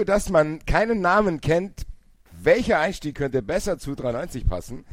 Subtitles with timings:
[0.00, 1.82] Für das man keinen Namen kennt,
[2.32, 4.86] welcher Einstieg könnte besser zu 93 passen?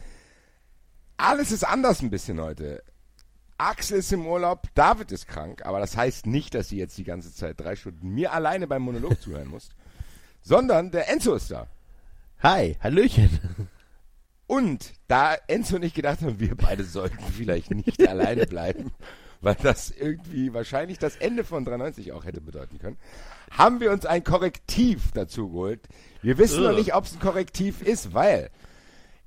[1.16, 2.84] Alles ist anders ein bisschen heute.
[3.58, 7.06] Axel ist im Urlaub, David ist krank, aber das heißt nicht, dass sie jetzt die
[7.06, 9.70] ganze Zeit drei Stunden mir alleine beim Monolog zuhören muss,
[10.42, 11.68] sondern der Enzo ist da.
[12.44, 13.40] Hi, Hallöchen.
[14.46, 18.92] Und da Enzo und ich gedacht haben, wir beide sollten vielleicht nicht alleine bleiben,
[19.42, 22.98] weil das irgendwie wahrscheinlich das Ende von 93 auch hätte bedeuten können,
[23.52, 25.82] haben wir uns ein Korrektiv dazu geholt.
[26.22, 28.50] Wir wissen noch nicht, ob es ein Korrektiv ist, weil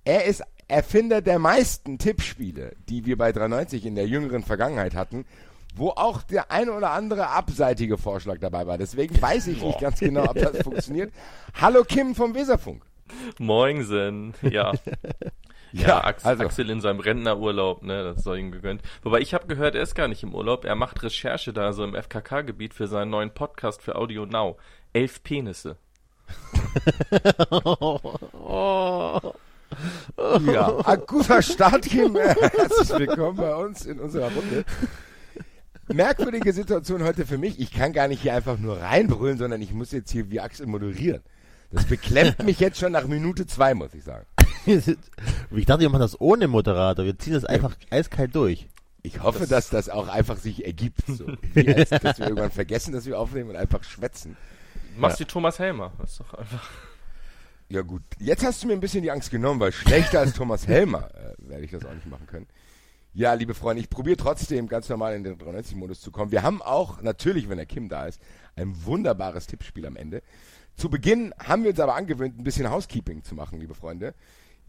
[0.04, 5.24] er ist Erfinder der meisten Tippspiele, die wir bei 93 in der jüngeren Vergangenheit hatten,
[5.74, 8.78] wo auch der eine oder andere abseitige Vorschlag dabei war.
[8.78, 11.12] Deswegen weiß ich nicht ganz genau, ob das funktioniert.
[11.60, 12.84] Hallo Kim vom Weserfunk.
[13.38, 14.72] Moinsen, ja.
[15.72, 16.44] Ja, ja Axel, also.
[16.44, 18.82] Axel in seinem Rentnerurlaub, ne, das soll ihm gegönnt.
[19.02, 21.84] Wobei ich habe gehört, er ist gar nicht im Urlaub, er macht Recherche da so
[21.84, 24.56] im FKK-Gebiet für seinen neuen Podcast für Audio Now.
[24.92, 25.76] Elf Penisse.
[30.52, 32.16] Ja, ein guter Start, Kim.
[32.16, 34.64] Herzlich willkommen bei uns in unserer Runde.
[35.88, 37.58] Merkwürdige Situation heute für mich.
[37.60, 40.66] Ich kann gar nicht hier einfach nur reinbrüllen, sondern ich muss jetzt hier wie Axel
[40.66, 41.22] moderieren.
[41.70, 44.26] Das beklemmt mich jetzt schon nach Minute zwei, muss ich sagen.
[45.50, 47.04] ich dachte, wir machen das ohne Moderator.
[47.04, 47.98] Wir ziehen das einfach ja.
[47.98, 48.68] eiskalt durch.
[49.02, 51.00] Ich hoffe, das dass das auch einfach sich ergibt.
[51.06, 51.26] So.
[51.54, 54.36] Als, dass wir irgendwann vergessen, dass wir aufnehmen und einfach schwätzen.
[54.96, 55.24] Machst ja.
[55.24, 55.92] die Thomas Helmer.
[55.98, 56.68] Das ist doch einfach.
[57.68, 60.66] Ja gut, jetzt hast du mir ein bisschen die Angst genommen, weil schlechter als Thomas
[60.66, 62.48] Helmer äh, werde ich das auch nicht machen können.
[63.12, 66.32] Ja, liebe Freunde, ich probiere trotzdem ganz normal in den 93-Modus zu kommen.
[66.32, 68.20] Wir haben auch, natürlich, wenn der Kim da ist,
[68.56, 70.22] ein wunderbares Tippspiel am Ende.
[70.76, 74.14] Zu Beginn haben wir uns aber angewöhnt, ein bisschen Housekeeping zu machen, liebe Freunde.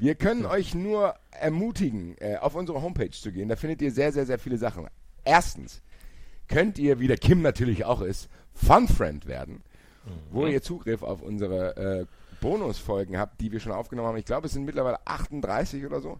[0.01, 0.49] Wir können ja.
[0.49, 3.49] euch nur ermutigen, äh, auf unsere Homepage zu gehen.
[3.49, 4.87] Da findet ihr sehr, sehr, sehr viele Sachen.
[5.23, 5.83] Erstens
[6.47, 9.61] könnt ihr, wie der Kim natürlich auch ist, Fun Friend werden,
[10.03, 10.09] mhm.
[10.31, 12.05] wo ihr Zugriff auf unsere äh,
[12.41, 14.17] Bonusfolgen habt, die wir schon aufgenommen haben.
[14.17, 16.19] Ich glaube, es sind mittlerweile 38 oder so.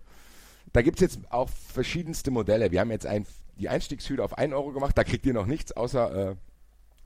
[0.74, 2.72] Da gibt es jetzt auch verschiedenste Modelle.
[2.72, 3.26] Wir haben jetzt ein,
[3.58, 4.96] die Einstiegshüte auf 1 Euro gemacht.
[4.96, 6.36] Da kriegt ihr noch nichts, außer äh,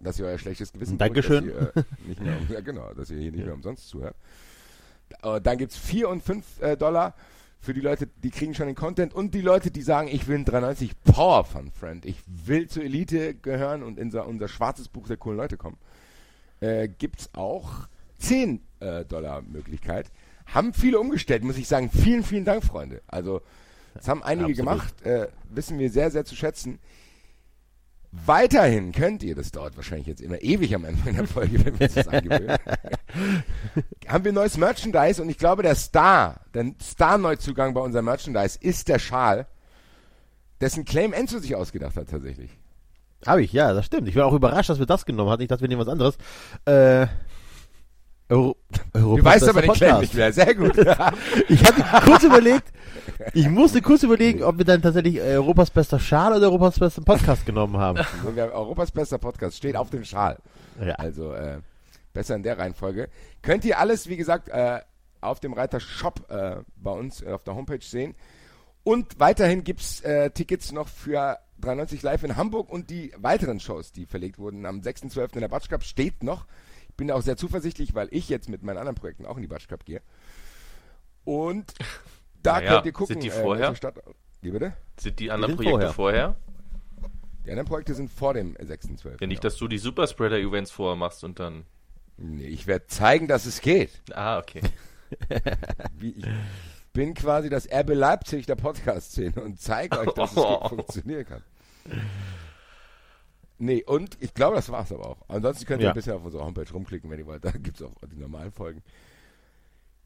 [0.02, 1.47] dass ihr euer schlechtes Gewissen Dankeschön.
[1.47, 4.18] Dass ihr, äh, nicht mehr, ja, genau, dass ihr hier nicht mehr umsonst zuhört.
[5.22, 7.16] Dann gibt es 4 und 5 äh, Dollar
[7.66, 10.38] für die Leute, die kriegen schon den Content und die Leute, die sagen, ich will
[10.38, 14.88] ein 93 Power Fun Friend, ich will zur Elite gehören und in unser, unser schwarzes
[14.88, 15.78] Buch der coolen Leute kommen,
[16.59, 17.88] äh, gibt es auch
[18.20, 20.12] 10 äh, Dollar Möglichkeit.
[20.46, 21.90] Haben viele umgestellt, muss ich sagen.
[21.90, 23.02] Vielen, vielen Dank, Freunde.
[23.08, 23.42] Also,
[23.96, 26.78] das haben einige ja, gemacht, äh, wissen wir sehr, sehr zu schätzen.
[28.26, 31.86] Weiterhin könnt ihr, das dauert wahrscheinlich jetzt immer ewig am Ende der Folge, wenn wir
[31.86, 32.58] uns das angewöhnen,
[34.08, 38.88] haben wir neues Merchandise und ich glaube, der Star, der Star-Neuzugang bei unserem Merchandise ist
[38.88, 39.48] der Schal,
[40.62, 42.52] dessen Claim Enzo sich ausgedacht hat tatsächlich.
[43.26, 44.08] Habe ich, ja, das stimmt.
[44.08, 45.42] Ich war auch überrascht, dass wir das genommen hatten.
[45.42, 46.18] Ich dachte, wir nehmen was anderes.
[46.66, 47.08] Äh,
[48.30, 48.56] Euro
[48.94, 50.34] Europas du weißt aber den Claim nicht mehr.
[50.34, 50.78] Sehr gut.
[51.50, 52.72] ich hatte kurz überlegt,
[53.34, 57.46] ich musste kurz überlegen, ob wir dann tatsächlich Europas bester Schal oder Europas besten Podcast
[57.46, 58.00] genommen haben.
[58.25, 60.38] Also, Europas bester Podcast steht auf dem Schal.
[60.84, 60.96] Ja.
[60.96, 61.59] Also äh,
[62.14, 63.09] besser in der Reihenfolge.
[63.44, 64.80] Könnt ihr alles, wie gesagt, äh,
[65.22, 68.16] auf dem Reiter Shop äh, bei uns auf der Homepage sehen.
[68.84, 73.91] Und weiterhin gibt's äh, Tickets noch für 93 Live in Hamburg und die weiteren Shows,
[73.91, 75.35] die verlegt wurden am 6.12.
[75.35, 76.46] in der Batsch Cup, steht noch
[76.97, 79.68] bin auch sehr zuversichtlich, weil ich jetzt mit meinen anderen Projekten auch in die Batsch
[79.68, 80.02] Cup gehe.
[81.24, 81.74] Und
[82.42, 83.14] da naja, könnt ihr gucken.
[83.14, 83.70] Sind die äh, vorher?
[83.70, 83.96] Äh, Stadt,
[84.42, 84.74] wie bitte?
[84.97, 86.36] Sind die anderen die Projekte vorher.
[86.36, 86.36] vorher?
[87.46, 89.22] Die anderen Projekte sind vor dem 6.12.
[89.22, 91.66] Ja, nicht, dass du die Superspreader-Events vorher machst und dann.
[92.18, 94.02] Nee, ich werde zeigen, dass es geht.
[94.14, 94.62] Ah, okay.
[95.97, 96.26] Wie, ich
[96.94, 100.68] bin quasi das Erbe Leipzig der Podcast-Szene und zeige euch, dass es oh.
[100.70, 101.44] funktionieren kann.
[103.57, 105.17] Nee, und ich glaube, das war's aber auch.
[105.29, 105.91] Ansonsten könnt ihr ja.
[105.91, 107.46] ein bisschen auf unserer Homepage rumklicken, wenn ihr wollt.
[107.46, 108.84] Da gibt es auch die normalen Folgen.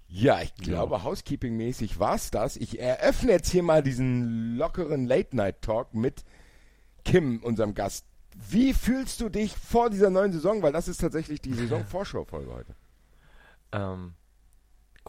[0.07, 1.03] Ja, ich glaube, ja.
[1.03, 2.57] Housekeeping-mäßig war's das.
[2.57, 6.23] Ich eröffne jetzt hier mal diesen lockeren Late-Night-Talk mit
[7.05, 8.05] Kim, unserem Gast.
[8.35, 10.61] Wie fühlst du dich vor dieser neuen Saison?
[10.61, 12.75] Weil das ist tatsächlich die Saison-Vorschau-Folge heute.
[13.71, 14.13] Ähm,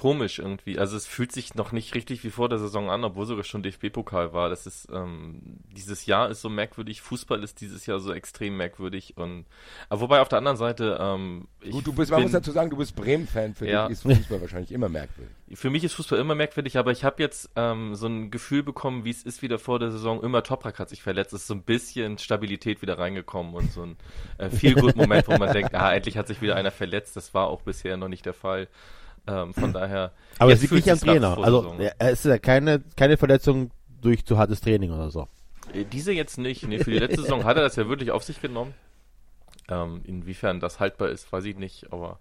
[0.00, 0.79] komisch irgendwie.
[0.79, 3.62] Also es fühlt sich noch nicht richtig wie vor der Saison an, obwohl sogar schon
[3.62, 4.49] DFB-Pokal war.
[4.49, 7.02] Das ist ähm, dieses Jahr ist so merkwürdig.
[7.02, 9.44] Fußball ist dieses Jahr so extrem merkwürdig und
[9.91, 12.79] aber wobei auf der anderen Seite ähm, Gut, du bist, man muss dazu sagen, du
[12.79, 13.55] bist Bremen-Fan.
[13.55, 13.88] Für ja.
[13.88, 15.35] dich ist Fußball wahrscheinlich immer merkwürdig.
[15.52, 19.05] Für mich ist Fußball immer merkwürdig, aber ich habe jetzt ähm, so ein Gefühl bekommen,
[19.05, 20.23] wie es ist wieder vor der Saison.
[20.23, 23.82] Immer Toprak hat sich verletzt, es ist so ein bisschen Stabilität wieder reingekommen und so
[23.82, 23.96] ein
[24.38, 27.17] äh, viel gut Moment, wo man denkt, ah, endlich hat sich wieder einer verletzt.
[27.17, 28.69] Das war auch bisher noch nicht der Fall.
[29.26, 30.12] Ähm, von daher.
[30.38, 31.38] Aber es liegt nicht am Trainer.
[31.38, 33.70] Also es ist ja keine, keine Verletzung
[34.00, 35.28] durch zu hartes Training oder so.
[35.72, 36.67] Äh, diese jetzt nicht.
[36.67, 38.75] Nee, für die letzte Saison hat er das ja wirklich auf sich genommen.
[39.69, 42.19] Ähm, inwiefern das haltbar ist, weiß ich nicht, aber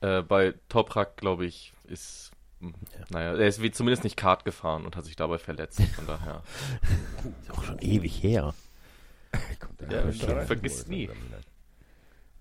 [0.00, 2.30] äh, bei Toprak, glaube ich, ist,
[2.60, 2.68] ja.
[3.10, 6.42] naja, er ist wie zumindest nicht Kart gefahren und hat sich dabei verletzt, von daher.
[7.42, 8.54] ist auch schon ewig her.
[9.90, 10.10] ja,
[10.42, 11.10] vergisst nie.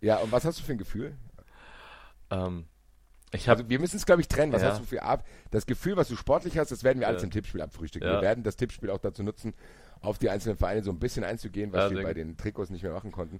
[0.01, 1.15] Ja, und was hast du für ein Gefühl?
[2.29, 2.65] Ähm,
[3.35, 4.51] ich hab, also wir müssen es, glaube ich, trennen.
[4.51, 4.69] Was ja.
[4.69, 7.25] hast du für Ab Das Gefühl, was du sportlich hast, das werden wir alles ja.
[7.25, 8.07] im Tippspiel abfrühstücken.
[8.07, 8.15] Ja.
[8.15, 9.53] Wir werden das Tippspiel auch dazu nutzen,
[10.01, 12.93] auf die einzelnen Vereine so ein bisschen einzugehen, was wir bei den Trikots nicht mehr
[12.93, 13.39] machen konnten.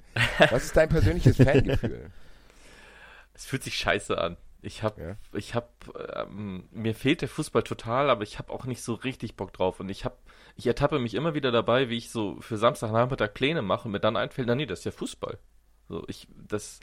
[0.52, 2.12] Was ist dein persönliches Fangefühl?
[3.34, 4.38] Es fühlt sich scheiße an.
[4.62, 5.16] Ich hab, ja.
[5.34, 5.70] ich hab,
[6.16, 9.80] ähm, mir fehlt der Fußball total, aber ich habe auch nicht so richtig Bock drauf.
[9.80, 10.18] Und ich hab,
[10.56, 14.00] ich ertappe mich immer wieder dabei, wie ich so für Samstagnachmittag Pläne mache und mir
[14.00, 15.38] dann einfällt, na nee, das ist ja Fußball.
[15.88, 16.80] So, ich, das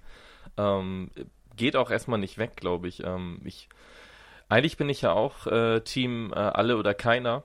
[0.56, 1.10] ähm,
[1.56, 3.02] geht auch erstmal nicht weg, glaube ich.
[3.04, 3.68] Ähm, ich.
[4.48, 7.44] Eigentlich bin ich ja auch äh, Team äh, alle oder keiner.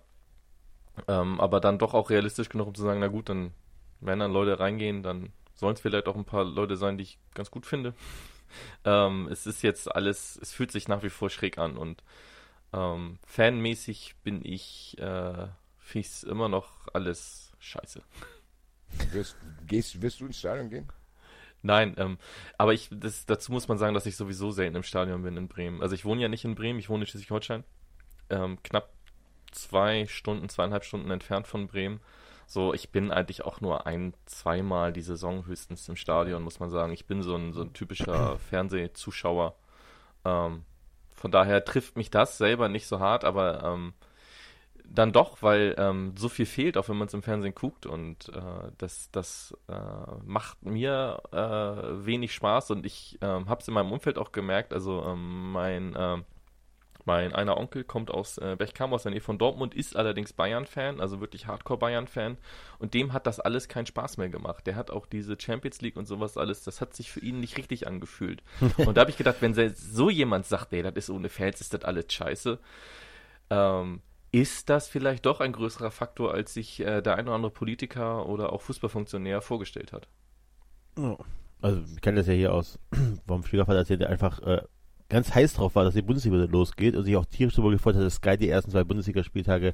[1.08, 3.54] Ähm, aber dann doch auch realistisch genug, um zu sagen, na gut, dann,
[4.02, 7.20] wenn dann Leute reingehen, dann sollen es vielleicht auch ein paar Leute sein, die ich
[7.34, 7.94] ganz gut finde.
[8.86, 12.04] ähm, es ist jetzt alles, es fühlt sich nach wie vor schräg an und
[12.74, 18.02] ähm, fanmäßig bin ich, äh, finde immer noch alles scheiße.
[19.12, 20.92] Wirst, gehst, wirst du ins Stadion gehen?
[21.68, 22.18] Nein, ähm,
[22.58, 25.50] aber ich, das, dazu muss man sagen, dass ich sowieso selten im Stadion bin in
[25.50, 25.82] Bremen.
[25.82, 27.66] Also ich wohne ja nicht in Bremen, ich wohne in Schleswig-Holstein.
[28.30, 28.94] Ähm, knapp
[29.52, 32.00] zwei Stunden, zweieinhalb Stunden entfernt von Bremen.
[32.46, 36.70] So, ich bin eigentlich auch nur ein, zweimal die Saison höchstens im Stadion, muss man
[36.70, 36.94] sagen.
[36.94, 39.54] Ich bin so ein, so ein typischer Fernsehzuschauer.
[40.24, 40.64] Ähm,
[41.16, 43.94] von daher trifft mich das selber nicht so hart, aber ähm,
[44.90, 48.30] dann doch, weil ähm, so viel fehlt, auch wenn man es im Fernsehen guckt und
[48.30, 49.74] äh, das, das äh,
[50.26, 54.74] macht mir äh, wenig Spaß und ich ähm, habe es in meinem Umfeld auch gemerkt,
[54.74, 56.26] also ähm, mein, ähm,
[57.06, 61.00] mein einer Onkel kommt aus äh, Bechkam, aus der Nähe von Dortmund, ist allerdings Bayern-Fan,
[61.00, 62.38] also wirklich Hardcore-Bayern-Fan
[62.80, 64.68] und dem hat das alles keinen Spaß mehr gemacht.
[64.68, 67.58] Der hat auch diese Champions League und sowas alles, das hat sich für ihn nicht
[67.58, 68.42] richtig angefühlt.
[68.78, 71.74] und da habe ich gedacht, wenn so jemand sagt, ey, das ist ohne Fans, ist
[71.74, 72.60] das alles scheiße,
[73.50, 74.02] ähm,
[74.42, 78.28] ist das vielleicht doch ein größerer Faktor, als sich äh, der ein oder andere Politiker
[78.28, 80.08] oder auch Fußballfunktionär vorgestellt hat.
[81.62, 82.80] Also, ich kenne das ja hier aus
[83.28, 84.62] vom Schwiegervater, dass er einfach äh,
[85.10, 88.04] ganz heiß drauf war, dass die Bundesliga losgeht und sich auch tierisch darüber gefreut hat,
[88.04, 89.74] dass Sky die ersten zwei Bundesligaspieltage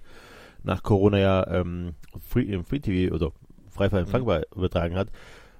[0.64, 1.96] nach Corona ja ähm,
[2.30, 3.32] Free, im Free TV oder
[3.70, 4.58] frei empfangbar mhm.
[4.58, 5.10] übertragen hat.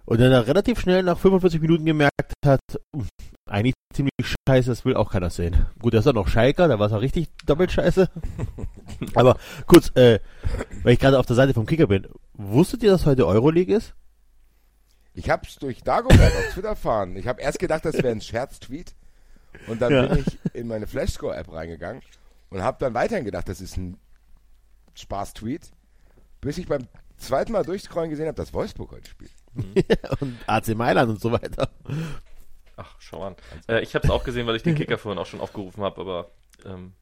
[0.06, 2.13] Und dann er relativ schnell nach 45 Minuten gemerkt
[2.46, 2.60] hat,
[3.50, 4.14] eigentlich ziemlich
[4.48, 5.66] scheiße, das will auch keiner sehen.
[5.80, 8.10] Gut, da ist er noch Schalker, da war es auch richtig doppelt scheiße.
[9.16, 9.38] Aber
[9.68, 10.20] kurz, äh,
[10.84, 13.94] weil ich gerade auf der Seite vom Kicker bin, wusstet ihr, dass heute Euroleague ist?
[15.14, 17.16] Ich hab's durch Dagobert auf Twitter erfahren.
[17.16, 18.96] Ich habe erst gedacht, das wäre ein Scherztweet.
[19.68, 20.08] Und dann ja.
[20.08, 22.02] bin ich in meine Flashscore-App reingegangen
[22.50, 23.98] und habe dann weiterhin gedacht, das ist ein
[24.96, 25.72] Spaß-Tweet,
[26.42, 29.32] bis ich beim zweiten Mal durchscrollen gesehen habe, dass Wolfsburg heute spielt.
[30.20, 31.70] Und AC Mailand und so weiter.
[32.76, 33.36] Ach, schau an.
[33.68, 36.02] Äh, ich habe es auch gesehen, weil ich den Kicker vorhin auch schon aufgerufen habe,
[36.02, 36.32] aber
[36.66, 36.94] ähm,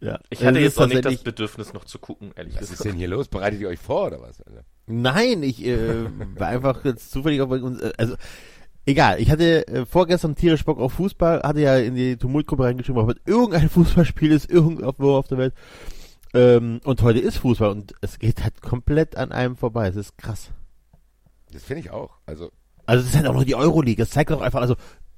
[0.00, 0.18] ja.
[0.30, 2.80] ich hatte jetzt auch nicht das Bedürfnis noch zu gucken, ehrlich was gesagt.
[2.80, 3.28] Was ist denn hier los?
[3.28, 4.40] Bereitet ihr euch vor oder was?
[4.42, 4.64] Alter?
[4.86, 6.06] Nein, ich äh,
[6.36, 7.80] war einfach jetzt zufällig auf uns.
[7.80, 8.14] Äh, also
[8.86, 13.02] egal, ich hatte äh, vorgestern tierisch Bock auf Fußball, hatte ja in die Tumultgruppe reingeschrieben,
[13.02, 15.54] ob irgendein Fußballspiel ist, irgendwo auf der Welt.
[16.34, 19.88] Ähm, und heute ist Fußball und es geht halt komplett an einem vorbei.
[19.88, 20.50] Es ist krass.
[21.52, 22.18] Das finde ich auch.
[22.26, 22.50] Also
[22.88, 24.02] also es ist halt auch noch die Euroleague.
[24.02, 24.74] Es zeigt doch einfach, also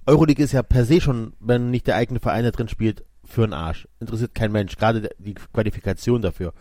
[0.06, 3.44] Euroleague ist ja per se schon, wenn nicht der eigene Verein da drin spielt, für
[3.44, 3.88] einen Arsch.
[4.00, 4.76] Interessiert kein Mensch.
[4.76, 6.52] Gerade die Qualifikation dafür.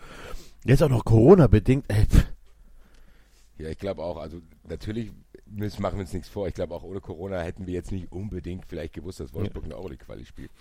[0.65, 1.85] Jetzt auch noch Corona-bedingt.
[3.57, 4.17] Ja, ich glaube auch.
[4.17, 5.11] Also natürlich
[5.45, 6.47] müssen, machen wir uns nichts vor.
[6.47, 9.71] Ich glaube auch ohne Corona hätten wir jetzt nicht unbedingt vielleicht gewusst, dass Wolfsburg ja.
[9.71, 10.51] eine Euroleague-Quali spielt.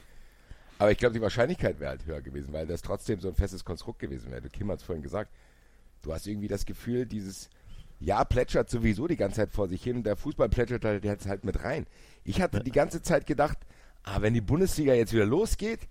[0.78, 3.64] Aber ich glaube, die Wahrscheinlichkeit wäre halt höher gewesen, weil das trotzdem so ein festes
[3.64, 4.48] Konstrukt gewesen wäre.
[4.48, 5.30] Kim hat es vorhin gesagt.
[6.02, 7.50] Du hast irgendwie das Gefühl, dieses
[8.00, 10.02] Jahr plätschert sowieso die ganze Zeit vor sich hin.
[10.02, 11.86] Der Fußball plätschert halt jetzt halt mit rein.
[12.24, 13.58] Ich hatte die ganze Zeit gedacht,
[14.04, 15.88] ah, wenn die Bundesliga jetzt wieder losgeht,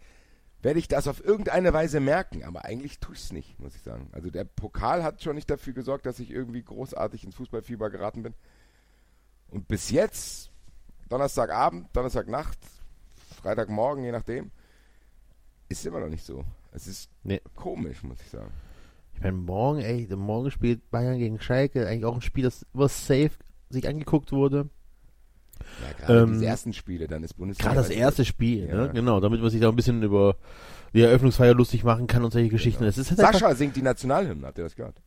[0.62, 2.44] werde ich das auf irgendeine Weise merken.
[2.44, 4.10] Aber eigentlich tue ich es nicht, muss ich sagen.
[4.12, 8.24] Also der Pokal hat schon nicht dafür gesorgt, dass ich irgendwie großartig ins Fußballfieber geraten
[8.24, 8.34] bin.
[9.50, 10.52] Und bis jetzt,
[11.10, 12.58] Donnerstagabend, Donnerstagnacht,
[13.42, 14.52] Freitagmorgen, je nachdem,
[15.70, 16.44] ist immer noch nicht so.
[16.72, 17.42] Es ist nee.
[17.56, 18.52] komisch, muss ich sagen.
[19.18, 22.88] Ich meine, morgen, ey, morgen spielt Bayern gegen Schalke, eigentlich auch ein Spiel, das über
[22.88, 23.32] safe
[23.70, 24.70] sich angeguckt wurde.
[25.82, 27.74] Ja, gerade ähm, die ersten Spiele, dann ist Bundesliga.
[27.74, 28.76] Gerade das erste Spiel, ja.
[28.76, 28.92] ne?
[28.94, 30.38] genau, damit man sich da ein bisschen über
[30.94, 32.84] die Eröffnungsfeier lustig machen kann und solche Geschichten.
[32.84, 32.96] Genau.
[32.96, 35.02] Halt Sascha singt die Nationalhymne, habt ihr das gehört?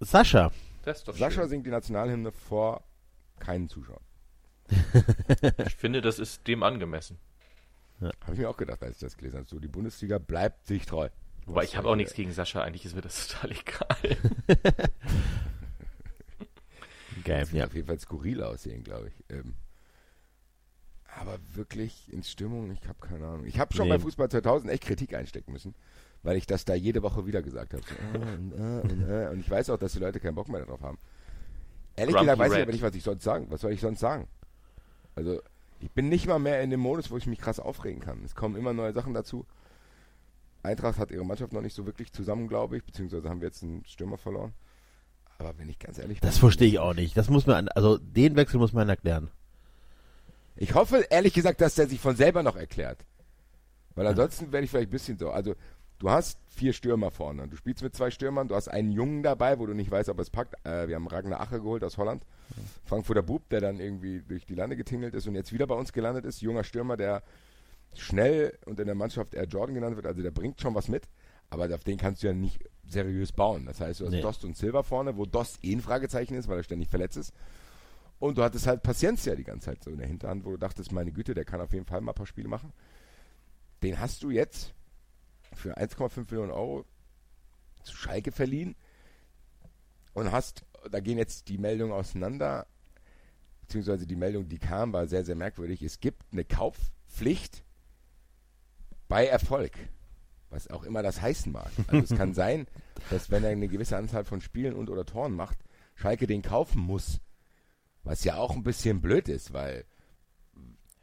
[0.00, 0.50] Sascha?
[0.82, 1.48] Das Sascha schön.
[1.48, 2.82] singt die Nationalhymne vor
[3.38, 4.02] keinen Zuschauern.
[5.66, 7.18] ich finde, das ist dem angemessen.
[8.00, 8.10] Ja.
[8.22, 9.48] Habe ich mir auch gedacht, als ich das gelesen habe.
[9.48, 11.08] So, die Bundesliga bleibt sich treu.
[11.46, 14.16] Wobei ich habe auch nichts gegen Sascha, eigentlich ist mir das total egal.
[17.24, 17.64] Geil, das ja.
[17.66, 19.24] auf jeden Fall skurril aussehen, glaube ich.
[19.34, 19.54] Ähm,
[21.18, 23.46] Aber wirklich in Stimmung, ich habe keine Ahnung.
[23.46, 23.94] Ich habe schon Nee.
[23.94, 25.74] bei Fußball 2000 echt Kritik einstecken müssen,
[26.22, 27.82] weil ich das da jede Woche wieder gesagt habe.
[27.84, 29.28] So, und, äh, und, äh.
[29.32, 30.98] und ich weiß auch, dass die Leute keinen Bock mehr darauf haben.
[31.96, 32.62] Ehrlich Grumpy gesagt weiß ich Red.
[32.64, 33.46] aber nicht, was ich sonst sagen.
[33.50, 34.28] Was soll ich sonst sagen?
[35.14, 35.40] Also,
[35.80, 38.22] ich bin nicht mal mehr in dem Modus, wo ich mich krass aufregen kann.
[38.24, 39.46] Es kommen immer neue Sachen dazu.
[40.66, 43.62] Eintracht hat ihre Mannschaft noch nicht so wirklich zusammen, glaube ich, beziehungsweise haben wir jetzt
[43.62, 44.52] einen Stürmer verloren.
[45.38, 47.16] Aber wenn ich ganz ehrlich Das bin, verstehe ich auch nicht.
[47.16, 49.30] Das muss man, also den Wechsel muss man erklären.
[50.56, 53.04] Ich hoffe, ehrlich gesagt, dass der sich von selber noch erklärt.
[53.94, 55.30] Weil ansonsten werde ich vielleicht ein bisschen so.
[55.30, 55.54] Also,
[55.98, 57.48] du hast vier Stürmer vorne.
[57.48, 60.18] Du spielst mit zwei Stürmern, du hast einen Jungen dabei, wo du nicht weißt, ob
[60.18, 60.54] es packt.
[60.66, 62.22] Äh, wir haben Ragnar Ache geholt aus Holland.
[62.84, 65.92] Frankfurter Bub, der dann irgendwie durch die Lande getingelt ist und jetzt wieder bei uns
[65.92, 66.40] gelandet ist.
[66.40, 67.22] Junger Stürmer, der
[68.00, 70.06] schnell und in der Mannschaft Air Jordan genannt wird.
[70.06, 71.08] Also, der bringt schon was mit.
[71.48, 73.66] Aber auf den kannst du ja nicht seriös bauen.
[73.66, 74.20] Das heißt, du hast Nee.
[74.20, 77.32] Dost und Silva vorne, wo Dost eh ein Fragezeichen ist, weil er ständig verletzt ist.
[78.18, 80.90] Und du hattest halt Paciencia die ganze Zeit so in der Hinterhand, wo du dachtest,
[80.90, 82.72] meine Güte, der kann auf jeden Fall mal ein paar Spiele machen.
[83.82, 84.74] Den hast du jetzt
[85.52, 86.84] für 1,5 Millionen Euro
[87.82, 88.74] zu Schalke verliehen
[90.14, 92.66] und hast, da gehen jetzt die Meldungen auseinander,
[93.60, 95.82] beziehungsweise die Meldung, die kam, war sehr, sehr merkwürdig.
[95.82, 97.64] Es gibt eine Kaufpflicht
[99.08, 99.72] bei Erfolg.
[100.50, 101.70] Was auch immer das heißen mag.
[101.88, 102.66] Also es kann sein,
[103.10, 105.58] dass wenn er eine gewisse Anzahl von Spielen und oder Toren macht,
[105.94, 107.20] Schalke den kaufen muss.
[108.04, 109.84] Was ja auch ein bisschen blöd ist, weil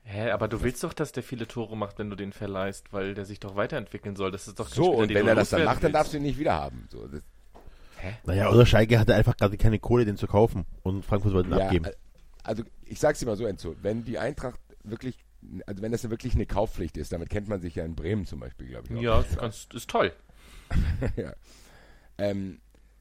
[0.06, 3.14] Hä, aber du willst doch, dass der viele Tore macht, wenn du den verleihst, weil
[3.14, 4.32] der sich doch weiterentwickeln soll.
[4.32, 6.18] Das ist doch kein so, Spieler, und wenn er das dann macht, dann darfst du
[6.18, 6.88] ihn nicht wieder haben.
[6.92, 7.22] So, das,
[8.26, 10.66] Naja, oder Schalke hatte einfach gerade keine Kohle, den zu kaufen.
[10.84, 11.86] Und Frankfurt wollte ihn ja, abgeben.
[12.44, 15.18] also ich sag's dir mal so, Enzo, wenn die Eintracht wirklich,
[15.66, 18.40] also wenn das wirklich eine Kaufpflicht ist, damit kennt man sich ja in Bremen zum
[18.40, 18.98] Beispiel, glaube ich.
[18.98, 19.02] auch.
[19.02, 20.14] Ja, ganz, ist toll.
[21.16, 21.34] ja.
[22.18, 22.60] ähm,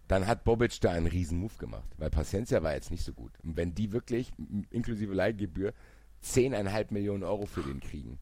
[0.09, 3.33] dann hat Bobic da einen riesen Move gemacht, weil Paciencia war jetzt nicht so gut.
[3.43, 4.31] Und wenn die wirklich
[4.71, 5.73] inklusive Leihgebühr
[6.23, 8.19] 10,5 Millionen Euro für den kriegen,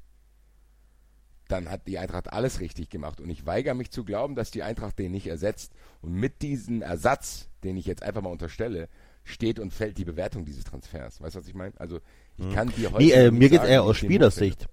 [1.48, 3.20] dann hat die Eintracht alles richtig gemacht.
[3.20, 5.72] Und ich weigere mich zu glauben, dass die Eintracht den nicht ersetzt.
[6.00, 8.88] Und mit diesem Ersatz, den ich jetzt einfach mal unterstelle,
[9.24, 11.20] steht und fällt die Bewertung dieses Transfers.
[11.20, 11.78] Weißt du, was ich meine?
[11.80, 12.00] Also
[12.48, 13.96] ich kann dir heute Nee, äh, mir geht's sagen, eher aus.
[13.98, 14.66] Spielersicht.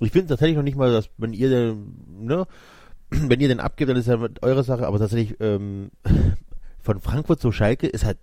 [0.00, 1.94] Ich finde tatsächlich noch nicht mal, dass wenn ihr den,
[2.26, 2.46] ne,
[3.10, 5.90] wenn ihr den abgebt, dann ist ja eure Sache, aber tatsächlich ähm,
[6.80, 8.18] von Frankfurt zu Schalke ist halt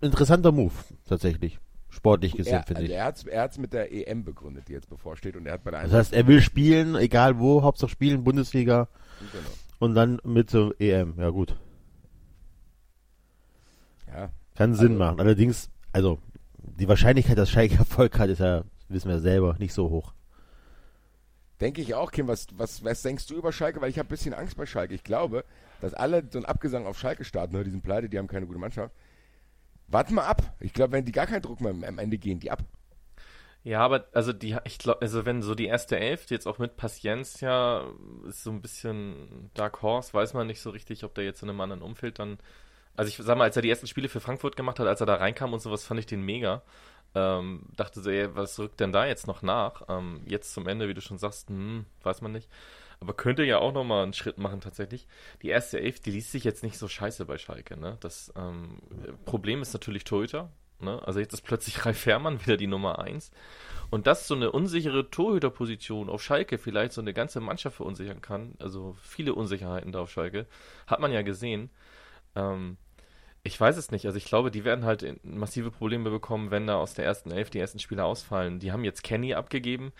[0.00, 0.72] interessanter Move,
[1.06, 1.58] tatsächlich.
[1.92, 2.96] Sportlich gesehen, Er, finde also ich.
[2.98, 5.34] er hat's, er hat's mit der EM begründet, die jetzt bevorsteht.
[5.36, 8.86] Und er hat bei der Das heißt, er will spielen, egal wo, Hauptsache spielen, Bundesliga
[9.32, 9.44] genau.
[9.80, 11.14] und dann mit zur EM.
[11.18, 11.56] Ja gut,
[14.06, 15.20] Ja, kann Sinn Also- machen.
[15.20, 16.18] Allerdings, also
[16.80, 20.14] die Wahrscheinlichkeit, dass Schalke Erfolg hat, ist ja, wissen wir selber, nicht so hoch.
[21.60, 22.26] Denke ich auch, Kim.
[22.26, 23.82] Was, was, was denkst du über Schalke?
[23.82, 24.94] Weil ich habe ein bisschen Angst bei Schalke.
[24.94, 25.44] Ich glaube,
[25.82, 28.46] dass alle so einen Abgesang auf Schalke starten, ne, die sind pleite, die haben keine
[28.46, 28.94] gute Mannschaft.
[29.88, 30.54] Warten mal ab.
[30.60, 32.64] Ich glaube, wenn die gar keinen Druck mehr am Ende gehen, die ab.
[33.62, 36.58] Ja, aber also die, ich glaube, also wenn so die erste Elf, die jetzt auch
[36.58, 37.84] mit Paciencia
[38.26, 41.50] ist so ein bisschen Dark Horse, weiß man nicht so richtig, ob der jetzt in
[41.50, 42.38] einem anderen Umfeld dann.
[43.00, 45.06] Also ich sag mal, als er die ersten Spiele für Frankfurt gemacht hat, als er
[45.06, 46.60] da reinkam und sowas, fand ich den mega.
[47.14, 49.84] Ähm, dachte so, ey, was rückt denn da jetzt noch nach?
[49.88, 52.50] Ähm, jetzt zum Ende, wie du schon sagst, hm, weiß man nicht.
[53.00, 55.06] Aber könnte ja auch nochmal einen Schritt machen tatsächlich.
[55.40, 57.80] Die erste Elf, die liest sich jetzt nicht so scheiße bei Schalke.
[57.80, 57.96] Ne?
[58.00, 58.80] Das ähm,
[59.24, 60.50] Problem ist natürlich Torhüter.
[60.78, 61.00] Ne?
[61.02, 63.30] Also jetzt ist plötzlich Ralf Fährmann wieder die Nummer eins.
[63.88, 68.56] Und dass so eine unsichere Torhüterposition auf Schalke vielleicht so eine ganze Mannschaft verunsichern kann,
[68.58, 70.44] also viele Unsicherheiten da auf Schalke,
[70.86, 71.70] hat man ja gesehen.
[72.36, 72.76] Ähm,
[73.42, 74.06] ich weiß es nicht.
[74.06, 77.50] Also ich glaube, die werden halt massive Probleme bekommen, wenn da aus der ersten Elf
[77.50, 78.58] die ersten Spieler ausfallen.
[78.58, 79.92] Die haben jetzt Kenny abgegeben,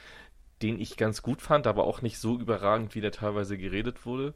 [0.62, 4.34] den ich ganz gut fand, aber auch nicht so überragend, wie der teilweise geredet wurde.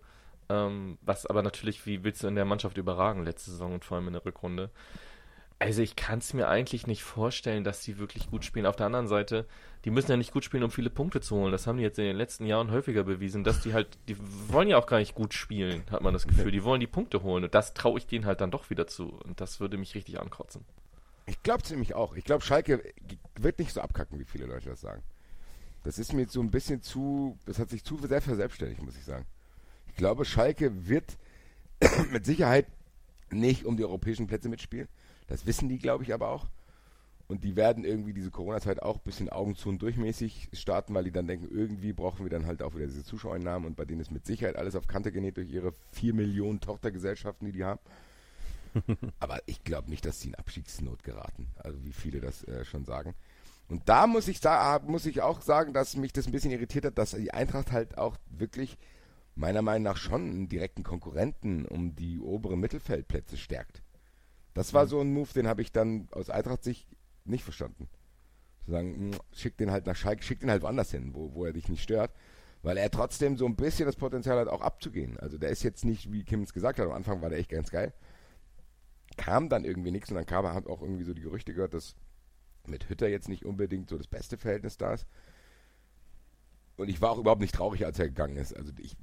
[0.49, 3.97] Ähm, was aber natürlich, wie willst du in der Mannschaft überragen letzte Saison und vor
[3.97, 4.71] allem in der Rückrunde?
[5.59, 8.67] Also ich kann es mir eigentlich nicht vorstellen, dass die wirklich gut spielen.
[8.67, 9.47] Auf der anderen Seite,
[9.85, 11.53] die müssen ja nicht gut spielen, um viele Punkte zu holen.
[11.53, 14.17] Das haben die jetzt in den letzten Jahren häufiger bewiesen, dass die halt, die
[14.49, 16.51] wollen ja auch gar nicht gut spielen, hat man das Gefühl.
[16.51, 19.09] Die wollen die Punkte holen und das traue ich denen halt dann doch wieder zu.
[19.25, 20.65] Und das würde mich richtig ankotzen.
[21.27, 22.17] Ich glaube es nämlich auch.
[22.17, 22.83] Ich glaube, Schalke
[23.37, 25.03] wird nicht so abkacken, wie viele Leute das sagen.
[25.85, 28.97] Das ist mir jetzt so ein bisschen zu, das hat sich zu sehr verselbstständigt, muss
[28.97, 29.27] ich sagen.
[29.89, 31.17] Ich glaube, Schalke wird
[32.11, 32.67] mit Sicherheit
[33.31, 34.89] nicht um die europäischen Plätze mitspielen.
[35.27, 36.47] Das wissen die, glaube ich, aber auch.
[37.27, 41.05] Und die werden irgendwie diese Corona-Zeit auch ein bisschen Augen zu und durchmäßig starten, weil
[41.05, 44.01] die dann denken, irgendwie brauchen wir dann halt auch wieder diese Zuschauereinnahmen und bei denen
[44.03, 47.81] ist mit Sicherheit alles auf Kante genäht durch ihre vier Millionen Tochtergesellschaften, die die haben.
[49.21, 51.47] Aber ich glaube nicht, dass sie in Abstiegsnot geraten.
[51.57, 53.15] Also wie viele das äh, schon sagen.
[53.69, 56.85] Und da muss ich, sa- muss ich auch sagen, dass mich das ein bisschen irritiert
[56.85, 58.77] hat, dass die Eintracht halt auch wirklich
[59.37, 63.81] meiner Meinung nach schon einen direkten Konkurrenten um die oberen Mittelfeldplätze stärkt.
[64.55, 66.89] Das war so ein Move, den habe ich dann aus Eintracht-Sicht
[67.25, 67.89] nicht verstanden.
[68.67, 71.53] Sagen, mh, schick den halt nach Schalke, schick den halt woanders hin, wo, wo er
[71.53, 72.13] dich nicht stört.
[72.63, 75.19] Weil er trotzdem so ein bisschen das Potenzial hat, auch abzugehen.
[75.19, 77.51] Also der ist jetzt nicht, wie Kim es gesagt hat, am Anfang war der echt
[77.51, 77.93] ganz geil.
[79.19, 81.95] Kam dann irgendwie nichts und dann kam hat auch irgendwie so die Gerüchte gehört, dass
[82.67, 85.07] mit Hütter jetzt nicht unbedingt so das beste Verhältnis da ist.
[86.77, 88.57] Und ich war auch überhaupt nicht traurig, als er gegangen ist.
[88.57, 88.97] Also ich,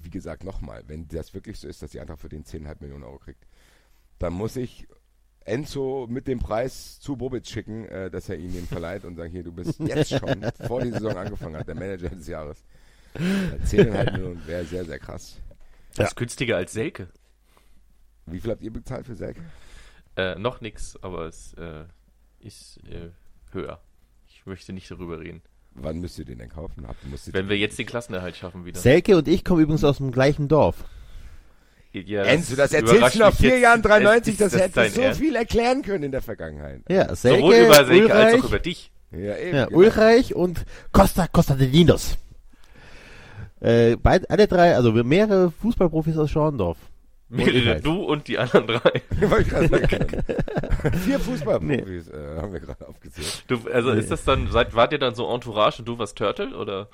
[0.00, 3.04] wie gesagt, nochmal, wenn das wirklich so ist, dass die Eintracht für den 10,5 Millionen
[3.04, 3.44] Euro kriegt,
[4.24, 4.88] dann muss ich
[5.44, 9.30] Enzo mit dem Preis zu Bobic schicken, äh, dass er ihn den verleiht und sagen,
[9.30, 12.64] hier, du bist jetzt schon, bevor die Saison angefangen hat, der Manager des Jahres.
[13.12, 15.36] Äh, 10,5 Millionen wäre sehr, sehr krass.
[15.94, 17.08] Das ist günstiger als Selke.
[18.24, 19.42] Wie viel habt ihr bezahlt für Selke?
[20.16, 21.84] Äh, noch nix, aber es äh,
[22.40, 23.10] ist äh,
[23.52, 23.82] höher.
[24.26, 25.42] Ich möchte nicht darüber reden.
[25.72, 26.88] Wann müsst ihr den denn kaufen?
[26.88, 28.80] Habt, müsst ihr Wenn wir jetzt den Klassenerhalt schaffen wieder.
[28.80, 30.84] Selke und ich kommen übrigens aus dem gleichen Dorf.
[31.94, 33.58] Ja, Enzo, das erzählst du nach vier.
[33.58, 35.20] Jahren 93, Ist das, das hätte so Ernst?
[35.20, 36.82] viel erklären können in der Vergangenheit.
[36.88, 38.90] Ja, Selke, Sowohl über Selke als Ulreich, auch über dich.
[39.12, 39.56] Ja, eben.
[39.56, 39.78] ja, genau.
[39.78, 42.18] Ulreich und Costa Costa de Dinos.
[43.60, 46.78] Äh, beide, alle drei, also mehrere Fußballprofis aus Schorndorf.
[47.28, 49.02] Mehrere, du und die anderen drei.
[49.20, 50.22] Wollte ich gerade sagen.
[51.04, 53.44] Vier Fußballprofis äh, haben wir gerade aufgezählt.
[53.46, 56.56] Du, also ist das dann, seid, wart ihr dann so Entourage und du warst Turtle
[56.56, 56.88] oder?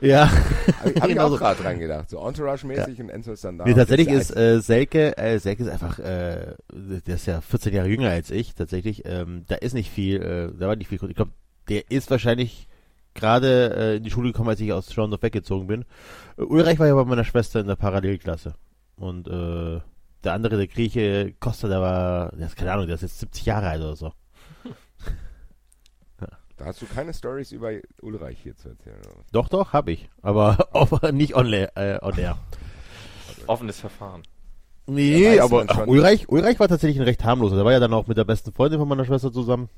[0.00, 0.40] Ja, Habe
[0.80, 1.36] hab ich Genau auch so.
[1.36, 2.10] gerade dran gedacht.
[2.10, 3.64] So Entourage-mäßig und Enzo ist dann da.
[3.64, 7.88] Nee, tatsächlich ist äh, Selke, äh, Selke ist einfach, äh, der ist ja 14 Jahre
[7.88, 9.02] jünger als ich, tatsächlich.
[9.04, 10.98] Ähm, da ist nicht viel, äh, da war nicht viel.
[11.08, 11.32] Ich glaube,
[11.68, 12.66] der ist wahrscheinlich
[13.14, 15.84] gerade äh, in die Schule gekommen, als ich aus Schorndorf weggezogen bin.
[16.38, 18.54] Äh, Ulreich war ja bei meiner Schwester in der Parallelklasse.
[18.96, 19.80] Und äh,
[20.24, 23.46] der andere, der Grieche, Costa, der war, der ist keine Ahnung, der ist jetzt 70
[23.46, 24.12] Jahre alt oder so.
[26.60, 28.98] Da hast du keine Stories über Ulreich hier zu erzählen.
[28.98, 29.24] Oder?
[29.32, 30.10] Doch, doch, hab ich.
[30.20, 32.36] Aber auf, nicht on, äh, on air.
[33.46, 34.24] Offenes Verfahren.
[34.86, 37.56] Nee, weiß aber ach, Ulreich, Ulreich war tatsächlich ein recht harmloser.
[37.56, 39.70] Der war ja dann auch mit der besten Freundin von meiner Schwester zusammen.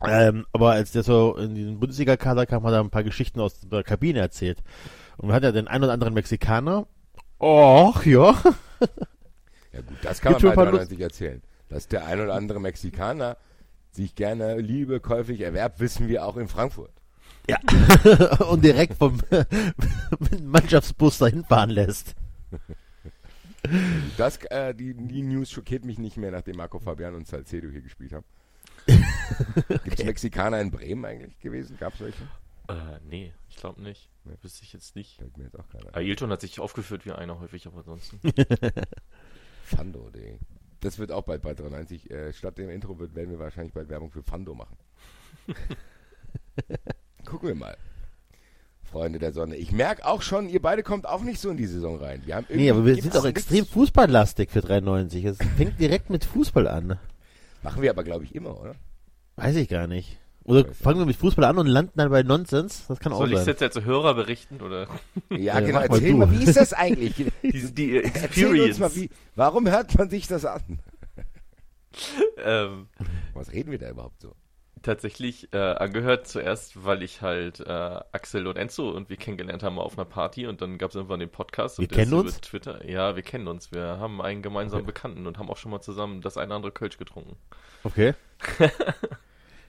[0.00, 3.60] Ähm, aber als der so in den Bundesliga-Kader kam, hat er ein paar Geschichten aus
[3.60, 4.62] der Kabine erzählt.
[5.18, 6.86] Und man hat ja den einen oder anderen Mexikaner.
[7.38, 8.34] Och, ja.
[9.72, 11.42] Ja gut, das kann Gibt schon man bei paar 93 erzählen.
[11.68, 13.36] Dass der ein oder andere Mexikaner
[13.96, 16.92] sich gerne Liebe käuflich erwerbt, wissen wir auch in Frankfurt.
[17.48, 17.58] Ja.
[18.50, 19.20] Und direkt vom
[20.42, 22.14] Mannschaftsbus dahin fahren lässt.
[24.16, 27.82] Das, äh, die, die News schockiert mich nicht mehr, nachdem Marco Fabian und Salcedo hier
[27.82, 28.24] gespielt haben.
[29.84, 31.76] Gibt es Mexikaner in Bremen eigentlich gewesen?
[31.78, 32.22] Gab es welche?
[32.68, 34.08] Äh, nee, ich glaube nicht.
[34.24, 34.34] Nee.
[34.42, 35.16] Wüsste ich jetzt nicht.
[35.16, 35.94] Fällt mir jetzt auch ein.
[35.94, 38.20] Ailton hat sich aufgeführt wie einer häufig, aber ansonsten.
[39.64, 40.38] Fando, ey.
[40.86, 42.10] Das wird auch bald bei 93.
[42.12, 44.76] Äh, statt dem Intro wird, werden wir wahrscheinlich bald Werbung für Fando machen.
[47.24, 47.76] Gucken wir mal.
[48.84, 49.56] Freunde der Sonne.
[49.56, 52.22] Ich merke auch schon, ihr beide kommt auch nicht so in die Saison rein.
[52.24, 55.24] Wir haben Nee, aber wir sind auch nichts- extrem fußballlastig für 93.
[55.24, 56.98] Es fängt direkt mit Fußball an.
[57.64, 58.76] Machen wir aber, glaube ich, immer, oder?
[59.34, 60.18] Weiß ich gar nicht.
[60.46, 62.86] Oder fangen wir mit Fußball an und landen dann bei Nonsens?
[62.86, 63.48] Das kann auch Soll ich sein.
[63.48, 64.86] jetzt als Hörer berichten oder?
[65.30, 65.80] Ja, genau.
[65.80, 67.14] Erzähl mal, wie ist das eigentlich?
[67.42, 68.78] Die, die Erzähl uns Experience.
[68.78, 70.78] mal, wie, warum hört man sich das an?
[72.44, 72.86] ähm,
[73.34, 74.34] Was reden wir da überhaupt so?
[74.82, 79.80] tatsächlich äh, angehört zuerst, weil ich halt äh, Axel und Enzo und wir kennengelernt haben
[79.80, 81.80] auf einer Party und dann gab es irgendwann den Podcast.
[81.80, 82.40] Wir kennen uns?
[82.40, 82.88] Twitter.
[82.88, 83.72] Ja, wir kennen uns.
[83.72, 86.72] Wir haben einen gemeinsamen Bekannten und haben auch schon mal zusammen das eine oder andere
[86.72, 87.36] Kölsch getrunken.
[87.82, 88.14] Okay.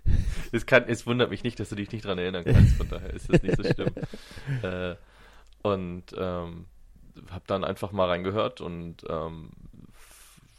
[0.51, 3.13] Es, kann, es wundert mich nicht, dass du dich nicht dran erinnern kannst, von daher
[3.13, 3.93] ist das nicht so schlimm.
[4.63, 4.95] äh,
[5.61, 6.65] und ähm,
[7.29, 9.49] habe dann einfach mal reingehört und ähm,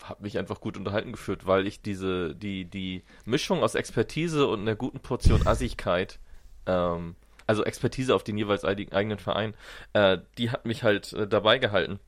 [0.04, 4.60] habe mich einfach gut unterhalten gefühlt, weil ich diese, die, die Mischung aus Expertise und
[4.60, 6.18] einer guten Portion Assigkeit,
[6.66, 7.14] ähm,
[7.46, 9.54] also Expertise auf den jeweils eigenen Verein,
[9.94, 11.98] äh, die hat mich halt äh, dabei gehalten.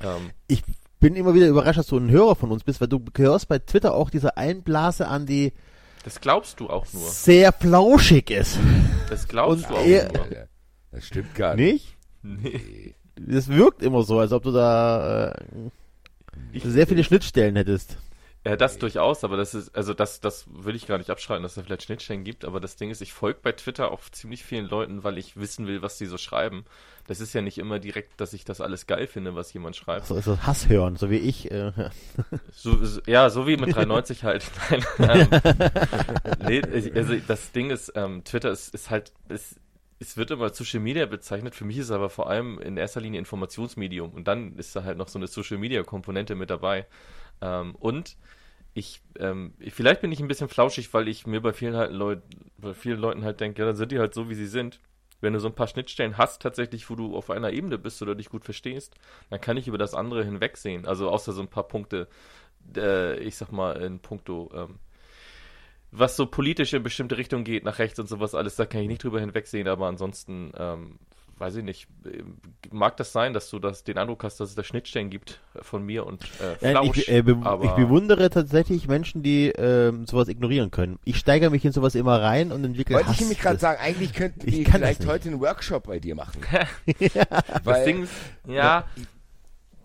[0.00, 0.62] Ähm, Ich
[1.00, 3.58] bin immer wieder überrascht, dass du ein Hörer von uns bist, weil du gehörst bei
[3.58, 5.52] Twitter auch dieser Einblase an, die
[6.04, 7.08] das glaubst du auch nur.
[7.08, 8.58] sehr flauschig ist.
[9.08, 10.26] Das glaubst Und du auch er- nur.
[10.92, 11.96] Das stimmt gar nicht.
[12.22, 12.42] Nicht?
[12.42, 12.94] Nee.
[13.16, 17.96] Das wirkt immer so, als ob du da äh, sehr viele Schnittstellen hättest.
[18.46, 21.52] Ja, das durchaus, aber das ist, also das, das will ich gar nicht abschreiten, dass
[21.52, 24.44] es da vielleicht Schnittstellen gibt, aber das Ding ist, ich folge bei Twitter auch ziemlich
[24.44, 26.66] vielen Leuten, weil ich wissen will, was die so schreiben.
[27.06, 30.06] Das ist ja nicht immer direkt, dass ich das alles geil finde, was jemand schreibt.
[30.06, 31.50] So ist das Hass hören, so wie ich.
[31.50, 31.72] Äh,
[32.52, 34.44] So, so, ja, so wie mit 390 halt.
[34.98, 36.62] Nein, ähm, nee,
[36.94, 39.56] also das Ding ist, ähm, Twitter ist, ist halt, ist,
[39.98, 41.54] es wird immer als Social Media bezeichnet.
[41.54, 44.10] Für mich ist es aber vor allem in erster Linie Informationsmedium.
[44.10, 46.86] Und dann ist da halt noch so eine Social Media Komponente mit dabei.
[47.42, 48.16] Ähm, und
[48.74, 51.92] ich, ähm, ich- vielleicht bin ich ein bisschen flauschig, weil ich mir bei vielen halt
[51.92, 52.22] Leuten,
[52.58, 54.80] bei vielen Leuten halt denke, ja, dann sind die halt so, wie sie sind.
[55.20, 58.14] Wenn du so ein paar Schnittstellen hast, tatsächlich, wo du auf einer Ebene bist oder
[58.14, 58.94] dich gut verstehst,
[59.30, 60.86] dann kann ich über das andere hinwegsehen.
[60.86, 62.08] Also außer so ein paar Punkte,
[62.76, 64.78] äh, ich sag mal, in puncto ähm,
[65.90, 68.88] was so politisch in bestimmte Richtungen geht, nach rechts und sowas alles, da kann ich
[68.88, 70.98] nicht drüber hinwegsehen, aber ansonsten, ähm,
[71.38, 72.22] weiß ich nicht, äh,
[72.70, 75.84] mag das sein, dass du das, den Eindruck hast, dass es da Schnittstellen gibt von
[75.84, 80.06] mir und äh, Ja, Flausch, ich, äh, be aber ich bewundere tatsächlich Menschen, die ähm,
[80.06, 80.98] sowas ignorieren können.
[81.04, 83.14] Ich steigere mich in sowas immer rein und entwickle Wollte Hass.
[83.16, 85.86] ich nämlich gerade Das- sagen, eigentlich könnten Ich wir kann das vielleicht heute einen Workshop
[85.86, 86.40] bei dir machen.
[86.86, 88.12] das Weil, Ding ist,
[88.46, 88.84] ja,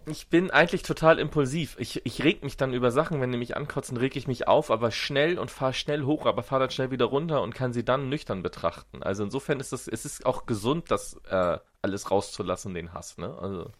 [0.09, 1.75] ich bin eigentlich total impulsiv.
[1.79, 4.71] Ich, ich reg mich dann über Sachen, wenn die mich ankotzen, reg ich mich auf,
[4.71, 7.83] aber schnell und fahre schnell hoch, aber fahre dann schnell wieder runter und kann sie
[7.83, 9.03] dann nüchtern betrachten.
[9.03, 13.17] Also insofern ist das, es ist auch gesund, das äh, alles rauszulassen, den Hass.
[13.17, 13.35] Ne?
[13.39, 13.71] Also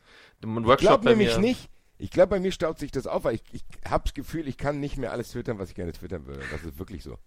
[0.44, 1.70] ein ich Workshop glaube bei nämlich mir, nicht.
[1.98, 4.58] Ich glaube, bei mir staut sich das auf, weil ich, ich habe das Gefühl, ich
[4.58, 6.42] kann nicht mehr alles twittern, was ich gerne twittern würde.
[6.52, 7.18] Das ist wirklich so.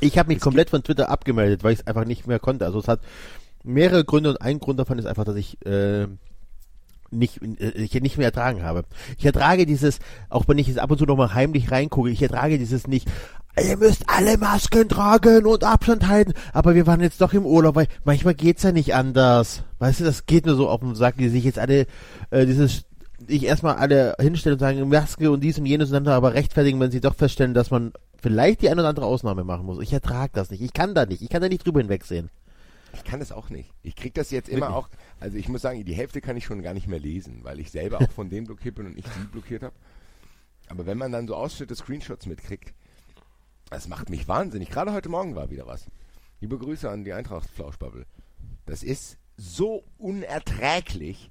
[0.00, 2.64] Ich habe mich Es komplett von Twitter abgemeldet, weil ich es einfach nicht mehr konnte.
[2.64, 3.00] Also es hat
[3.62, 6.08] mehrere Gründe und ein Grund davon ist einfach, dass ich äh,
[7.10, 8.84] nicht, äh, ich nicht mehr ertragen habe.
[9.18, 12.22] Ich ertrage dieses, auch wenn ich jetzt ab und zu noch mal heimlich reingucke, ich
[12.22, 13.08] ertrage dieses nicht,
[13.62, 17.74] ihr müsst alle Masken tragen und Abstand halten, aber wir waren jetzt doch im Urlaub,
[17.74, 19.64] weil manchmal geht's ja nicht anders.
[19.78, 21.86] Weißt du, das geht nur so auf den Sack, die sich jetzt alle,
[22.30, 22.84] äh, dieses,
[23.26, 26.80] ich erstmal alle hinstellen und sagen, Maske und dies und jenes und dann aber rechtfertigen,
[26.80, 29.82] wenn sie doch feststellen, dass man vielleicht die eine oder andere Ausnahme machen muss.
[29.82, 30.62] Ich ertrage das nicht.
[30.62, 31.22] Ich kann da nicht.
[31.22, 32.30] Ich kann da nicht drüber hinwegsehen.
[32.92, 33.70] Ich kann das auch nicht.
[33.82, 34.76] Ich krieg das jetzt immer Wirklich?
[34.76, 34.88] auch,
[35.20, 37.70] also ich muss sagen, die Hälfte kann ich schon gar nicht mehr lesen, weil ich
[37.70, 39.76] selber auch von denen blockiert bin und ich sie blockiert habe.
[40.68, 42.72] Aber wenn man dann so Ausschnitte, Screenshots mitkriegt,
[43.68, 44.70] das macht mich wahnsinnig.
[44.70, 45.86] Gerade heute Morgen war wieder was.
[46.40, 48.06] Liebe Grüße an die Eintracht-Flauschbubble.
[48.64, 51.30] Das ist so unerträglich,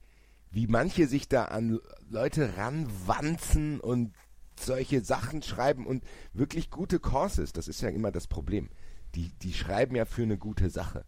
[0.52, 4.14] wie manche sich da an Leute ranwanzen und
[4.60, 7.54] solche Sachen schreiben und wirklich gute Courses.
[7.54, 8.70] Das ist ja immer das Problem.
[9.16, 11.06] Die, die schreiben ja für eine gute Sache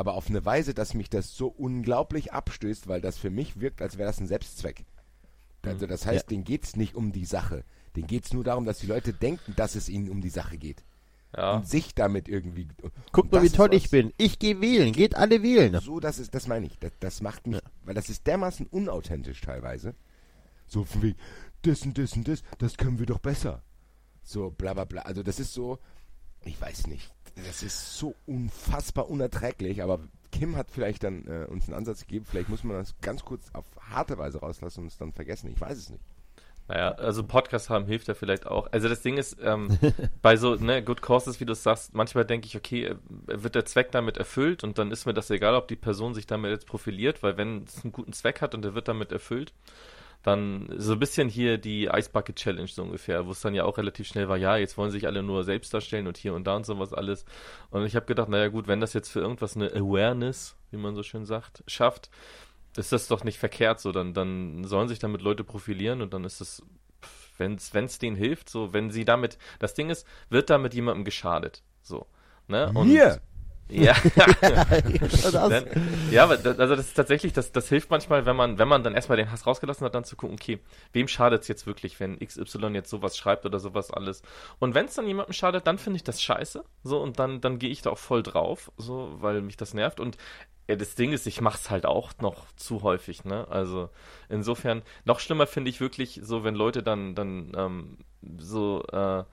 [0.00, 3.82] aber auf eine Weise, dass mich das so unglaublich abstößt, weil das für mich wirkt,
[3.82, 4.86] als wäre das ein Selbstzweck.
[5.62, 6.28] Also das heißt, Ja.
[6.30, 7.64] denen geht's nicht um die Sache.
[7.94, 10.82] Denen geht's nur darum, dass die Leute denken, dass es ihnen um die Sache geht.
[11.36, 11.56] ja.
[11.56, 12.66] Und sich damit irgendwie.
[13.12, 14.12] Guckt und mal, wie toll ich bin.
[14.16, 14.92] Ich gehe wählen.
[14.94, 15.78] Geht alle wählen.
[15.80, 16.78] So, das ist, das meine ich.
[16.78, 19.94] Das, das macht mich, weil das ist dermaßen unauthentisch teilweise.
[20.66, 21.18] So von wegen,
[21.62, 23.62] das und das und das, das können wir doch besser.
[24.22, 25.02] So, bla bla bla.
[25.02, 25.78] Also das ist so,
[26.42, 27.12] ich weiß nicht.
[27.36, 30.00] Das ist so unfassbar unerträglich, aber
[30.32, 32.24] Kim hat vielleicht dann äh, uns einen Ansatz gegeben.
[32.24, 35.50] Vielleicht muss man das ganz kurz auf harte Weise rauslassen und es dann vergessen.
[35.52, 36.02] Ich weiß es nicht.
[36.68, 38.68] Naja, also Podcast haben hilft ja vielleicht auch.
[38.70, 39.76] Also das Ding ist, ähm,
[40.22, 43.56] bei so, ne, Good Causes, wie du es sagst, manchmal denke ich, okay, äh, wird
[43.56, 46.52] der Zweck damit erfüllt und dann ist mir das egal, ob die Person sich damit
[46.52, 49.52] jetzt profiliert, weil wenn es einen guten Zweck hat und der wird damit erfüllt,
[50.22, 53.64] dann so ein bisschen hier die Ice Bucket Challenge so ungefähr, wo es dann ja
[53.64, 56.46] auch relativ schnell war, ja, jetzt wollen sich alle nur selbst darstellen und hier und
[56.46, 57.24] da und sowas alles.
[57.70, 60.94] Und ich habe gedacht, naja gut, wenn das jetzt für irgendwas eine Awareness, wie man
[60.94, 62.10] so schön sagt, schafft,
[62.76, 66.24] ist das doch nicht verkehrt so, dann, dann sollen sich damit Leute profilieren und dann
[66.24, 66.62] ist es,
[67.38, 71.62] wenn es denen hilft, so, wenn sie damit, das Ding ist, wird damit jemandem geschadet,
[71.82, 72.06] so,
[72.46, 72.70] ne?
[72.74, 73.20] Und, Mir?
[73.80, 73.94] Ja.
[74.00, 75.64] das,
[76.10, 78.82] ja, aber das, also das ist tatsächlich, das, das hilft manchmal, wenn man, wenn man
[78.82, 80.58] dann erstmal den Hass rausgelassen hat, dann zu gucken, okay,
[80.92, 84.22] wem schadet es jetzt wirklich, wenn XY jetzt sowas schreibt oder sowas alles.
[84.58, 86.64] Und wenn es dann jemandem schadet, dann finde ich das scheiße.
[86.82, 90.00] So, und dann, dann gehe ich da auch voll drauf, so, weil mich das nervt.
[90.00, 90.16] Und
[90.68, 93.46] ja, das Ding ist, ich mach's halt auch noch zu häufig, ne?
[93.50, 93.90] Also
[94.28, 97.98] insofern, noch schlimmer finde ich wirklich so, wenn Leute dann, dann ähm,
[98.38, 99.24] so äh,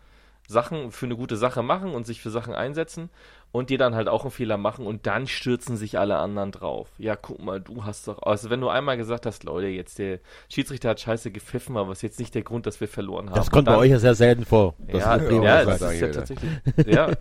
[0.47, 3.09] Sachen für eine gute Sache machen und sich für Sachen einsetzen
[3.51, 6.89] und die dann halt auch einen Fehler machen und dann stürzen sich alle anderen drauf.
[6.97, 10.19] Ja, guck mal, du hast doch, also wenn du einmal gesagt hast, Leute, jetzt der
[10.49, 13.35] Schiedsrichter hat scheiße gepfiffen, aber ist jetzt nicht der Grund, dass wir verloren haben.
[13.35, 14.75] das kommt Und bei dann, euch ja sehr selten vor.
[14.79, 16.51] Das ja, ja ja, das ist ja tatsächlich.
[16.85, 17.11] Ja,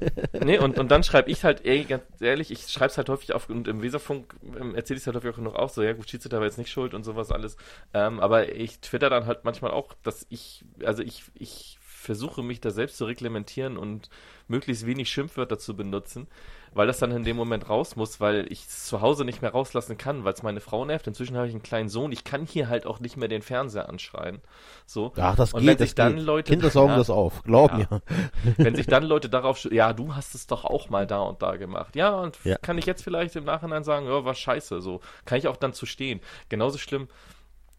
[0.44, 3.32] nee, und, und dann schreibe ich halt, ey, ganz ehrlich, ich schreibe es halt häufig
[3.32, 5.92] auf und im Weserfunk ähm, erzähle ich es halt häufig auch noch auf, so, ja
[5.92, 7.56] gut, Schiedsrichter war jetzt nicht schuld und sowas alles.
[7.94, 11.75] Ähm, aber ich twitter dann halt manchmal auch, dass ich, also ich, ich
[12.06, 14.08] versuche mich da selbst zu reglementieren und
[14.48, 16.28] möglichst wenig Schimpfwörter zu benutzen,
[16.72, 19.50] weil das dann in dem Moment raus muss, weil ich es zu Hause nicht mehr
[19.50, 21.06] rauslassen kann, weil es meine Frau nervt.
[21.06, 23.88] Inzwischen habe ich einen kleinen Sohn, ich kann hier halt auch nicht mehr den Fernseher
[23.88, 24.40] anschreien.
[24.86, 25.12] So.
[25.16, 25.68] Ach, das Und geht.
[25.70, 26.24] wenn das sich dann geht.
[26.24, 26.96] Leute- Kinder saugen Ja.
[26.98, 27.42] das auf.
[27.42, 27.76] Glaub Ja.
[27.78, 28.02] mir.
[28.56, 31.56] Wenn sich dann Leute darauf, ja, du hast es doch auch mal da und da
[31.56, 31.96] gemacht.
[31.96, 32.56] Ja, und Ja.
[32.58, 35.00] kann ich jetzt vielleicht im Nachhinein sagen, ja, war scheiße, so.
[35.24, 36.20] Kann ich auch dann zu stehen.
[36.48, 37.08] Genauso schlimm,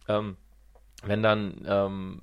[0.08, 0.36] ähm,
[1.04, 2.22] wenn dann, ähm,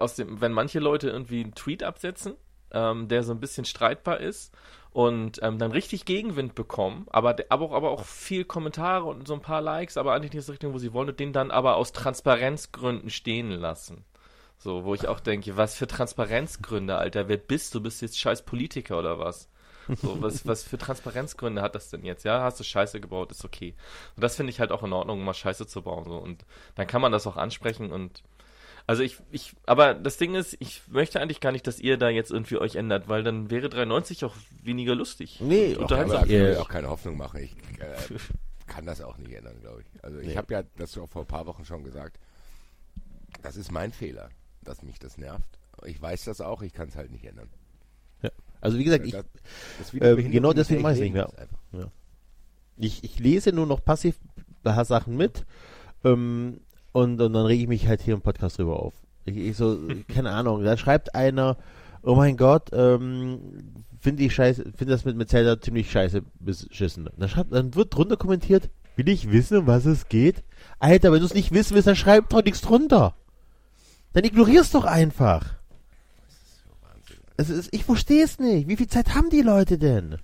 [0.00, 2.34] aus dem, wenn manche Leute irgendwie einen Tweet absetzen,
[2.70, 4.54] ähm, der so ein bisschen streitbar ist
[4.90, 9.34] und ähm, dann richtig Gegenwind bekommen, aber, aber, auch, aber auch viel Kommentare und so
[9.34, 11.76] ein paar Likes, aber eigentlich nicht so Richtung, wo sie wollen und den dann aber
[11.76, 14.04] aus Transparenzgründen stehen lassen.
[14.58, 17.80] So, wo ich auch denke, was für Transparenzgründe, Alter, wer bist du?
[17.80, 19.48] Bist du jetzt scheiß Politiker oder was?
[19.88, 22.24] So, was, was für Transparenzgründe hat das denn jetzt?
[22.24, 23.74] Ja, hast du Scheiße gebaut, ist okay.
[24.16, 26.04] Und das finde ich halt auch in Ordnung, mal Scheiße zu bauen.
[26.04, 26.16] So.
[26.16, 28.24] Und dann kann man das auch ansprechen und
[28.88, 32.08] Also ich, ich, aber das Ding ist, ich möchte eigentlich gar nicht, dass ihr da
[32.08, 35.40] jetzt irgendwie euch ändert, weil dann wäre 93 auch weniger lustig.
[35.42, 36.24] Nee, Und Doch, aber unterhaltsam.
[36.24, 36.60] ich will Ja.
[36.60, 37.38] auch keine Hoffnung machen.
[37.42, 38.16] Ich äh,
[38.66, 40.04] kann das auch nicht ändern, glaube ich.
[40.04, 40.36] Also ich Nee.
[40.38, 42.18] habe ja das auch vor ein paar Wochen schon gesagt.
[43.42, 44.30] Das ist mein Fehler,
[44.62, 45.58] dass mich das nervt.
[45.84, 47.50] Ich weiß das auch, ich kann es halt nicht ändern.
[48.22, 48.30] Ja.
[48.62, 49.26] Also wie gesagt, ich, das,
[49.78, 51.38] das behindert genau deswegen ich mache ich's leben nicht mehr.
[51.38, 51.90] einfach.
[52.78, 55.44] ich, ich lese nur noch passiv ein paar Sachen mit
[56.04, 56.60] ähm,
[57.02, 58.94] und, und dann rege ich mich halt hier im Podcast drüber auf.
[59.24, 61.56] Ich, ich so, keine Ahnung, dann schreibt einer,
[62.02, 67.08] oh mein Gott, ähm, finde ich scheiße, finde das mit, mit Zelda ziemlich scheiße beschissen.
[67.16, 70.44] Dann, schreibt, dann wird drunter kommentiert, will ich wissen, um was es geht?
[70.78, 73.14] Alter, wenn du es nicht wissen willst, dann schreib doch nichts drunter.
[74.12, 75.54] Dann ignorier's doch einfach.
[77.36, 78.68] Es ist, ich verstehe es nicht.
[78.68, 80.16] Wie viel Zeit haben die Leute denn?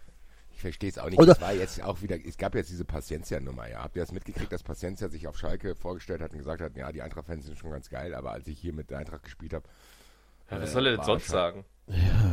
[0.64, 1.18] Ich verstehe es auch nicht.
[1.20, 3.83] Oder- es war jetzt auch wieder, es gab jetzt diese Paciencia-Nummer, ja.
[3.83, 6.90] Habt ihr das mitgekriegt, dass Paciencia sich auf Schalke vorgestellt hat und gesagt hat, ja,
[6.90, 9.68] die Eintracht-Fans sind schon ganz geil, aber als ich hier mit der Eintracht gespielt habe,
[10.50, 11.64] Ja, was Äh, soll er denn sonst sagen?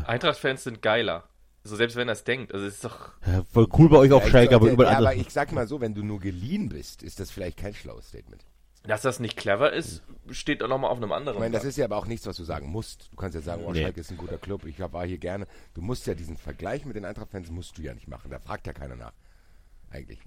[0.05, 1.25] Eintracht-Fans sind geiler.
[1.63, 2.53] So selbst wenn er es denkt.
[2.53, 3.11] Also es ist doch.
[3.25, 5.27] Ja, voll cool bei euch auf Vielleicht Schalke, aber überall ja, aber anders.
[5.27, 8.43] ich sag mal so, wenn du nur geliehen bist, ist das vielleicht kein schlaues Statement.
[8.83, 11.37] Dass das nicht clever ist, steht auch nochmal auf einem anderen.
[11.37, 13.09] Ich meine, das ist ja aber auch nichts, was du sagen musst.
[13.11, 13.83] Du kannst ja sagen, oh, Nee.
[13.83, 15.45] Schalke ist ein guter Club, ich war hier gerne.
[15.75, 18.31] Du musst ja diesen Vergleich mit den Eintracht-Fans musst du ja nicht machen.
[18.31, 19.13] Da fragt ja keiner nach.
[19.91, 20.19] Eigentlich.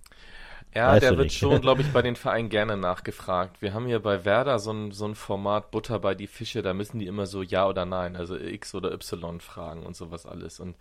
[0.74, 1.38] Ja, Weißt der wird nicht.
[1.38, 3.60] schon, glaube ich, bei den Vereinen gerne nachgefragt.
[3.60, 6.74] Wir haben hier bei Werder so ein, so ein Format Butter bei die Fische, da
[6.74, 10.60] müssen die immer so Ja oder Nein, also X oder Y fragen und sowas alles.
[10.60, 10.76] Und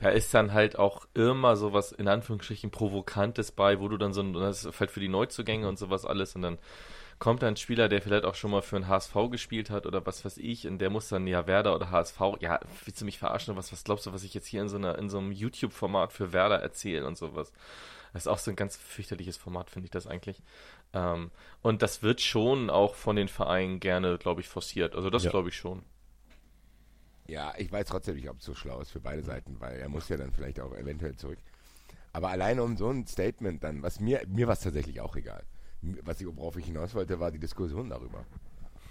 [0.00, 4.22] da ist dann halt auch immer sowas in Anführungsstrichen Provokantes bei, wo du dann so
[4.22, 6.58] ein, das ist halt für die Neuzugänge und sowas alles und dann
[7.22, 10.04] kommt da ein Spieler, der vielleicht auch schon mal für einen HSV gespielt hat oder
[10.04, 13.20] was weiß ich, und der muss dann ja Werder oder HSV, ja, willst du mich
[13.20, 13.54] verarschen?
[13.54, 16.12] Was, was glaubst du, was ich jetzt hier in so einer, in so einem YouTube-Format
[16.12, 17.52] für Werder erzähle und sowas?
[18.12, 20.42] Das ist auch so ein ganz fürchterliches Format, finde ich das eigentlich.
[20.94, 21.30] Ähm,
[21.62, 24.96] und das wird schon auch von den Vereinen gerne, glaube ich, forciert.
[24.96, 25.30] Also das Ja.
[25.30, 25.84] glaube ich schon.
[27.28, 29.88] Ja, ich weiß trotzdem nicht, ob es so schlau ist für beide Seiten, weil er
[29.88, 31.38] muss ja dann vielleicht auch eventuell zurück.
[32.12, 35.44] Aber alleine um so ein Statement dann, was mir, mir war es tatsächlich auch egal.
[36.04, 38.24] Was ich, worauf ich hinaus wollte, war die Diskussion darüber.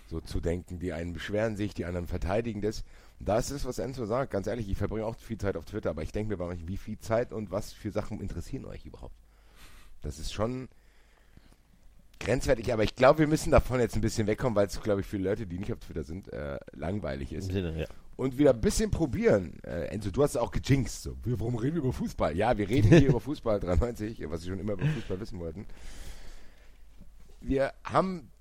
[0.07, 2.83] So zu denken, die einen beschweren sich, die anderen verteidigen das.
[3.19, 4.31] Und da ist es, was Enzo sagt.
[4.31, 6.67] Ganz ehrlich, ich verbringe auch viel Zeit auf Twitter, aber ich denke mir bei manchen,
[6.67, 9.15] wie viel Zeit und was für Sachen interessieren euch überhaupt?
[10.01, 10.67] Das ist schon
[12.21, 15.07] grenzwertig, aber ich glaube, wir müssen davon jetzt ein bisschen wegkommen, weil es, glaube ich,
[15.07, 17.85] für Leute, die nicht auf Twitter sind, äh, langweilig Im ist Sinne, ja.
[18.15, 19.59] und wieder ein bisschen probieren.
[19.63, 21.03] Äh, Enzo, du hast es auch gejinxt.
[21.03, 21.15] So.
[21.23, 22.35] Warum reden wir über Fußball?
[22.35, 25.65] Ja, wir reden hier über Fußball 93, was Sie schon immer über Fußball wissen wollten.
[27.41, 28.31] Wir haben,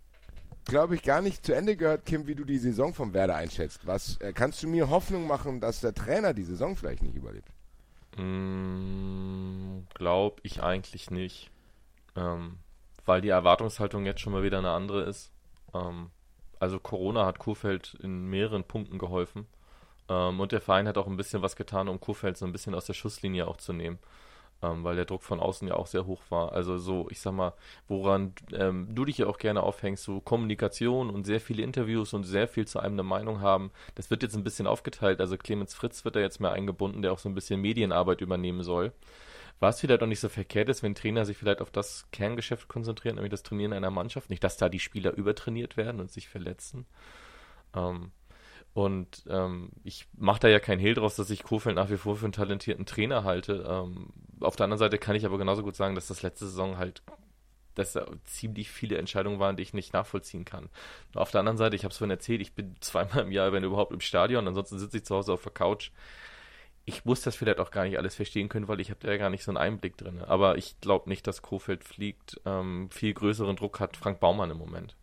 [0.66, 3.86] glaube ich, gar nicht zu Ende gehört, Kim, wie du die Saison vom Werder einschätzt.
[3.86, 7.48] Was äh, kannst du mir Hoffnung machen, dass der Trainer die Saison vielleicht nicht überlebt?
[8.16, 11.50] Mm, Glaube ich eigentlich nicht.
[12.16, 12.58] Ähm,
[13.06, 15.32] weil die Erwartungshaltung jetzt schon mal wieder eine andere ist.
[15.74, 16.10] Ähm,
[16.58, 19.46] also Corona hat Kurfeld in mehreren Punkten geholfen.
[20.08, 22.74] Ähm, und der Verein hat auch ein bisschen was getan, um Kurfeld so ein bisschen
[22.74, 23.98] aus der Schusslinie auch zu nehmen.
[24.62, 26.52] Ähm, weil der Druck von außen ja auch sehr hoch war.
[26.52, 27.54] Also so, ich sag mal,
[27.88, 32.24] woran ähm, du dich ja auch gerne aufhängst, so Kommunikation und sehr viele Interviews und
[32.24, 35.20] sehr viel zu einem eine Meinung haben, das wird jetzt ein bisschen aufgeteilt.
[35.20, 38.62] Also Clemens Fritz wird da jetzt mehr eingebunden, der auch so ein bisschen Medienarbeit übernehmen
[38.62, 38.92] soll.
[39.60, 43.16] Was vielleicht auch nicht so verkehrt ist, wenn Trainer sich vielleicht auf das Kerngeschäft konzentrieren,
[43.16, 44.30] nämlich das Trainieren einer Mannschaft.
[44.30, 46.86] Nicht, dass da die Spieler übertrainiert werden und sich verletzen.
[47.74, 48.10] Ähm,
[48.72, 52.16] und ähm, ich mache da ja keinen Hehl draus, dass ich Kofeld nach wie vor
[52.16, 53.64] für einen talentierten Trainer halte.
[53.68, 56.78] Ähm, auf der anderen Seite kann ich aber genauso gut sagen, dass das letzte Saison
[56.78, 57.02] halt,
[57.74, 60.68] dass da ziemlich viele Entscheidungen waren, die ich nicht nachvollziehen kann.
[61.14, 63.52] Nur auf der anderen Seite, ich habe es vorhin erzählt, ich bin zweimal im Jahr,
[63.52, 65.90] wenn überhaupt, im Stadion, ansonsten sitze ich zu Hause auf der Couch.
[66.86, 69.18] Ich muss das vielleicht auch gar nicht alles verstehen können, weil ich habe da ja
[69.18, 70.22] gar nicht so einen Einblick drin.
[70.22, 72.40] Aber ich glaube nicht, dass Kofeld fliegt.
[72.46, 74.96] Ähm, viel größeren Druck hat Frank Baumann im Moment.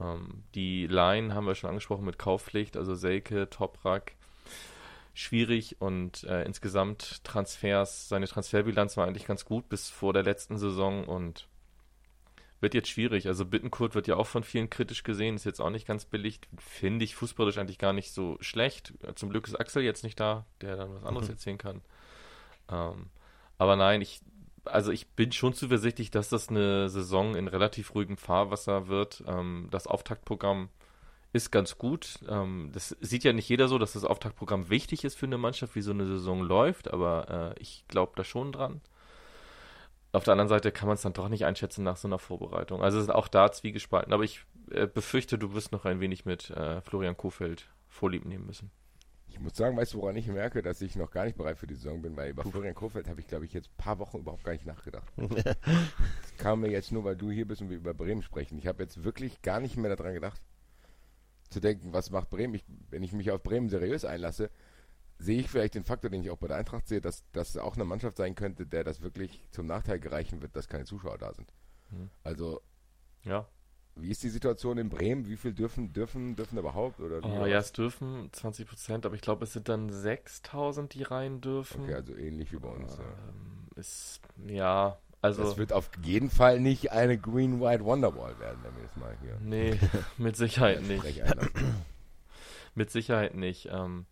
[0.00, 4.12] Ähm, die Line haben wir schon angesprochen mit Kaufpflicht, also Selke, Toprak.
[5.18, 10.58] Schwierig und äh, insgesamt Transfers, seine Transferbilanz war eigentlich ganz gut bis vor der letzten
[10.58, 11.48] Saison und
[12.60, 13.26] wird jetzt schwierig.
[13.26, 16.38] Also Bittenkurt wird ja auch von vielen kritisch gesehen, ist jetzt auch nicht ganz billig.
[16.58, 18.94] Finde ich fußballisch eigentlich gar nicht so schlecht.
[19.16, 21.34] Zum Glück ist Axel jetzt nicht da, der dann was anderes Mhm.
[21.34, 21.82] erzählen kann.
[22.70, 23.06] Ähm,
[23.58, 24.20] aber nein, ich,
[24.66, 29.24] also ich bin schon zuversichtlich, dass das eine Saison in relativ ruhigem Fahrwasser wird.
[29.26, 30.68] Ähm, das Auftaktprogramm
[31.32, 32.20] ist ganz gut.
[32.28, 35.74] Ähm, das sieht ja nicht jeder so, dass das Auftaktprogramm wichtig ist für eine Mannschaft,
[35.74, 38.80] wie so eine Saison läuft, aber äh, ich glaube da schon dran.
[40.12, 42.82] Auf der anderen Seite kann man es dann doch nicht einschätzen nach so einer Vorbereitung.
[42.82, 44.12] Also es ist auch da zwiegespalten.
[44.12, 48.46] Aber ich äh, befürchte, du wirst noch ein wenig mit äh, Florian Kofeld Vorlieb nehmen
[48.46, 48.70] müssen.
[49.28, 51.66] Ich muss sagen, weißt du, woran ich merke, dass ich noch gar nicht bereit für
[51.66, 54.18] die Saison bin, weil über Florian Kofeld habe ich, glaube ich, jetzt ein paar Wochen
[54.18, 55.12] überhaupt gar nicht nachgedacht.
[55.18, 58.58] Das kam mir jetzt nur, weil du hier bist und wir über Bremen sprechen.
[58.58, 60.40] Ich habe jetzt wirklich gar nicht mehr daran gedacht.
[61.50, 62.54] Zu denken, was macht Bremen?
[62.54, 64.50] Ich, wenn ich mich auf Bremen seriös einlasse,
[65.18, 67.74] sehe ich vielleicht den Faktor, den ich auch bei der Eintracht sehe, dass das auch
[67.74, 71.32] eine Mannschaft sein könnte, der das wirklich zum Nachteil gereichen wird, dass keine Zuschauer da
[71.32, 71.52] sind.
[71.90, 72.10] Mhm.
[72.22, 72.60] Also,
[73.24, 73.48] Ja.
[73.96, 75.26] wie ist die Situation in Bremen?
[75.26, 77.00] Wie viel dürfen, dürfen, dürfen überhaupt?
[77.00, 81.02] Oder Oh, ja, es dürfen 20 Prozent, aber ich glaube, es sind dann 6000, die
[81.02, 81.82] rein dürfen.
[81.82, 82.96] Okay, also ähnlich wie bei uns.
[82.96, 83.02] Ja.
[83.02, 85.42] Ähm, ist, ja, also.
[85.42, 89.16] Das wird auf jeden Fall nicht eine Green White Wonderwall werden, wenn wir jetzt mal
[89.20, 89.78] hier Nee,
[90.18, 91.04] mit Sicherheit nicht.
[92.74, 93.68] Mit Sicherheit nicht.
[93.72, 94.06] Ähm,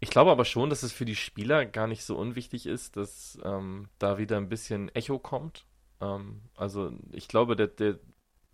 [0.00, 3.38] ich glaube aber schon, dass es für die Spieler gar nicht so unwichtig ist, dass
[3.44, 5.66] ähm, da wieder ein bisschen Echo kommt.
[6.00, 7.98] Ähm, also ich glaube, der, der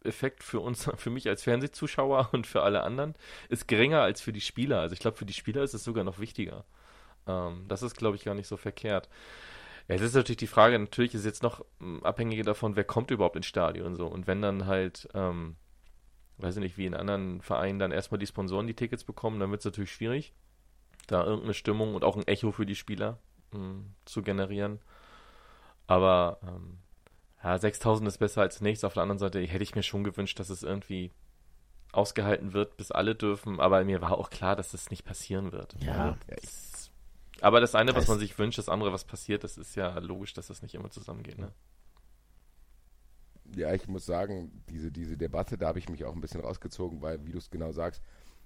[0.03, 3.15] Effekt für uns, für mich als Fernsehzuschauer und für alle anderen
[3.49, 4.81] ist geringer als für die Spieler.
[4.81, 6.65] Also ich glaube, für die Spieler ist es sogar noch wichtiger.
[7.27, 9.09] Ähm, das ist, glaube ich, gar nicht so verkehrt.
[9.89, 13.11] Ja, es ist natürlich die Frage, natürlich ist jetzt noch ähm, abhängig davon, wer kommt
[13.11, 14.07] überhaupt ins Stadion und so.
[14.07, 15.57] Und wenn dann halt, ähm,
[16.37, 19.51] weiß ich nicht, wie in anderen Vereinen dann erstmal die Sponsoren die Tickets bekommen, dann
[19.51, 20.35] wird es natürlich schwierig,
[21.07, 23.19] da irgendeine Stimmung und auch ein Echo für die Spieler
[23.53, 24.79] mh, zu generieren.
[25.87, 26.79] Aber ähm,
[27.43, 28.85] ja, 6000 ist besser als nichts.
[28.85, 31.13] Auf der anderen Seite hätte ich mir schon gewünscht, dass es irgendwie
[31.93, 33.59] ausgehalten wird, bis alle dürfen.
[33.59, 35.75] Aber mir war auch klar, dass das nicht passieren wird.
[35.81, 36.19] Ja.
[36.29, 36.39] Also,
[37.41, 40.33] aber das eine, was man sich wünscht, das andere, was passiert, das ist ja logisch,
[40.35, 41.39] dass das nicht immer zusammengeht.
[41.39, 41.53] Ne?
[43.55, 47.01] Ja, ich muss sagen, diese, diese Debatte, da habe ich mich auch ein bisschen rausgezogen,
[47.01, 48.03] weil, wie du es genau sagst,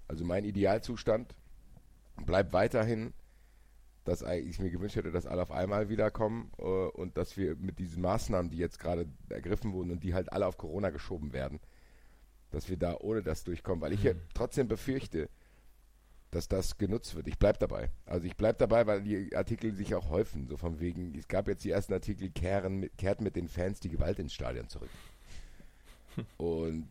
[0.08, 1.34] also mein Idealzustand
[2.24, 3.12] bleibt weiterhin,
[4.04, 7.78] dass ich mir gewünscht hätte, dass alle auf einmal wiederkommen äh, und dass wir mit
[7.78, 11.60] diesen Maßnahmen, die jetzt gerade ergriffen wurden und die halt alle auf Corona geschoben werden,
[12.50, 15.28] dass wir da ohne das durchkommen, weil ich ja trotzdem befürchte,
[16.32, 17.28] dass das genutzt wird.
[17.28, 17.90] Ich bleib dabei.
[18.06, 20.48] Also ich bleib dabei, weil die Artikel sich auch häufen.
[20.48, 23.80] So von wegen, es gab jetzt die ersten Artikel, kehren mit, kehrt mit den Fans
[23.80, 24.88] die Gewalt ins Stadion zurück.
[26.38, 26.88] Und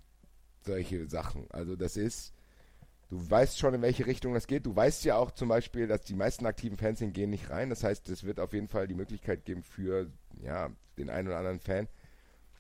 [0.63, 1.47] solche Sachen.
[1.49, 2.34] Also das ist,
[3.10, 4.67] du weißt schon, in welche Richtung das geht.
[4.67, 7.71] Du weißt ja auch zum Beispiel, dass die meisten aktiven Fans gehen nicht rein.
[7.71, 10.06] Das heißt, es wird auf jeden Fall die Möglichkeit geben für
[10.43, 11.88] ja, den einen oder anderen Fan,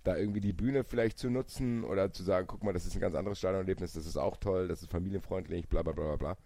[0.03, 3.01] da irgendwie die Bühne vielleicht zu nutzen oder zu sagen, guck mal, das ist ein
[3.01, 6.37] ganz anderes Stadionerlebnis, das ist auch toll, das ist familienfreundlich, bla bla bla bla bla.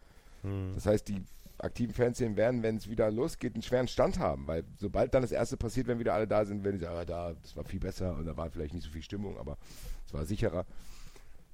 [0.73, 1.23] Das heißt, die
[1.57, 5.31] aktiven Fanszenen werden, wenn es wieder losgeht, einen schweren Stand haben, weil sobald dann das
[5.31, 7.79] erste passiert, wenn wieder alle da sind, werden die sagen, ah, da, das war viel
[7.79, 9.57] besser und da war vielleicht nicht so viel Stimmung, aber
[10.05, 10.65] es war sicherer.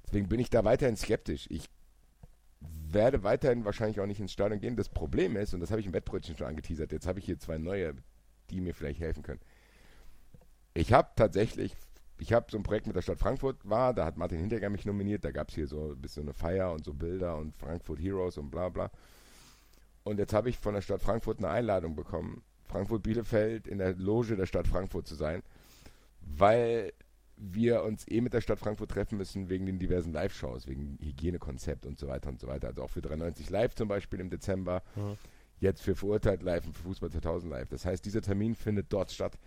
[0.06, 1.48] Deswegen bin ich da weiterhin skeptisch.
[1.50, 1.70] Ich
[2.60, 4.76] werde weiterhin wahrscheinlich auch nicht ins Stadion gehen.
[4.76, 7.40] Das Problem ist, und das habe ich im Wettbrötchen schon angeteasert, jetzt habe ich hier
[7.40, 7.96] zwei neue,
[8.50, 9.40] die mir vielleicht helfen können.
[10.74, 11.76] Ich habe tatsächlich,
[12.22, 14.86] ich habe so ein Projekt mit der Stadt Frankfurt war, da hat Martin Hinteregger mich
[14.86, 18.00] nominiert, da gab es hier so ein bisschen eine Feier und so Bilder und Frankfurt
[18.00, 18.92] Heroes und bla bla.
[20.04, 23.96] Und jetzt habe ich von der Stadt Frankfurt eine Einladung bekommen, Frankfurt Bielefeld in der
[23.96, 25.42] Loge der Stadt Frankfurt zu sein,
[26.22, 26.94] weil
[27.38, 31.88] wir uns eh mit der Stadt Frankfurt treffen müssen wegen den diversen Live-Shows, wegen Hygienekonzept
[31.88, 32.68] und so weiter und so weiter.
[32.68, 35.18] Also auch für 93 Live zum Beispiel im Dezember, Mhm.
[35.60, 37.70] jetzt für Verurteilt Live und für Fußball 2000 Live.
[37.70, 39.40] Das heißt, dieser Termin findet dort statt.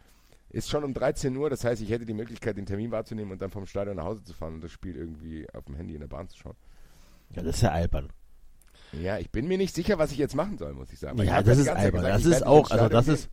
[0.55, 3.43] Ist schon um 13 Uhr, das heißt, ich hätte die Möglichkeit, den Termin wahrzunehmen und
[3.43, 6.01] dann vom Stadion nach Hause zu fahren und das Spiel irgendwie auf dem Handy in
[6.01, 6.55] der Bahn zu schauen.
[7.35, 8.11] Ja, das ist ja albern.
[8.93, 11.19] Ja, ich bin mir nicht sicher, was ich jetzt machen soll, muss ich sagen.
[11.21, 12.03] Ich Ja, hab das ist albern.
[12.03, 13.31] gesagt, Das ich ist auch, also das Stadion ist,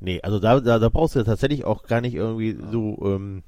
[0.00, 3.42] nee, also da, da, da brauchst du ja tatsächlich auch gar nicht irgendwie so, ähm,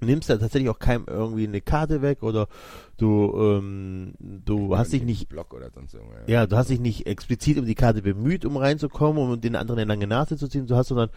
[0.00, 2.48] nimmst ja tatsächlich auch keinem irgendwie eine Karte weg oder
[2.96, 4.76] du, ähm, du gehen.
[4.76, 6.22] hast dich Nicht nicht, Block oder sonst irgendwas.
[6.26, 9.80] ja, du hast dich nicht explizit um die Karte bemüht, um reinzukommen um den anderen
[9.80, 11.10] eine lange Nase zu ziehen, du hast, sondern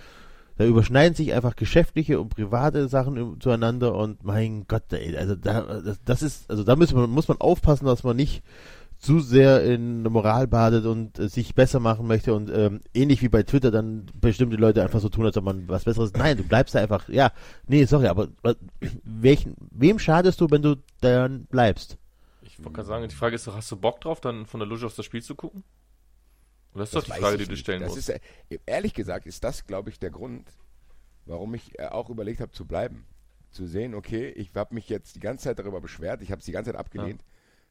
[0.57, 5.81] da überschneiden sich einfach geschäftliche und private Sachen zueinander und mein Gott, ey, also da,
[5.81, 8.43] das, das ist, also da muss man, muss man aufpassen, dass man nicht
[8.99, 13.21] zu sehr in der Moral badet und äh, sich besser machen möchte und ähm, ähnlich
[13.21, 16.13] wie bei Twitter dann bestimmte Leute einfach so tun, als ob man was Besseres.
[16.13, 17.07] Nein, du bleibst da einfach.
[17.09, 17.31] Ja,
[17.67, 18.55] nee, sorry, aber äh,
[19.03, 21.97] welchen, wem schadest du, wenn du dann bleibst?
[22.41, 24.67] Ich wollte gerade sagen, die Frage ist doch, hast du Bock drauf, dann von der
[24.67, 25.63] Loge auf das Spiel zu gucken?
[26.77, 27.61] Und das ist Das doch die Frage, die du nicht.
[27.61, 28.09] stellen das musst.
[28.09, 30.47] Ist, äh, ehrlich gesagt ist das, glaube ich, der Grund,
[31.25, 33.05] warum ich äh, auch überlegt habe zu bleiben.
[33.49, 36.45] Zu sehen, okay, ich habe mich jetzt die ganze Zeit darüber beschwert, ich habe es
[36.45, 37.23] die ganze Zeit abgelehnt.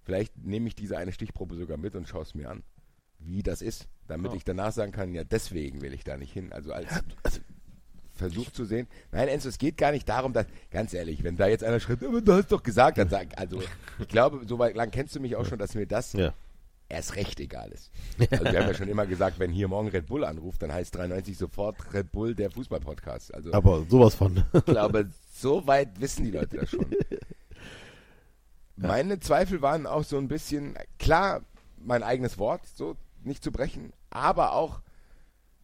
[0.02, 2.64] Vielleicht nehme ich diese eine Stichprobe sogar mit und schaue es mir an,
[3.20, 4.36] wie das ist, damit Ja.
[4.38, 6.52] ich danach sagen kann, ja, deswegen will ich da nicht hin.
[6.52, 6.88] Also als
[7.22, 7.40] Also,
[8.14, 8.86] Versuch zu sehen.
[9.12, 12.02] Nein, Enzo, es geht gar nicht darum, dass, ganz ehrlich, wenn da jetzt einer schreibt,
[12.02, 13.62] aber du hast doch gesagt, dann sag, also,
[13.98, 16.32] ich glaube, so weit lang kennst du mich auch schon, dass mir das ja.
[16.88, 17.90] Erst recht egal ist.
[18.30, 20.94] Also wir haben ja schon immer gesagt, wenn hier morgen Red Bull anruft, dann heißt
[20.94, 23.34] 93 sofort Red Bull der Fußball-Podcast.
[23.34, 24.42] Also Aber sowas von.
[24.52, 26.86] ich glaube, so weit wissen die Leute das schon.
[28.76, 31.42] Meine Zweifel waren auch so ein bisschen, klar,
[31.78, 34.80] mein eigenes Wort, so nicht zu brechen, aber auch,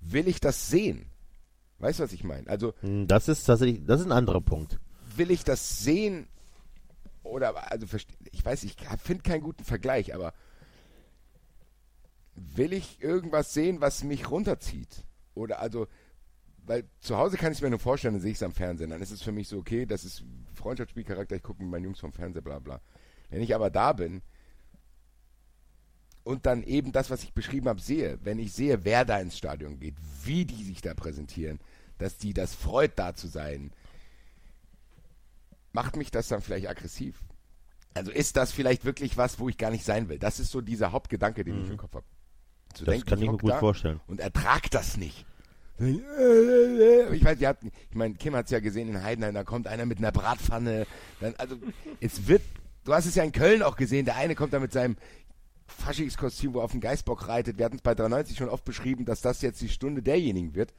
[0.01, 1.07] will ich das sehen?
[1.79, 2.49] Weißt du, was ich meine?
[2.49, 4.79] Also Hm, Das ist tatsächlich, das ist ein anderer Punkt.
[5.16, 6.27] will ich das sehen
[7.23, 7.87] oder, also,
[8.33, 10.33] ich weiß, ich finde keinen guten Vergleich, aber
[12.35, 15.05] will ich irgendwas sehen, was mich runterzieht?
[15.35, 15.87] Oder also,
[16.64, 18.91] weil zu Hause kann ich es mir nur vorstellen, dann sehe ich es am Fernsehen.
[18.91, 20.24] Dann ist es für mich so, okay, das ist
[20.55, 22.80] Freundschaftsspielcharakter, ich gucke mit meinen Jungs vom Fernseher, bla bla.
[23.30, 24.22] Wenn ich aber da bin
[26.24, 29.37] und dann eben das, was ich beschrieben habe, sehe, wenn ich sehe, wer da ins
[29.37, 31.59] Stadion geht, wie die sich da präsentieren,
[31.99, 33.72] dass die das freut, da zu sein,
[35.72, 37.22] macht mich das dann vielleicht aggressiv.
[37.95, 40.18] Also ist das vielleicht wirklich was, wo ich gar nicht sein will?
[40.18, 41.64] Das ist so dieser Hauptgedanke, den mhm.
[41.64, 42.07] ich im Kopf habe.
[42.73, 44.01] Zu das kann ich mir gut vorstellen.
[44.07, 45.27] Und ertrag das nicht.
[45.79, 49.66] Ich weiß, ihr habt, ich meine, Kim hat es ja gesehen in Heidenheim, da kommt
[49.66, 50.87] einer mit einer Bratpfanne.
[51.20, 51.57] Dann, also,
[52.01, 52.43] es wird,
[52.85, 54.97] du hast es ja in Köln auch gesehen, der eine kommt da mit seinem
[55.66, 57.59] Faschingskostüm, wo er auf dem Geißbock reitet.
[57.59, 60.73] Wir hatten es bei 93 schon oft beschrieben, dass das jetzt die Stunde derjenigen wird,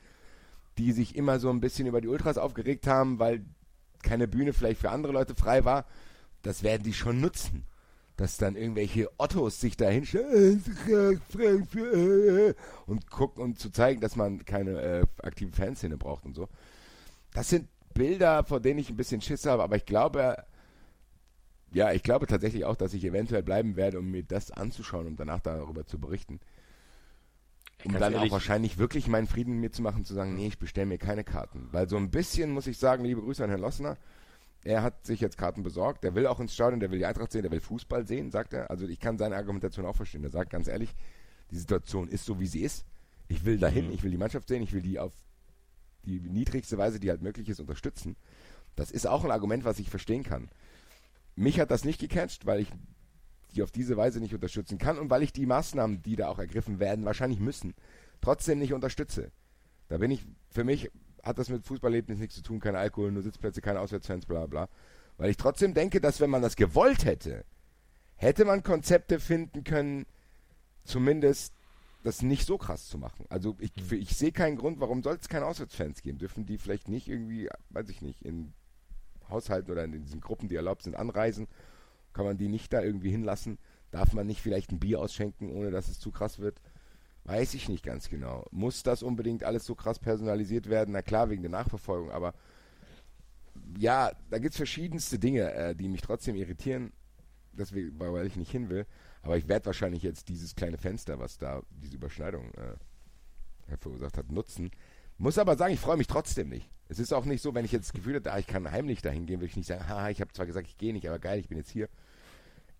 [0.77, 3.43] die sich immer so ein bisschen über die Ultras aufgeregt haben, weil
[4.03, 5.85] keine Bühne vielleicht für andere Leute frei war.
[6.43, 7.65] Das werden die schon nutzen
[8.15, 10.63] dass dann irgendwelche Ottos sich da hinstellen
[12.85, 16.47] und gucken und zu zeigen, dass man keine äh, aktive Fanszene braucht und so.
[17.33, 20.37] Das sind Bilder, vor denen ich ein bisschen Schiss habe, aber ich glaube,
[21.71, 25.19] ja, ich glaube tatsächlich auch, dass ich eventuell bleiben werde, um mir das anzuschauen und
[25.19, 26.39] danach darüber zu berichten.
[27.83, 30.59] Um dann auch wahrscheinlich wirklich meinen Frieden mit mir zu machen, zu sagen, nee, ich
[30.59, 31.67] bestelle mir keine Karten.
[31.71, 33.97] Weil so ein bisschen muss ich sagen, liebe Grüße an Herrn Lossner,
[34.63, 36.03] er hat sich jetzt Karten besorgt.
[36.03, 38.53] Der will auch ins Stadion, der will die Eintracht sehen, der will Fußball sehen, sagt
[38.53, 38.69] er.
[38.69, 40.23] Also ich kann seine Argumentation auch verstehen.
[40.23, 40.95] Er sagt ganz ehrlich,
[41.51, 42.85] die Situation ist so, wie sie ist.
[43.27, 43.93] Ich will dahin, mhm.
[43.93, 45.13] ich will die Mannschaft sehen, ich will die auf
[46.05, 48.15] die niedrigste Weise, die halt möglich ist, unterstützen.
[48.75, 50.49] Das ist auch ein Argument, was ich verstehen kann.
[51.35, 52.69] Mich hat das nicht gecatcht, weil ich
[53.55, 56.39] die auf diese Weise nicht unterstützen kann und weil ich die Maßnahmen, die da auch
[56.39, 57.75] ergriffen werden, wahrscheinlich müssen,
[58.19, 59.31] trotzdem nicht unterstütze.
[59.89, 60.89] Da bin ich für mich
[61.23, 64.67] hat das mit Fußballerlebnis nichts zu tun, kein Alkohol, nur Sitzplätze, keine Auswärtsfans, bla bla.
[65.17, 67.45] Weil ich trotzdem denke, dass wenn man das gewollt hätte,
[68.15, 70.05] hätte man Konzepte finden können,
[70.83, 71.53] zumindest
[72.03, 73.25] das nicht so krass zu machen.
[73.29, 76.17] Also ich, für, ich sehe keinen Grund, warum soll es keine Auswärtsfans geben?
[76.17, 78.53] Dürfen die vielleicht nicht irgendwie, weiß ich nicht, in
[79.29, 81.47] Haushalten oder in diesen Gruppen, die erlaubt sind, anreisen?
[82.11, 83.57] Kann man die nicht da irgendwie hinlassen?
[83.91, 86.59] Darf man nicht vielleicht ein Bier ausschenken, ohne dass es zu krass wird?
[87.25, 88.45] Weiß ich nicht ganz genau.
[88.51, 90.91] Muss das unbedingt alles so krass personalisiert werden?
[90.91, 92.33] Na klar, wegen der Nachverfolgung, aber
[93.77, 96.91] ja, da gibt es verschiedenste Dinge, äh, die mich trotzdem irritieren,
[97.53, 98.85] deswegen, weil ich nicht hin will.
[99.21, 104.31] Aber ich werde wahrscheinlich jetzt dieses kleine Fenster, was da diese Überschneidung äh, verursacht hat,
[104.31, 104.71] nutzen.
[105.17, 106.69] Muss aber sagen, ich freue mich trotzdem nicht.
[106.89, 109.01] Es ist auch nicht so, wenn ich jetzt das Gefühl hätte, ah, ich kann heimlich
[109.01, 111.19] dahin gehen, würde ich nicht sagen, haha, ich habe zwar gesagt, ich gehe nicht, aber
[111.19, 111.87] geil, ich bin jetzt hier.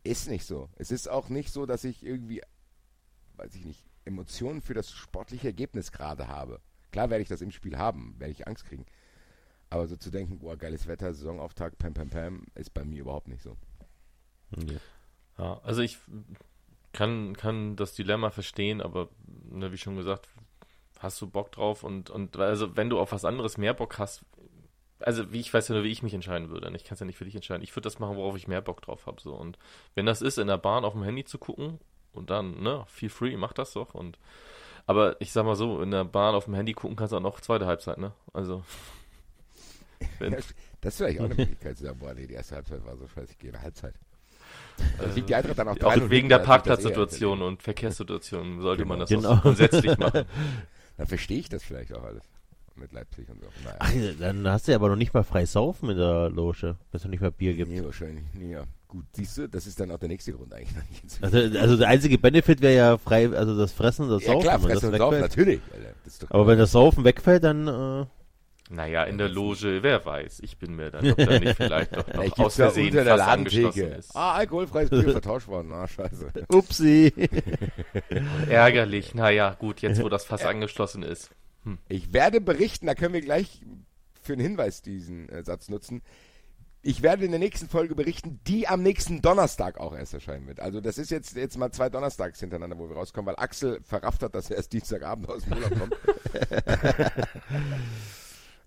[0.04, 0.70] Ist nicht so.
[0.76, 2.42] Es ist auch nicht so, dass ich irgendwie,
[3.38, 6.60] weiß ich nicht, Emotionen für das sportliche Ergebnis gerade habe.
[6.92, 8.86] Klar werde ich das im Spiel haben, werde ich Angst kriegen.
[9.70, 13.28] Aber so zu denken, boah, geiles Wetter, Saisonauftakt, pam, pam, pam, ist bei mir überhaupt
[13.28, 13.58] nicht so.
[14.56, 14.80] Ja,
[15.40, 15.98] ja also ich
[16.92, 19.10] kann, kann das Dilemma verstehen, aber
[19.50, 20.30] ne, wie schon gesagt,
[21.00, 24.24] hast du Bock drauf und, und also wenn du auf was anderes mehr Bock hast,
[25.00, 26.72] also wie ich weiß ja nur, wie ich mich entscheiden würde.
[26.76, 27.64] Ich kann es ja nicht für dich entscheiden.
[27.64, 29.20] Ich würde das machen, worauf ich mehr Bock drauf habe.
[29.22, 29.34] So.
[29.34, 29.58] Und
[29.96, 31.80] wenn das ist, in der Bahn auf dem Handy zu gucken
[32.14, 33.94] und dann, ne, feel free, mach das doch.
[33.94, 34.18] Und
[34.86, 37.22] aber ich sag mal so, in der Bahn auf dem Handy gucken kannst du auch
[37.22, 38.12] noch zweite Halbzeit, ne?
[38.34, 38.64] Also.
[40.20, 43.08] das ist vielleicht auch eine Möglichkeit zu sagen, boah, nee, die erste Halbzeit war so
[43.08, 43.94] scheiße, ich gehe in Halbzeit.
[44.98, 48.90] Also liegt die Eintracht dann auch, auch wegen der Parkplatzsituation und Verkehrssituation sollte genau.
[48.90, 49.38] man das genau.
[49.38, 50.26] grundsätzlich machen.
[50.98, 52.24] Dann verstehe ich das vielleicht auch alles
[52.76, 53.48] mit Leipzig und so.
[53.64, 53.78] Naja.
[53.80, 56.98] Ach, dann hast du ja aber noch nicht mal frei saufen in der Loge, wenn
[56.98, 57.72] es noch nicht mal Bier gibt.
[57.72, 58.26] Nee, wahrscheinlich.
[58.34, 58.66] Nee, ja.
[58.94, 60.72] Gut, siehst du, das ist dann auch der nächste Grund eigentlich.
[61.22, 64.44] Also, also der einzige Benefit wäre ja frei, also das Fressen, das ja, Saufen.
[64.44, 65.62] Klar, Fressen und Saufen, natürlich.
[66.30, 67.68] aber wenn das Saufen wegfällt, dann...
[67.68, 68.06] Äh,
[68.70, 70.42] naja, in der Loge, wer weiß.
[70.42, 73.92] Ich bin mir dann, ob da nicht vielleicht doch noch aus Versehen unter der angeschlossen
[73.94, 74.16] ist.
[74.16, 75.72] Ah, alkoholfreies Bier vertauscht worden.
[75.72, 76.32] Ah, scheiße.
[76.50, 77.12] Upsi.
[78.48, 79.16] Ärgerlich.
[79.16, 81.32] Naja, gut, jetzt wo das Fass angeschlossen ist.
[81.64, 81.80] Hm.
[81.90, 83.62] Ich werde berichten, da können wir gleich
[84.22, 86.04] für einen Hinweis diesen äh, Satz nutzen.
[86.86, 90.60] Ich werde in der nächsten Folge berichten, die am nächsten Donnerstag auch erst erscheinen wird.
[90.60, 94.22] Also das ist jetzt, jetzt mal zwei Donnerstags hintereinander, wo wir rauskommen, weil Axel verrafft
[94.22, 95.96] hat, dass er erst Dienstagabend aus dem Urlaub kommt.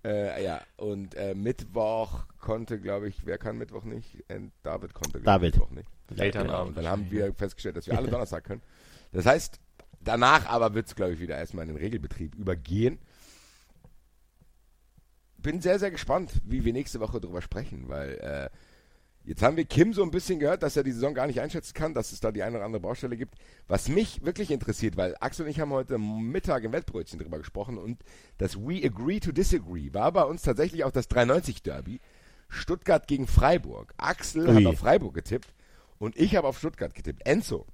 [0.05, 4.25] äh, ja, und äh, Mittwoch konnte, glaube ich, wer kann Mittwoch nicht?
[4.29, 5.55] Äh, David konnte, David.
[5.55, 5.91] Mittwoch nicht.
[6.17, 6.75] Elternabend.
[6.75, 6.83] Genau.
[6.85, 8.63] Dann haben wir festgestellt, dass wir alle Donnerstag können.
[9.13, 9.61] Das heißt,
[10.01, 12.99] danach aber wird es, glaube ich, wieder erstmal in den Regelbetrieb übergehen
[15.47, 18.51] bin sehr, sehr gespannt, wie wir nächste Woche darüber sprechen, weil äh,
[19.23, 21.73] jetzt haben wir Kim so ein bisschen gehört, dass er die Saison gar nicht einschätzen
[21.73, 23.37] kann, dass es da die eine oder andere Baustelle gibt.
[23.69, 27.79] Was mich wirklich interessiert, weil Axel und ich haben heute Mittag im Wettbrötchen drüber gesprochen
[27.79, 28.03] und
[28.39, 32.01] das We Agree to Disagree war bei uns tatsächlich auch das 93 Derby.
[32.49, 33.95] Stuttgart gegen Freiburg.
[33.99, 34.55] Axel Ui.
[34.57, 35.55] hat auf Freiburg getippt
[35.99, 37.25] und ich habe auf Stuttgart getippt.
[37.25, 37.67] Enzo,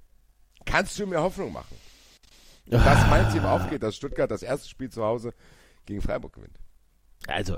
[0.63, 1.75] kannst du mir Hoffnung machen,
[2.67, 5.33] dass mein Team aufgeht, dass Stuttgart das erste Spiel zu Hause
[5.87, 6.59] gegen Freiburg gewinnt?
[7.27, 7.57] Also,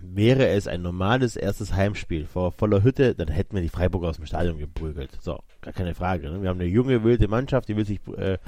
[0.00, 4.16] wäre es ein normales erstes Heimspiel vor voller Hütte, dann hätten wir die Freiburger aus
[4.16, 5.10] dem Stadion geprügelt.
[5.20, 6.30] So, gar keine Frage.
[6.30, 6.42] Ne?
[6.42, 8.38] Wir haben eine junge, wilde Mannschaft, die will sich äh,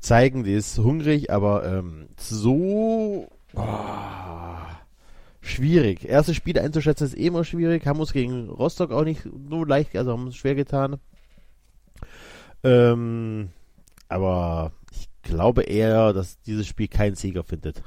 [0.00, 4.66] zeigen, die ist hungrig, aber ähm, so boah,
[5.40, 6.08] schwierig.
[6.08, 7.86] Erste Spiel einzuschätzen ist eh immer schwierig.
[7.86, 10.98] Haben uns gegen Rostock auch nicht so leicht, also haben uns schwer getan.
[12.64, 13.50] Ähm,
[14.08, 17.82] aber ich glaube eher, dass dieses Spiel keinen Sieger findet.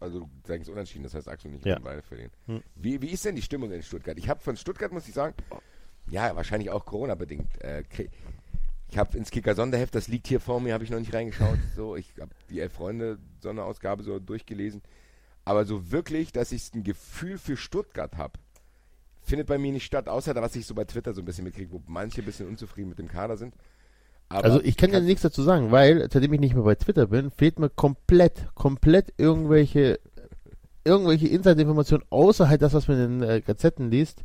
[0.00, 1.78] Also du sagst unentschieden, das heißt Axel nicht Ja.
[1.78, 2.30] beide verlieren.
[2.46, 2.62] Hm.
[2.74, 4.16] Wie, wie ist denn die Stimmung in Stuttgart?
[4.18, 5.34] Ich habe von Stuttgart, muss ich sagen,
[6.08, 7.62] ja, wahrscheinlich auch Corona-bedingt.
[7.62, 7.84] Äh,
[8.88, 11.58] ich habe ins Kicker-Sonderheft, das liegt hier vor mir, habe ich noch nicht reingeschaut.
[11.76, 14.82] So, ich habe die Elf-Freunde-Sonderausgabe so durchgelesen.
[15.44, 18.38] Aber so wirklich, dass ich ein Gefühl für Stuttgart habe,
[19.22, 21.70] findet bei mir nicht statt, außer was ich so bei Twitter so ein bisschen mitkriege,
[21.72, 23.54] wo manche ein bisschen unzufrieden mit dem Kader sind.
[24.30, 27.08] Aber Also ich kann ja nichts dazu sagen, weil seitdem ich nicht mehr bei Twitter
[27.08, 29.98] bin, fehlt mir komplett, komplett irgendwelche,
[30.84, 34.22] irgendwelche Insider-Informationen, außer halt das, was man in den äh, Gazetten liest,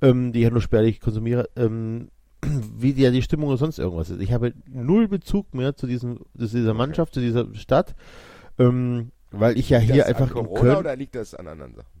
[0.00, 2.08] ähm, die ich ja nur spärlich konsumiere, ähm,
[2.42, 4.22] wie die, ja die Stimmung oder sonst irgendwas ist.
[4.22, 7.94] Ich habe null Bezug mehr zu, diesem, zu dieser Mannschaft, zu dieser Stadt,
[8.58, 10.76] ähm, weil ich ja liegt hier einfach an in Corona Köln...
[10.76, 11.93] oder liegt das an anderen Sachen?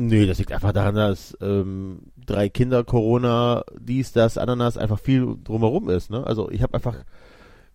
[0.00, 5.36] Nee, das liegt einfach daran, dass ähm, drei Kinder, Corona, dies, das, Ananas, einfach viel
[5.42, 6.08] drumherum ist.
[6.08, 6.24] Ne?
[6.24, 7.04] Also ich habe einfach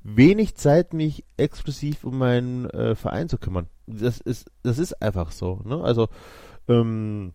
[0.03, 3.67] wenig Zeit, mich exklusiv um meinen äh, Verein zu kümmern.
[3.87, 5.59] Das ist, das ist einfach so.
[5.65, 5.83] Ne?
[5.83, 6.07] Also
[6.69, 7.33] ähm,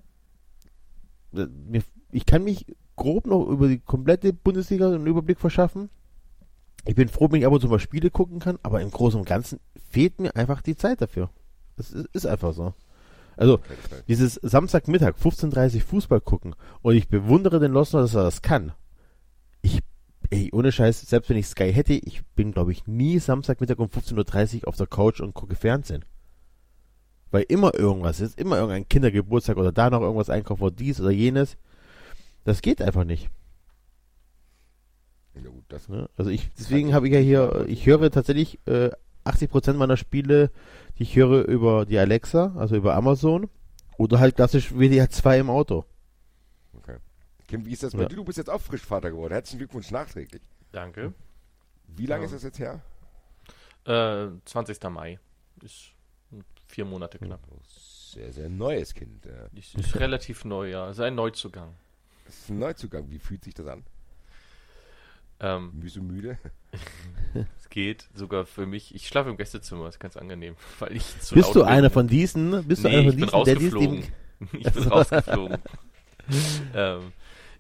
[1.35, 1.49] äh,
[2.11, 2.65] ich kann mich
[2.97, 5.91] grob noch über die komplette Bundesliga einen Überblick verschaffen.
[6.87, 9.21] Ich bin froh, wenn ich ab und zu mal Spiele gucken kann, aber im Großen
[9.21, 9.61] und Ganzen
[9.91, 11.29] fehlt mir einfach die Zeit dafür.
[11.77, 12.73] Das ist, ist einfach so.
[13.39, 13.61] Also
[14.09, 18.73] dieses Samstagmittag 15.30 Fußball gucken und ich bewundere den Lossner, dass er das kann.
[19.63, 19.79] Ich,
[20.31, 23.87] ey, ohne Scheiß, selbst wenn ich Sky hätte, ich bin, glaube ich, nie Samstagmittag um
[23.87, 26.05] 15.30 Uhr auf der Couch und gucke Fernsehen.
[27.31, 31.11] Weil immer irgendwas ist, immer irgendein Kindergeburtstag oder da noch irgendwas einkaufen oder dies oder
[31.11, 31.57] jenes.
[32.43, 33.31] Das geht einfach nicht.
[35.35, 36.11] Ja gut, das Ne?
[36.17, 38.91] Also ich, deswegen habe ich ja hier, ich höre tatsächlich äh,
[39.29, 40.51] 80% meiner Spiele,
[40.99, 43.49] die ich höre über die Alexa, also über Amazon,
[43.97, 45.85] oder halt klassisch WDR 2 im Auto.
[46.75, 46.97] Okay.
[47.49, 48.09] Kim, wie ist das bei Ja.
[48.09, 48.17] dir?
[48.17, 49.33] Du bist jetzt auch frisch Vater geworden.
[49.33, 50.43] Herzlichen Glückwunsch nachträglich.
[50.73, 51.13] Danke.
[51.89, 52.27] Wie lange Ja.
[52.27, 52.81] ist das jetzt her?
[53.85, 54.91] Äh, 20.
[54.91, 55.19] Mai.
[55.63, 55.93] Ist
[56.67, 57.41] vier Monate knapp.
[57.67, 59.27] Sehr, sehr neues Kind.
[59.27, 60.91] Äh, Ist, ist relativ neu, ja.
[60.91, 61.75] Ist ein Neuzugang.
[62.27, 63.11] Das ist ein Neuzugang.
[63.11, 63.85] Wie fühlt sich das an?
[65.41, 66.39] Ähm, Müse müde?
[67.59, 68.95] es geht sogar für mich.
[68.95, 71.69] Ich schlafe im Gästezimmer, ist ganz angenehm, weil ich zu Bist laut du bin.
[71.69, 72.65] einer von diesen?
[72.67, 74.01] Bist du Nee, einer ich von bin diesen, der dies rausgeflogen.
[74.53, 75.59] dem, ich bin rausgeflogen.
[76.75, 77.13] ähm,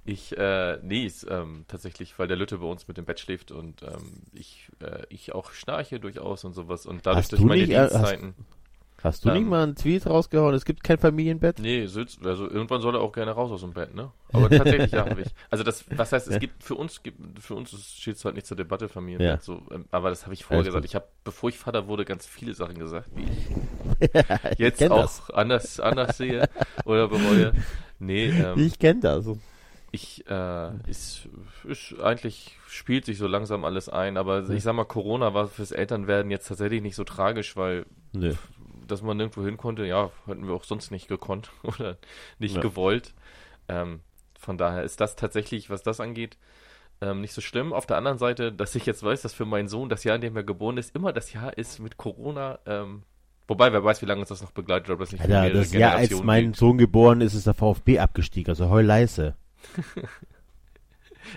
[0.05, 3.51] ich, äh, nee, ist, ähm, tatsächlich, weil der Lütte bei uns mit dem Bett schläft
[3.51, 7.47] und ähm, ich, äh, ich auch schnarche durchaus und sowas und dadurch Hast durch du
[7.47, 8.35] meine nicht, äh, hast- Dienstzeiten.
[9.03, 9.35] Hast du Ähm.
[9.37, 10.55] nicht mal einen Tweet rausgehauen?
[10.55, 11.61] Es gibt kein Familienbett?
[11.61, 14.11] Nee, sitzt, also irgendwann soll er auch gerne raus aus dem Bett, ne?
[14.33, 15.29] Aber tatsächlich ja, habe ich.
[15.51, 16.39] Also das, was heißt, es Ja.
[16.41, 19.23] gibt für uns, gibt, für uns steht es halt nicht zur Debatte, Familien.
[19.23, 19.39] Ja.
[19.41, 20.83] So, ähm, aber das habe ich vorher Alles gesagt.
[20.83, 20.89] gut.
[20.91, 24.11] Ich habe, bevor ich Vater wurde, ganz viele Sachen gesagt, die ich
[24.53, 25.31] Ich jetzt auch das.
[25.31, 26.49] anders, anders sehe
[26.85, 27.53] oder bereue.
[28.01, 29.27] Nee, ähm, Ich kenne das.
[29.93, 31.29] ich, äh, ist,
[31.65, 34.51] ist, eigentlich spielt sich so langsam alles ein, aber Ja.
[34.51, 38.35] ich sag mal, Corona war fürs Elternwerden jetzt tatsächlich nicht so tragisch, weil Nö.
[38.91, 41.97] Dass man nirgendwo hin konnte, ja, hätten wir auch sonst nicht gekonnt oder
[42.39, 42.61] nicht Ja.
[42.61, 43.15] gewollt.
[43.69, 44.01] Ähm,
[44.39, 46.37] von daher ist das tatsächlich, was das angeht,
[47.01, 47.73] ähm, nicht so schlimm.
[47.73, 50.21] Auf der anderen Seite, dass ich jetzt weiß, dass für meinen Sohn das Jahr, in
[50.23, 52.59] dem er geboren ist, immer das Jahr ist mit Corona.
[52.67, 53.03] Ähm,
[53.47, 55.95] wobei, wer weiß, wie lange uns das noch begleitet, ob das nicht Alter, das Jahr,
[55.97, 56.57] als mein geht.
[56.57, 59.37] Sohn geboren ist, ist der VfB abgestiegen, also heul leise.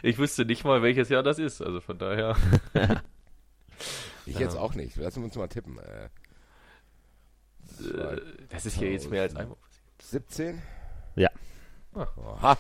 [0.04, 1.62] Ich wüsste nicht mal, welches Jahr das ist.
[1.62, 2.36] Also von daher.
[4.28, 4.96] Ich jetzt auch nicht.
[4.98, 5.80] Lassen wir uns mal tippen.
[5.80, 6.10] Äh,
[7.86, 9.58] Äh, das ist hier jetzt mehr als einmal.
[10.02, 10.62] 17?
[11.16, 11.30] Ja.
[11.94, 12.58] Ah, Oha.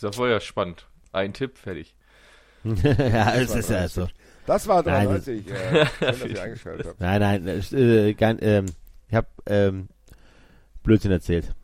[0.00, 0.86] das war ja spannend.
[1.12, 1.94] Ein Tipp, fertig.
[2.64, 4.08] ja, es ist ja so.
[4.46, 5.48] Das war Nein, 93.
[5.48, 7.00] äh, schön, dass ihr eingeschaltet habt.
[7.00, 8.66] Nein, nein, äh, gar, ähm,
[9.08, 9.88] ich habe ähm,
[10.82, 11.54] Blödsinn erzählt.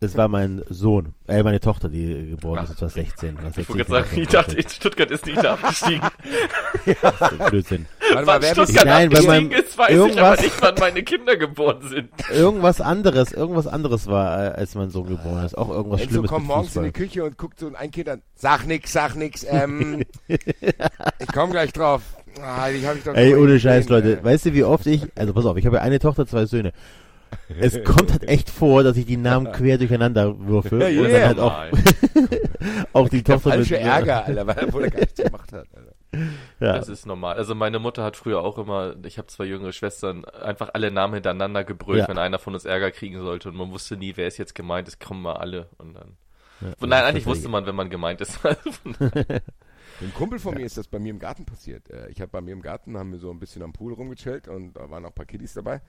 [0.00, 2.70] Es war mein Sohn, äh, meine Tochter, die geboren ist, Ach.
[2.70, 3.36] und zwar 16.
[3.38, 6.08] war Ich 16 wollte gerade sagen, ich dachte, Stuttgart ist nicht abgestiegen.
[7.50, 7.86] Blödsinn.
[8.14, 10.74] Warte Wann mal, wer Stuttgart Nein, bei meinem- ist, weiß ich irgendwas- aber nicht, wann
[10.80, 12.10] meine Kinder geboren sind.
[12.32, 15.56] Irgendwas anderes, irgendwas anderes war, äh, als mein Sohn geboren ist.
[15.56, 18.22] Auch irgendwas Enzo Schlimmes kommt morgens in die Küche und guckt so ein Kind an.
[18.34, 19.44] Sag nix, sag nix.
[19.48, 22.02] Ähm, ich komm gleich drauf.
[22.42, 24.18] Ah, die hab ich doch Ey, ohne gesehen, Scheiß, Leute.
[24.18, 24.24] äh.
[24.24, 26.72] Weißt du, wie oft ich, also pass auf, ich habe ja eine Tochter, zwei Söhne.
[27.60, 30.80] es kommt halt echt vor, dass ich die Namen quer durcheinander würfel.
[30.80, 31.54] Ja, und yeah, dann halt auch,
[32.92, 35.66] auch die Tochter falsche mit, Ärger, Alter, weil obwohl er gar nichts gemacht hat.
[35.74, 35.92] Alter.
[36.60, 37.36] Ja, Das ist normal.
[37.36, 41.14] Also meine Mutter hat früher auch immer, ich habe zwei jüngere Schwestern, einfach alle Namen
[41.14, 42.08] hintereinander gebrüllt, Ja.
[42.08, 44.88] wenn einer von uns Ärger kriegen sollte und man wusste nie, wer ist jetzt gemeint,
[44.88, 46.16] es kommen mal alle und dann.
[46.60, 48.38] ja, Und nein, eigentlich wusste man, wenn man gemeint ist.
[50.00, 51.88] Ein Kumpel von mir ist das bei mir im Garten passiert.
[51.90, 54.48] Äh, Ich habe bei mir im Garten, haben wir so ein bisschen am Pool rumgechillt
[54.48, 55.80] und da waren auch ein paar Kiddies dabei.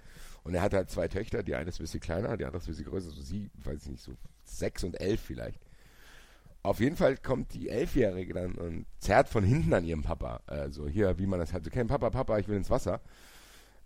[0.43, 2.65] Und er hatte halt zwei Töchter, die eine ist ein bisschen kleiner, die andere ist
[2.67, 4.11] ein bisschen größer, so sie, weiß ich nicht, so
[4.43, 5.59] sechs und elf vielleicht.
[6.65, 10.41] Auf jeden Fall kommt die Elfjährige dann und zerrt von hinten an ihrem Papa.
[10.47, 13.01] Äh, so hier, wie man das halt so kennt, Papa, Papa, ich will ins Wasser.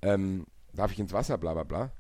[0.02, 1.92] Ähm, darf ich ins Wasser, bla bla bla.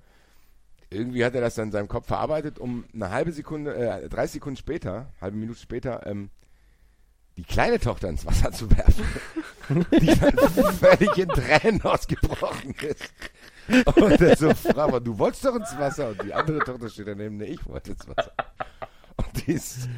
[0.90, 4.36] Irgendwie hat er das dann in seinem Kopf verarbeitet, um eine halbe Sekunde, äh, 30
[4.36, 6.30] Sekunden später, halbe Minute später, ähm,
[7.36, 9.06] die kleine Tochter ins Wasser zu werfen,
[10.00, 10.38] die dann
[10.74, 13.14] völlig in Tränen ausgebrochen ist.
[13.98, 16.10] Und er so fragt, du wolltest doch ins Wasser.
[16.10, 18.32] Und die andere Tochter steht daneben, nee, ich wollte ins Wasser.
[19.18, 19.90] Und die ist,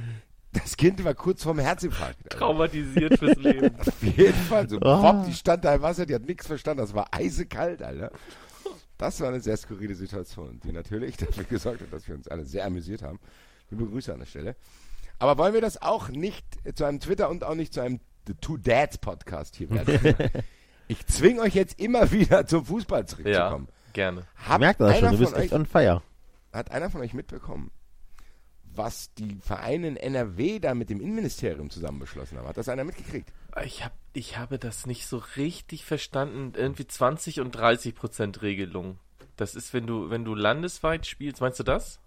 [0.54, 2.18] das Kind war kurz vorm Herzinfarkt.
[2.24, 2.38] Alter.
[2.38, 3.76] Traumatisiert fürs Leben.
[3.80, 4.68] Auf jeden Fall.
[4.70, 6.82] So prompt, die stand da im Wasser, die hat nichts verstanden.
[6.82, 8.12] Das war eisekalt, Alter.
[8.98, 12.46] Das war eine sehr skurrile Situation, die natürlich dafür gesorgt hat, dass wir uns alle
[12.46, 13.20] sehr amüsiert haben.
[13.72, 14.56] Liebe Grüße an der Stelle.
[15.18, 16.46] Aber wollen wir das auch nicht
[16.76, 20.16] zu einem Twitter und auch nicht zu einem The Two Dads Podcast hier werden?
[20.88, 23.68] ich zwinge euch jetzt immer wieder zum Fußball Ja, zurückzukommen.
[23.94, 24.26] gerne.
[24.36, 26.02] Hat, merkt das schon, du bist echt on fire.
[26.54, 27.72] hat einer von euch mitbekommen,
[28.84, 32.48] was die Vereine in NRW da mit dem Innenministerium zusammen beschlossen haben?
[32.48, 33.32] Hat das einer mitgekriegt?
[33.64, 36.54] Ich, hab, ich habe das nicht so richtig verstanden.
[36.56, 38.98] Irgendwie 20 und 30 Prozent Regelung.
[39.36, 41.42] Das ist, wenn du, wenn du landesweit spielst.
[41.42, 42.00] Meinst du das?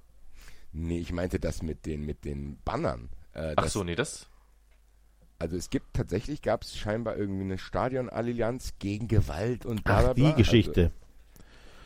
[0.72, 3.08] Nee, ich meinte das mit den, mit den Bannern.
[3.32, 4.28] Äh, Ach so, nee, das.
[5.38, 10.10] Also es gibt tatsächlich, gab es scheinbar irgendwie eine Stadionallianz gegen Gewalt und bla bla
[10.10, 10.30] Ach, bla.
[10.30, 10.84] die Geschichte.
[10.84, 11.03] Also,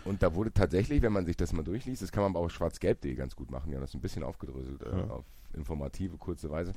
[0.08, 2.50] und da wurde tatsächlich, wenn man sich das mal durchliest, das kann man aber auf
[2.52, 5.10] schwarzgelb.de ganz gut machen, ja, das ist ein bisschen aufgedröselt, äh, Ja.
[5.10, 6.74] auf informative, kurze Weise.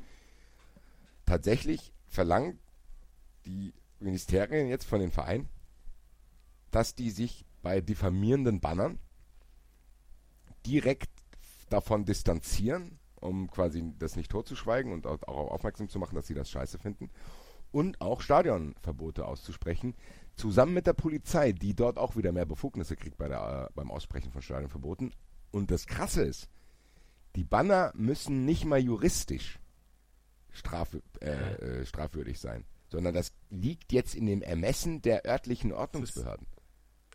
[1.25, 2.57] Tatsächlich verlangt
[3.45, 5.49] die Ministerien jetzt von den Vereinen,
[6.71, 8.99] dass die sich bei diffamierenden Bannern
[10.65, 11.09] direkt
[11.69, 16.33] davon distanzieren, um quasi das nicht totzuschweigen und auch auch aufmerksam zu machen, dass sie
[16.33, 17.09] das scheiße finden.
[17.71, 19.95] Und auch Stadionverbote auszusprechen,
[20.35, 23.91] zusammen mit der Polizei, die dort auch wieder mehr Befugnisse kriegt bei der, äh, beim
[23.91, 25.13] Aussprechen von Stadionverboten.
[25.51, 26.49] Und das Krasse ist,
[27.35, 29.59] die Banner müssen nicht mal juristisch
[30.51, 36.47] straf, äh, äh, strafwürdig sein, sondern das liegt jetzt in dem Ermessen der örtlichen Ordnungsbehörden.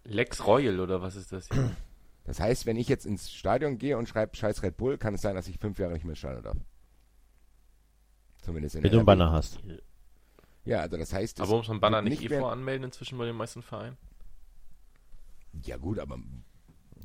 [0.05, 1.49] Lex Royal oder was ist das?
[1.53, 1.77] hier?
[2.25, 5.23] Das heißt, wenn ich jetzt ins Stadion gehe und schreibe Scheiß Red Bull, kann es
[5.23, 6.57] sein, dass ich fünf Jahre nicht mehr ins Stadion darf.
[8.43, 9.07] Zumindest in Wenn du einen.
[9.07, 9.61] Banner hast.
[10.67, 13.37] Ja, also das heißt, Aber muss man Banner wird nicht, eh voranmelden inzwischen bei den
[13.37, 13.97] meisten Vereinen?
[15.64, 16.19] Ja gut, aber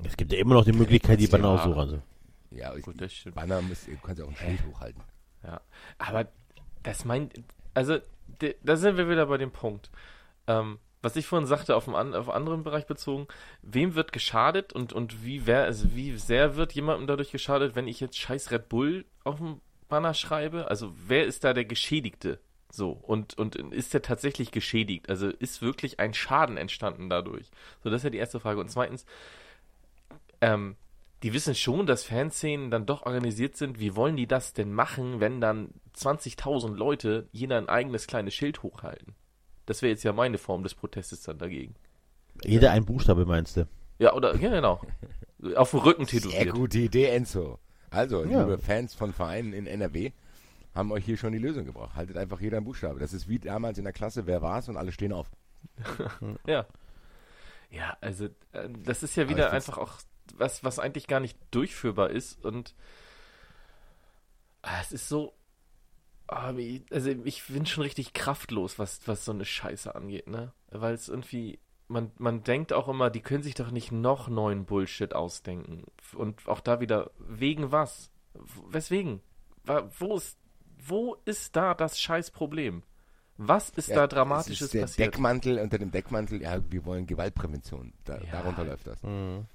[0.03, 1.55] Es gibt ja immer noch die Möglichkeit, die Banner Ja.
[1.55, 2.01] auch so ran.
[2.49, 3.35] ja, ich, Gut, das stimmt.
[3.35, 5.01] Banner muss, du kannst ja auch ein Schild hochhalten.
[5.43, 5.61] Ja,
[5.99, 6.27] aber
[6.83, 7.33] das meint,
[7.73, 7.99] also
[8.63, 9.89] da sind wir wieder bei dem Punkt.
[10.47, 13.27] Ähm, was ich vorhin sagte, auf einen, an, auf anderen Bereich bezogen,
[13.61, 17.87] wem wird geschadet und, und wie, wer, also wie sehr wird jemandem dadurch geschadet, wenn
[17.87, 20.67] ich jetzt scheiß Red Bull auf dem Banner schreibe?
[20.67, 22.39] Also wer ist da der Geschädigte?
[22.71, 25.09] So, und, und ist der tatsächlich geschädigt?
[25.09, 27.51] Also ist wirklich ein Schaden entstanden dadurch?
[27.83, 28.59] So, das ist ja die erste Frage.
[28.61, 29.05] Und zweitens,
[30.39, 30.75] ähm,
[31.23, 33.79] die wissen schon, dass Fanszenen dann doch organisiert sind.
[33.79, 38.63] Wie wollen die das denn machen, wenn dann 20.000 Leute jeder ein eigenes kleines Schild
[38.63, 39.13] hochhalten?
[39.65, 41.75] Das wäre jetzt ja meine Form des Protestes dann dagegen.
[42.43, 43.67] Jeder ein Buchstabe meinst du?
[43.99, 44.81] Ja, oder, ja, genau.
[45.55, 46.55] Auf dem Rücken Sehr tätowiert.
[46.55, 47.59] gute Idee, Enzo.
[47.91, 48.39] Also, Ja.
[48.41, 50.11] liebe Fans von Vereinen in NRW,
[50.73, 51.95] haben euch hier schon die Lösung gebracht.
[51.95, 52.99] Haltet einfach jeder einen Buchstabe.
[52.99, 55.29] Das ist wie damals in der Klasse, wer war's und alle stehen auf.
[56.47, 56.65] Ja.
[57.69, 59.99] Ja, also, äh, das ist ja wieder einfach auch
[60.35, 62.75] was, was eigentlich gar nicht durchführbar ist und
[64.61, 65.33] ah, es ist so,
[66.27, 66.53] ah,
[66.91, 70.53] also ich bin schon richtig kraftlos, was, was so eine Scheiße angeht, ne?
[70.69, 74.65] Weil es irgendwie, man, man denkt auch immer, die können sich doch nicht noch neuen
[74.65, 75.85] Bullshit ausdenken.
[76.13, 78.11] Und auch da wieder, wegen was?
[78.69, 79.21] Weswegen?
[79.99, 80.37] Wo ist,
[80.87, 82.83] wo ist da das Scheißproblem?
[83.37, 85.13] Was ist da es Dramatisches ist der passiert?
[85.13, 87.93] Deckmantel, unter dem Deckmantel, ja, wir wollen Gewaltprävention.
[88.05, 88.31] Da, Ja.
[88.31, 89.01] Darunter läuft das.
[89.01, 89.45] Mhm.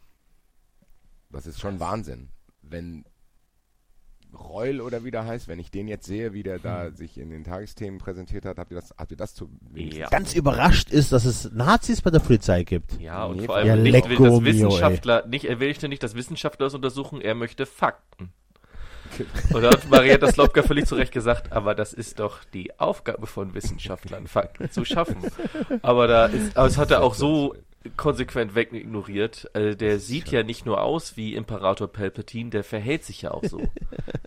[1.30, 2.28] Das ist schon Wahnsinn.
[2.62, 3.04] Wenn
[4.32, 7.30] Reul oder wie der heißt, wenn ich den jetzt sehe, wie der da sich in
[7.30, 10.08] den Tagesthemen präsentiert hat, habt ihr das, habt ihr das zu Ja.
[10.08, 13.00] Ganz überrascht ist, dass es Nazis bei der Polizei gibt.
[13.00, 16.14] Ja, und Nee, vor ja, allem nicht will das Wissenschaftler, nicht, er will nicht, dass
[16.14, 18.32] Wissenschaftler das untersuchen, er möchte Fakten.
[19.52, 23.26] Und da hat Marietta Slopka völlig zu Recht gesagt, aber das ist doch die Aufgabe
[23.26, 25.16] von Wissenschaftlern, Fakten zu schaffen.
[25.82, 27.54] Aber da ist, aber es hat er auch so
[27.96, 29.50] konsequent wegignoriert.
[29.54, 33.44] Äh, der sieht ja nicht nur aus wie Imperator Palpatine, der verhält sich ja auch
[33.44, 33.60] so.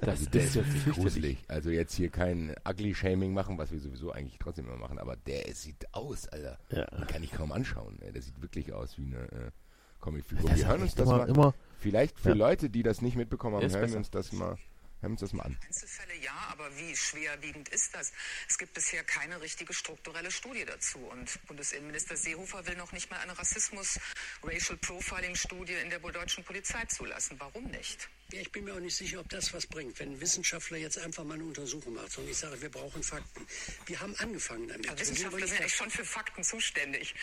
[0.02, 0.62] Das Also der ist ja
[0.94, 1.38] gruselig.
[1.50, 5.54] Also jetzt hier kein Ugly-Shaming machen, was wir sowieso eigentlich trotzdem immer machen, aber der
[5.54, 6.58] sieht aus, Alter.
[6.72, 6.86] Ja.
[6.86, 8.00] Den kann ich kaum anschauen.
[8.14, 9.52] Der sieht wirklich aus wie eine äh,
[10.00, 10.56] Comicfigur.
[10.56, 11.30] Wir hören uns das immer, mal.
[11.30, 12.36] immer Vielleicht für Ja.
[12.36, 14.58] Leute, die das nicht mitbekommen haben, Ist hören wir uns das mal,
[15.02, 15.58] hören uns das mal an.
[15.66, 18.12] Einzelfälle ja, aber wie schwerwiegend ist das?
[18.50, 21.00] Es gibt bisher keine richtige strukturelle Studie dazu.
[21.00, 27.38] Und Bundesinnenminister Seehofer will noch nicht mal eine Rassismus-Racial Profiling-Studie in der deutschen Polizei zulassen.
[27.40, 28.10] Warum nicht?
[28.32, 30.98] Ja, ich bin mir auch nicht sicher, ob das was bringt, wenn ein Wissenschaftler jetzt
[31.00, 33.48] einfach mal eine Untersuchung macht und ich sage, wir brauchen Fakten.
[33.88, 34.86] Wir haben angefangen damit.
[34.86, 37.16] Sind Wissenschaftler aber sind echt schon für Fakten zuständig.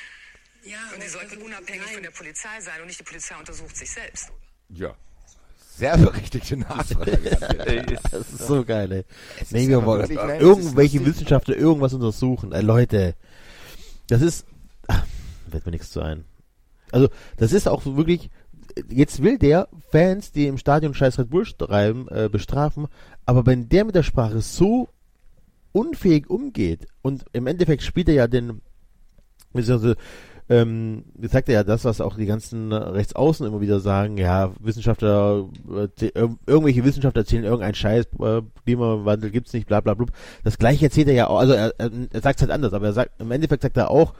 [0.64, 1.94] ja, Und aber sie sollten also, unabhängig nein.
[1.94, 4.32] von der Polizei sein und nicht die Polizei untersucht sich selbst.
[4.68, 4.94] Ja.
[5.76, 7.18] Sehr berechtigte Nachfrage.
[8.10, 9.04] Das ist so geil, ey.
[9.50, 11.04] Nee, wir wollen irgendwelche.
[11.04, 12.52] Wissenschaftler irgendwas untersuchen.
[12.52, 13.14] Äh, Leute,
[14.06, 14.46] das ist,
[14.88, 15.04] ach,
[15.50, 16.24] fällt mir nichts zu ein.
[16.92, 18.30] Also, das ist auch wirklich,
[18.88, 22.86] jetzt will der Fans, die im Stadion scheiß Red Bull treiben, äh, bestrafen,
[23.26, 24.88] aber wenn der mit der Sprache so
[25.72, 28.62] unfähig umgeht und im Endeffekt spielt er ja den,
[29.52, 29.96] beziehungsweise,
[30.48, 34.52] ähm, jetzt sagt er ja das, was auch die ganzen Rechtsaußen immer wieder sagen, ja,
[34.60, 35.48] Wissenschaftler,
[35.98, 36.10] äh,
[36.46, 40.06] irgendwelche Wissenschaftler erzählen irgendeinen Scheiß, äh, Klimawandel gibt's nicht, bla bla bla.
[40.44, 42.86] Das gleiche erzählt er ja auch, also er, er, er sagt es halt anders, aber
[42.86, 44.14] er sagt, im Endeffekt sagt er auch,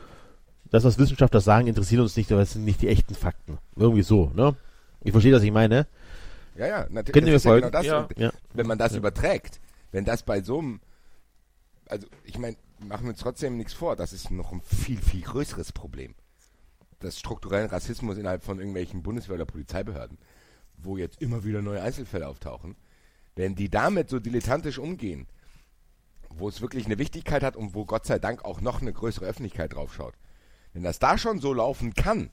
[0.70, 3.58] das, was Wissenschaftler sagen, interessiert uns nicht, aber es sind nicht die echten Fakten.
[3.76, 4.56] Irgendwie so, ne?
[5.04, 5.86] Ich verstehe, was ich meine.
[6.56, 7.44] Ja, ja, natürlich.
[7.44, 7.86] Ja genau das.
[7.86, 8.32] Ja.
[8.52, 8.98] Wenn man das Ja.
[8.98, 9.60] überträgt,
[9.92, 10.80] wenn das bei so einem,
[11.88, 15.22] also ich meine, machen wir uns trotzdem nichts vor, das ist noch ein viel, viel
[15.22, 16.14] größeres Problem.
[17.00, 20.18] Das strukturellen Rassismus innerhalb von irgendwelchen Bundeswehr- oder Polizeibehörden,
[20.78, 22.76] wo jetzt immer wieder neue Einzelfälle auftauchen,
[23.34, 25.26] wenn die damit so dilettantisch umgehen,
[26.30, 29.26] wo es wirklich eine Wichtigkeit hat und wo Gott sei Dank auch noch eine größere
[29.26, 30.14] Öffentlichkeit draufschaut,
[30.72, 32.30] wenn das da schon so laufen kann,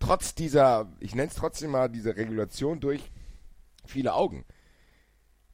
[0.00, 3.10] trotz dieser, ich nenne es trotzdem mal, diese Regulation durch
[3.84, 4.44] viele Augen.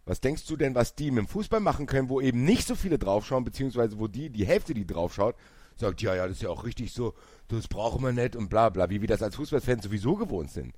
[0.05, 2.75] Was denkst du denn, was die mit dem Fußball machen können, wo eben nicht so
[2.75, 5.37] viele draufschauen, beziehungsweise wo die, die Hälfte, die draufschaut,
[5.77, 7.15] sagt, ja, ja, das ist ja auch richtig so,
[7.49, 10.75] das brauchen wir nicht und bla bla, wie wir das als Fußballfans sowieso gewohnt sind.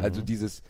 [0.00, 0.62] Also dieses,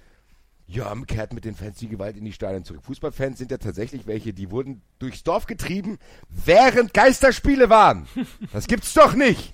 [0.67, 2.83] ja, kehrt mit den Fans die Gewalt in die Stadien zurück.
[2.85, 5.99] Fußballfans sind ja tatsächlich welche, die wurden durchs Dorf getrieben,
[6.29, 8.07] während Geisterspiele waren.
[8.53, 9.53] Das gibt's doch nicht.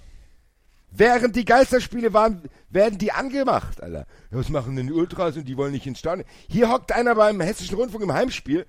[0.90, 4.06] Während die Geisterspiele waren, werden die angemacht, Alter.
[4.30, 6.26] Was machen denn die Ultras und die wollen nicht ins Stadion?
[6.48, 8.66] Hier hockt einer beim Hessischen Rundfunk im Heimspiel,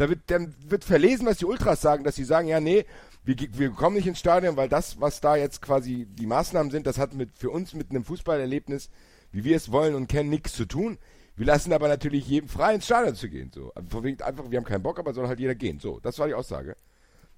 [0.00, 2.86] da wird, dann wird verlesen, was die Ultras sagen, dass sie sagen, ja, nee,
[3.22, 6.86] wir, wir kommen nicht ins Stadion, weil das, was da jetzt quasi die Maßnahmen sind,
[6.86, 8.88] das hat mit, für uns mit einem Fußballerlebnis,
[9.30, 10.98] wie wir es wollen und kennen, nichts zu tun.
[11.36, 13.72] Wir lassen aber natürlich jedem frei ins Stadion zu gehen, so.
[14.02, 15.80] Wegen Einfach, wir haben keinen Bock, aber soll halt jeder gehen.
[15.80, 16.76] So, das war die Aussage.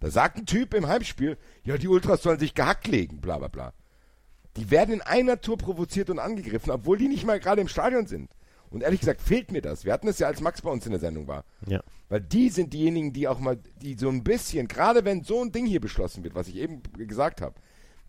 [0.00, 3.48] Da sagt ein Typ im Heimspiel, ja, die Ultras sollen sich gehackt legen, bla, bla,
[3.48, 3.72] bla.
[4.56, 8.06] Die werden in einer Tour provoziert und angegriffen, obwohl die nicht mal gerade im Stadion
[8.06, 8.30] sind.
[8.70, 9.84] Und ehrlich gesagt fehlt mir das.
[9.84, 11.44] Wir hatten es ja, als Max bei uns in der Sendung war.
[11.66, 11.82] Ja.
[12.08, 15.52] Weil die sind diejenigen, die auch mal, die so ein bisschen, gerade wenn so ein
[15.52, 17.54] Ding hier beschlossen wird, was ich eben gesagt habe,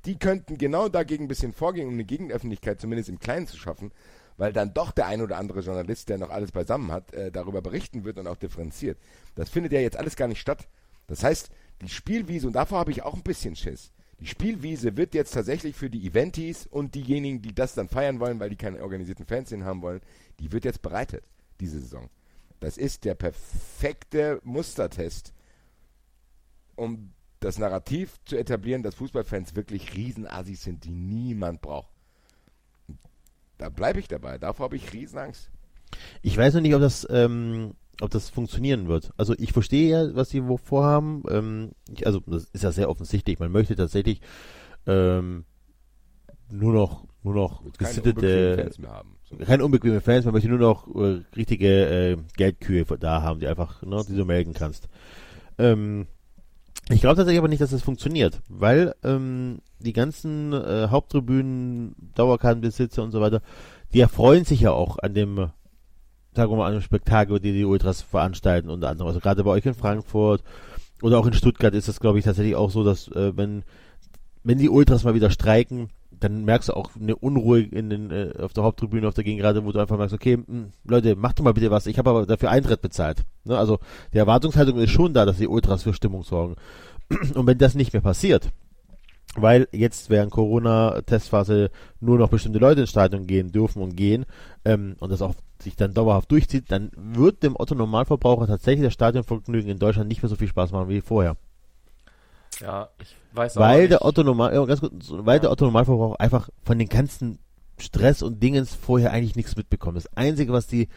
[0.06, 3.92] die könnten genau dagegen ein bisschen vorgehen, um eine Gegenöffentlichkeit zumindest im Kleinen zu schaffen,
[4.38, 7.62] weil dann doch der ein oder andere Journalist, der noch alles beisammen hat, äh, darüber
[7.62, 8.98] berichten wird und auch differenziert.
[9.36, 10.68] Das findet ja jetzt alles gar nicht statt.
[11.08, 11.50] Das heißt,
[11.82, 13.92] die Spielwiese, und davor habe ich auch ein bisschen Schiss,
[14.24, 18.40] die Spielwiese wird jetzt tatsächlich für die Eventis und diejenigen, die das dann feiern wollen,
[18.40, 20.00] weil die keine organisierten Fans haben wollen,
[20.40, 21.26] die wird jetzt bereitet,
[21.60, 22.10] diese Saison.
[22.62, 25.34] Das ist der perfekte Mustertest,
[26.78, 27.12] um
[27.42, 31.92] das Narrativ zu etablieren, dass Fußballfans wirklich Riesenassis sind, die niemand braucht.
[33.58, 34.38] Da bleibe ich dabei.
[34.38, 35.50] Davor habe ich Riesenangst.
[36.22, 39.12] Ich weiß noch nicht, ob das, ähm, ob das funktionieren wird.
[39.18, 41.24] Also ich verstehe ja, was sie vorhaben.
[41.30, 43.40] Ähm, ich, also das ist ja sehr offensichtlich.
[43.40, 44.22] Man möchte tatsächlich
[44.88, 45.46] ähm,
[46.52, 49.16] nur noch, nur noch gesittete, Fans mehr haben.
[49.24, 49.38] So.
[49.38, 50.26] keine unbequeme Fans.
[50.26, 54.26] Man möchte nur noch äh, richtige äh, Geldkühe da haben, die einfach, ne, die du
[54.26, 54.90] melden kannst.
[55.58, 56.08] Ähm,
[56.90, 63.04] ich glaube tatsächlich aber nicht, dass das funktioniert, weil ähm, die ganzen äh, Haupttribünen, Dauerkartenbesitzer
[63.04, 63.42] und so weiter,
[63.94, 65.52] die erfreuen sich ja auch an dem,
[66.38, 69.08] mal, an Spektakel, die die Ultras veranstalten unter anderem.
[69.08, 70.44] Also gerade bei euch in Frankfurt
[71.02, 73.64] oder auch in Stuttgart ist es, glaube ich, tatsächlich auch so, dass äh, wenn
[74.44, 78.34] wenn die Ultras mal wieder streiken, dann merkst du auch eine Unruhe in den, äh,
[78.40, 81.44] auf der Haupttribüne, auf der Gegengrade, wo du einfach merkst, okay, mh, Leute, macht doch
[81.44, 81.88] mal bitte was.
[81.88, 83.24] Ich habe aber dafür Eintritt bezahlt.
[83.44, 83.58] Ne?
[83.58, 83.80] Also
[84.14, 86.56] die Erwartungshaltung ist schon da, dass die Ultras für Stimmung sorgen.
[87.36, 88.50] Und wenn das nicht mehr passiert,
[89.36, 94.26] weil jetzt während Corona-Testphase nur noch bestimmte Leute ins Stadion gehen dürfen und gehen
[94.66, 98.94] ähm, und das auch sich dann dauerhaft durchzieht, dann wird dem Otto Normalverbraucher tatsächlich das
[98.94, 101.36] Stadionvergnügen in Deutschland nicht mehr so viel Spaß machen wie vorher.
[102.62, 103.92] Ja, ich weiß auch Weil nicht.
[103.92, 105.42] der Otto Normal, ganz so, weil Ja.
[105.44, 107.40] der Otto Normalverbraucher einfach von den ganzen
[107.80, 109.98] Stress und Dingens vorher eigentlich nichts mitbekommt.
[109.98, 110.90] Das Einzige, was die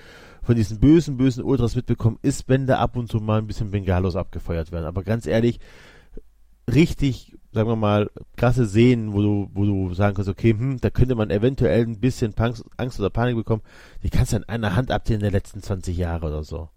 [0.43, 3.71] von diesen bösen, bösen Ultras mitbekommen, ist, wenn da ab und zu mal ein bisschen
[3.71, 4.85] Bengalos abgefeuert werden.
[4.85, 5.59] Aber ganz ehrlich,
[6.73, 10.91] richtig, sagen wir mal, krasse Szenen, wo du, wo du sagen kannst, okay, hm, da
[10.91, 13.63] könnte man eventuell ein bisschen Pank- Angst oder Panik bekommen,
[14.03, 16.69] die kannst du an einer Hand abzählen in den letzten 20 Jahre oder so.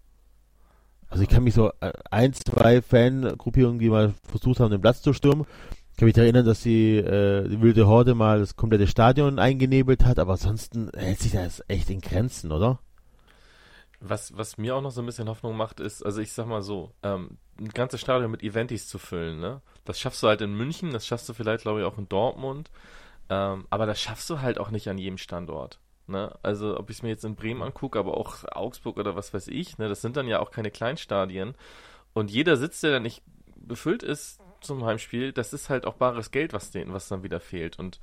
[1.08, 5.02] Also ich kann mich so äh, ein, zwei Fangruppierungen, die mal versucht haben, den Platz
[5.02, 5.44] zu stürmen,
[5.96, 10.18] kann mich erinnern, dass die, äh, die wilde Horde mal das komplette Stadion eingenebelt hat,
[10.18, 12.78] aber ansonsten hält sich das echt in Grenzen, oder?
[14.00, 16.62] Was, was mir auch noch so ein bisschen Hoffnung macht, ist, also ich sag mal
[16.62, 19.60] so, ähm, ein ganzes Stadion mit Eventis zu füllen, ne?
[19.84, 22.70] Das schaffst du halt in München, das schaffst du vielleicht, glaube ich, auch in Dortmund,
[23.28, 25.78] ähm, aber das schaffst du halt auch nicht an jedem Standort.
[26.10, 26.36] Ne?
[26.42, 29.48] Also ob ich es mir jetzt in Bremen angucke, aber auch Augsburg oder was weiß
[29.48, 29.88] ich, ne?
[29.88, 31.54] das sind dann ja auch keine Kleinstadien.
[32.12, 33.22] Und jeder Sitz, der dann nicht
[33.56, 37.38] befüllt ist zum Heimspiel, das ist halt auch bares Geld, was denen, was dann wieder
[37.38, 37.78] fehlt.
[37.78, 38.00] Und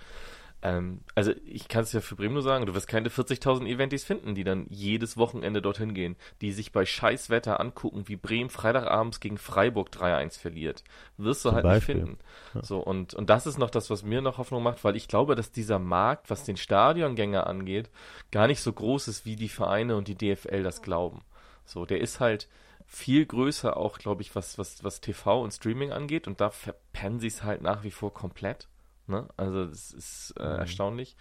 [0.63, 4.03] ähm, also ich kann es ja für Bremen nur sagen, du wirst keine 40.000 Eventis
[4.03, 9.19] finden, die dann jedes Wochenende dorthin gehen, die sich bei Scheißwetter angucken, wie Bremen Freitagabends
[9.19, 10.83] gegen Freiburg 3-1 verliert.
[11.17, 11.95] Wirst du Zum halt Beispiel.
[11.95, 12.19] nicht finden.
[12.61, 15.35] So, und, und das ist noch das, was mir noch Hoffnung macht, weil ich glaube,
[15.35, 17.89] dass dieser Markt, was den Stadiongänger angeht,
[18.31, 21.21] gar nicht so groß ist, wie die Vereine und die DFL das glauben.
[21.65, 22.47] So, der ist halt
[22.87, 27.19] viel größer auch, glaube ich, was, was, was TV und Streaming angeht und da verpennen
[27.19, 28.67] sie es halt nach wie vor komplett.
[29.07, 29.27] Ne?
[29.37, 31.15] Also das ist äh, erstaunlich.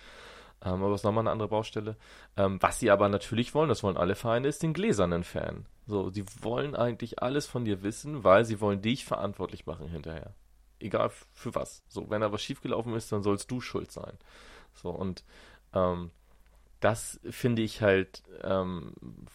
[0.64, 1.96] Ähm, aber das ist nochmal eine andere Baustelle.
[2.36, 5.66] Ähm, was sie aber natürlich wollen, das wollen alle Vereine, ist den gläsernen Fan.
[5.86, 10.34] So, sie wollen eigentlich alles von dir wissen, weil sie wollen dich verantwortlich machen hinterher.
[10.80, 11.84] Egal für was.
[11.88, 14.18] So, wenn da was schiefgelaufen ist, dann sollst du schuld sein.
[14.74, 15.24] So, und
[15.74, 16.10] ähm,
[16.80, 18.92] das finde ich halt ähm,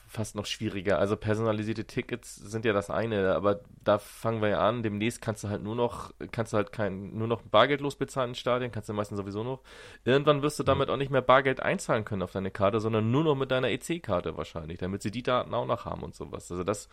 [0.08, 1.00] fast noch schwieriger.
[1.00, 4.84] Also personalisierte Tickets sind ja das eine, aber da fangen wir ja an.
[4.84, 8.36] Demnächst kannst du halt nur noch, kannst du halt kein, nur noch bargeldlos bezahlen in
[8.36, 9.62] Stadien, kannst du meistens sowieso noch.
[10.06, 13.24] Irgendwann wirst du damit auch nicht mehr Bargeld einzahlen können auf deine Karte, sondern nur
[13.24, 16.52] noch mit deiner EC-Karte wahrscheinlich, damit sie die Daten auch noch haben und sowas.
[16.52, 16.90] Also das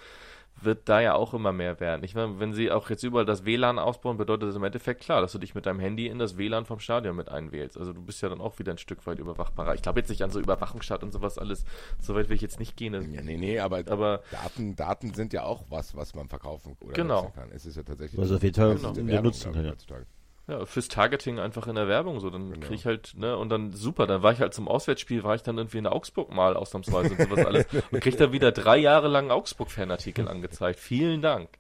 [0.61, 2.03] wird da ja auch immer mehr werden.
[2.03, 5.21] Ich meine, wenn sie auch jetzt überall das WLAN ausbauen, bedeutet das im Endeffekt klar,
[5.21, 7.79] dass du dich mit deinem Handy in das WLAN vom Stadion mit einwählst.
[7.79, 9.75] Also du bist ja dann auch wieder ein Stück weit überwachbarer.
[9.75, 11.65] Ich glaube jetzt nicht an so Überwachungsstaat und sowas alles.
[12.01, 12.93] So weit will ich jetzt nicht gehen.
[13.13, 16.93] Ja, nee, nee, aber, Aber- Daten, Daten sind ja auch was, was man verkaufen oder
[16.93, 17.23] Genau.
[17.23, 17.49] nutzen kann.
[17.53, 19.13] Es ist ja tatsächlich Fall das ist genau.
[19.13, 19.73] Werbung, nutzen kann, ich, ja.
[19.73, 20.07] heutzutage.
[20.47, 22.31] Ja, fürs Targeting einfach in der Werbung so.
[22.31, 22.67] Dann Genau.
[22.67, 25.43] krieg ich halt, ne, und dann super, dann war ich halt zum Auswärtsspiel, war ich
[25.43, 27.67] dann irgendwie in Augsburg mal ausnahmsweise und sowas alles.
[27.93, 30.81] Und krieg dann wieder drei Jahre lang Augsburg-Fanartikel angezeigt.
[30.81, 31.51] Vielen Dank.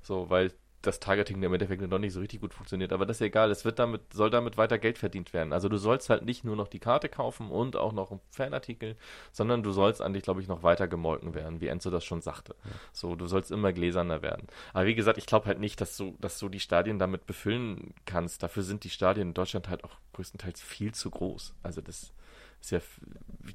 [0.00, 0.52] So, weil
[0.82, 2.92] das Targeting im Endeffekt noch nicht so richtig gut funktioniert.
[2.92, 5.52] Aber das ist egal, es wird damit, soll damit weiter Geld verdient werden.
[5.52, 8.96] Also du sollst halt nicht nur noch die Karte kaufen und auch noch einen Fanartikel,
[9.32, 12.54] sondern du sollst eigentlich, glaube ich, noch weiter gemolken werden, wie Enzo das schon sagte.
[12.92, 14.48] So, du sollst immer gläserner werden.
[14.72, 17.94] Aber wie gesagt, ich glaube halt nicht, dass du, dass du die Stadien damit befüllen
[18.04, 18.42] kannst.
[18.42, 21.54] Dafür sind die Stadien in Deutschland halt auch größtenteils viel zu groß.
[21.62, 22.12] Also das
[22.60, 22.80] ist ja,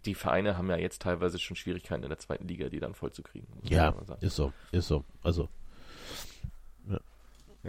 [0.06, 3.12] die Vereine haben ja jetzt teilweise schon Schwierigkeiten in der zweiten Liga, die dann voll
[3.12, 3.48] zu kriegen.
[3.54, 5.06] muss man Ja, ist so, ist so.
[5.24, 5.48] Also,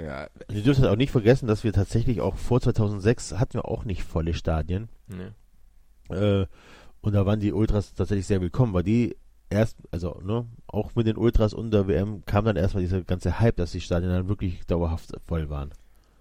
[0.00, 3.64] Ja, ihr dürft halt auch nicht vergessen, dass wir tatsächlich auch vor 2006 hatten wir
[3.64, 4.88] auch nicht volle Stadien.
[5.08, 6.14] Nee.
[6.14, 6.46] Äh,
[7.00, 9.16] und da waren die Ultras tatsächlich sehr willkommen, weil die
[9.50, 13.40] erst, also, ne, auch mit den Ultras und der WM kam dann erstmal dieser ganze
[13.40, 15.72] Hype, dass die Stadien dann wirklich dauerhaft voll waren.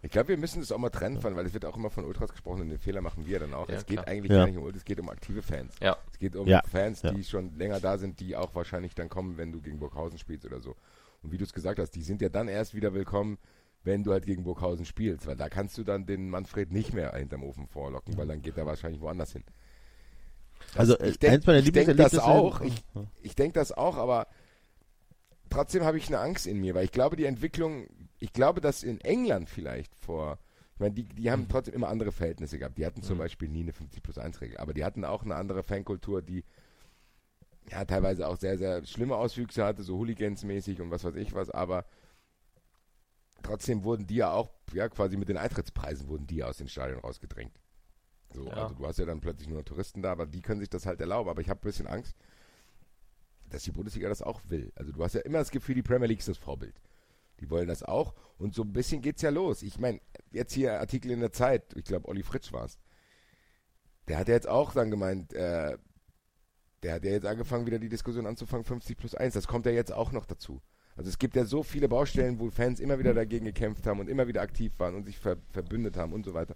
[0.04, 2.06] Ich glaube, wir müssen das auch mal trennen von, weil es wird auch immer von
[2.06, 3.68] Ultras gesprochen und den Fehler machen wir dann auch.
[3.68, 4.08] Ja, es geht klar.
[4.08, 4.38] eigentlich Ja.
[4.40, 5.74] gar nicht um Ultras, es geht um aktive Fans.
[5.82, 5.98] Ja.
[6.12, 6.62] Es geht um Ja.
[6.72, 7.12] Fans, Ja.
[7.12, 10.46] die schon länger da sind, die auch wahrscheinlich dann kommen, wenn du gegen Burghausen spielst
[10.46, 10.76] oder so.
[11.24, 13.38] Und wie du es gesagt hast, die sind ja dann erst wieder willkommen,
[13.88, 17.14] wenn du halt gegen Burghausen spielst, weil da kannst du dann den Manfred nicht mehr
[17.16, 19.44] hinterm Ofen vorlocken, weil dann geht er wahrscheinlich woanders hin.
[20.68, 22.62] Das- Also, äh, ich denk- eins meiner ich denk das auch.
[22.62, 22.84] Ich,
[23.22, 24.28] ich denke das auch, aber
[25.50, 27.88] trotzdem habe ich eine Angst in mir, weil ich glaube, die Entwicklung,
[28.20, 30.38] ich glaube, dass in England vielleicht vor,
[30.74, 32.78] ich meine, die, die haben trotzdem immer andere Verhältnisse gehabt.
[32.78, 33.22] Die hatten zum Mhm.
[33.22, 36.44] Beispiel nie eine 50 plus 1 Regel, aber die hatten auch eine andere Fankultur, die
[37.72, 41.50] ja teilweise auch sehr, sehr schlimme Auswüchse hatte, so Hooligans-mäßig und was weiß ich was,
[41.50, 41.86] aber
[43.44, 47.00] trotzdem wurden die ja auch, ja, quasi mit den Eintrittspreisen wurden die aus den Stadien
[47.00, 47.60] rausgedrängt.
[48.34, 48.54] So, Ja.
[48.64, 51.00] also du hast ja dann plötzlich nur Touristen da, aber die können sich das halt
[51.00, 51.30] erlauben.
[51.30, 52.16] Aber ich habe ein bisschen Angst,
[53.50, 54.72] dass die Bundesliga das auch will.
[54.76, 56.82] Also du hast ja immer das Gefühl, die Premier League ist das Vorbild.
[57.40, 58.14] Die wollen das auch.
[58.38, 59.62] Und so ein bisschen geht's ja los.
[59.62, 62.78] Ich meine, jetzt hier Artikel in der Zeit, ich glaube, Olli Fritsch war's.
[64.08, 65.78] Der hat ja jetzt auch dann gemeint, äh,
[66.84, 69.34] der hat ja jetzt angefangen, wieder die Diskussion anzufangen, 50 plus 1.
[69.34, 70.62] Das kommt ja jetzt auch noch dazu.
[70.98, 74.10] Also es gibt ja so viele Baustellen, wo Fans immer wieder dagegen gekämpft haben und
[74.10, 76.56] immer wieder aktiv waren und sich ver verbündet haben und so weiter.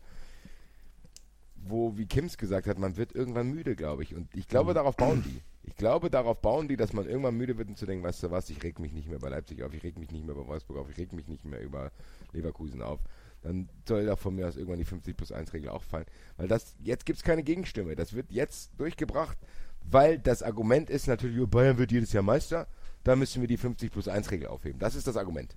[1.56, 4.16] Wo, wie Kims gesagt hat, man wird irgendwann müde, glaube ich.
[4.16, 5.42] Und ich glaube, darauf bauen die.
[5.64, 8.32] Ich glaube, darauf bauen die, dass man irgendwann müde wird und zu denken, weißt du
[8.32, 10.48] was, ich reg mich nicht mehr bei Leipzig auf, ich reg mich nicht mehr bei
[10.48, 11.92] Wolfsburg auf, ich reg mich nicht mehr über
[12.34, 13.00] Leverkusen auf.
[13.44, 16.06] Dann soll da von mir aus irgendwann die 50 plus 1 Regel auch fallen.
[16.38, 17.96] Weil das, jetzt gibt es keine Gegenstimme.
[17.96, 19.38] Das wird jetzt durchgebracht,
[19.84, 22.68] weil das Argument ist natürlich, oh, Bayern wird jedes Jahr Meister,
[23.04, 24.80] da müssen wir die 50 plus 1 Regel aufheben.
[24.80, 25.56] Das ist das Argument.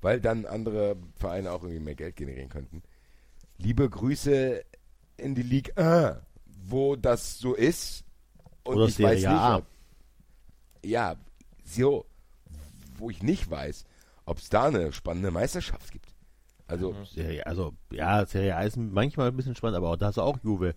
[0.00, 2.82] Weil dann andere Vereine auch irgendwie mehr Geld generieren könnten.
[3.58, 4.62] Liebe Grüße
[5.16, 5.72] in die Liga,
[6.12, 8.04] A, wo das so ist.
[8.64, 9.56] Und Oder ich Serie weiß nicht, A.
[9.56, 9.66] ob,
[10.84, 11.16] ja,
[11.64, 12.06] so,
[12.96, 13.84] wo ich nicht weiß,
[14.26, 16.06] ob es da eine spannende Meisterschaft gibt.
[16.68, 20.18] Also, Serie, also, ja, Serie A ist manchmal ein bisschen spannend, aber auch da ist
[20.18, 20.74] auch Juve.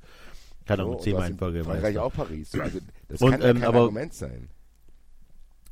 [0.65, 2.55] Kann auch so, nur und zehnmal in Folge Frankreich auch Paris.
[2.57, 4.49] Also, das Und, kann ja ähm, kein aber- Argument sein.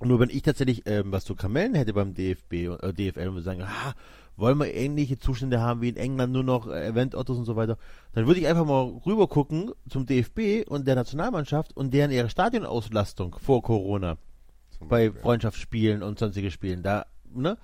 [0.02, 3.42] Nur wenn ich tatsächlich ähm, was zu Kamellen hätte beim DFB, äh, DFL und würde
[3.42, 3.94] sagen, ah,
[4.38, 7.78] wollen wir ähnliche Zustände haben wie in England, nur noch äh, Event-Autos und so weiter,
[8.14, 12.30] dann würde ich einfach mal rüber gucken zum DFB und der Nationalmannschaft und deren ihre
[12.30, 14.18] Stadionauslastung vor Corona
[14.78, 15.22] Zum bei Beispiel.
[15.22, 16.82] Freundschaftsspielen und sonstige Spielen.
[16.82, 17.58] Da, ne?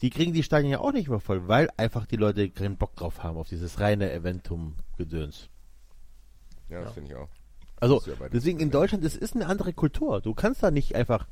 [0.00, 2.94] Die kriegen die Stadien ja auch nicht mehr voll, weil einfach die Leute keinen Bock
[2.94, 5.50] drauf haben, auf dieses reine Eventum-Gedöns.
[6.70, 7.28] Ja, das finde ich auch.
[7.80, 8.70] Also ja deswegen in.
[8.70, 10.20] Deutschland, es ist eine andere Kultur.
[10.20, 11.26] Du kannst da nicht einfach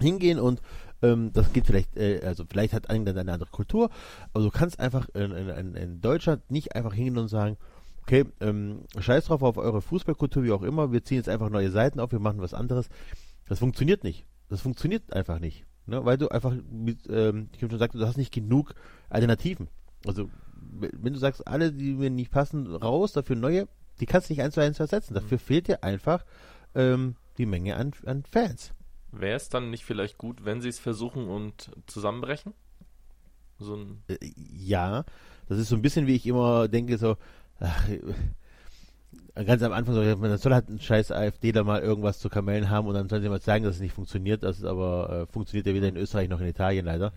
[0.00, 0.60] hingehen und
[1.02, 3.90] ähm, das geht vielleicht, äh, also vielleicht hat England eine andere Kultur,
[4.32, 7.56] aber du kannst einfach in, in, in- Deutschland nicht einfach hingehen und sagen,
[8.02, 11.70] okay, ähm, scheiß drauf auf eure Fußballkultur, wie auch immer, wir ziehen jetzt einfach neue
[11.70, 12.88] Seiten auf, wir machen was anderes.
[13.48, 14.26] Das funktioniert nicht.
[14.48, 15.64] Das funktioniert einfach nicht.
[15.86, 16.04] Ne?
[16.04, 18.74] Weil du einfach, mit, ähm, ich habe schon gesagt, du hast nicht genug
[19.10, 19.68] Alternativen.
[20.06, 20.28] Also
[20.80, 23.68] wenn du sagst, alle, die mir nicht passen, raus, dafür neue,
[24.00, 25.14] die kannst du nicht eins zu eins ersetzen.
[25.14, 26.24] Dafür fehlt dir einfach
[26.74, 28.72] ähm, die Menge an, an Fans.
[29.20, 32.54] Wäre es dann nicht vielleicht gut, wenn sie es versuchen und zusammenbrechen?
[33.58, 35.04] So ein Äh, ja,
[35.48, 37.16] das ist so ein bisschen, wie ich immer denke, so,
[37.60, 42.28] ach, äh, ganz am Anfang so, man soll halt ein scheiß AfDler mal irgendwas zu
[42.28, 44.42] Kamellen haben und dann sollen sie mal sagen, dass es nicht funktioniert.
[44.42, 47.12] Das ist aber, äh, funktioniert ja weder in Österreich noch in Italien leider.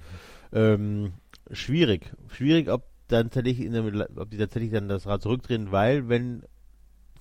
[0.52, 1.14] Ähm,
[1.52, 2.12] schwierig.
[2.30, 6.44] Schwierig, ob dann tatsächlich in der, ob die tatsächlich dann das Rad zurückdrehen, weil wenn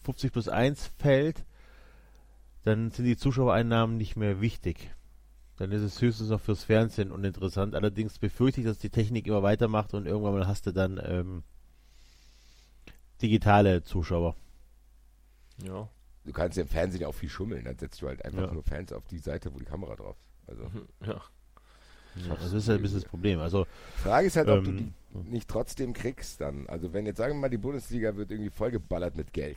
[0.05, 1.45] 50 plus 1 fällt,
[2.67, 4.91] dann sind die Zuschauereinnahmen nicht mehr wichtig.
[5.57, 7.75] Dann ist es höchstens noch fürs Fernsehen uninteressant.
[7.75, 11.43] Allerdings befürchte ich, dass die Technik immer weitermacht und irgendwann mal hast du dann ähm,
[13.23, 14.37] digitale Zuschauer.
[15.63, 15.89] ja.
[16.25, 17.65] Du kannst ja im Fernsehen auch viel schummeln.
[17.65, 18.53] Dann setzt du halt einfach Ja.
[18.53, 20.49] nur Fans auf die Seite, wo die Kamera drauf ist.
[20.51, 20.65] Also,
[21.07, 21.23] Ja.
[22.27, 23.39] Ja, das ist halt ein bisschen das Problem.
[23.39, 23.65] Also,
[24.03, 26.67] Frage ist halt, ob Ähm, du die nicht trotzdem kriegst dann.
[26.67, 29.57] Also wenn jetzt sagen wir mal, die Bundesliga wird irgendwie vollgeballert mit Geld,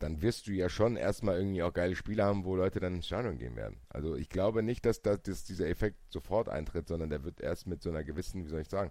[0.00, 3.06] dann wirst du ja schon erstmal irgendwie auch geile Spiele haben, wo Leute dann ins
[3.06, 3.76] Stadion gehen werden.
[3.90, 7.66] Also ich glaube nicht, dass, da- dass dieser Effekt sofort eintritt, sondern der wird erst
[7.68, 8.90] mit so einer gewissen, wie soll ich sagen,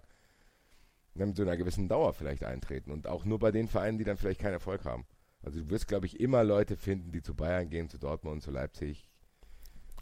[1.14, 2.90] mit so einer gewissen Dauer vielleicht eintreten.
[2.92, 5.04] Und auch nur bei den Vereinen, die dann vielleicht keinen Erfolg haben.
[5.42, 8.50] Also du wirst, glaube ich, immer Leute finden, die zu Bayern gehen, zu Dortmund, zu
[8.50, 9.08] Leipzig.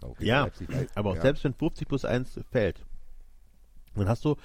[0.02, 1.22] Okay, Ja, Leipzig, weil- aber ja.
[1.22, 2.84] selbst wenn 50 plus 1 fällt,
[3.94, 4.36] dann hast du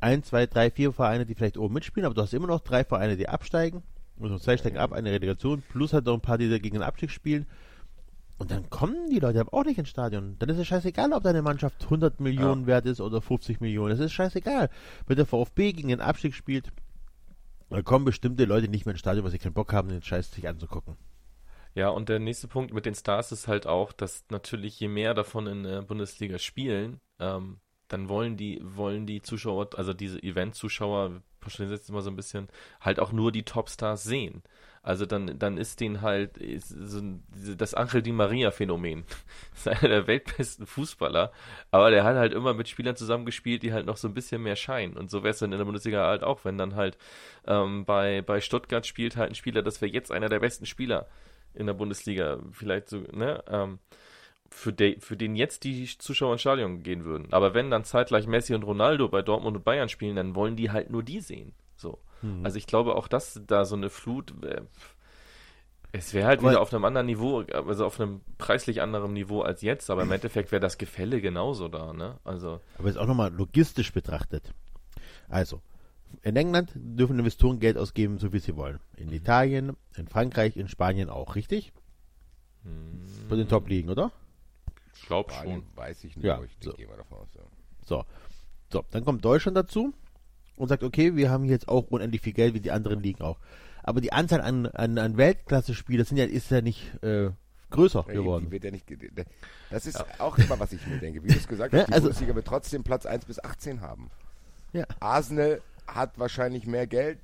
[0.00, 2.82] ein, zwei, drei, vier Vereine, die vielleicht oben mitspielen, aber du hast immer noch drei
[2.84, 3.82] Vereine, die absteigen.
[4.20, 6.82] Und zwei steigen ab, eine Relegation, plus halt noch ein paar, die da gegen den
[6.82, 7.46] Abstieg spielen.
[8.38, 10.36] Und dann kommen die Leute aber auch nicht ins Stadion.
[10.38, 13.90] Dann ist es scheißegal, ob deine Mannschaft 100 Millionen wert ist oder 50 Millionen.
[13.90, 14.70] Das ist scheißegal.
[15.06, 16.72] Wenn der VfB gegen den Abstieg spielt,
[17.68, 20.32] dann kommen bestimmte Leute nicht mehr ins Stadion, weil sie keinen Bock haben, den Scheiß
[20.32, 20.96] sich anzugucken.
[21.74, 25.14] Ja, und der nächste Punkt mit den Stars ist halt auch, dass natürlich je mehr
[25.14, 31.22] davon in der Bundesliga spielen, ähm, dann wollen die, wollen die Zuschauer, also diese Event-Zuschauer,
[31.40, 32.48] pauschalisieren jetzt immer so ein bisschen,
[32.80, 34.42] halt auch nur die Topstars sehen.
[34.82, 37.02] Also dann, dann ist denen halt ist so
[37.56, 39.04] das Angel Di Maria-Phänomen.
[39.54, 41.32] ist einer der weltbesten Fußballer,
[41.70, 44.56] aber der hat halt immer mit Spielern zusammengespielt, die halt noch so ein bisschen mehr
[44.56, 44.96] scheinen.
[44.96, 46.96] Und so wäre es dann in der Bundesliga halt auch, wenn dann halt
[47.46, 51.06] ähm, bei, bei Stuttgart spielt halt ein Spieler, das wäre jetzt einer der besten Spieler
[51.52, 53.80] in der Bundesliga, vielleicht so, ne, ähm,
[54.50, 57.32] für, de, für den jetzt die Zuschauer ins Stadion gehen würden.
[57.32, 60.70] Aber wenn dann zeitgleich Messi und Ronaldo bei Dortmund und Bayern spielen, dann wollen die
[60.70, 61.52] halt nur die sehen.
[61.76, 61.98] So.
[62.42, 64.60] Also ich glaube auch, dass da so eine Flut, äh,
[65.92, 69.40] es wäre halt Aber- wieder auf einem anderen Niveau, also auf einem preislich anderen Niveau
[69.40, 72.18] als jetzt, aber im Endeffekt wäre das Gefälle genauso da, ne?
[72.24, 74.52] Also, Aber jetzt auch nochmal logistisch betrachtet.
[75.30, 75.62] Also,
[76.22, 78.80] in England dürfen Investoren Geld ausgeben, so wie sie wollen.
[78.96, 81.72] In Italien, in Frankreich, in Spanien auch, richtig?
[83.30, 84.12] Bei den Top-Ligen, oder?
[85.10, 85.62] Glaube schon.
[85.74, 86.72] weiß ich nicht, Ja, ich so.
[86.72, 87.28] gehe mal davon aus.
[87.34, 87.42] Ja.
[87.84, 88.04] So.
[88.72, 89.92] So, dann kommt Deutschland dazu
[90.56, 93.38] und sagt, okay, wir haben jetzt auch unendlich viel Geld, wie die anderen Ligen auch.
[93.82, 97.30] Aber die Anzahl an, an, an Weltklasse-Spielern ja, ist ja nicht äh,
[97.70, 98.44] größer Ja, geworden.
[98.46, 98.86] Die wird ja nicht,
[99.70, 101.22] das ist auch immer, was ich mir denke.
[101.24, 103.80] Wie du es gesagt Ja, hast, die also- Bundesliga wird trotzdem Platz 1 bis 18
[103.80, 104.10] haben.
[104.72, 104.84] Ja.
[105.00, 107.18] Arsenal hat wahrscheinlich mehr Geld,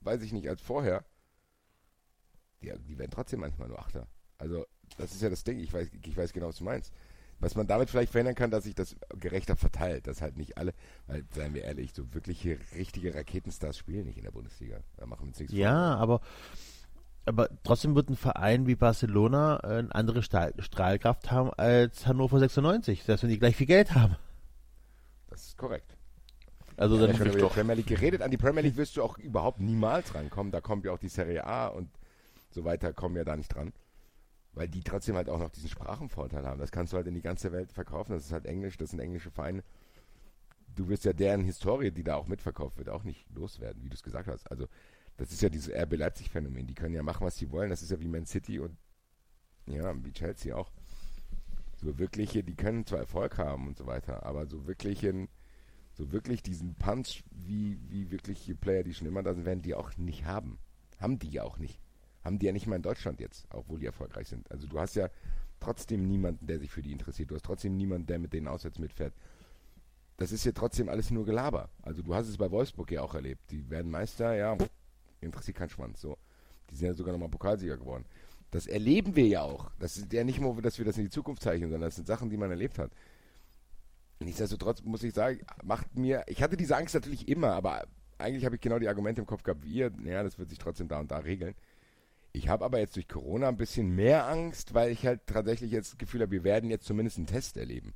[0.00, 1.04] weiß ich nicht, als vorher.
[2.62, 4.08] Die, die werden trotzdem manchmal nur Achter.
[4.38, 4.66] Also
[4.96, 5.58] das ist ja das Ding.
[5.60, 6.92] Ich weiß, ich weiß genau, was du meinst.
[7.40, 10.74] Was man damit vielleicht verhindern kann, dass sich das gerechter verteilt, dass halt nicht alle,
[11.06, 14.78] weil, seien wir ehrlich, so wirkliche, richtige Raketenstars spielen nicht in der Bundesliga.
[14.96, 16.02] Da machen wir uns nichts Ja, vor.
[16.02, 16.20] aber,
[17.26, 22.40] aber trotzdem wird ein Verein wie Barcelona äh, eine andere Stahl Strahlkraft haben als Hannover
[22.40, 24.16] 96, selbst wenn die gleich viel Geld haben.
[25.30, 25.96] Das ist korrekt.
[26.76, 28.22] Also ja, dann schon über die Premier League geredet.
[28.22, 30.50] An die Premier League wirst du auch überhaupt niemals rankommen.
[30.50, 31.88] Da kommt ja auch die Serie A und
[32.50, 33.72] so weiter kommen ja da nicht dran
[34.54, 36.58] weil die trotzdem halt auch noch diesen Sprachenvorteil haben.
[36.58, 38.12] Das kannst du halt in die ganze Welt verkaufen.
[38.12, 39.62] Das ist halt Englisch, das sind englische Vereine.
[40.74, 43.94] Du wirst ja deren Historie, die da auch mitverkauft wird, auch nicht loswerden, wie du
[43.94, 44.50] es gesagt hast.
[44.50, 44.66] Also,
[45.16, 46.66] das ist ja dieses RB Leipzig-Phänomen.
[46.66, 47.70] Die können ja machen, was sie wollen.
[47.70, 48.76] Das ist ja wie Man City und
[49.66, 50.70] ja, wie Chelsea auch.
[51.76, 55.28] So wirkliche, die können zwar Erfolg haben und so weiter, aber so wirklichen,
[55.92, 59.74] so wirklich diesen Punch, wie, wie wirkliche Player, die schon immer da sind, werden die
[59.74, 60.58] auch nicht haben.
[60.98, 61.80] Haben die ja auch nicht
[62.28, 64.50] haben die ja nicht mal in Deutschland jetzt, obwohl die erfolgreich sind.
[64.50, 65.08] Also du hast ja
[65.60, 67.30] trotzdem niemanden, der sich für die interessiert.
[67.30, 69.14] Du hast trotzdem niemanden, der mit denen auswärts mitfährt.
[70.18, 71.70] Das ist ja trotzdem alles nur Gelaber.
[71.82, 73.50] Also du hast es bei Wolfsburg ja auch erlebt.
[73.50, 74.58] Die werden Meister, ja,
[75.22, 76.02] interessiert kein Schwanz.
[76.02, 76.18] So.
[76.70, 78.04] Die sind ja sogar nochmal Pokalsieger geworden.
[78.50, 79.70] Das erleben wir ja auch.
[79.78, 82.06] Das ist ja nicht nur, dass wir das in die Zukunft zeichnen, sondern das sind
[82.06, 82.90] Sachen, die man erlebt hat.
[84.20, 87.86] Nichtsdestotrotz muss ich sagen, macht mir, ich hatte diese Angst natürlich immer, aber
[88.18, 89.90] eigentlich habe ich genau die Argumente im Kopf gehabt wie ihr.
[89.90, 91.54] Naja, das wird sich trotzdem da und da regeln.
[92.32, 95.92] Ich habe aber jetzt durch Corona ein bisschen mehr Angst, weil ich halt tatsächlich jetzt
[95.92, 97.94] das Gefühl habe, wir werden jetzt zumindest einen Test erleben.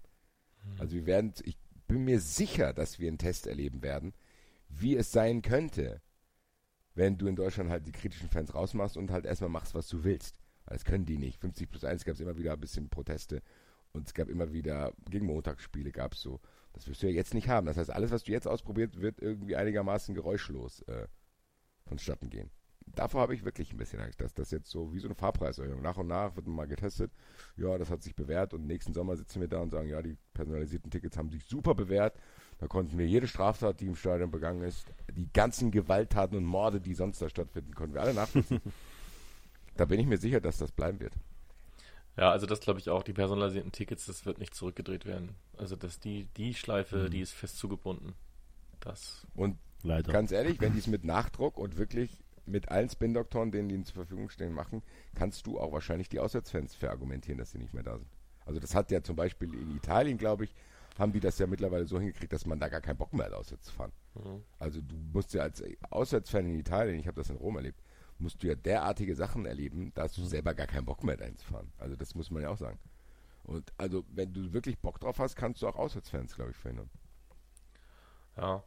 [0.64, 0.80] Mhm.
[0.80, 4.14] Also wir werden, ich bin mir sicher, dass wir einen Test erleben werden,
[4.68, 6.00] wie es sein könnte,
[6.94, 10.04] wenn du in Deutschland halt die kritischen Fans rausmachst und halt erstmal machst, was du
[10.04, 10.38] willst.
[10.66, 11.38] Das können die nicht.
[11.40, 13.42] 50 plus 1 gab es immer wieder ein bisschen Proteste
[13.92, 16.40] und es gab immer wieder, gegen Montagsspiele gab es so.
[16.72, 17.66] Das wirst du ja jetzt nicht haben.
[17.66, 21.06] Das heißt, alles, was du jetzt ausprobiert, wird irgendwie einigermaßen geräuschlos äh,
[21.84, 22.50] vonstatten gehen
[22.94, 25.82] davor habe ich wirklich ein bisschen Angst, dass das jetzt so wie so eine Fahrpreiserhöhung.
[25.82, 27.10] Nach und nach wird man mal getestet.
[27.56, 30.16] Ja, das hat sich bewährt und nächsten Sommer sitzen wir da und sagen, ja, die
[30.34, 32.16] personalisierten Tickets haben sich super bewährt.
[32.58, 36.80] Da konnten wir jede Straftat, die im Stadion begangen ist, die ganzen Gewalttaten und Morde,
[36.80, 38.60] die sonst da stattfinden, konnten wir alle nachvollziehen.
[39.76, 41.14] da bin ich mir sicher, dass das bleiben wird.
[42.16, 43.02] Ja, also das glaube ich auch.
[43.02, 45.30] Die personalisierten Tickets, das wird nicht zurückgedreht werden.
[45.56, 47.10] Also dass die, die Schleife, mhm.
[47.10, 48.14] die ist fest zugebunden.
[48.80, 49.26] Das.
[49.34, 50.12] Und Leider.
[50.12, 52.16] ganz ehrlich, wenn die es mit Nachdruck und wirklich
[52.52, 54.82] mit allen Spin-Doktoren, denen die zur Verfügung stehen, machen,
[55.14, 58.08] kannst du auch wahrscheinlich die Auswärtsfans verargumentieren, dass sie nicht mehr da sind.
[58.44, 60.54] Also das hat ja zum Beispiel in Italien, glaube ich,
[60.98, 63.32] haben die das ja mittlerweile so hingekriegt, dass man da gar keinen Bock mehr hat,
[63.32, 63.92] auswärts zu fahren.
[64.14, 64.42] Mhm.
[64.58, 67.82] Also du musst ja als Auswärtsfan in Italien, ich habe das in Rom erlebt,
[68.18, 71.36] musst du ja derartige Sachen erleben, da hast du selber gar keinen Bock mehr dahin
[71.36, 71.72] zu fahren.
[71.78, 72.78] Also das muss man ja auch sagen.
[73.44, 76.90] Und also wenn du wirklich Bock drauf hast, kannst du auch Auswärtsfans, glaube ich, verhindern.
[78.36, 78.62] Ja,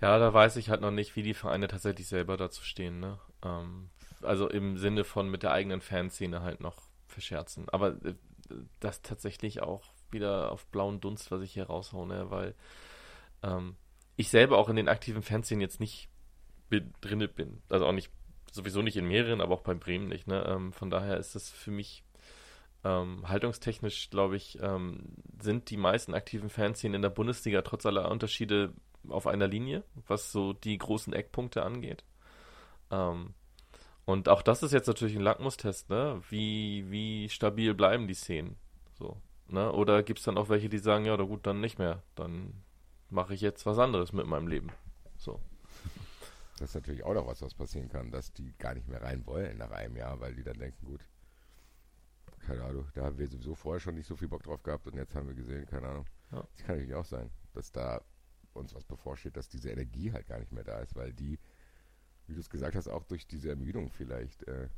[0.00, 3.00] ja, da weiß ich halt noch nicht, wie die Vereine tatsächlich selber dazu stehen.
[3.00, 3.18] Ne?
[3.44, 3.90] Ähm,
[4.22, 7.68] also im Sinne von mit der eigenen Fanszene halt noch verscherzen.
[7.68, 8.14] Aber äh,
[8.80, 12.30] das tatsächlich auch wieder auf blauen Dunst, was ich hier raushaue, ne?
[12.30, 12.54] weil
[13.42, 13.76] ähm,
[14.16, 16.08] ich selber auch in den aktiven Fanszenen jetzt nicht
[17.00, 17.62] drinne bin.
[17.68, 18.10] Also auch nicht,
[18.52, 20.26] sowieso nicht in mehreren, aber auch beim Bremen nicht.
[20.26, 20.44] Ne?
[20.46, 22.04] Ähm, von daher ist das für mich
[22.84, 28.10] ähm, haltungstechnisch, glaube ich, ähm, sind die meisten aktiven Fanszenen in der Bundesliga trotz aller
[28.10, 28.72] Unterschiede
[29.08, 32.04] auf einer Linie, was so die großen Eckpunkte angeht.
[32.90, 33.34] Ähm,
[34.04, 36.20] und auch das ist jetzt natürlich ein Lackmustest, ne?
[36.28, 38.56] Wie, wie stabil bleiben die Szenen?
[38.98, 39.16] So,
[39.48, 39.72] ne?
[39.72, 42.02] Oder gibt es dann auch welche, die sagen, ja, da gut, dann nicht mehr.
[42.14, 42.64] Dann
[43.08, 44.70] mache ich jetzt was anderes mit meinem Leben.
[45.16, 45.40] So.
[46.58, 49.24] Das ist natürlich auch noch was, was passieren kann, dass die gar nicht mehr rein
[49.26, 51.00] wollen nach einem Jahr, weil die dann denken, gut,
[52.40, 54.96] keine Ahnung, da haben wir sowieso vorher schon nicht so viel Bock drauf gehabt und
[54.96, 56.06] jetzt haben wir gesehen, keine Ahnung.
[56.32, 56.40] Ja.
[56.40, 58.02] Das kann natürlich auch sein, dass da
[58.52, 61.38] uns was bevorsteht, dass diese Energie halt gar nicht mehr da ist, weil die,
[62.26, 64.68] wie du es gesagt hast, auch durch diese Ermüdung vielleicht äh,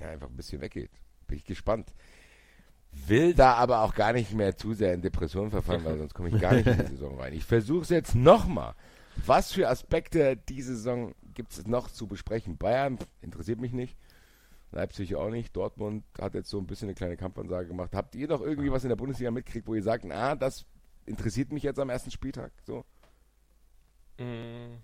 [0.00, 0.90] ja, einfach ein bisschen weggeht.
[1.26, 1.92] Bin ich gespannt.
[2.90, 6.30] Will da aber auch gar nicht mehr zu sehr in Depressionen verfallen, weil sonst komme
[6.30, 7.34] ich gar nicht in die Saison rein.
[7.34, 8.74] Ich versuche es jetzt nochmal.
[9.26, 12.56] Was für Aspekte diese Saison gibt es noch zu besprechen?
[12.56, 13.96] Bayern interessiert mich nicht.
[14.70, 15.54] Leipzig auch nicht.
[15.56, 17.94] Dortmund hat jetzt so ein bisschen eine kleine Kampfansage gemacht.
[17.94, 20.66] Habt ihr noch irgendwie was in der Bundesliga mitgekriegt, wo ihr sagt, ah, das
[21.08, 22.52] interessiert mich jetzt am ersten Spieltag.
[22.64, 22.84] So.
[24.18, 24.78] Mm.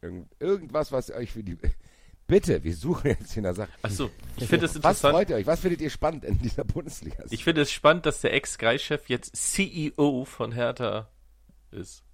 [0.00, 1.56] Irgend, irgendwas, was euch für die.
[2.26, 3.70] Bitte, wir suchen jetzt in der Sache.
[3.80, 4.84] Achso, ich finde es interessant.
[4.84, 5.46] Was freut ihr euch?
[5.46, 7.24] Was findet ihr spannend in dieser Bundesliga?
[7.30, 11.08] Ich finde es spannend, dass der Ex-Sky-Chef jetzt CEO von Hertha
[11.70, 12.04] ist.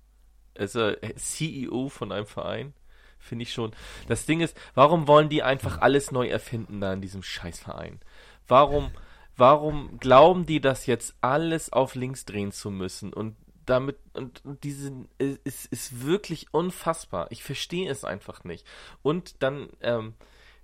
[0.57, 2.74] Also CEO von einem Verein.
[3.19, 3.73] Finde ich schon.
[4.07, 7.99] Das Ding ist, warum wollen die einfach alles neu erfinden da in diesem Scheißverein?
[8.47, 8.93] Warum,
[9.36, 13.35] warum glauben die, das jetzt alles auf links drehen zu müssen und
[13.66, 17.27] damit und, und diese ist, ist wirklich unfassbar.
[17.31, 18.66] Ich verstehe es einfach nicht.
[19.03, 20.15] Und dann ähm,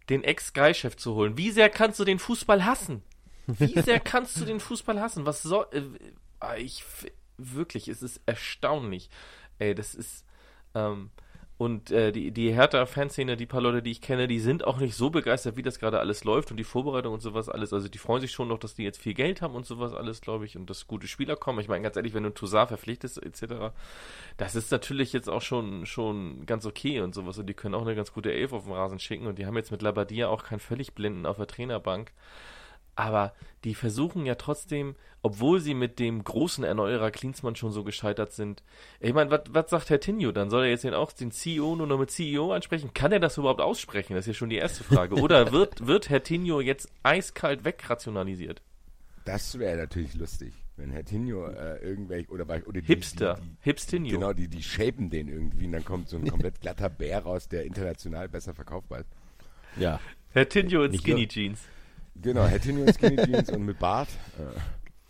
[0.09, 1.37] den Ex-Sky-Chef zu holen.
[1.37, 3.03] Wie sehr kannst du den Fußball hassen?
[3.47, 5.27] Wie sehr kannst du den Fußball hassen?
[5.27, 5.67] Was soll.
[5.73, 6.85] Äh, ich.
[7.43, 9.09] Wirklich, es ist erstaunlich.
[9.59, 10.27] Ey, das ist.
[10.75, 11.11] Ähm,
[11.61, 14.95] und äh, die, die Hertha-Fanszene, die paar Leute, die ich kenne, die sind auch nicht
[14.95, 17.75] so begeistert, wie das gerade alles läuft und die Vorbereitung und sowas alles.
[17.75, 20.23] Also die freuen sich schon noch, dass die jetzt viel Geld haben und sowas alles,
[20.23, 21.61] glaube ich, und dass gute Spieler kommen.
[21.61, 23.75] Ich meine, ganz ehrlich, wenn du Toussaint verpflichtest etc.,
[24.39, 27.37] das ist natürlich jetzt auch schon, schon ganz okay und sowas.
[27.37, 29.57] Und die können auch eine ganz gute Elf auf den Rasen schicken und die haben
[29.59, 32.11] jetzt mit Labadia auch keinen völlig Blinden auf der Trainerbank.
[33.01, 33.33] Aber
[33.65, 38.63] die versuchen ja trotzdem, obwohl sie mit dem großen Erneuerer Klinsmann schon so gescheitert sind.
[39.01, 40.33] Ich meine, was sagt Herr Tinio?
[40.33, 42.93] Dann soll er jetzt den auch den CEO nur noch mit CEO ansprechen?
[42.93, 44.15] Kann er das überhaupt aussprechen?
[44.15, 45.15] Das ist ja schon die erste Frage.
[45.15, 48.61] Oder wird, wird Herr Tinio jetzt eiskalt wegrationalisiert?
[49.25, 53.57] Das wäre natürlich lustig, wenn Herr Tinio äh, irgendwelche oder, oder die, Hipster, die, die,
[53.61, 54.13] Hipstinio.
[54.19, 57.49] Genau, die, die shapen den irgendwie und dann kommt so ein komplett glatter Bär raus,
[57.49, 59.11] der international besser verkaufbar ist.
[59.79, 60.01] Ja.
[60.33, 61.61] Herr Tinio in Skinny Jeans.
[62.17, 64.09] Genau, hätte nur Skinny Jeans und mit Bart.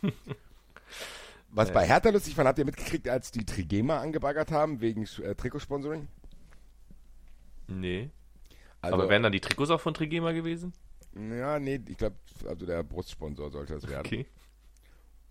[0.02, 0.10] Äh.
[1.50, 5.34] Was bei Hertha lustig fand, habt ihr mitgekriegt, als die Trigema angebaggert haben wegen äh,
[5.34, 6.06] Trikotsponsoring?
[7.66, 8.10] Nee.
[8.80, 10.72] Also, Aber wären dann die Trikots auch von Trigema gewesen?
[11.14, 12.16] Ja, nee, ich glaube,
[12.46, 14.06] also der Brustsponsor sollte das werden.
[14.06, 14.26] Okay.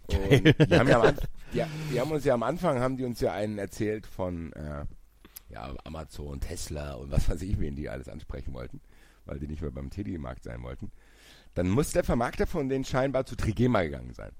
[0.07, 1.15] Und die haben, ja am,
[1.53, 4.85] die, die haben uns ja am Anfang, haben die uns ja einen erzählt von äh,
[5.49, 8.81] ja, Amazon, Tesla und was weiß ich, wen die alles ansprechen wollten,
[9.25, 10.91] weil die nicht mehr beim Teddy-Markt sein wollten.
[11.55, 14.31] Dann muss der Vermarkter von denen scheinbar zu Trigema gegangen sein.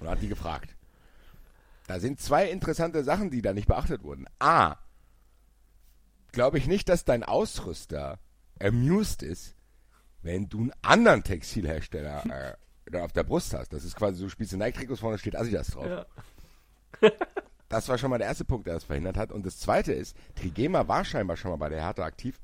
[0.00, 0.74] Und hat die gefragt.
[1.86, 4.26] Da sind zwei interessante Sachen, die da nicht beachtet wurden.
[4.38, 4.76] A.
[6.32, 8.18] Glaube ich nicht, dass dein Ausrüster
[8.60, 9.56] amused ist,
[10.22, 12.56] wenn du einen anderen Textilhersteller
[12.92, 13.72] äh, auf der Brust hast.
[13.72, 15.86] Das ist quasi so, du spielst den Nike-Trikots vorne steht Asidas drauf.
[15.86, 17.10] Ja.
[17.68, 19.32] das war schon mal der erste Punkt, der das verhindert hat.
[19.32, 22.38] Und das zweite ist, Trigema war scheinbar schon mal bei der Hertha aktiv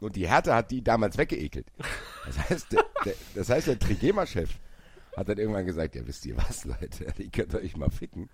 [0.00, 1.66] und die Hertha hat die damals weggeekelt.
[2.26, 4.50] Das heißt, der, der, das heißt, der Trigema-Chef
[5.16, 8.28] hat dann irgendwann gesagt, ja, wisst ihr was, Leute, ihr könnt euch mal ficken.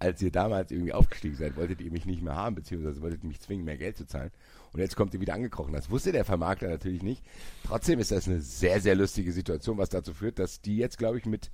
[0.00, 3.28] Als ihr damals irgendwie aufgestiegen seid, wolltet ihr mich nicht mehr haben, beziehungsweise wolltet ihr
[3.28, 4.30] mich zwingen, mehr Geld zu zahlen.
[4.72, 5.72] Und jetzt kommt ihr wieder angekrochen.
[5.72, 7.24] Das wusste der Vermarkter natürlich nicht.
[7.64, 11.18] Trotzdem ist das eine sehr, sehr lustige Situation, was dazu führt, dass die jetzt, glaube
[11.18, 11.50] ich, mit,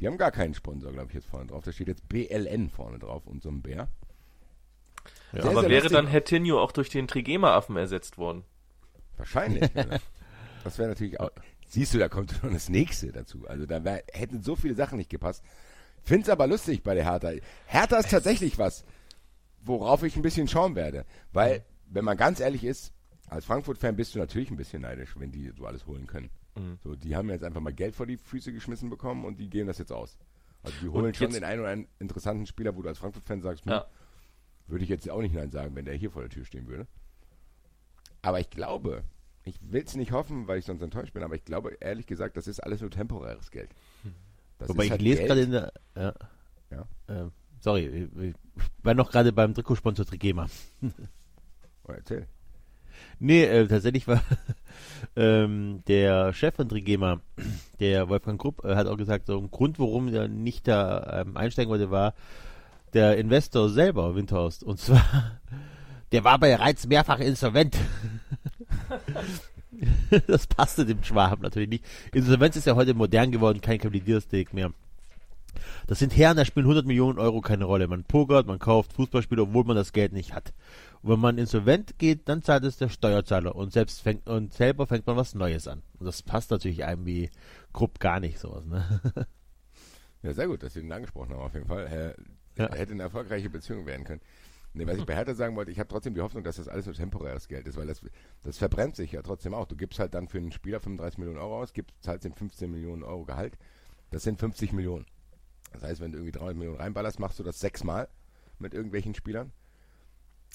[0.00, 1.62] die haben gar keinen Sponsor, glaube ich, jetzt vorne drauf.
[1.62, 3.86] Da steht jetzt BLN vorne drauf und so ein Bär.
[5.32, 5.92] Ja, aber wäre lustig.
[5.92, 8.44] dann Herr Tinio auch durch den Trigema-Affen ersetzt worden?
[9.22, 9.70] Wahrscheinlich.
[10.64, 11.30] das wäre natürlich auch.
[11.68, 13.46] Siehst du, da kommt schon das nächste dazu.
[13.46, 15.44] Also da wär, hätten so viele Sachen nicht gepasst.
[16.02, 17.30] Find's aber lustig bei der Hertha.
[17.66, 18.84] Hertha ist tatsächlich was,
[19.62, 21.06] worauf ich ein bisschen schauen werde.
[21.32, 22.92] Weil, wenn man ganz ehrlich ist,
[23.28, 26.30] als Frankfurt-Fan bist du natürlich ein bisschen neidisch, wenn die so alles holen können.
[26.56, 26.78] Mhm.
[26.82, 29.68] So, die haben jetzt einfach mal Geld vor die Füße geschmissen bekommen und die gehen
[29.68, 30.18] das jetzt aus.
[30.64, 33.64] Also die holen schon den einen oder einen interessanten Spieler, wo du als Frankfurt-Fan sagst,
[33.66, 33.86] ja.
[34.66, 36.88] würde ich jetzt auch nicht Nein sagen, wenn der hier vor der Tür stehen würde.
[38.22, 39.02] Aber ich glaube,
[39.44, 42.36] ich will es nicht hoffen, weil ich sonst enttäuscht bin, aber ich glaube, ehrlich gesagt,
[42.36, 43.70] das ist alles nur temporäres Geld.
[44.58, 45.72] Das Wobei ich halt lese gerade in der.
[45.96, 46.14] Ja,
[46.70, 46.86] ja.
[47.08, 47.30] Äh,
[47.60, 48.34] sorry, ich
[48.82, 50.46] war noch gerade beim Trikotsponsor Trigema.
[50.82, 52.28] oh, erzähl.
[53.18, 54.22] Nee, äh, tatsächlich war
[55.16, 57.20] ähm, der Chef von Trigema,
[57.80, 61.36] der Wolfgang Krupp, äh, hat auch gesagt, so ein Grund, warum er nicht da ähm,
[61.36, 62.14] einsteigen wollte, war
[62.92, 64.62] der Investor selber, Windhorst.
[64.62, 65.40] Und zwar
[66.12, 67.76] der war bereits mehrfach insolvent.
[70.26, 71.84] das passte dem Schwab natürlich nicht.
[72.12, 74.72] Insolvenz ist ja heute modern geworden, kein Kavaliersdeg mehr.
[75.86, 77.86] Das sind Herren, da spielen 100 Millionen Euro keine Rolle.
[77.86, 80.52] Man pokert, man kauft Fußballspiele, obwohl man das Geld nicht hat.
[81.02, 84.86] Und wenn man insolvent geht, dann zahlt es der Steuerzahler und selbst fängt und selber
[84.86, 85.82] fängt man was Neues an.
[85.98, 87.30] Und das passt natürlich einem wie
[87.72, 88.64] Krupp gar nicht sowas.
[88.64, 89.00] Ne?
[90.24, 91.84] Ja, sehr gut, dass Sie ihn angesprochen haben auf jeden Fall.
[91.84, 92.14] Er
[92.56, 92.72] ja.
[92.72, 94.20] hätte eine erfolgreiche Beziehung werden können.
[94.74, 96.86] Nee, was ich bei Hertha sagen wollte, ich habe trotzdem die Hoffnung, dass das alles
[96.86, 98.00] nur temporäres Geld ist, weil das,
[98.42, 99.66] das verbrennt sich ja trotzdem auch.
[99.66, 102.70] Du gibst halt dann für einen Spieler 35 Millionen Euro aus, gibst, zahlst ihm 15
[102.70, 103.58] Millionen Euro Gehalt.
[104.10, 105.06] Das sind 50 Millionen.
[105.72, 108.08] Das heißt, wenn du irgendwie 300 Millionen reinballerst, machst du das sechsmal
[108.58, 109.52] mit irgendwelchen Spielern.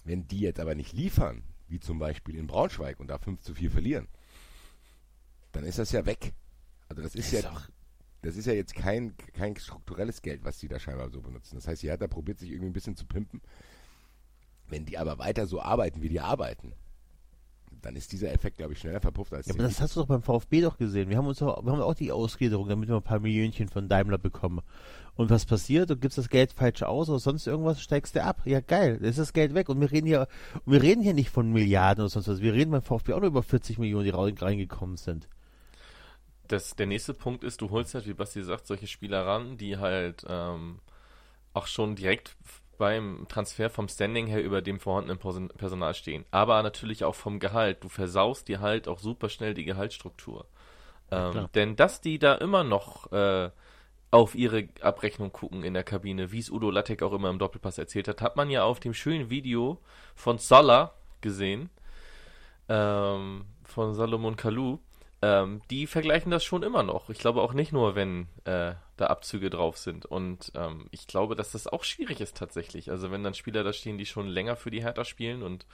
[0.03, 3.53] Wenn die jetzt aber nicht liefern, wie zum Beispiel in Braunschweig und da 5 zu
[3.53, 4.07] 4 verlieren,
[5.51, 6.33] dann ist das ja weg.
[6.89, 7.61] Also das ist, das ja,
[8.21, 11.55] das ist ja jetzt kein, kein strukturelles Geld, was die da scheinbar so benutzen.
[11.55, 13.41] Das heißt, die Hertha probiert sich irgendwie ein bisschen zu pimpen
[14.69, 16.73] wenn die aber weiter so arbeiten, wie die arbeiten,
[17.81, 20.07] dann ist dieser Effekt, glaube ich, schneller verpufft als Ja, aber das hast du doch
[20.07, 21.09] beim VfB doch gesehen.
[21.09, 23.87] Wir haben uns auch, wir haben auch die Ausgliederung, damit wir ein paar Millionchen von
[23.87, 24.61] Daimler bekommen.
[25.15, 25.89] Und was passiert?
[25.89, 28.41] Du gibst das Geld falsch aus oder sonst irgendwas, steigst du ab.
[28.45, 29.69] Ja, geil, dann ist das Geld weg.
[29.69, 30.27] Und wir reden hier,
[30.65, 32.41] wir reden hier nicht von Milliarden oder sonst was.
[32.41, 35.27] Wir reden beim VfB auch nur über 40 Millionen, die reingekommen sind.
[36.47, 39.77] Das, der nächste Punkt ist, du holst halt, wie Basti sagt, solche Spieler ran, die
[39.77, 40.79] halt ähm,
[41.53, 42.37] auch schon direkt
[42.77, 46.25] beim Transfer vom Standing her über dem vorhandenen Personal stehen.
[46.31, 47.83] Aber natürlich auch vom Gehalt.
[47.83, 50.45] Du versaust dir halt auch super schnell die Gehaltsstruktur.
[51.11, 53.49] Ähm, denn dass die da immer noch äh,
[54.11, 57.77] auf ihre Abrechnung gucken in der Kabine, wie es Udo Lattek auch immer im Doppelpass
[57.77, 59.79] erzählt hat, hat man ja auf dem schönen Video
[60.15, 61.69] von Salah gesehen,
[62.69, 64.79] ähm, von Salomon Kalou.
[65.21, 67.09] Ähm, die vergleichen das schon immer noch.
[67.09, 70.05] Ich glaube auch nicht nur, wenn äh, da Abzüge drauf sind.
[70.05, 72.91] Und ähm, ich glaube, dass das auch schwierig ist tatsächlich.
[72.91, 75.65] Also wenn dann Spieler da stehen, die schon länger für die Hertha spielen und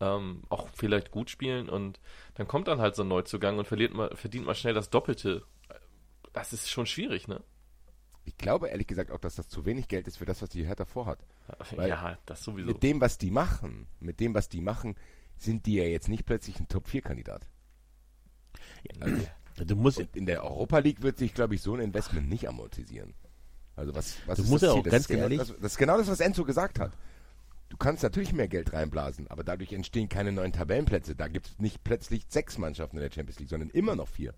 [0.00, 2.00] ähm, auch vielleicht gut spielen und
[2.34, 5.42] dann kommt dann halt so ein Neuzugang und verliert mal, verdient mal schnell das Doppelte.
[6.32, 7.42] Das ist schon schwierig, ne?
[8.24, 10.66] Ich glaube ehrlich gesagt auch, dass das zu wenig Geld ist für das, was die
[10.66, 11.18] Hertha vorhat.
[11.76, 12.68] Weil ja, das sowieso.
[12.68, 14.96] Mit dem, was die machen, mit dem, was die machen,
[15.36, 17.46] sind die ja jetzt nicht plötzlich ein Top-4-Kandidat.
[19.00, 19.22] Also,
[19.66, 23.14] Du musst, in der Europa League wird sich, glaube ich, so ein Investment nicht amortisieren.
[23.76, 25.48] Also was, was Du ist musst das ja auch das ganz ist genau, ehrlich- das,
[25.60, 26.92] das ist genau das, was Enzo gesagt hat.
[27.68, 31.14] Du kannst natürlich mehr Geld reinblasen, aber dadurch entstehen keine neuen Tabellenplätze.
[31.16, 34.34] Da gibt es nicht plötzlich sechs Mannschaften in der Champions League, sondern immer noch vier.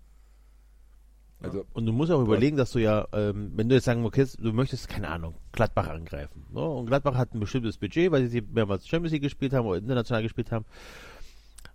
[1.39, 4.25] Also Und du musst auch überlegen, dass du ja, ähm, wenn du jetzt sagen, okay,
[4.39, 6.47] du möchtest, keine Ahnung, Gladbach angreifen.
[6.51, 9.77] So, und Gladbach hat ein bestimmtes Budget, weil sie mehrmals Champions League gespielt haben oder
[9.77, 10.65] international gespielt haben.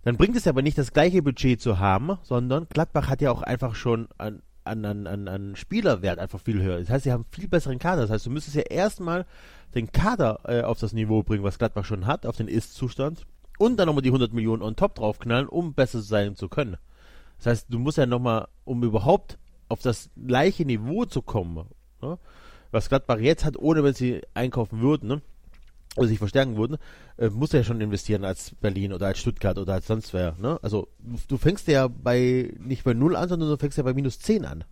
[0.03, 3.41] Dann bringt es aber nicht, das gleiche Budget zu haben, sondern Gladbach hat ja auch
[3.41, 6.79] einfach schon an, an, an, an, Spielerwert einfach viel höher.
[6.79, 8.01] Das heißt, sie haben viel besseren Kader.
[8.01, 9.25] Das heißt, du müsstest ja erstmal
[9.75, 13.25] den Kader äh, auf das Niveau bringen, was Gladbach schon hat, auf den Ist-Zustand.
[13.57, 16.77] Und dann nochmal die 100 Millionen on top draufknallen, um besser sein zu können.
[17.37, 19.37] Das heißt, du musst ja nochmal, um überhaupt
[19.69, 21.65] auf das gleiche Niveau zu kommen,
[22.01, 22.17] ne,
[22.71, 25.21] was Gladbach jetzt hat, ohne wenn sie einkaufen würden, ne,
[25.95, 26.77] oder sich verstärken würden,
[27.17, 30.35] äh, musst du ja schon investieren als Berlin oder als Stuttgart oder als sonst wer.
[30.39, 30.59] Ne?
[30.61, 30.87] Also
[31.27, 34.45] du, fängst ja bei nicht bei null an, sondern du fängst ja bei minus 10
[34.45, 34.63] an.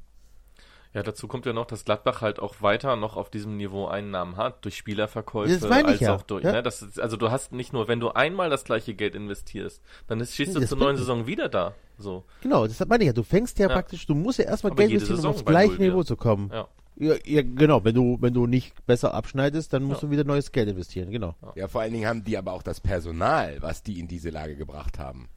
[0.94, 4.36] Ja, dazu kommt ja noch, dass Gladbach halt auch weiter noch auf diesem Niveau Einnahmen
[4.36, 6.52] hat, durch Spielerverkäufe, Das meine ich als ja, auch durch, ja.
[6.52, 9.82] ne, das ist, also du hast nicht nur, wenn du einmal das gleiche Geld investierst,
[10.08, 10.98] dann ist, stehst du Das zur neuen.
[10.98, 12.26] Saison wieder da, so.
[12.42, 13.14] Genau, das meine ich ja.
[13.14, 13.74] Du fängst ja, Ja.
[13.74, 15.76] praktisch, du musst ja erstmal Aber Geld investieren, um aufs gleiche.
[15.82, 16.50] Niveau zu kommen.
[16.52, 16.68] Ja.
[17.02, 17.84] Ja, ja, genau.
[17.84, 20.08] Wenn du, wenn du nicht besser abschneidest, dann musst Ja.
[20.08, 21.36] du wieder neues Geld investieren, genau.
[21.56, 24.56] ja, vor allen Dingen haben die aber auch das Personal, was die in diese Lage
[24.56, 25.28] gebracht haben.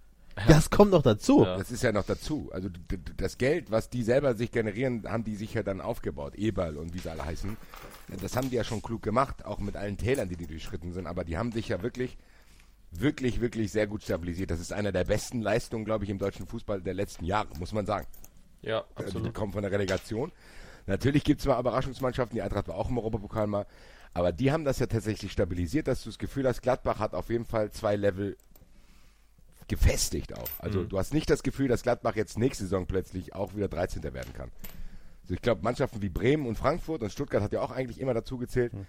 [0.48, 1.44] Das kommt noch dazu.
[1.44, 1.56] Ja.
[1.56, 2.50] Das ist ja noch dazu.
[2.52, 2.68] Also
[3.16, 6.34] das Geld, was die selber sich generieren, haben die sich ja dann aufgebaut.
[6.34, 7.56] Eberl und wie sie alle heißen.
[8.20, 11.06] Das haben die ja schon klug gemacht, auch mit allen Tälern, die die durchschritten sind.
[11.06, 12.18] Aber die haben sich ja wirklich,
[12.90, 14.50] wirklich, wirklich sehr gut stabilisiert.
[14.50, 17.72] Das ist einer der besten Leistungen, glaube ich, im deutschen Fußball der letzten Jahre, muss
[17.72, 18.06] man sagen.
[18.60, 19.34] Ja, Also die absolut.
[19.34, 20.32] kommen von der Relegation.
[20.86, 23.66] Natürlich gibt es mal Überraschungsmannschaften, die Eintracht war auch im Europapokal mal.
[24.12, 27.30] Aber die haben das ja tatsächlich stabilisiert, dass du das Gefühl hast, Gladbach hat auf
[27.30, 28.36] jeden Fall zwei Level
[29.66, 30.48] gefestigt auch.
[30.58, 30.88] Also Mhm.
[30.90, 34.12] du hast nicht das Gefühl, dass Gladbach jetzt nächste Saison plötzlich auch wieder 13.
[34.12, 34.50] werden kann.
[35.22, 38.12] Also ich glaube, Mannschaften wie Bremen und Frankfurt und Stuttgart hat ja auch eigentlich immer
[38.14, 38.74] dazu gezählt.
[38.74, 38.86] Mhm.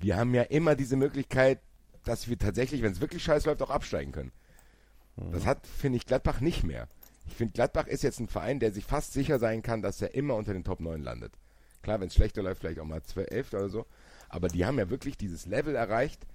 [0.00, 1.60] Wir haben ja immer diese Möglichkeit,
[2.04, 4.32] dass wir tatsächlich, wenn es wirklich scheiß läuft, auch absteigen können.
[5.16, 5.30] Mhm.
[5.32, 6.88] Das hat, finde ich, Gladbach nicht mehr.
[7.28, 10.14] Ich finde, Gladbach ist jetzt ein Verein, der sich fast sicher sein kann, dass er
[10.14, 11.32] immer unter den Top 9 landet.
[11.82, 13.86] Klar, wenn es schlechter läuft, vielleicht auch mal 12 oder so.
[14.28, 16.26] Aber die haben ja wirklich dieses Level erreicht,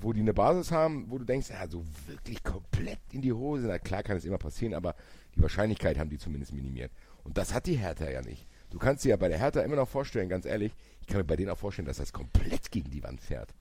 [0.00, 3.66] wo die eine Basis haben, wo du denkst, ja, so wirklich komplett in die Hose.
[3.66, 4.94] Na klar kann es immer passieren, aber
[5.36, 6.90] die Wahrscheinlichkeit haben die zumindest minimiert.
[7.24, 8.46] Und das hat die Hertha ja nicht.
[8.70, 11.24] Du kannst dir ja bei der Hertha immer noch vorstellen, ganz ehrlich, ich kann mir
[11.24, 13.54] bei denen auch vorstellen, dass das komplett gegen die Wand fährt.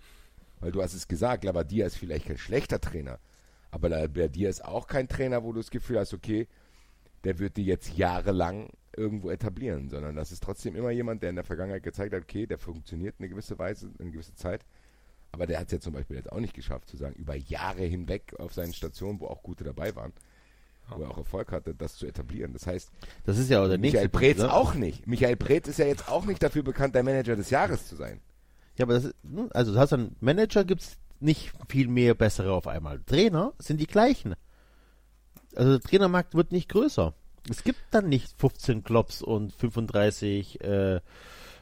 [0.60, 3.20] Weil du hast es gesagt, Labadia ist vielleicht kein schlechter Trainer,
[3.72, 6.48] aber Labadia ist auch kein Trainer, wo du das Gefühl hast, okay,
[7.24, 11.36] der wird die jetzt jahrelang irgendwo etablieren, sondern das ist trotzdem immer jemand, der in
[11.36, 14.66] der Vergangenheit gezeigt hat, okay, der funktioniert eine gewisse Weise, eine gewisse Zeit.
[15.32, 17.84] Aber der hat es ja zum Beispiel jetzt auch nicht geschafft, zu sagen, über Jahre
[17.84, 20.14] hinweg auf seinen Stationen, wo auch gute dabei waren,
[20.90, 22.54] wo er auch Erfolg hatte, das zu etablieren.
[22.54, 22.90] Das heißt,
[23.26, 24.54] Das ist ja auch der nächste Michael Punkt, Preetz ne?
[24.54, 25.06] auch nicht.
[25.06, 28.22] Michael Preetz ist ja jetzt auch nicht dafür bekannt, der Manager des Jahres zu sein.
[28.78, 32.54] Ja, aber das ist, ne, also du hast einen Manager, gibt's nicht viel mehr bessere
[32.54, 33.02] auf einmal.
[33.06, 34.36] Trainer sind die gleichen.
[35.56, 37.14] Also der Trainermarkt wird nicht größer.
[37.50, 41.00] Es gibt dann nicht 15 Klops und 35 äh,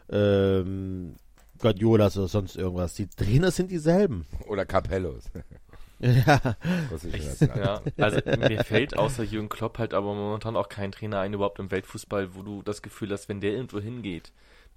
[0.10, 1.16] ähm,
[1.60, 2.96] Guardiolas oder sonst irgendwas.
[2.96, 4.26] Die Trainer sind dieselben.
[4.48, 5.26] Oder Capellos.
[6.00, 6.58] ja,
[6.92, 11.34] Russische Ja, also mir fällt außer Jürgen Klopp halt aber momentan auch kein Trainer ein
[11.34, 14.34] überhaupt im Weltfußball, wo du das Gefühl hast, wenn der irgendwo hingeht,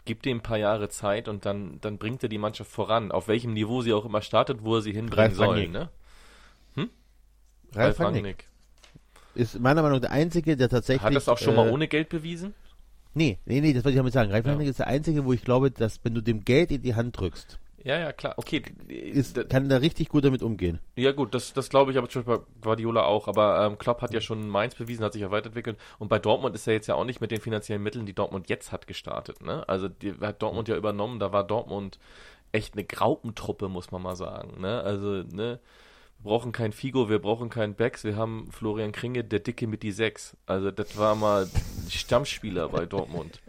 [0.09, 3.29] gib dem ein paar Jahre Zeit und dann, dann bringt er die Mannschaft voran, auf
[3.29, 5.49] welchem Niveau sie auch immer startet, wo er sie hinbringen Ralf soll.
[5.49, 5.71] Rangnick.
[5.71, 5.89] Ne?
[7.75, 8.49] Ralf Rangnick
[9.35, 11.05] ist meiner Meinung nach der Einzige, der tatsächlich...
[11.05, 12.55] Hat das auch schon mal äh, ohne Geld bewiesen?
[13.15, 14.33] Nee, nee, nee, das wollte ich damit sagen.
[14.33, 14.53] Ralf Ja.
[14.53, 17.19] Rangnick ist der Einzige, wo ich glaube, dass wenn du dem Geld in die Hand
[17.19, 18.35] drückst, Ja, ja, klar.
[18.37, 18.63] Okay.
[18.89, 20.81] ist, kann er richtig gut damit umgehen.
[20.97, 23.29] Ja gut, das, das glaube ich aber zum Beispiel bei Guardiola auch.
[23.29, 25.79] Aber ähm, Klopp hat ja schon in Mainz bewiesen, hat sich ja weiterentwickelt.
[25.99, 28.49] Und bei Dortmund ist er jetzt ja auch nicht mit den finanziellen Mitteln, die Dortmund
[28.49, 29.43] jetzt hat, gestartet.
[29.43, 29.69] Ne?
[29.69, 31.21] Also die hat Dortmund ja übernommen.
[31.21, 31.99] Da war Dortmund
[32.53, 34.61] echt eine Graupentruppe, muss man mal sagen.
[34.61, 34.81] Ne?
[34.81, 35.61] Also ne,
[36.21, 38.03] wir brauchen kein Figo, wir brauchen keinen Becks.
[38.03, 40.37] Wir haben Florian Kringe, der Dicke mit die Sechs.
[40.47, 41.49] Also das war mal
[41.89, 43.41] Stammspieler bei Dortmund.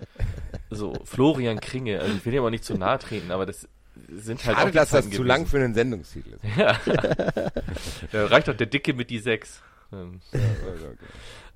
[0.69, 3.67] So, Florian Kringe, also ich will ihm aber nicht zu nahe treten, aber das
[4.09, 6.57] sind halt Schade, auch dass das zu lang für einen Sendungstitel ist.
[6.57, 6.79] Ja.
[8.11, 9.61] ja, reicht doch der Dicke mit die sechs.
[9.91, 10.97] Ähm, Okay.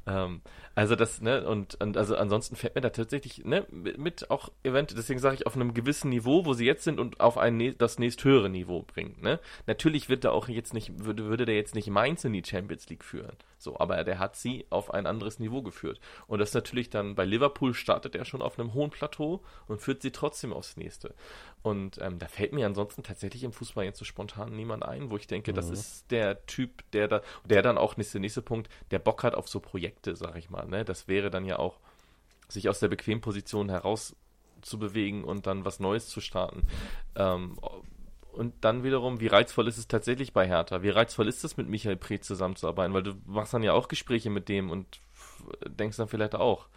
[0.08, 0.42] ähm,
[0.76, 4.96] also das, ne, und, und also ansonsten fällt mir da tatsächlich, ne, mit, auch Event,
[4.98, 8.00] deswegen sage ich auf einem gewissen Niveau, wo sie jetzt sind und auf ein das
[8.00, 9.40] nächsthöhere Niveau bringen, ne.
[9.68, 12.90] Natürlich wird er auch jetzt nicht, würde, würde der jetzt nicht Mainz in die Champions
[12.90, 13.36] League führen.
[13.64, 16.02] So, aber der hat sie auf ein anderes Niveau geführt.
[16.28, 20.02] Und das natürlich dann bei Liverpool startet er schon auf einem hohen Plateau und führt
[20.02, 21.16] sie trotzdem aufs nächste.
[21.62, 25.16] Und ähm, da fällt mir ansonsten tatsächlich im Fußball jetzt so spontan niemand ein, wo
[25.16, 29.00] ich denke, das ist der Typ, der da, der dann auch nächste, nächste Punkt, der
[29.00, 30.63] Bock hat auf so Projekte, sag ich mal.
[30.66, 30.86] Ne?
[30.86, 31.80] Das wäre dann ja auch,
[32.48, 34.16] sich aus der bequemen Position heraus
[34.62, 36.68] zu bewegen und dann was Neues zu starten.
[37.16, 37.58] Ähm,
[38.34, 40.82] und dann wiederum, wie reizvoll ist es tatsächlich bei Hertha?
[40.82, 42.94] Wie reizvoll ist es, mit Michael Preetz zusammenzuarbeiten?
[42.94, 45.02] Weil du machst dann ja auch Gespräche mit dem und
[45.68, 46.68] denkst dann vielleicht auch,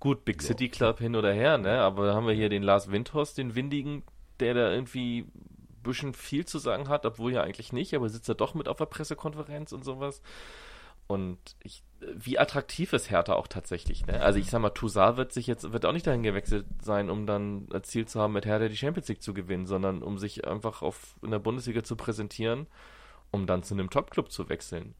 [0.00, 1.80] gut, Big City Club hin oder her, ne?
[1.80, 4.02] Aber da haben wir hier den Lars Windhorst, den Windigen,
[4.40, 8.28] der da irgendwie ein bisschen viel zu sagen hat, obwohl ja eigentlich nicht, aber sitzt
[8.28, 10.22] er doch mit auf der Pressekonferenz und sowas.
[11.06, 14.20] Und ich, wie attraktiv ist Hertha auch tatsächlich, ne?
[14.20, 17.26] Also ich sag mal, Toussaint wird sich jetzt, wird auch nicht dahin gewechselt sein, um
[17.26, 20.46] dann als Ziel zu haben, mit Hertha die Champions League zu gewinnen, sondern um sich
[20.46, 22.66] einfach auf, in der Bundesliga zu präsentieren,
[23.30, 24.94] um dann zu einem Top-Club zu wechseln.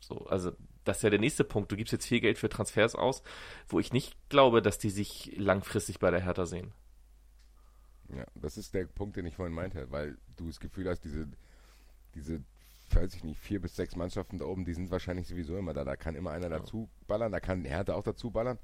[0.00, 0.52] So, also
[0.84, 1.70] das ist ja der nächste Punkt.
[1.70, 3.22] Du gibst jetzt viel Geld für Transfers aus,
[3.68, 6.72] wo ich nicht glaube, dass die sich langfristig bei der Hertha sehen.
[8.08, 11.28] Ja, das ist der Punkt, den ich vorhin meinte, weil du das Gefühl hast, diese,
[12.14, 12.42] diese,
[12.94, 15.84] weiß ich nicht, vier bis sechs Mannschaften da oben, die sind wahrscheinlich sowieso immer da.
[15.84, 18.58] Da kann immer einer dazu ballern, da kann Hertha auch dazu ballern.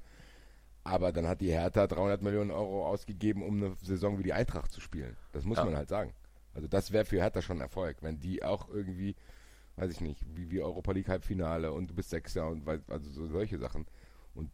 [0.83, 4.71] Aber dann hat die Hertha 300 Millionen Euro ausgegeben, um eine Saison wie die Eintracht
[4.71, 5.15] zu spielen.
[5.33, 5.65] Das muss Ja.
[5.65, 6.13] man halt sagen.
[6.53, 9.15] Also das wäre für Hertha schon ein Erfolg, wenn die auch irgendwie,
[9.75, 13.27] weiß ich nicht, wie, wie Europa League Halbfinale und du bist Sechster und also so
[13.27, 13.85] solche Sachen.
[14.33, 14.49] Und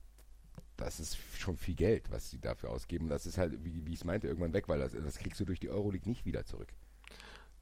[0.78, 3.08] das ist schon viel Geld, was sie dafür ausgeben.
[3.08, 5.46] Das ist halt, wie, wie ich es meinte, irgendwann weg, weil das, das kriegst du
[5.46, 6.68] durch die Euroleague nicht wieder zurück.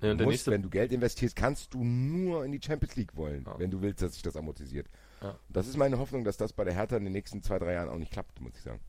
[0.04, 3.44] Der musst, nächste, wenn du Geld investierst, kannst du nur in die Champions League wollen,
[3.46, 3.58] Ja.
[3.58, 4.88] wenn du willst, dass sich das amortisiert.
[5.22, 5.38] Ja.
[5.50, 7.90] Das ist meine Hoffnung, dass das bei der Hertha in den nächsten zwei, drei Jahren
[7.90, 8.82] auch nicht klappt, muss ich sagen.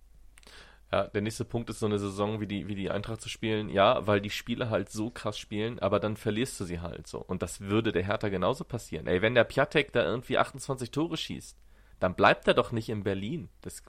[0.92, 3.68] Ja, der nächste Punkt ist so eine Saison wie die, wie die Eintracht zu spielen.
[3.68, 7.18] Ja, weil die Spieler halt so krass spielen, aber dann verlierst du sie halt so.
[7.18, 9.06] Und das würde der Hertha genauso passieren.
[9.06, 11.56] Ey, wenn der Piatek da irgendwie 28 Tore schießt,
[12.00, 13.48] dann bleibt er doch nicht in Berlin.
[13.62, 13.82] Das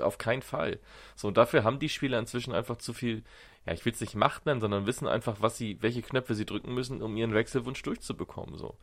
[0.00, 0.80] auf keinen Fall.
[1.14, 3.22] So, und dafür haben die Spieler inzwischen einfach zu viel,
[3.66, 6.46] ja, ich will es nicht Macht nennen, sondern wissen einfach, was sie, welche Knöpfe sie
[6.46, 8.56] drücken müssen, um ihren Wechselwunsch durchzubekommen.
[8.56, 8.76] So.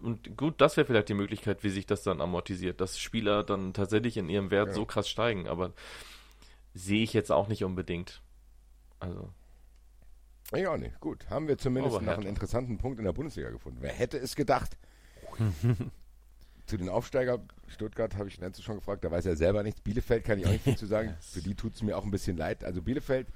[0.00, 3.72] Und gut, das wäre vielleicht die Möglichkeit, wie sich das dann amortisiert, dass Spieler dann
[3.72, 4.74] tatsächlich in ihrem Wert Ja.
[4.74, 5.48] so krass steigen.
[5.48, 5.72] Aber
[6.74, 8.22] sehe ich jetzt auch nicht unbedingt.
[9.00, 9.30] Also,
[10.52, 11.00] Ich auch nicht.
[11.00, 13.78] Gut, haben wir zumindest Aber noch einen interessanten Punkt in der Bundesliga gefunden.
[13.80, 14.76] Wer hätte es gedacht?
[16.66, 19.80] zu den Aufsteiger Stuttgart habe ich Lenze schon gefragt, da weiß er selber nichts.
[19.80, 21.16] Bielefeld kann ich auch nicht viel zu sagen.
[21.20, 22.62] Für die tut es mir auch ein bisschen leid.
[22.64, 23.28] Also Bielefeld,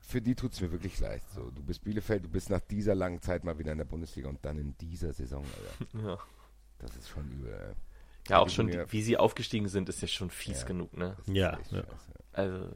[0.00, 1.22] für die tut es mir wirklich leid.
[1.34, 4.28] So, du bist Bielefeld, du bist nach dieser langen Zeit mal wieder in der Bundesliga
[4.28, 6.08] und dann in dieser Saison, Alter.
[6.08, 6.18] ja.
[6.78, 7.52] Das ist schon übel.
[7.52, 7.74] ey.
[8.28, 10.66] Ja, auch schon, die, wie sie aufgestiegen sind, ist ja schon fies Ja.
[10.66, 11.16] genug, ne?
[11.26, 11.84] Ja, ja.
[12.32, 12.68] Also,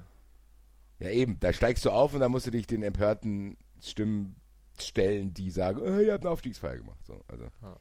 [1.01, 4.37] Ja, eben, da steigst du auf und dann musst du dich den empörten Stimmen
[4.79, 6.99] stellen, die sagen, oh, ihr habt eine Aufstiegsfeier gemacht.
[7.07, 7.45] So, also.
[7.63, 7.77] Ja.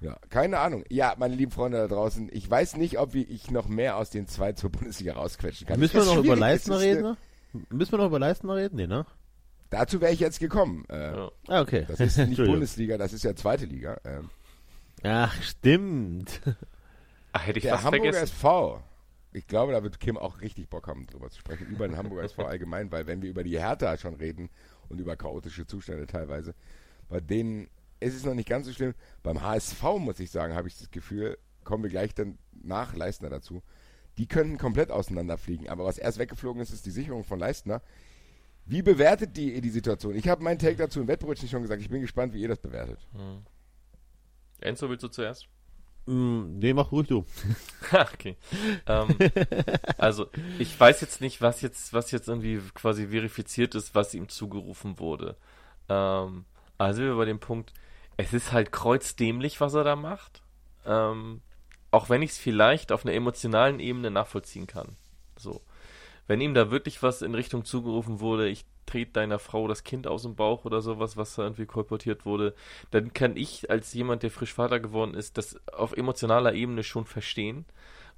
[0.00, 0.82] Ja, keine Ahnung.
[0.88, 4.26] Ja, meine lieben Freunde da draußen, ich weiß nicht, ob ich noch mehr aus den
[4.26, 5.78] zwei zur Bundesliga rausquetschen kann.
[5.78, 6.34] Müssen wir noch über.
[6.34, 7.02] Leistner ist, reden?
[7.02, 7.16] ne?
[7.70, 8.76] Müssen wir noch über Leistner reden?
[8.76, 9.06] Nee, ne?
[9.70, 10.84] Dazu wäre ich jetzt gekommen.
[10.88, 11.30] Äh, ja.
[11.48, 11.84] Ah, okay.
[11.88, 12.36] Das ist nicht.
[12.44, 13.98] Bundesliga, das ist ja zweite Liga.
[14.04, 14.30] Ähm,
[15.02, 16.40] Ach, stimmt.
[17.32, 18.34] Ach, hätte ich der fast Hamburger vergessen.
[18.34, 18.82] SV.
[19.32, 22.24] Ich glaube, da wird Kim auch richtig Bock haben, drüber zu sprechen, über den Hamburger
[22.24, 24.50] SV allgemein, weil wenn wir über die Hertha schon reden
[24.90, 26.54] und über chaotische Zustände teilweise,
[27.08, 27.68] bei denen
[27.98, 28.94] ist es noch nicht ganz so schlimm.
[29.22, 33.30] Beim HSV, muss ich sagen, habe ich das Gefühl, kommen wir gleich dann nach Leistner
[33.30, 33.62] dazu,
[34.18, 35.68] die könnten komplett auseinanderfliegen.
[35.68, 37.82] Aber was erst weggeflogen ist, ist die Sicherung von Leistner.
[38.64, 40.14] Wie bewertet die die Situation?
[40.14, 41.82] Ich habe meinen Take dazu im Wettbrötchen schon gesagt.
[41.82, 42.98] Ich bin gespannt, wie ihr das bewertet.
[44.60, 45.48] Enzo, willst du zuerst?
[46.06, 47.24] Mm, nee, mach ruhig du.
[47.92, 48.36] okay.
[48.86, 49.16] Ähm,
[49.98, 50.28] also,
[50.58, 54.98] ich weiß jetzt nicht, was jetzt, was jetzt irgendwie quasi verifiziert ist, was ihm zugerufen
[54.98, 55.36] wurde.
[55.88, 56.44] Ähm,
[56.78, 57.72] also sind wir bei dem Punkt,
[58.16, 60.42] es ist halt kreuzdämlich, was er da macht.
[60.84, 61.40] Ähm,
[61.92, 64.96] auch wenn ich es vielleicht auf einer emotionalen Ebene nachvollziehen kann.
[65.36, 65.60] So.
[66.26, 70.06] Wenn ihm da wirklich was in Richtung zugerufen wurde, ich trete deiner Frau das Kind
[70.06, 72.54] aus dem Bauch oder sowas, was da irgendwie kolportiert wurde,
[72.90, 77.04] dann kann ich als jemand, der frisch Vater geworden ist, das auf emotionaler Ebene schon
[77.04, 77.64] verstehen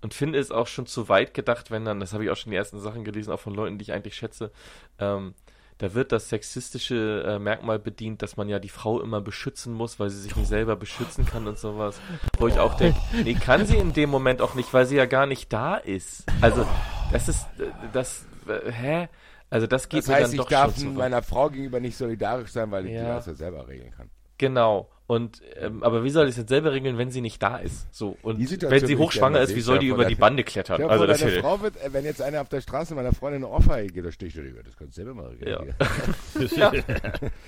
[0.01, 2.51] und finde es auch schon zu weit gedacht, wenn dann, das habe ich auch schon
[2.51, 4.53] die ersten Sachen gelesen, auch von Leuten, die ich eigentlich schätze,
[4.99, 5.35] ähm,
[5.79, 9.99] da wird das sexistische äh, Merkmal bedient, dass man ja die Frau immer beschützen muss,
[9.99, 12.01] weil sie sich nicht selber beschützen kann und sowas.
[12.39, 15.07] Wo ich auch denke, nee, kann sie in dem Moment auch nicht, weil sie ja
[15.07, 16.25] gar nicht da ist.
[16.41, 16.67] Also,
[17.13, 19.09] das ist, äh, das, äh, hä?
[19.51, 21.97] Also das geht Das mir heißt, dann ich doch darf schon meiner Frau gegenüber nicht
[21.97, 23.15] solidarisch sein, weil ich Ja.
[23.17, 24.11] das ja selber regeln kann.
[24.39, 24.89] Genau.
[25.07, 27.95] Und ähm, aber wie soll ich es jetzt selber regeln, wenn sie nicht da ist?
[27.95, 30.81] So und wenn sie hochschwanger ist, wie soll die über die Bande klettern?
[30.81, 33.53] Ja, also das Frau wird, äh, wenn jetzt einer auf der Straße meiner Freundin eine
[33.53, 34.63] Ohrfeige gibt, da stehe ich darüber.
[34.63, 35.75] Das kannst du selber mal regeln.
[36.57, 36.71] ja.
[36.71, 36.85] Hier.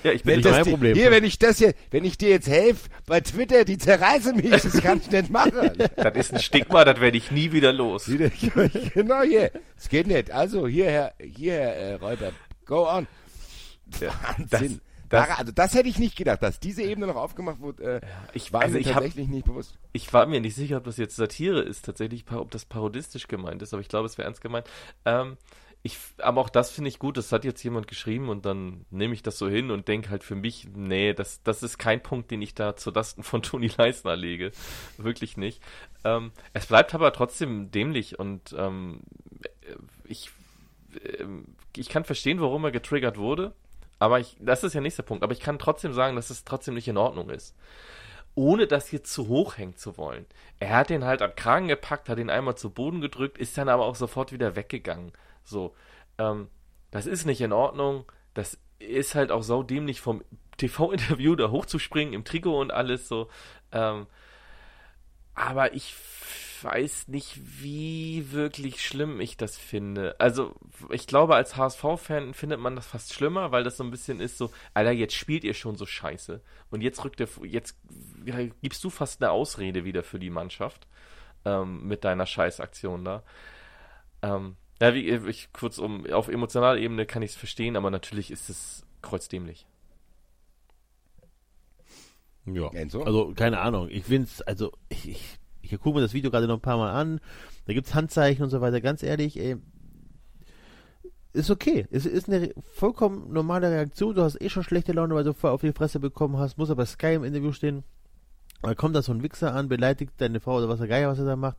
[0.04, 0.94] ja, ich bin nicht mein Problem.
[0.94, 4.50] Hier, wenn ich das hier, wenn ich dir jetzt helfe bei Twitter, die zerreißen mich,
[4.50, 5.72] das kann ich nicht machen.
[5.96, 8.04] das ist ein Stigma, das werde ich nie wieder los.
[8.04, 9.50] Genau hier.
[9.78, 10.30] Es geht nicht.
[10.30, 12.32] Also hierher, hierher, äh, Räuber.
[12.66, 13.06] Go on.
[13.86, 14.48] Wahnsinn.
[14.50, 14.62] das-
[15.08, 17.96] Das, also das hätte ich nicht gedacht, dass diese Ebene noch aufgemacht wurde.
[17.96, 18.00] Äh,
[18.34, 19.78] ich- war also mir ich hab- tatsächlich nicht bewusst.
[19.92, 23.62] Ich war mir nicht sicher, ob das jetzt Satire ist, tatsächlich, ob das parodistisch gemeint
[23.62, 24.66] ist, aber ich glaube, es wäre ernst gemeint.
[25.04, 25.36] Ähm,
[25.82, 29.14] ich, aber auch das finde ich gut, das hat jetzt jemand geschrieben und dann nehme
[29.14, 32.32] ich das so hin und denke halt für mich, nee, das, das ist kein Punkt,
[32.32, 34.50] den ich da zu Lasten von Toni Leisner lege.
[34.98, 35.62] Wirklich nicht.
[36.02, 39.00] Ähm, es bleibt aber trotzdem dämlich und ähm,
[40.04, 40.30] ich,
[41.18, 41.44] ähm,
[41.76, 43.52] ich kann verstehen, warum er getriggert wurde,
[43.98, 46.74] aber ich, das ist ja nächster Punkt, aber ich kann trotzdem sagen, dass es trotzdem
[46.74, 47.54] nicht in Ordnung ist
[48.36, 50.26] ohne das jetzt zu hoch hängen zu wollen.
[50.60, 53.70] Er hat den halt am Kragen gepackt, hat ihn einmal zu Boden gedrückt, ist dann
[53.70, 55.12] aber auch sofort wieder weggegangen.
[55.42, 55.74] So,
[56.18, 56.48] ähm,
[56.90, 58.04] das ist nicht in Ordnung.
[58.34, 60.22] Das ist halt auch saudämlich vom
[60.58, 63.30] TV-Interview da hochzuspringen im Trikot und alles so.
[63.72, 64.06] Ähm,
[65.34, 65.94] aber ich
[66.62, 70.14] weiß nicht, wie wirklich schlimm ich das finde.
[70.18, 70.54] Also,
[70.90, 74.38] ich glaube, als HSV-Fan findet man das fast schlimmer, weil das so ein bisschen ist
[74.38, 76.40] so, Alter, jetzt spielt ihr schon so scheiße.
[76.70, 77.78] Und jetzt rückt der, jetzt
[78.24, 80.86] ja, gibst du fast eine Ausrede wieder für die Mannschaft
[81.44, 83.22] ähm, mit deiner Scheißaktion da.
[84.22, 88.30] Ähm, ja, wie ich kurz um, auf emotionaler Ebene kann ich es verstehen, aber natürlich
[88.30, 89.66] ist es kreuzdämlich.
[92.46, 92.70] Ja.
[92.70, 93.88] Also, keine Ahnung.
[93.90, 95.38] Ich find's, also, ich, ich,
[95.72, 97.20] ich gucke mir das Video gerade noch ein paar Mal an.
[97.66, 98.80] Da gibt's Handzeichen und so weiter.
[98.80, 99.56] Ganz ehrlich, ey,
[101.32, 101.86] ist okay.
[101.90, 104.14] Es ist eine vollkommen normale Reaktion.
[104.14, 106.58] Du hast eh schon schlechte Laune, weil du vorher auf die Fresse bekommen hast.
[106.58, 107.84] Muss aber Sky im Interview stehen.
[108.62, 111.18] Da kommt da so ein Wichser an, beleidigt deine Frau oder was der Geier, was
[111.18, 111.58] er da macht.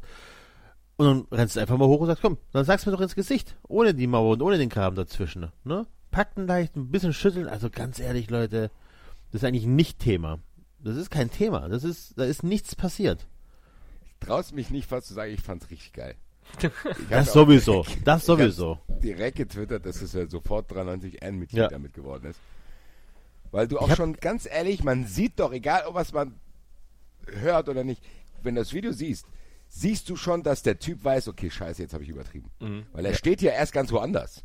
[0.98, 3.16] Und dann rennst du einfach mal hoch und sagst, komm, dann sag's mir doch ins
[3.16, 3.56] Gesicht.
[3.68, 5.52] Ohne die Mauer und ohne den Kram dazwischen.
[5.64, 5.86] Ne?
[6.10, 7.48] Packen leicht, ein bisschen schütteln.
[7.48, 8.72] Also ganz ehrlich, Leute,
[9.32, 10.40] das ist eigentlich nicht Thema.
[10.80, 11.70] Das ist kein Thema.
[11.70, 13.28] Das ist, da ist nichts passiert.
[14.20, 16.16] Traust mich nicht fast zu sagen, ich fand's richtig geil.
[17.10, 17.84] Das sowieso.
[17.84, 18.80] direkt- Das sowieso.
[19.04, 21.68] Direkt getwittert, dass es ja sofort 93 N-Mitglied Ja.
[21.68, 22.40] damit geworden ist.
[23.52, 26.36] Weil du auch hab- schon, ganz ehrlich, man sieht doch, egal ob was man
[27.28, 28.02] hört oder nicht,
[28.44, 29.26] wenn du das Video siehst,
[29.70, 32.50] siehst du schon, dass der Typ weiß, okay, scheiße, jetzt habe ich übertrieben.
[32.60, 32.86] Mhm.
[32.94, 34.44] Weil er steht ja erst ganz woanders.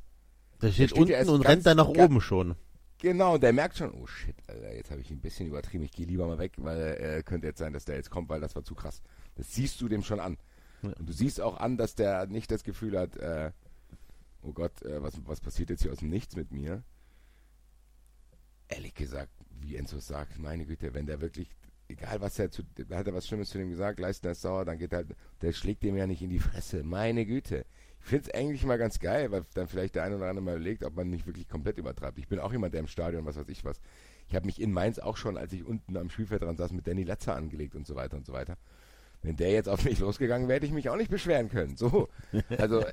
[0.60, 2.56] Der steht steht unten ja erst und ganz- rennt dann nach ganz- oben schon.
[2.98, 5.82] Genau, und der merkt schon, oh shit, Alter, jetzt habe ich ihn ein bisschen übertrieben,
[5.82, 8.40] ich gehe lieber mal weg, weil äh, könnte jetzt sein, dass der jetzt kommt, weil
[8.40, 9.02] das war zu krass.
[9.34, 10.38] Das siehst du dem schon an.
[10.82, 13.52] Und du siehst auch an, dass der nicht das Gefühl hat, äh,
[14.42, 16.82] oh Gott, äh, was, was passiert jetzt hier aus dem Nichts mit mir?
[18.68, 19.30] Ehrlich gesagt,
[19.60, 21.50] wie Enzo sagt, meine Güte, wenn der wirklich,
[21.88, 24.64] egal was er zu, da hat er was Schlimmes zu dem gesagt, Leistner ist sauer,
[24.64, 25.04] dann geht er,
[25.40, 27.64] der schlägt dem ja nicht in die Fresse, meine Güte.
[28.00, 30.56] Ich finde es eigentlich mal ganz geil, weil dann vielleicht der eine oder andere mal
[30.56, 32.18] überlegt, ob man nicht wirklich komplett übertreibt.
[32.18, 33.80] Ich bin auch jemand, der im Stadion, was weiß ich was.
[34.26, 36.86] Ich habe mich in Mainz auch schon, als ich unten am Spielfeld dran saß, mit
[36.86, 38.56] Danny Letzer angelegt und so weiter und so weiter.
[39.22, 41.76] Wenn der jetzt auf mich losgegangen wäre, hätte ich mich auch nicht beschweren können.
[41.76, 42.08] So.
[42.58, 42.84] Also,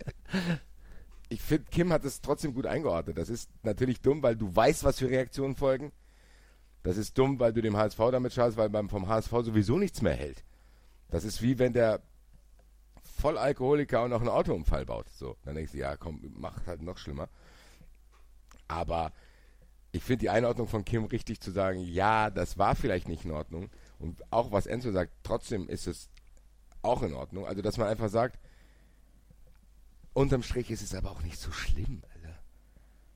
[1.29, 3.17] ich finde, Kim hat es trotzdem gut eingeordnet.
[3.17, 5.91] Das ist natürlich dumm, weil du weißt, was für Reaktionen folgen.
[6.83, 10.01] Das ist dumm, weil du dem HSV damit schadest, weil beim vom HSV sowieso nichts
[10.01, 10.43] mehr hält.
[11.09, 12.01] Das ist wie wenn der
[13.17, 15.09] Vollalkoholiker auch noch einen Autounfall baut.
[15.09, 17.27] So, dann denkst du, ja, komm, macht halt noch schlimmer.
[18.67, 19.11] Aber
[19.91, 23.31] ich finde die Einordnung von Kim richtig zu sagen, ja, das war vielleicht nicht in
[23.31, 23.69] Ordnung.
[23.97, 26.09] Und auch was Enzo sagt, trotzdem ist es
[26.81, 27.45] auch in Ordnung.
[27.45, 28.39] Also, dass man einfach sagt,
[30.13, 32.37] unterm Strich ist es aber auch nicht so schlimm, Alter.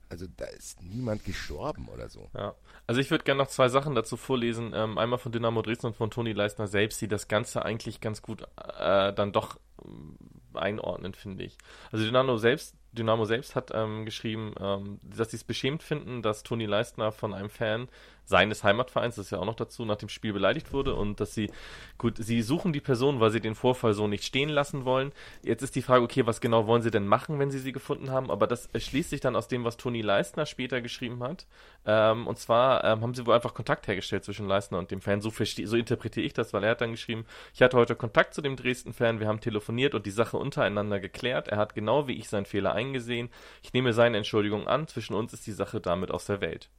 [0.08, 2.28] Also, da ist niemand gestorben oder so.
[2.34, 2.54] Ja,
[2.86, 4.72] also ich würde gerne noch zwei Sachen dazu vorlesen.
[4.74, 8.22] Ähm, einmal von Dynamo Dresden und von Toni Leistner selbst, die das Ganze eigentlich ganz
[8.22, 10.16] gut äh, dann doch ähm,
[10.56, 11.56] einordnen, finde ich.
[11.90, 16.42] Also Dynamo selbst, Dynamo selbst hat ähm, geschrieben, ähm, dass sie es beschämt finden, dass
[16.42, 17.88] Toni Leistner von einem Fan
[18.24, 21.34] seines Heimatvereins, das ist ja auch noch dazu, nach dem Spiel beleidigt wurde und dass
[21.34, 21.50] sie,
[21.98, 25.12] gut, sie suchen die Person, weil sie den Vorfall so nicht stehen lassen wollen.
[25.42, 28.10] Jetzt ist die Frage, okay, was genau wollen sie denn machen, wenn sie sie gefunden
[28.10, 28.30] haben?
[28.30, 31.46] Aber das schließt sich dann aus dem, was Toni Leistner später geschrieben hat.
[31.86, 35.20] Ähm, und zwar ähm, haben sie wohl einfach Kontakt hergestellt zwischen Leistner und dem Fan.
[35.20, 38.40] So, so interpretiere ich das, weil er hat dann geschrieben, ich hatte heute Kontakt zu
[38.40, 41.48] dem Dresden-Fan, wir haben telefoniert und die Sache untereinander geklärt.
[41.48, 43.28] Er hat genau wie ich seinen Fehler eingesehen.
[43.62, 44.86] Ich nehme seine Entschuldigung an.
[44.86, 46.70] Zwischen uns ist die Sache damit aus der Welt.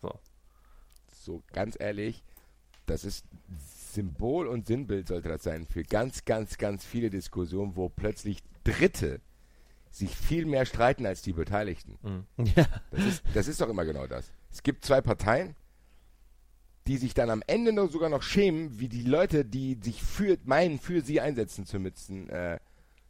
[0.00, 0.18] So
[1.24, 2.22] so ganz ehrlich,
[2.86, 3.24] das ist
[3.92, 9.20] Symbol und Sinnbild sollte das sein für ganz, ganz, ganz viele Diskussionen, wo plötzlich Dritte
[9.90, 11.98] sich viel mehr streiten als die Beteiligten.
[12.02, 12.26] Mhm.
[12.56, 12.66] Ja.
[12.90, 14.30] Das, ist, das ist doch immer genau das.
[14.50, 15.54] Es gibt zwei Parteien,
[16.86, 20.36] die sich dann am Ende noch sogar noch schämen, wie die Leute, die sich für
[20.44, 22.58] meinen, für sie einsetzen zu müssen, äh,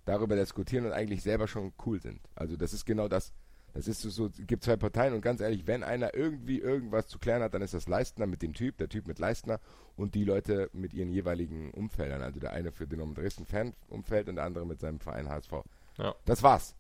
[0.05, 2.20] darüber diskutieren und eigentlich selber schon cool sind.
[2.35, 3.32] Also das ist genau das.
[3.75, 7.19] Das ist so, es gibt zwei Parteien und ganz ehrlich, wenn einer irgendwie irgendwas zu
[7.19, 9.59] klären hat, dann ist das Leistner mit dem Typ, der Typ mit Leistner
[9.97, 12.23] und die Leute mit ihren jeweiligen Umfeldern.
[12.23, 15.53] Also der eine für den um Dresden Fan-Umfeld und der andere mit seinem Verein HSV.
[15.99, 16.15] Ja.
[16.25, 16.77] Das war's.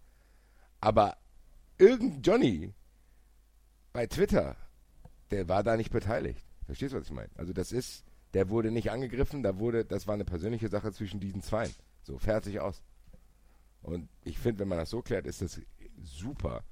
[0.80, 1.16] Aber
[1.78, 2.74] irgendein Johnny
[3.92, 4.56] bei Twitter,
[5.32, 6.46] der war da nicht beteiligt.
[6.66, 7.30] Verstehst du, was ich meine?
[7.34, 8.04] Also das ist,
[8.34, 11.68] der wurde nicht angegriffen, da wurde, das war eine persönliche Sache zwischen diesen zwei.
[12.04, 12.82] So, fertig aus.
[13.82, 15.60] Und ich finde, wenn man das so klärt, ist das
[16.00, 16.62] super.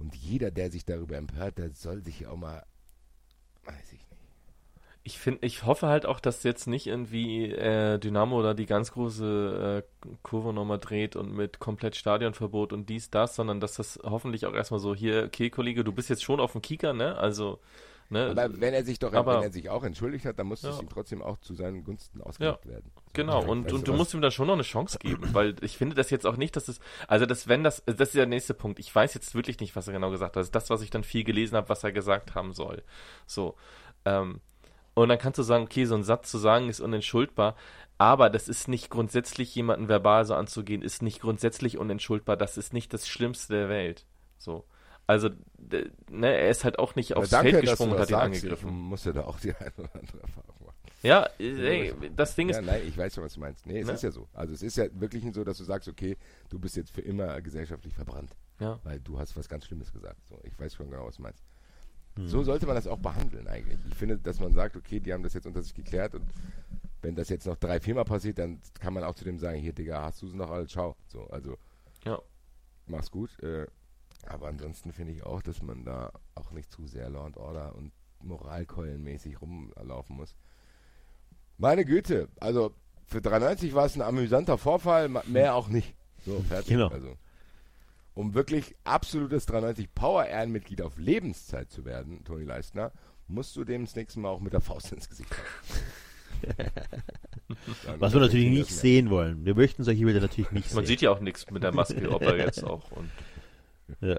[0.00, 2.64] Und jeder, der sich darüber empört, der soll sich auch mal,
[3.64, 4.06] weiß ich nicht.
[5.02, 8.92] Ich finde, ich hoffe halt auch, dass jetzt nicht irgendwie äh, Dynamo da die ganz
[8.92, 13.98] große äh, Kurve nochmal dreht und mit komplett Stadionverbot und dies, das, sondern dass das
[14.02, 17.16] hoffentlich auch erstmal so hier, okay, Kollege, du bist jetzt schon auf dem Kicker, ne?
[17.16, 17.60] Also
[18.10, 18.28] Ne?
[18.30, 20.70] Aber wenn er sich doch, aber, wenn er sich auch entschuldigt hat, dann muss ja.
[20.70, 22.72] es ihm trotzdem auch zu seinen Gunsten ausgelegt ja.
[22.72, 22.90] werden.
[23.12, 25.94] Genau, und, und du, musst ihm da schon noch eine Chance geben, weil ich finde
[25.94, 28.80] das jetzt auch nicht, dass es, also das, wenn das, das ist der nächste Punkt.
[28.80, 30.40] Ich weiß jetzt wirklich nicht, was er genau gesagt hat.
[30.40, 32.82] Das ist das, was ich dann viel gelesen habe, was er gesagt haben soll.
[33.26, 33.54] So.
[34.04, 34.40] Ähm,
[34.94, 37.54] und dann kannst du sagen, okay, so ein Satz zu sagen ist unentschuldbar,
[37.96, 42.36] aber das ist nicht grundsätzlich jemanden verbal so anzugehen, ist nicht grundsätzlich unentschuldbar.
[42.36, 44.04] Das ist nicht das Schlimmste der Welt.
[44.36, 44.64] So.
[45.10, 45.30] Also,
[46.08, 48.68] ne, er ist halt auch nicht aufs danke, Feld gesprungen und hat ihn angegriffen.
[48.68, 50.76] Ich muss ja da auch die eine oder andere Erfahrung machen.
[51.02, 52.56] Ja, ey, das Ding ist.
[52.56, 53.66] Ja, nein, ich weiß schon, was du meinst.
[53.66, 53.94] Nee, es ne?
[53.94, 54.28] ist ja so.
[54.34, 56.16] Also, es ist ja wirklich so, dass du sagst, okay,
[56.48, 58.36] du bist jetzt für immer gesellschaftlich verbrannt.
[58.60, 58.78] Ja.
[58.84, 60.20] Weil du hast was ganz Schlimmes gesagt.
[60.28, 61.42] So, ich weiß schon genau, was du meinst.
[62.14, 62.28] Hm.
[62.28, 63.80] So sollte man das auch behandeln, eigentlich.
[63.88, 66.30] Ich finde, dass man sagt, okay, die haben das jetzt unter sich geklärt und
[67.02, 69.72] wenn das jetzt noch drei, viermal passiert, dann kann man auch zu dem sagen, hier,
[69.72, 70.70] Digga, hast du es noch alles?
[70.70, 70.94] Ciao.
[71.08, 71.58] So, also.
[72.04, 72.20] Ja.
[72.86, 73.36] Mach's gut.
[73.42, 73.66] Äh,
[74.26, 77.74] aber ansonsten finde ich auch, dass man da auch nicht zu sehr Law and Order
[77.74, 77.92] und
[78.22, 80.34] Moralkeulenmäßig rumlaufen muss.
[81.58, 82.74] Meine Güte, also
[83.06, 85.94] für 93 war es ein amüsanter Vorfall, mehr auch nicht.
[86.24, 86.68] So, fertig.
[86.68, 86.88] Genau.
[86.88, 87.16] Also,
[88.14, 92.92] um wirklich absolutes 93 Power Ehrenmitglied auf Lebenszeit zu werden, Toni Leistner,
[93.26, 95.44] musst du dem das nächste Mal auch mit der Faust ins Gesicht haben.
[97.98, 99.44] Was wir natürlich nicht sehen wollen.
[99.44, 100.76] Wir möchten solche Bilder natürlich nicht Man sehen.
[100.76, 103.10] Man sieht ja auch nichts mit der Maske, ob er jetzt auch und
[104.00, 104.18] ja.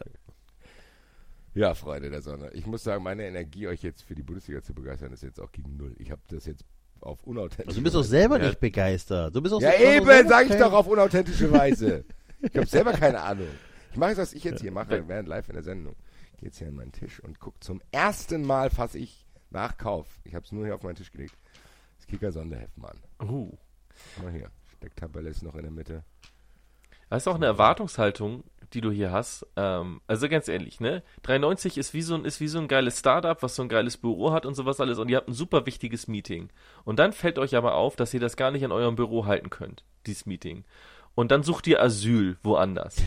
[1.53, 2.49] Ja, Freunde der Sonne.
[2.53, 5.51] Ich muss sagen, meine Energie, euch jetzt für die Bundesliga zu begeistern, ist jetzt auch
[5.51, 5.95] gegen null.
[5.99, 6.63] Ich habe das jetzt
[7.01, 8.47] auf unauthentische also Du bist doch selber ja.
[8.47, 9.35] nicht begeistert.
[9.35, 12.05] Du bist auch ja, eben, sage ich doch auf unauthentische Weise.
[12.41, 13.49] ich habe selber keine Ahnung.
[13.91, 15.95] Ich mache jetzt, was ich jetzt hier mache, während live in der Sendung.
[16.33, 19.77] Ich gehe jetzt hier an meinen Tisch und gucke zum ersten Mal, fasse ich nach
[19.77, 20.07] Kauf.
[20.23, 21.35] Ich habe es nur hier auf meinen Tisch gelegt.
[21.97, 23.27] Das Kicker-Sonderheft mal an.
[23.27, 23.57] Uh.
[24.21, 24.51] Mal hier.
[24.77, 26.03] Stecktabelle ist noch in der Mitte.
[27.09, 29.45] Das ist auch eine Erwartungshaltung, die du hier hast.
[29.55, 31.03] Ähm, also ganz ehrlich, ne?
[31.23, 33.97] 93 ist wie so ein, ist wie so ein geiles Startup, was so ein geiles
[33.97, 36.49] Büro hat und sowas alles und ihr habt ein super wichtiges Meeting.
[36.83, 39.49] Und dann fällt euch aber auf, dass ihr das gar nicht in eurem Büro halten
[39.49, 40.63] könnt, dieses Meeting.
[41.15, 42.97] Und dann sucht ihr Asyl woanders.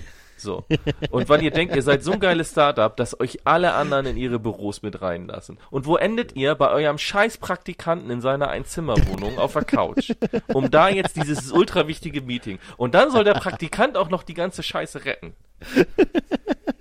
[0.44, 0.64] So.
[1.10, 4.16] Und weil ihr denkt, ihr seid so ein geiles Startup, dass euch alle anderen in
[4.16, 5.58] ihre Büros mit reinlassen.
[5.70, 6.54] Und wo endet ihr?
[6.54, 10.12] Bei eurem scheiß Praktikanten in seiner Einzimmerwohnung auf der Couch.
[10.52, 12.58] Um da jetzt dieses ultra wichtige Meeting.
[12.76, 15.34] Und dann soll der Praktikant auch noch die ganze Scheiße retten.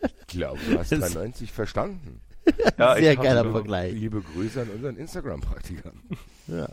[0.04, 2.20] Ich glaube, du hast 93 verstanden.
[2.78, 3.94] Ja, sehr geiler Vergleich.
[3.94, 6.18] Liebe Grüße an unseren Instagram-Praktikanten.
[6.48, 6.68] Ja.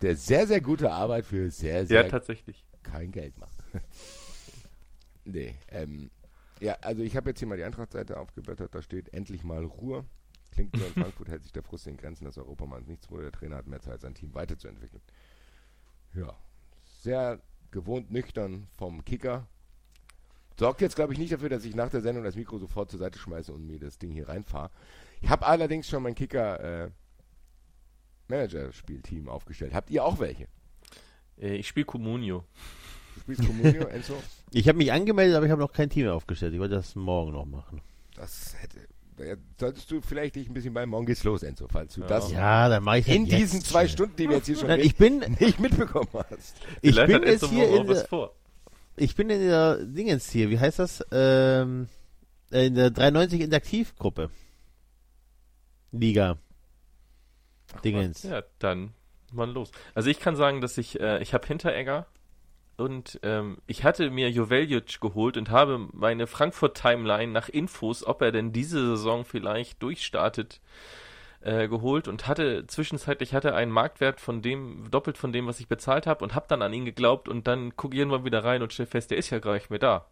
[0.00, 2.64] Der sehr, sehr gute Arbeit für sehr, sehr ja, tatsächlich.
[2.82, 3.52] kein Geld macht.
[5.24, 6.10] nee, ähm,
[6.62, 10.04] ja, also ich habe jetzt hier mal die Eintrachtseite aufgeblättert, da steht endlich mal Ruhe.
[10.52, 13.24] Klingt nur in Frankfurt hält sich der Frust in Grenzen, dass Europamanns nichts wurde.
[13.24, 15.02] Der Trainer hat mehr Zeit, sein Team weiterzuentwickeln.
[16.14, 16.36] Ja,
[16.84, 17.40] sehr
[17.72, 19.48] gewohnt nüchtern vom Kicker.
[20.56, 23.00] Sorgt jetzt, glaube ich, nicht dafür, dass ich nach der Sendung das Mikro sofort zur
[23.00, 24.70] Seite schmeiße und mir das Ding hier reinfahre.
[25.20, 26.90] Ich habe allerdings schon mein Kicker äh,
[28.28, 29.74] Manager-Spielteam aufgestellt.
[29.74, 30.46] Habt ihr auch welche?
[31.38, 32.44] Äh, ich spiele Comunio.
[33.22, 34.14] Spielst Comunio, Enzo?
[34.50, 36.52] Ich habe mich angemeldet, aber ich habe noch kein Team aufgestellt.
[36.54, 37.80] Ich wollte das morgen noch machen.
[38.16, 38.78] Das hätte
[39.58, 42.68] solltest du vielleicht dich ein bisschen bei Morgen geht's los, Enzo, falls du das Ja,
[42.68, 43.88] dann mache ich das in jetzt diesen zwei schnell.
[43.88, 46.56] Stunden, die wir jetzt hier schon Nein, ich bin, nicht mitbekommen hast.
[46.80, 48.34] ich Vielleicht bin hat jetzt hier in der, vor.
[48.96, 51.04] ich bin in der Dingens hier, wie heißt das?
[51.12, 51.88] Ähm,
[52.50, 54.30] in der 93 Interaktivgruppe.
[55.92, 56.38] Liga.
[57.84, 58.22] Dingens.
[58.22, 58.92] Ja, dann
[59.32, 59.70] mal los.
[59.94, 62.06] Also ich kann sagen, dass ich, äh, ich habe Hinteregger
[62.82, 68.32] und ähm, ich hatte mir Joveljic geholt und habe meine Frankfurt-Timeline nach Infos, ob er
[68.32, 70.60] denn diese Saison vielleicht durchstartet,
[71.42, 75.68] äh, geholt und hatte zwischenzeitlich hatte einen Marktwert von dem, doppelt von dem, was ich
[75.68, 78.72] bezahlt habe und habe dann an ihn geglaubt und dann gucke irgendwann wieder rein und
[78.72, 80.06] stell fest, der ist ja gar nicht mehr da.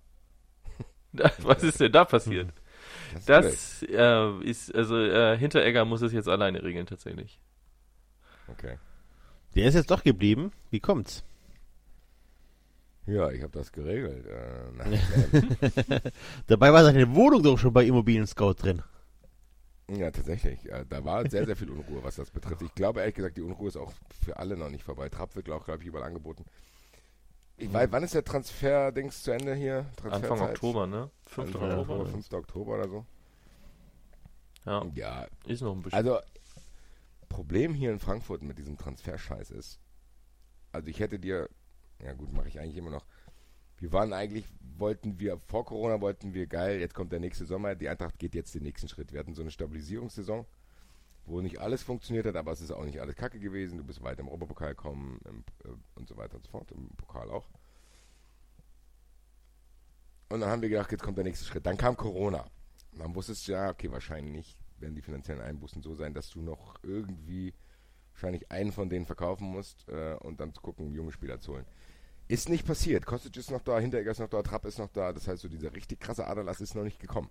[1.39, 2.53] was ist denn da passiert?
[3.15, 3.43] ist blöd.
[3.43, 7.41] Das äh, ist, also äh, Hinteregger muss es jetzt alleine regeln tatsächlich.
[8.47, 8.79] Okay.
[9.57, 10.53] Der ist jetzt doch geblieben.
[10.71, 11.25] Wie kommt's?
[13.11, 14.27] Ja, ich habe das geregelt.
[14.27, 16.11] Äh,
[16.47, 18.82] Dabei war seine Wohnung doch schon bei Immobilien Scout drin.
[19.91, 20.70] ja, tatsächlich.
[20.70, 22.62] Äh, da war sehr, sehr viel Unruhe, was das betrifft.
[22.62, 23.93] Ich glaube ehrlich gesagt, die Unruhe ist auch
[24.24, 25.09] für alle noch nicht vorbei.
[25.09, 26.45] Trapp wird, glaube glaub ich, überall angeboten.
[27.57, 29.87] Ich weiß, wann ist der Transfer-Dings zu Ende hier?
[30.09, 30.41] Anfang?
[30.41, 31.11] Oktober, ne?
[31.27, 31.55] 5.
[31.55, 32.01] Anfang Ja, Oktober.
[32.01, 32.32] Oktober, 5.
[32.32, 33.07] Oktober oder so.
[34.65, 35.97] Ja, Ja, ist noch ein bisschen.
[35.97, 36.19] also
[37.28, 39.78] Problem hier in Frankfurt mit diesem Transferscheiß ist,
[40.73, 41.49] also ich hätte dir,
[42.05, 43.06] ja gut, mache ich eigentlich immer noch.
[43.78, 44.44] Wir waren eigentlich,
[44.77, 48.35] wollten wir, vor Corona wollten wir, geil, jetzt kommt der nächste Sommer, die Eintracht geht
[48.35, 49.12] jetzt den nächsten Schritt.
[49.12, 50.44] Wir hatten so eine Stabilisierungssaison,
[51.24, 53.78] wo nicht alles funktioniert hat, aber es ist auch nicht alles kacke gewesen.
[53.78, 56.89] Du bist weit im Europapokal gekommen im, äh, und so weiter und so fort, im
[56.97, 57.48] Pokal auch.
[60.28, 61.66] Und dann haben wir gedacht, jetzt kommt der nächste Schritt.
[61.66, 62.47] Dann kam Corona.
[62.93, 66.77] Dann wusstest du ja, okay, wahrscheinlich werden die finanziellen Einbußen so sein, dass du noch
[66.82, 67.55] irgendwie
[68.12, 71.66] wahrscheinlich einen von denen verkaufen musst äh, und dann zu gucken, junge Spieler zu holen.
[72.31, 73.07] Ist nicht passiert.
[73.07, 75.12] Kostic ist noch da, Hinteregger ist noch da, Trapp ist noch da.
[75.12, 77.28] Das heißt, so dieser richtig krasse Aderlass ist noch nicht gekommen.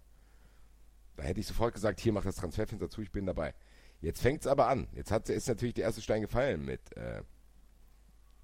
[1.16, 3.54] Da hätte ich sofort gesagt, hier mach das Transferfenster zu, ich bin dabei.
[4.02, 4.90] Jetzt fängt es aber an.
[4.92, 7.22] Jetzt hat, ist natürlich der erste Stein gefallen mit äh,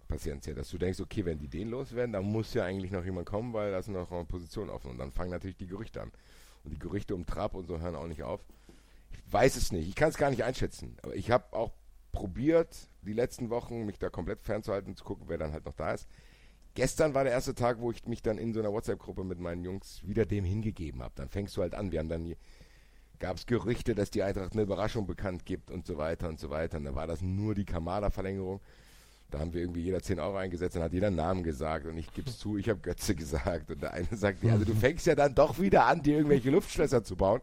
[0.07, 3.27] Paciencia, dass du denkst, okay, wenn die den loswerden, dann muss ja eigentlich noch jemand
[3.27, 4.91] kommen, weil da ist noch eine Position offen.
[4.91, 6.13] Und dann fangen natürlich die Gerüchte an.
[6.63, 8.45] Und die Gerüchte um Trapp und so hören auch nicht auf.
[9.11, 9.89] Ich weiß es nicht.
[9.89, 10.95] Ich kann es gar nicht einschätzen.
[11.01, 11.73] Aber ich habe auch
[12.13, 15.91] probiert, die letzten Wochen mich da komplett fernzuhalten, zu gucken, wer dann halt noch da
[15.91, 16.07] ist.
[16.75, 19.63] Gestern war der erste Tag, wo ich mich dann in so einer WhatsApp-Gruppe mit meinen
[19.63, 21.13] Jungs wieder dem hingegeben habe.
[21.15, 21.91] Dann fängst du halt an.
[21.91, 22.35] Wir haben dann
[23.17, 26.49] gab es Gerüchte, dass die Eintracht eine Überraschung bekannt gibt und so weiter und so
[26.49, 26.77] weiter.
[26.77, 28.59] Und da war das nur die Kamada-Verlängerung.
[29.31, 31.97] Da haben wir irgendwie jeder 10 Euro eingesetzt und hat jeder einen Namen gesagt und
[31.97, 34.75] ich gebe es zu, ich habe Götze gesagt und der eine sagt, ja, also du
[34.75, 37.41] fängst ja dann doch wieder an, dir irgendwelche Luftschlösser zu bauen.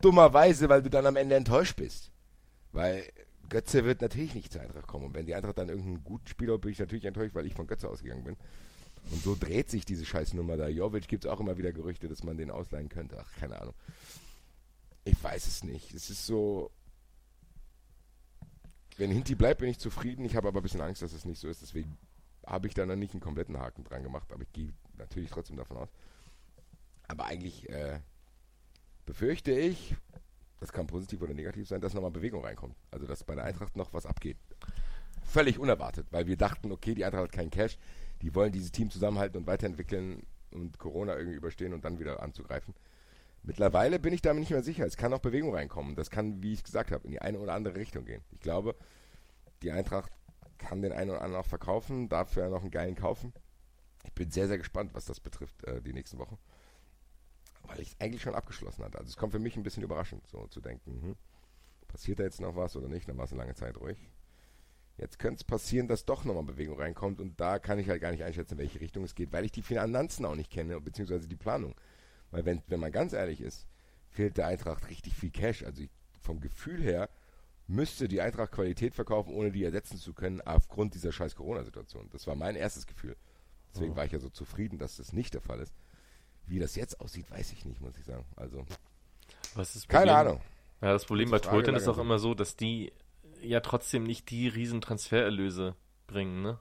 [0.00, 2.10] Dummerweise, weil du dann am Ende enttäuscht bist.
[2.72, 3.04] Weil
[3.52, 5.04] Götze wird natürlich nicht zur Eintracht kommen.
[5.04, 7.66] Und wenn die Eintracht dann irgendeinen guten Spieler, bin ich natürlich enttäuscht, weil ich von
[7.66, 8.36] Götze ausgegangen bin.
[9.10, 10.68] Und so dreht sich diese Scheißnummer da.
[10.68, 13.18] Jovic gibt es auch immer wieder Gerüchte, dass man den ausleihen könnte.
[13.20, 13.74] Ach, keine Ahnung.
[15.04, 15.92] Ich weiß es nicht.
[15.92, 16.70] Es ist so.
[18.96, 20.24] Wenn Hinti bleibt, bin ich zufrieden.
[20.24, 21.60] Ich habe aber ein bisschen Angst, dass es nicht so ist.
[21.60, 21.98] Deswegen
[22.46, 24.32] habe ich da noch nicht einen kompletten Haken dran gemacht.
[24.32, 25.90] Aber ich gehe natürlich trotzdem davon aus.
[27.06, 28.00] Aber eigentlich äh,
[29.04, 29.94] befürchte ich,
[30.62, 32.76] das kann positiv oder negativ sein, dass nochmal Bewegung reinkommt.
[32.92, 34.36] Also, dass bei der Eintracht noch was abgeht.
[35.24, 37.78] Völlig unerwartet, weil wir dachten, okay, die Eintracht hat keinen Cash.
[38.22, 42.74] Die wollen dieses Team zusammenhalten und weiterentwickeln und Corona irgendwie überstehen und dann wieder anzugreifen.
[43.42, 44.86] Mittlerweile bin ich da mir nicht mehr sicher.
[44.86, 45.96] Es kann auch Bewegung reinkommen.
[45.96, 48.22] Das kann, wie ich gesagt habe, in die eine oder andere Richtung gehen.
[48.30, 48.76] Ich glaube,
[49.62, 50.12] die Eintracht
[50.58, 53.32] kann den einen oder anderen auch verkaufen, dafür noch einen geilen kaufen.
[54.04, 56.38] Ich bin sehr, sehr gespannt, was das betrifft, äh, die nächsten Wochen.
[57.72, 58.98] Weil ich es eigentlich schon abgeschlossen hatte.
[58.98, 61.16] Also es kommt für mich ein bisschen überraschend, so zu denken, hm,
[61.88, 63.08] passiert da jetzt noch was oder nicht?
[63.08, 63.98] Dann war es eine lange Zeit ruhig.
[64.98, 68.12] Jetzt könnte es passieren, dass doch nochmal Bewegung reinkommt und da kann ich halt gar
[68.12, 71.28] nicht einschätzen, in welche Richtung es geht, weil ich die Finanzen auch nicht kenne, beziehungsweise
[71.28, 71.74] die Planung.
[72.30, 73.66] Weil wenn, wenn man ganz ehrlich ist,
[74.10, 75.64] fehlt der Eintracht richtig viel Cash.
[75.64, 75.90] Also ich,
[76.20, 77.08] vom Gefühl her
[77.66, 82.08] müsste die Eintracht Qualität verkaufen, ohne die ersetzen zu können, aufgrund dieser scheiß Corona-Situation.
[82.10, 83.16] Das war mein erstes Gefühl.
[83.74, 83.96] Deswegen Oh.
[83.96, 85.72] war ich ja so zufrieden, dass das nicht der Fall ist.
[86.46, 88.24] Wie das jetzt aussieht, weiß ich nicht, muss ich sagen.
[88.36, 88.64] Also,
[89.54, 90.14] Was ist keine?
[90.14, 90.40] Ahnung.
[90.80, 92.92] Ja, das Problem bei Tulten ist auch immer so, dass die
[93.40, 96.58] ja trotzdem nicht die riesen Transfererlöse bringen, ne?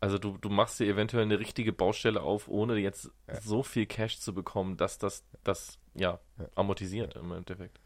[0.00, 3.40] Also du, du machst dir eventuell eine richtige Baustelle auf, ohne jetzt Ja.
[3.40, 6.48] so viel Cash zu bekommen, dass das, das ja, Ja.
[6.56, 7.78] amortisiert im Endeffekt.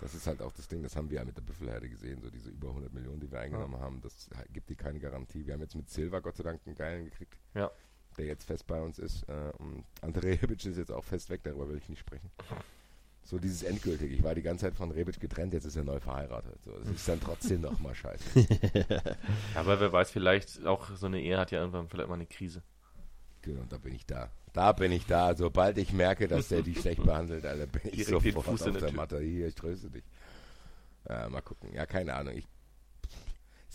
[0.00, 2.30] Das ist halt auch das Ding, das haben wir ja mit der Büffelherde gesehen, so
[2.30, 5.44] diese über 100 Millionen, die wir eingenommen haben, das gibt dir keine Garantie.
[5.46, 7.70] Wir haben jetzt mit Silva Gott sei Dank einen geilen gekriegt, Ja.
[8.16, 9.28] Der jetzt fest bei uns ist.
[9.28, 12.30] Äh, und Ante Rebic ist jetzt auch fest weg, darüber will ich nicht sprechen.
[13.22, 14.14] So dieses Endgültige.
[14.14, 16.62] Ich war die ganze Zeit von Rebic getrennt, jetzt ist er neu verheiratet.
[16.64, 18.24] So, das ist dann trotzdem nochmal scheiße.
[19.56, 22.62] Aber wer weiß, vielleicht auch so eine Ehe hat ja irgendwann vielleicht mal eine Krise.
[23.42, 24.30] Genau, da bin ich da.
[24.52, 25.34] da bin ich da.
[25.36, 28.72] Sobald ich merke, dass der die schlecht behandelt, Alter, bin ich Direkt sofort auf der
[28.72, 28.92] der.
[28.92, 29.20] Matte.
[29.20, 30.04] Hier, ich tröste dich.
[31.08, 31.72] Ja, mal gucken.
[31.72, 32.34] Ja, keine Ahnung.
[32.36, 32.46] Ich,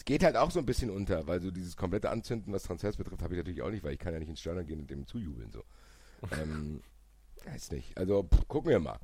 [0.01, 2.97] es geht halt auch so ein bisschen unter, weil so dieses komplette Anzünden, was Transfers
[2.97, 4.89] betrifft, habe ich natürlich auch nicht, weil ich kann ja nicht ins Stadion gehen und
[4.89, 5.51] dem zujubeln.
[5.51, 5.63] So.
[6.41, 6.81] ähm,
[7.45, 7.95] weiß nicht.
[7.95, 8.97] Also pff, gucken wir mal,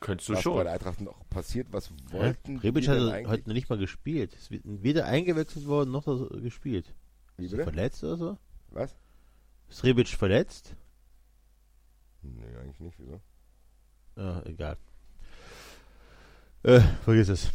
[0.00, 0.62] Könntest du was bei schon.
[0.64, 1.68] der Eintracht noch passiert.
[1.70, 3.28] Was Ja, wollten Rebic die denn hat eigentlich?
[3.30, 4.34] heute nicht mal gespielt.
[4.38, 6.04] Es wird weder eingewechselt worden, noch
[6.42, 6.92] gespielt.
[7.38, 8.38] Wie Ist er verletzt oder so?
[8.68, 8.94] Was?
[9.70, 10.76] Ist Rebic verletzt?
[12.20, 12.98] Nee, eigentlich nicht.
[12.98, 13.18] Wieso?
[14.16, 14.76] Ja, egal.
[16.64, 17.50] Äh, vergiss es.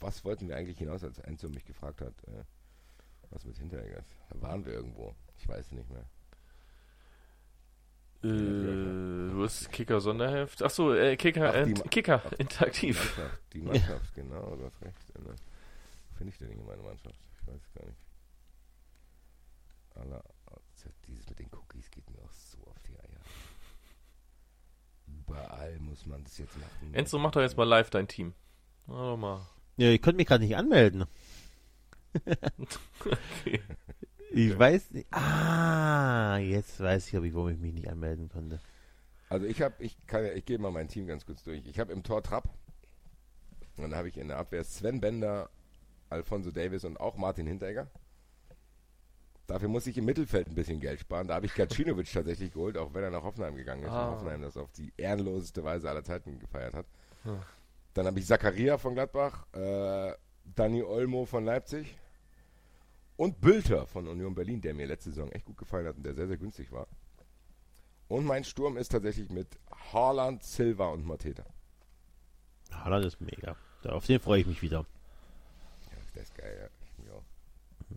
[0.00, 2.44] Was wollten wir eigentlich hinaus, als Enzo mich gefragt hat, äh,
[3.30, 4.16] was mit Hinteregger ist?
[4.30, 5.14] Da waren wir irgendwo.
[5.36, 6.04] Ich weiß nicht mehr.
[8.22, 10.62] Äh, wo ist Kicker Sonderheft?
[10.62, 13.16] Achso, äh, Kicker, Ach, die Kicker, ach, interaktiv.
[13.16, 15.16] Mannschaft, die Mannschaft, genau, du hast recht.
[15.16, 15.34] Äh, ne?
[16.10, 17.18] Wo finde ich denn hier meine Mannschaft?
[17.40, 17.98] Ich weiß es gar nicht.
[19.94, 20.22] Aller,
[21.06, 23.20] dieses mit den Cookies geht mir auch so auf die Eier.
[25.06, 26.94] Überall muss man das jetzt machen.
[26.94, 28.34] Enzo, mach doch jetzt mal live dein Team.
[28.86, 29.46] Mach doch mal.
[29.80, 31.06] Ja, ich konnte mich gerade nicht anmelden.
[33.00, 33.62] Okay.
[34.30, 35.06] Ich weiß nicht.
[35.10, 38.60] Ah, jetzt weiß ich, ob ich, warum ich mich nicht anmelden konnte.
[39.30, 41.64] Also ich habe, ich kann, ja- ich gehe mal mein Team ganz kurz durch.
[41.66, 42.44] Ich habe im Tor Trapp.
[43.78, 45.48] Und dann habe ich in der Abwehr Sven Bender,
[46.10, 47.88] Alfonso Davis und auch Martin Hinteregger.
[49.46, 51.26] Dafür muss ich im Mittelfeld ein bisschen Geld sparen.
[51.26, 53.90] Da habe ich Gacinovic tatsächlich geholt, auch wenn er nach Hoffenheim gegangen ist.
[53.90, 54.08] Ah.
[54.10, 56.84] Und Hoffenheim das auf die ehrenloseste Weise aller Zeiten gefeiert hat.
[57.22, 57.38] Hm.
[57.94, 60.12] Dann habe ich Zakaria von Gladbach, äh,
[60.44, 61.96] Dani Olmo von Leipzig
[63.16, 66.14] und Bülter von Union Berlin, der mir letzte Saison echt gut gefallen hat und der
[66.14, 66.86] sehr, sehr günstig war.
[68.08, 69.46] Und mein Sturm ist tatsächlich mit
[69.92, 71.44] Haaland, Silva und Mateta.
[72.72, 73.56] Haaland ist mega.
[73.82, 74.86] Da- Auf den freue ich mich wieder.
[75.90, 76.68] Ja, der ist geil, ja.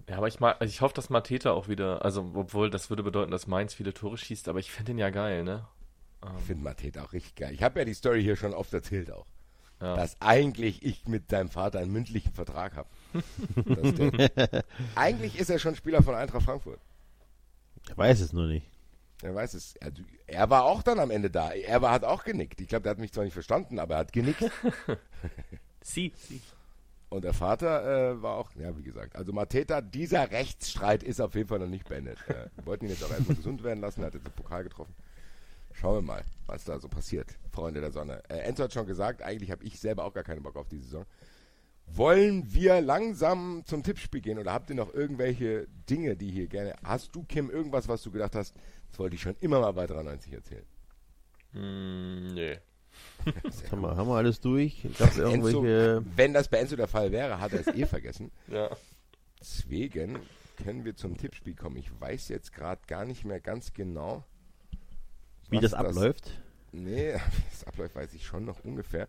[0.10, 3.30] Ja, aber ich, mag, ich hoffe, dass Mateta auch wieder, also obwohl das würde bedeuten,
[3.30, 5.68] dass Mainz viele Tore schießt, aber ich finde ihn ja geil, ne?
[6.24, 7.54] Ähm, Ich finde Mateta auch richtig geil.
[7.54, 9.28] Ich habe ja die Story hier schon oft erzählt auch.
[9.84, 9.96] Ja.
[9.98, 12.88] Dass eigentlich ich mit seinem Vater einen mündlichen Vertrag habe.
[14.96, 16.80] Eigentlich ist er schon Spieler von Eintracht Frankfurt.
[17.90, 18.66] Ich weiß es nur nicht.
[19.22, 19.76] Er weiß es.
[19.76, 19.92] Er,
[20.26, 21.52] er war auch dann am Ende da.
[21.52, 22.62] Er war, hat auch genickt.
[22.62, 24.50] Ich glaube, der hat mich zwar nicht verstanden, aber er hat genickt.
[25.82, 26.42] Sie, sie.
[27.10, 29.18] Und der Vater äh, war auch, ja, wie gesagt.
[29.18, 32.18] Also Mateta, dieser Rechtsstreit ist auf jeden Fall noch nicht beendet.
[32.30, 34.64] Äh, wir wollten ihn jetzt auch erstmal gesund werden lassen, er hat jetzt den Pokal
[34.64, 34.96] getroffen.
[35.74, 38.22] Schauen wir mal, was da so passiert, Freunde der Sonne.
[38.30, 40.78] Äh, Enzo hat schon gesagt, eigentlich habe ich selber auch gar keinen Bock auf die
[40.78, 41.06] Saison.
[41.88, 46.76] Wollen wir langsam zum Tippspiel gehen oder habt ihr noch irgendwelche Dinge, die hier gerne.
[46.84, 48.56] Hast du, Kim, irgendwas, was du gedacht hast,
[48.90, 50.66] das wollte ich schon immer mal bei 93 erzählen?
[51.52, 52.58] Hm, nee.
[53.72, 54.84] Haben wir, haben wir alles durch?
[54.98, 56.04] Gab es Enzo, irgendwelche.
[56.16, 58.32] wenn das bei Enzo der Fall wäre, hat er es eh vergessen.
[58.48, 58.70] Ja.
[59.40, 60.20] Deswegen
[60.64, 61.76] können wir zum Tippspiel kommen.
[61.78, 64.24] Ich weiß jetzt gerade gar nicht mehr ganz genau,
[65.54, 66.32] Wie das abläuft?
[66.72, 69.08] nee, wie das abläuft, weiß ich schon noch ungefähr.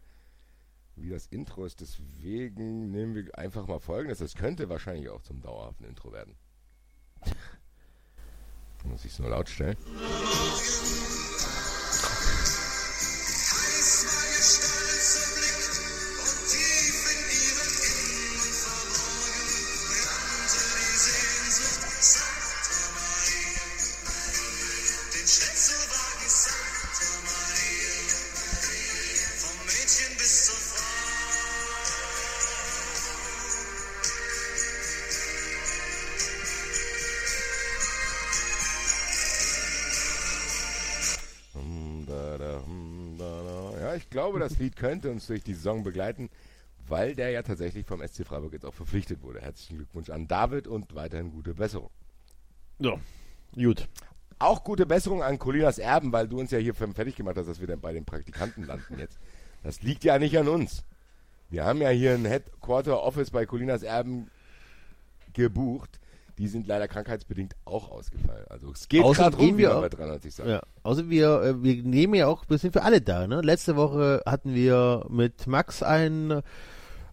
[0.97, 1.81] Wie das Intro ist.
[1.81, 4.19] Deswegen nehmen wir einfach mal folgendes.
[4.19, 6.37] Das könnte wahrscheinlich auch zum dauerhaften Intro werden.
[8.85, 9.77] Muss ich es nur laut stellen.
[44.65, 46.31] Lied könnte uns durch die Saison begleiten,
[46.86, 49.41] weil der ja tatsächlich vom SC Freiburg jetzt auch verpflichtet wurde.
[49.41, 51.91] Herzlichen Glückwunsch an David und weiterhin gute Besserung.
[52.78, 52.99] Ja.
[53.55, 53.89] Gut.
[54.39, 57.61] Auch gute Besserung an Colinas Erben, weil du uns ja hier fertig gemacht hast, dass
[57.61, 59.19] wir dann bei den Praktikanten landen jetzt.
[59.62, 60.85] Das liegt ja nicht an uns.
[61.51, 64.31] Wir haben ja hier ein Headquarter Office bei Colinas Erben
[65.35, 66.01] gebucht.
[66.39, 68.44] Die sind leider krankheitsbedingt auch ausgefallen.
[68.48, 70.48] Also es geht gerade rum, wir man auch- bei 93 sagt.
[70.48, 70.62] Ja.
[70.82, 73.40] Außer wir, äh, wir nehmen ja auch, wir sind für alle da, ne?
[73.40, 76.43] Letzte Woche hatten wir mit Max einen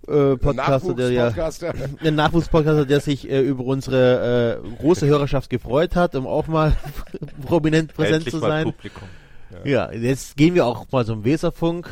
[0.07, 1.73] äh, Podcaster, der ja, Nachwuchspodcaster.
[2.03, 6.75] einen Nachwuchspodcaster, der sich äh, über unsere äh, große Hörerschaft gefreut hat, um auch mal
[7.45, 8.63] prominent präsent Endlich zu mal sein.
[8.65, 9.03] Publikum.
[9.63, 11.87] Ja, jetzt gehen wir auch mal zum Weserfunk.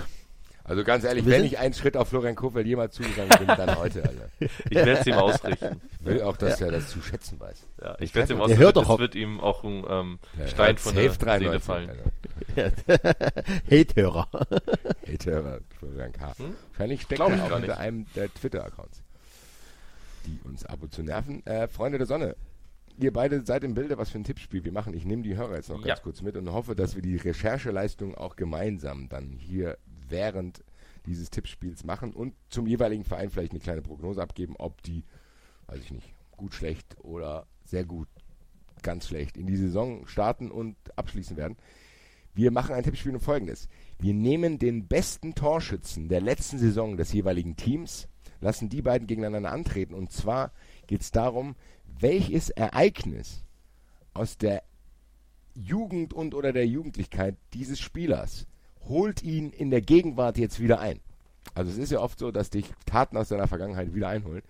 [0.69, 4.03] Also ganz ehrlich, wenn ich einen Schritt auf Florian Kofeld jemals zugegangen bin, dann heute,
[4.03, 4.29] Alter.
[4.69, 5.81] Ich werde es ihm ausrichten.
[5.99, 7.65] Ich will auch, dass er das zu schätzen weiß.
[7.81, 8.63] Ja, ich werde es ihm ausrichten.
[8.63, 11.59] hört doch Es auf- wird ihm auch ein ähm, Der Stein von der 93, Seele
[11.59, 11.89] fallen.
[13.69, 14.27] Hate-Hörer.
[15.07, 16.37] Hater Florian K.
[16.37, 16.55] Hm?
[16.71, 17.71] Wahrscheinlich steckt er auch nicht.
[17.71, 19.01] einem der Twitter-Accounts,
[20.25, 21.45] die uns ab und zu nerven.
[21.45, 22.35] Äh, Freunde der Sonne,
[22.97, 24.93] ihr beide seid im Bilde, was für ein Tippspiel wir machen.
[24.93, 25.87] Ich nehme die Hörer jetzt noch Ja.
[25.95, 29.77] ganz kurz mit und hoffe, dass wir die Rechercheleistung auch gemeinsam dann hier
[30.09, 30.63] während
[31.05, 35.03] dieses Tippspiels machen und zum jeweiligen Verein vielleicht eine kleine Prognose abgeben, ob die,
[35.67, 38.07] weiß ich nicht, gut, schlecht oder sehr gut,
[38.81, 41.57] ganz schlecht in die Saison starten und abschließen werden.
[42.33, 43.67] Wir machen ein Tippspiel um folgendes.
[43.99, 48.07] Wir nehmen den besten Torschützen der letzten Saison des jeweiligen Teams,
[48.39, 49.93] lassen die beiden gegeneinander antreten.
[49.93, 50.53] Und zwar
[50.87, 51.55] geht es darum,
[51.85, 53.43] welches Ereignis
[54.13, 54.63] aus der
[55.53, 58.47] Jugend und oder der Jugendlichkeit dieses Spielers
[58.87, 60.99] holt ihn in der Gegenwart jetzt wieder ein.
[61.55, 64.43] Also es ist ja oft so, dass dich Taten aus deiner Vergangenheit wieder einholen.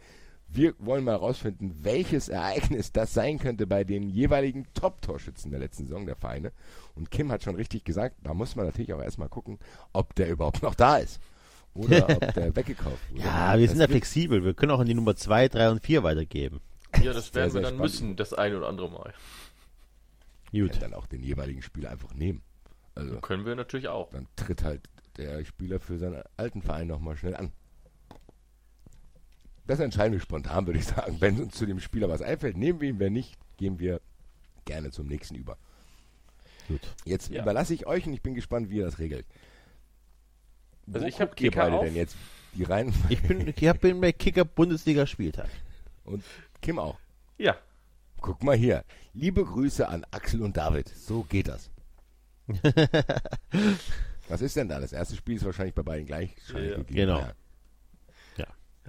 [0.52, 5.86] Wir wollen mal herausfinden, welches Ereignis das sein könnte bei den jeweiligen Top-Torschützen der letzten
[5.86, 6.52] Saison der Vereine.
[6.96, 9.60] Und Kim hat schon richtig gesagt, da muss man natürlich auch erstmal gucken,
[9.94, 11.20] ob der überhaupt noch da ist.
[11.76, 13.22] Oder ob der weggekauft wurde.
[13.22, 14.44] Ja, wir Das sind ja flexibel.
[14.44, 16.62] Wir können auch an die Nummer 2, 3 und 4 weitergeben.
[17.04, 17.80] Ja, das Sehr, werden sehr wir dann spannend.
[17.80, 19.14] müssen, das ein oder andere Mal.
[20.52, 20.74] Gut.
[20.74, 22.42] ja, dann auch den jeweiligen Spieler einfach nehmen.
[22.96, 24.10] Also Können wir natürlich auch.
[24.10, 27.52] dann tritt halt der Spieler für seinen alten Verein nochmal schnell an.
[29.68, 31.18] Das entscheiden wir spontan, würde ich sagen.
[31.20, 33.00] Wenn uns zu dem Spieler was einfällt, nehmen wir ihn.
[33.00, 34.02] Wenn nicht, gehen wir
[34.66, 35.58] gerne zum nächsten über.
[36.68, 36.82] Gut.
[37.06, 37.42] Jetzt Ja.
[37.44, 39.26] überlasse ich euch und ich bin gespannt, wie ihr das regelt.
[40.92, 41.86] Also Wo ich hab guckt ihr Kicker beide auf.
[41.86, 42.16] denn jetzt
[42.56, 45.50] die rein Ich bin, ich bin bei Kicker Bundesliga Spieltag.
[46.04, 46.24] und
[46.62, 46.98] Kim auch.
[47.38, 47.56] Ja.
[48.22, 48.84] Guck mal hier.
[49.14, 50.90] Liebe Grüße an Axel und David.
[50.90, 51.70] So geht das.
[54.30, 54.80] Was ist denn da?
[54.80, 56.36] Das erste Spiel ist wahrscheinlich bei beiden gleich.
[56.54, 56.78] Ja.
[56.88, 57.20] Genau.
[57.20, 57.36] Bayern.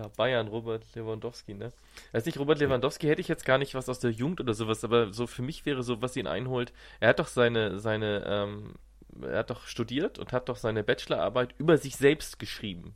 [0.00, 1.72] Ja, Bayern, Robert Lewandowski, ne?
[2.12, 4.82] Weiß nicht, Robert Lewandowski hätte ich jetzt gar nicht was aus der Jugend oder sowas,
[4.82, 6.72] aber so für mich wäre so, was ihn einholt.
[7.00, 8.74] Er hat doch seine, seine, ähm,
[9.20, 12.94] er hat doch studiert und hat doch seine Bachelorarbeit über sich selbst geschrieben.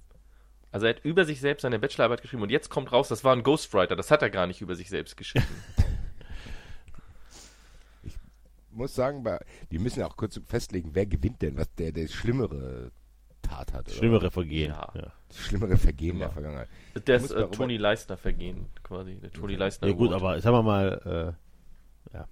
[0.70, 3.34] Also er hat über sich selbst seine Bachelorarbeit geschrieben und jetzt kommt raus, das war
[3.34, 5.46] ein Ghostwriter, das hat er gar nicht über sich selbst geschrieben.
[8.74, 9.38] muss sagen, bei,
[9.70, 12.90] die müssen ja auch kurz festlegen, wer gewinnt denn, was der, der schlimmere
[13.42, 13.86] Tat hat.
[13.88, 13.96] Oder?
[13.96, 14.70] Schlimmere Vergehen.
[14.70, 14.92] Ja.
[14.94, 15.12] Ja.
[15.28, 16.26] Das schlimmere Vergehen Ja.
[16.26, 16.68] der Vergangenheit.
[17.04, 19.16] Das äh, Toni Leistner vergehen, quasi.
[19.16, 19.88] Der Toni Leistner.
[19.88, 20.22] Ja, gut, Award.
[20.22, 21.36] aber sagen wir mal,
[22.12, 22.28] äh, ja,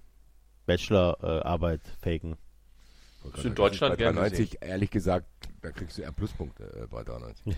[0.65, 2.35] Bachelorarbeit faken.
[3.35, 5.27] Ist in Deutschland bei gern 93, ehrlich gesagt,
[5.61, 7.55] da kriegst du eher Pluspunkte äh, bei 93.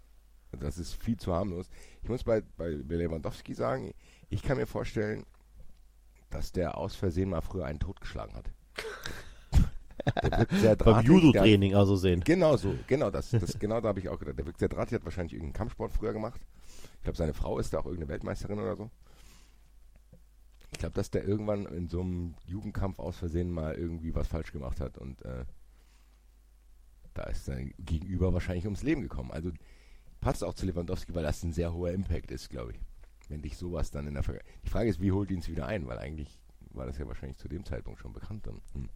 [0.60, 1.68] das ist viel zu harmlos.
[2.02, 3.92] Ich muss bei, bei Lewandowski sagen,
[4.30, 5.26] ich kann mir vorstellen,
[6.34, 8.50] dass der aus Versehen mal früher einen totgeschlagen hat.
[10.22, 12.22] Der wirkt sehr Beim drahtig, Judo-Training also sehen.
[12.24, 13.30] Genau so, genau das.
[13.30, 14.36] das genau da habe ich auch gedacht.
[14.36, 16.40] Der wirkt sehr drahtig, hat wahrscheinlich irgendeinen Kampfsport früher gemacht.
[16.96, 18.90] Ich glaube, seine Frau ist da auch irgendeine Weltmeisterin oder so.
[20.72, 24.50] Ich glaube, dass der irgendwann in so einem Jugendkampf aus Versehen mal irgendwie was falsch
[24.52, 25.44] gemacht hat und äh,
[27.14, 29.30] da ist sein Gegenüber wahrscheinlich ums Leben gekommen.
[29.30, 29.50] Also
[30.20, 32.80] passt auch zu Lewandowski, weil das ein sehr hoher Impact ist, glaube ich.
[33.32, 34.54] Wenn dich sowas dann in der Vergangenheit.
[34.62, 35.86] Die Frage ist, wie holt ihn es wieder ein?
[35.86, 36.38] Weil eigentlich
[36.72, 38.46] war das ja wahrscheinlich zu dem Zeitpunkt schon bekannt.
[38.46, 38.60] Dann.
[38.74, 38.90] Hm.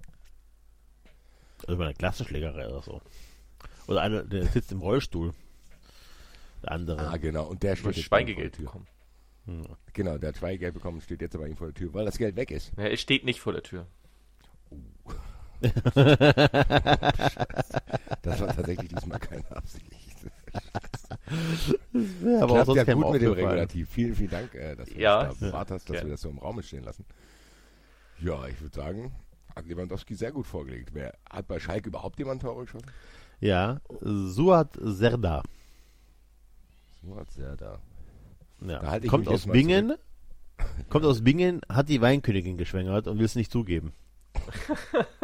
[1.67, 3.01] Also bei einer Klassenschlägerei oder so.
[3.87, 5.33] Oder einer, der sitzt im Rollstuhl.
[6.63, 7.09] Der andere.
[7.09, 7.47] Ah, genau.
[7.47, 8.67] Und der steht Schweigegeld der Tür.
[8.67, 8.87] bekommen.
[9.47, 9.65] Hm.
[9.95, 12.37] Genau, der hat Schweigegeld bekommen, steht jetzt aber ihm vor der Tür, weil das Geld
[12.37, 12.73] weg ist.
[12.77, 13.87] Ja, er steht nicht vor der Tür.
[18.23, 19.91] Das war tatsächlich diesmal keine Absicht.
[22.25, 23.33] Ja, aber auch Klappt sonst ja gut mit dem.
[23.33, 23.89] Regulativ.
[23.91, 25.29] Vielen, vielen Dank, äh, dass du Ja.
[25.29, 26.03] uns da bewahrt hast, dass Ja.
[26.05, 27.05] wir das so im Raum stehen lassen.
[28.21, 29.13] Ja, ich würde sagen,
[29.55, 30.91] hat Lewandowski sehr gut vorgelegt.
[30.93, 32.91] Wer hat bei Schalke überhaupt jemand Tore geschossen?
[33.41, 35.43] Ja, Suat Serda.
[37.03, 37.79] So hat er da.
[38.67, 38.79] Ja.
[38.81, 39.95] Da halte ich kommt aus Bingen.
[40.89, 43.93] Kommt aus Bingen, hat die Weinkönigin geschwängert und will es nicht zugeben.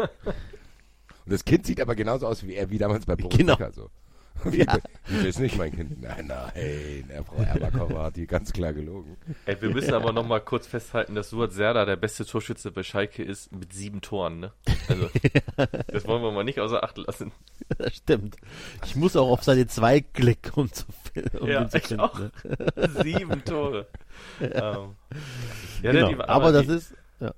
[1.24, 3.56] Und das Kind sieht aber genauso aus wie er wie damals bei Boris Genau.
[3.72, 3.90] So.
[4.44, 4.66] Wie,
[5.06, 6.00] wie ist nicht mein Kind?
[6.02, 9.16] Nein, nein, der Frau Erbakowa hat die ganz klar gelogen.
[9.46, 12.82] Ey, wir müssen aber noch mal kurz festhalten, dass Suat Serda der beste Torschütze bei
[12.82, 14.52] Schalke ist mit sieben Toren, ne?
[14.88, 15.08] Also,
[15.88, 17.32] das wollen wir mal nicht außer Acht lassen.
[17.78, 18.36] Das stimmt.
[18.84, 20.84] Ich muss auch auf Seite 2 klicken, um zu,
[21.40, 22.00] um Ja, den zu ich finden.
[22.02, 22.18] auch.
[22.18, 22.30] ne?
[23.02, 23.86] Sieben Tore.
[24.40, 24.50] ähm,
[25.82, 26.08] ja, Genau.
[26.08, 27.32] die- aber, das die, ist, ja.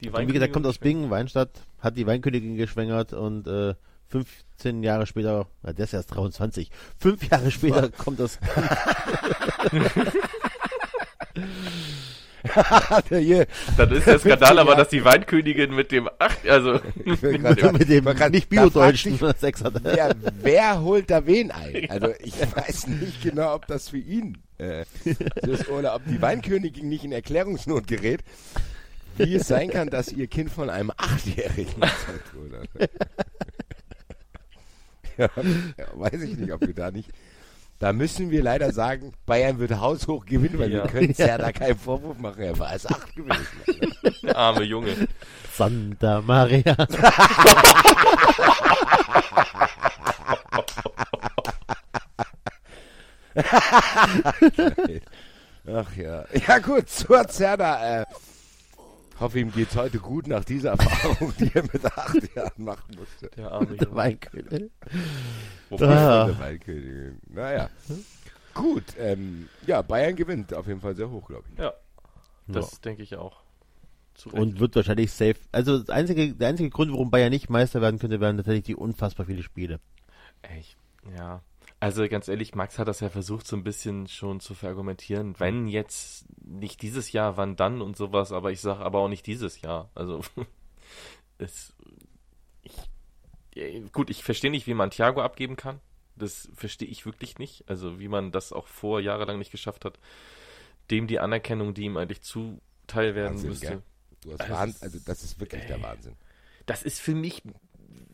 [0.00, 1.50] die wie gesagt, kommt aus Bingen, Weinstadt,
[1.80, 3.74] hat die Weinkönigin geschwängert und äh,
[4.08, 8.38] 15 Jahre später, na, der ist erst 23, fünf Jahre später kommt das,
[13.10, 17.20] Der hier, Dann ist der Skandal aber, dass die Weinkönigin mit dem acht, also ich
[17.22, 19.74] will mit, grad mit dem man kann- nicht biodeutschen Sex hat.
[19.82, 21.90] wer, wer holt da wen ein?
[21.90, 24.84] Also ich weiß nicht genau, ob das für ihn äh,
[25.46, 28.20] ist oder ob die Weinkönigin nicht in Erklärungsnot gerät,
[29.16, 32.88] wie es sein kann, dass ihr Kind von einem Achtjährigen gezeugt wurde.
[35.18, 35.28] Ja,
[35.94, 37.10] weiß ich nicht, ob wir da nicht
[37.80, 40.84] Da müssen wir leider sagen, Bayern wird haushoch gewinnen, weil Ja.
[40.84, 42.42] wir können ja da keinen Vorwurf machen.
[42.42, 43.46] Er war als acht gewesen.
[44.22, 44.94] Der arme Junge.
[45.54, 46.74] Santa Maria.
[55.66, 56.24] Ach ja.
[56.46, 58.00] Ja gut, zur Zerda.
[58.02, 58.06] Äh,
[59.20, 63.28] hoffe, ihm geht's heute gut nach dieser Erfahrung, die er mit acht Jahren machen musste.
[63.36, 63.94] Der arme Der.
[63.94, 64.70] Weinkönig.
[65.70, 66.26] Wofür- Ah.
[66.26, 67.18] Der Waldkönigin.
[67.28, 67.70] Naja.
[68.54, 71.58] Gut, ähm, ja, Bayern gewinnt auf jeden Fall sehr hoch, glaube ich.
[71.58, 71.72] Ja,
[72.48, 73.40] das denke ich auch.
[74.14, 74.40] Zu Recht.
[74.42, 75.36] Und wird wahrscheinlich safe.
[75.52, 78.74] Also das einzige, der einzige Grund, warum Bayern nicht Meister werden könnte, wären tatsächlich die
[78.76, 79.78] unfassbar viele Spiele.
[80.42, 80.76] Echt,
[81.16, 81.40] ja.
[81.80, 85.38] Also ganz ehrlich, Max hat das ja versucht, so ein bisschen schon zu verargumentieren.
[85.38, 89.26] Wenn jetzt nicht dieses Jahr, wann dann und sowas, aber ich sage aber auch nicht
[89.26, 89.90] dieses Jahr.
[89.94, 90.22] Also
[91.38, 91.72] es,
[92.62, 92.74] ich,
[93.54, 95.80] ja, gut, ich verstehe nicht, wie man Thiago abgeben kann.
[96.16, 97.62] Das verstehe ich wirklich nicht.
[97.68, 100.00] Also wie man das auch vor jahrelang nicht geschafft hat,
[100.90, 103.66] dem die Anerkennung, die ihm eigentlich zuteil werden Wahnsinn, müsste.
[103.66, 103.82] gell?
[104.22, 105.82] Du hast Also, Wahnsinn, also das ist wirklich der ey.
[105.84, 106.16] Wahnsinn.
[106.66, 107.42] das ist für mich,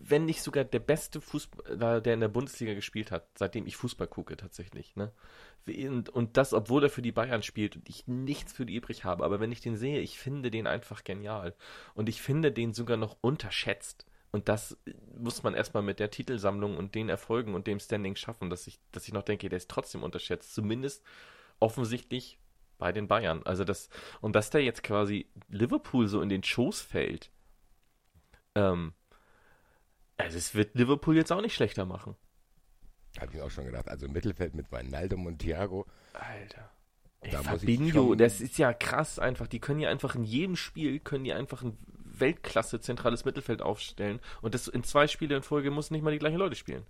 [0.09, 4.07] wenn nicht sogar der beste Fußballer, der in der Bundesliga gespielt hat, seitdem ich Fußball
[4.07, 4.97] gucke tatsächlich.
[4.97, 5.13] Ne?
[5.67, 9.05] Und, und das, obwohl er für die Bayern spielt und ich nichts für die übrig
[9.05, 9.25] habe.
[9.25, 11.55] Aber wenn ich den sehe, ich finde den einfach genial.
[11.95, 14.07] Und ich finde den sogar noch unterschätzt.
[14.31, 14.77] Und das
[15.17, 18.81] muss man erstmal mit der Titelsammlung und den Erfolgen und dem Standing schaffen, dass ich,
[18.91, 20.55] dass ich noch denke, der ist trotzdem unterschätzt.
[20.55, 21.05] Zumindest
[21.61, 22.39] offensichtlich
[22.79, 23.43] bei den Bayern.
[23.45, 23.89] Also das,
[24.21, 27.31] und dass der jetzt quasi Liverpool so in den Schoß fällt,
[28.55, 28.93] ähm,
[30.16, 32.16] also es wird Liverpool jetzt auch nicht schlechter machen.
[33.20, 33.89] Habe ich auch schon gedacht.
[33.89, 35.86] Also im Mittelfeld mit Wijnaldum und Thiago.
[36.12, 36.70] Alter.
[37.20, 39.47] Ey, Da Fabinho, schon- das ist ja krass einfach.
[39.47, 44.20] Die können ja einfach in jedem Spiel, können die einfach ein Weltklasse zentrales Mittelfeld aufstellen.
[44.43, 46.85] Und das in zwei Spiele in Folge muss nicht mal die gleichen Leute spielen.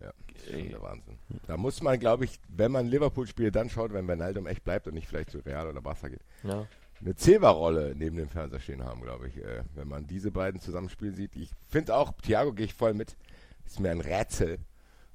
[0.00, 1.18] Ja, das ist schon der Wahnsinn.
[1.46, 4.86] Da muss man, glaube ich, wenn man Liverpool spielt, dann schaut, wenn Wijnaldum echt bleibt
[4.86, 6.66] und nicht vielleicht zu Real oder Barca geht, Ja.
[7.00, 9.38] Eine Silva-Rolle neben dem Fernseher stehen haben, glaube ich.
[9.38, 11.34] Äh, wenn man diese beiden zusammenspielen sieht.
[11.36, 13.16] Ich finde auch, Thiago gehe ich voll mit.
[13.66, 14.58] Ist mir ein Rätsel.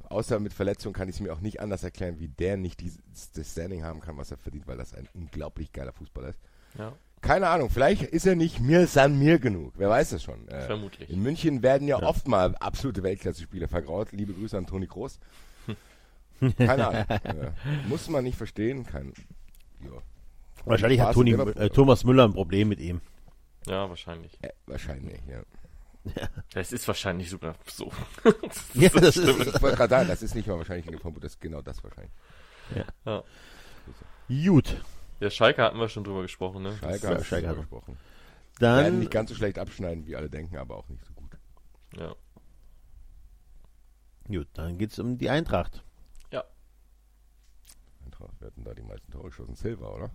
[0.09, 2.99] Außer mit Verletzung kann ich es mir auch nicht anders erklären, wie der nicht dieses,
[3.33, 6.39] das Standing haben kann, was er verdient, weil das ein unglaublich geiler Fußballer ist.
[6.77, 9.73] Ja, Keine Ahnung, vielleicht ist er nicht mir san mir genug.
[9.77, 10.47] Wer weiß das schon.
[10.47, 11.09] Äh, vermutlich.
[11.09, 14.11] in München werden ja, oft mal absolute Weltklasse-Spieler vergraut.
[14.11, 15.19] Liebe Grüße an Toni Groß.
[16.57, 17.05] Keine Ahnung.
[17.23, 17.51] äh,
[17.87, 18.85] muss man nicht verstehen.
[18.85, 19.13] Kein,
[19.83, 20.01] ja.
[20.65, 23.01] Wahrscheinlich hat Toni, äh, Thomas Müller ein Problem mit ihm.
[23.67, 24.37] Ja, wahrscheinlich.
[24.43, 25.41] Äh, wahrscheinlich, ja.
[26.53, 27.91] Das ist wahrscheinlich sogar so.
[28.75, 31.33] Ja, das ist Ich wollte gerade sagen, das ist nicht mal wahrscheinlich eine Vermutung, das
[31.33, 32.13] ist genau das wahrscheinlich.
[33.05, 33.23] Ja.
[34.27, 34.81] gut.
[35.19, 36.75] Ja, Schalke hatten wir schon drüber gesprochen, ne?
[36.77, 37.97] Schalke Ja, hat Schalke hat- gesprochen.
[38.59, 41.31] Werden Dann, nicht ganz so schlecht abschneiden, wie alle denken, aber auch nicht so gut.
[41.97, 42.15] Ja.
[44.27, 45.83] gut, dann geht's um die Eintracht.
[48.05, 49.55] Eintracht, wir hatten da die meisten Tore geschossen.
[49.55, 50.11] Silva, oder?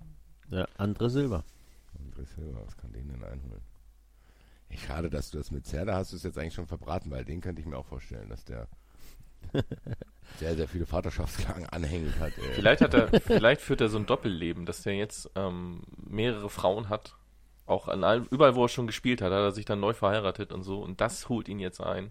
[0.50, 1.44] Ja, André Silva.
[1.98, 3.62] André Silva, was kann den denn einholen?
[4.68, 7.24] Ey, schade, dass du das mit Zerda hast du es jetzt eigentlich schon verbraten, weil
[7.24, 8.68] den könnte ich mir auch vorstellen, dass der
[10.38, 12.32] sehr, sehr viele Vaterschaftsklagen anhängig hat.
[12.38, 12.54] Ey.
[12.54, 16.88] Vielleicht hat er, vielleicht führt er so ein Doppelleben, dass der jetzt ähm, mehrere Frauen
[16.88, 17.16] hat.
[17.66, 20.52] Auch an allem, überall, wo er schon gespielt hat, hat er sich dann neu verheiratet
[20.52, 20.80] und so.
[20.82, 22.10] Und das holt ihn jetzt ein.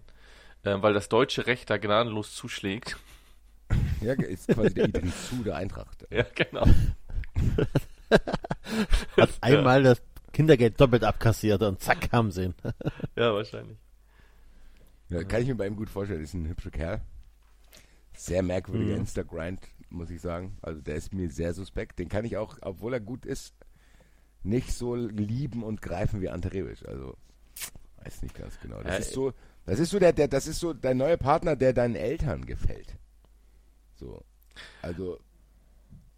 [0.64, 2.96] Ähm, weil das deutsche Recht da gnadenlos zuschlägt.
[4.00, 6.06] Ja, ist quasi der Idris zu der Eintracht.
[6.10, 6.66] Ja, genau.
[9.16, 12.54] Hat einmal das Kindergeld doppelt abkassiert und zack, haben sie ihn.
[13.16, 13.78] Ja, wahrscheinlich.
[15.08, 17.00] Ja, kann ich mir bei ihm gut vorstellen, ist ein hübscher Kerl.
[18.16, 19.00] Sehr merkwürdiger Mhm.
[19.00, 20.56] Insta-Grind, muss ich sagen.
[20.62, 21.98] Also der ist mir sehr suspekt.
[21.98, 23.54] Den kann ich auch, obwohl er gut ist,
[24.42, 26.86] nicht so lieben und greifen wie Ante Rebic.
[26.86, 27.16] Also
[28.04, 28.82] weiß nicht ganz genau.
[28.82, 29.32] Das Ja, ist so,
[29.66, 32.96] das ist so der, der, das ist so dein neuer Partner, der deinen Eltern gefällt.
[33.96, 34.22] So,
[34.80, 35.18] also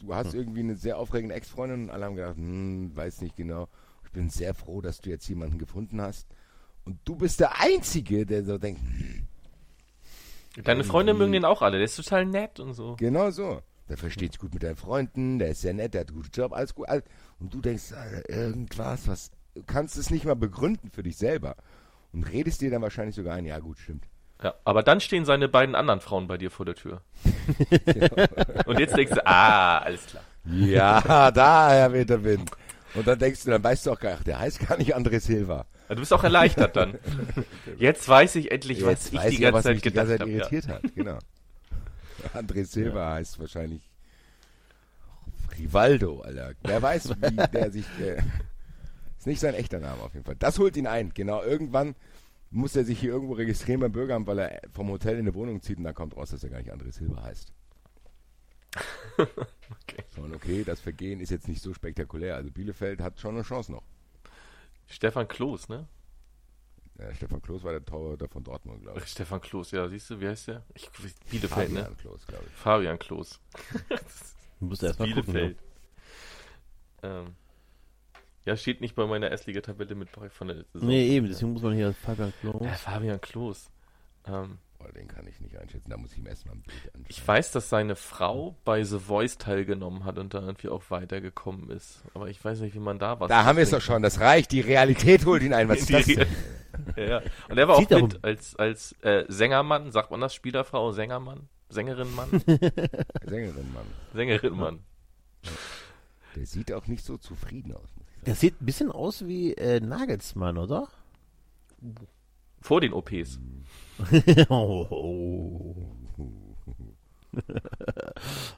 [0.03, 3.69] du hast irgendwie eine sehr aufregende Ex-Freundin und alle haben gedacht, hm, weiß nicht genau.
[4.05, 6.27] Ich bin sehr froh, dass du jetzt jemanden gefunden hast.
[6.85, 9.27] Und du bist der Einzige, der so denkt, hm,
[10.65, 11.79] Deine Freunde mögen den auch alle.
[11.79, 12.97] Der ist total nett und so.
[12.97, 13.63] Genau so.
[13.89, 16.31] Der versteht sich gut mit deinen Freunden, der ist sehr nett, der hat einen guten
[16.33, 16.89] Job, alles gut.
[16.89, 17.05] Alles.
[17.41, 19.31] Und du denkst, Alter, irgendwas, was.
[19.55, 21.57] Du kannst es nicht mal begründen für dich selber.
[22.13, 24.07] Und redest dir dann wahrscheinlich sogar ein, ja gut, stimmt.
[24.43, 27.03] Ja, aber dann stehen seine beiden anderen Frauen bei dir vor der Tür.
[28.67, 30.25] Und jetzt denkst du, ah, alles klar.
[30.45, 32.51] Ja, daher weht der Wind.
[32.95, 35.21] Und dann denkst du, dann weißt du auch gar nicht, der heißt gar nicht André
[35.21, 35.67] Silva.
[35.89, 36.99] Du bist auch erleichtert dann.
[37.79, 40.13] Jetzt weiß ich endlich, was ich die ja, ganze was Zeit mich die gedacht ganze
[40.13, 40.31] Zeit habe.
[40.31, 40.39] Ja.
[40.39, 40.83] irritiert hat.
[40.95, 41.19] Genau.
[42.35, 43.83] André Silva heißt wahrscheinlich
[45.59, 46.53] Rivaldo, Alter.
[46.63, 47.87] Wer weiß, wie der sich.
[48.01, 48.23] Äh,
[49.19, 50.37] ist nicht sein echter Name auf jeden Fall.
[50.39, 51.13] Das holt ihn ein.
[51.15, 51.95] Genau, irgendwann
[52.53, 55.61] muss er sich hier irgendwo registrieren beim Bürgeramt, weil er vom Hotel in eine Wohnung
[55.63, 57.53] zieht und dann kommt raus, dass er gar nicht André Silva heißt.
[59.19, 60.05] okay.
[60.15, 62.37] Schon okay, das Vergehen ist jetzt nicht so spektakulär.
[62.37, 63.83] Also Bielefeld hat schon eine Chance noch.
[64.87, 65.89] Stefan Kloß, ne?
[66.99, 69.07] Ja, Stefan Kloß war der Torhüter von Dortmund, glaube ich.
[69.07, 70.63] Stefan Kloß, ja, siehst du, wie heißt der?
[70.75, 70.91] Ich,
[71.31, 71.97] Bielefeld, Fabian ne?
[72.01, 72.53] Kloß, glaube ich.
[72.53, 73.41] Fabian Kloß.
[74.61, 75.33] Du musst erst mal gucken.
[75.33, 75.59] Bielefeld.
[77.03, 77.35] Ähm,
[78.45, 80.65] ja, steht nicht bei meiner S-Liga-Tabelle mit bei von der Ne?
[80.73, 80.89] Saison.
[80.89, 82.59] Nee, eben, deswegen muss man hier Fabian Klo.
[82.65, 83.71] Äh, Fabian Kloß.
[84.27, 85.91] Ähm, Oh, den kann ich nicht einschätzen.
[85.91, 87.07] Da muss ich ihm erstmal ein Bild anschauen.
[87.07, 91.71] ich weiß, dass seine Frau bei The Voice teilgenommen hat und da irgendwie auch weitergekommen
[91.71, 92.03] ist.
[92.15, 93.29] Aber ich weiß nicht, wie man da was.
[93.29, 94.03] Da haben wir es doch schon.
[94.03, 94.51] Das reicht.
[94.51, 95.69] Die Realität holt ihn ein.
[95.69, 96.27] Was ist das denn?
[96.97, 97.23] ja.
[97.49, 100.91] Und er war auch Sieht auch- mit als, als äh, Sängermann, sagt man das, Spielerfrau,
[100.91, 101.49] Sängermann?
[101.69, 102.29] Sängerin Mann?
[103.25, 103.87] Sängerin, Mann.
[104.15, 104.81] Sängerin Mann.
[106.35, 108.07] Der sieht auch nicht so zufrieden aus, muss.
[108.25, 110.89] Der sieht ein bisschen aus wie äh, Nagelsmann, oder?
[112.61, 113.41] Vor den OPs.
[114.49, 115.93] oh, oh.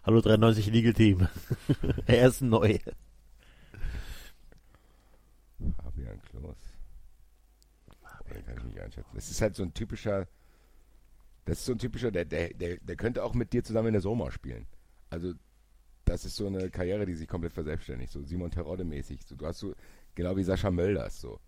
[0.03, 1.29] Hallo 93 Legal Team.
[2.07, 2.79] er ist neu.
[5.83, 6.57] Fabian Klos.
[8.29, 9.11] Den kann ich nicht einschätzen.
[9.15, 10.27] Das ist halt so ein typischer.
[11.47, 13.93] Das ist so ein typischer, der, der, der, der könnte auch mit dir zusammen in
[13.95, 14.67] der Soma spielen.
[15.11, 15.35] Also,
[16.05, 18.13] das ist so eine Karriere, die sich komplett verselbstständigt.
[18.13, 19.21] So Simon Terodde-mäßig.
[19.27, 19.75] So, du hast so,
[20.15, 21.21] genau wie Sascha Mölders.
[21.21, 21.39] So.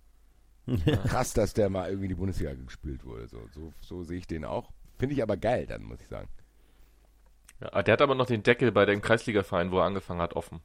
[1.07, 3.29] Krass, dass der mal irgendwie in die Bundesliga gespielt wurde.
[3.29, 4.73] So, so, so sehe ich den auch.
[4.99, 6.29] Finde ich aber geil dann, muss ich sagen.
[7.61, 10.61] Ja, der hat aber noch den Deckel bei dem Kreisligaverein, wo er angefangen hat, offen.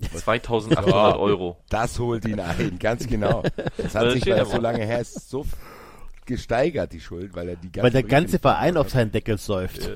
[0.00, 1.58] 2800 Euro.
[1.68, 3.42] Das holt ihn ein, ganz genau.
[3.76, 5.44] Das hat Das sich, weil da das so lange her ist, so
[6.26, 9.90] gesteigert, die Schuld, weil er die ganze Weil der ganze Verein auf seinen Deckel säuft.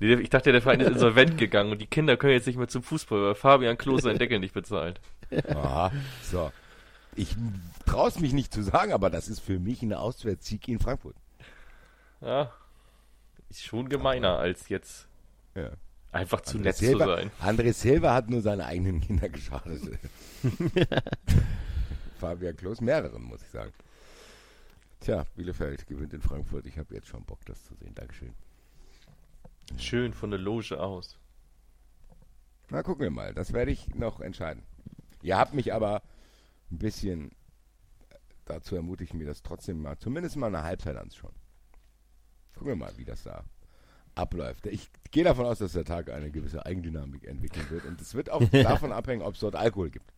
[0.00, 2.68] Nee, Ich dachte, der Verein ist insolvent gegangen und die Kinder können jetzt nicht mehr
[2.68, 5.00] zum Fußball, weil Fabian Klose seinen Deckel nicht bezahlt.
[5.48, 5.92] Aha,
[6.22, 6.52] so.
[7.14, 7.36] Ich
[7.86, 11.16] traue es mich nicht zu sagen, aber das ist für mich ein Auswärtssieg in Frankfurt.
[12.20, 12.52] Ja.
[13.50, 15.08] Ist schon gemeiner, als jetzt
[15.54, 15.70] Ja.
[16.12, 17.30] einfach zu André nett zu Silva, sein.
[17.42, 19.80] André Silva hat nur seine eigenen Kinder geschadet.
[22.20, 23.72] Fabian Klos mehreren, muss ich sagen.
[25.00, 26.66] Tja, Bielefeld gewinnt in Frankfurt.
[26.66, 27.92] Ich habe jetzt schon Bock, das zu sehen.
[27.94, 28.32] Dankeschön.
[29.78, 31.18] Schön von der Loge aus.
[32.70, 33.34] Na, gucken wir mal.
[33.34, 34.62] Das werde ich noch entscheiden.
[35.22, 36.02] Ihr habt mich aber
[36.70, 37.32] ein bisschen
[38.44, 41.34] dazu ermutigt, mir das trotzdem mal, zumindest mal eine Halbzeit anzuschauen.
[42.54, 43.44] Gucken wir mal, wie das da
[44.14, 44.66] abläuft.
[44.66, 47.84] Ich gehe davon aus, dass der Tag eine gewisse Eigendynamik entwickeln wird.
[47.84, 50.12] Und es wird auch davon abhängen, ob es dort Alkohol gibt.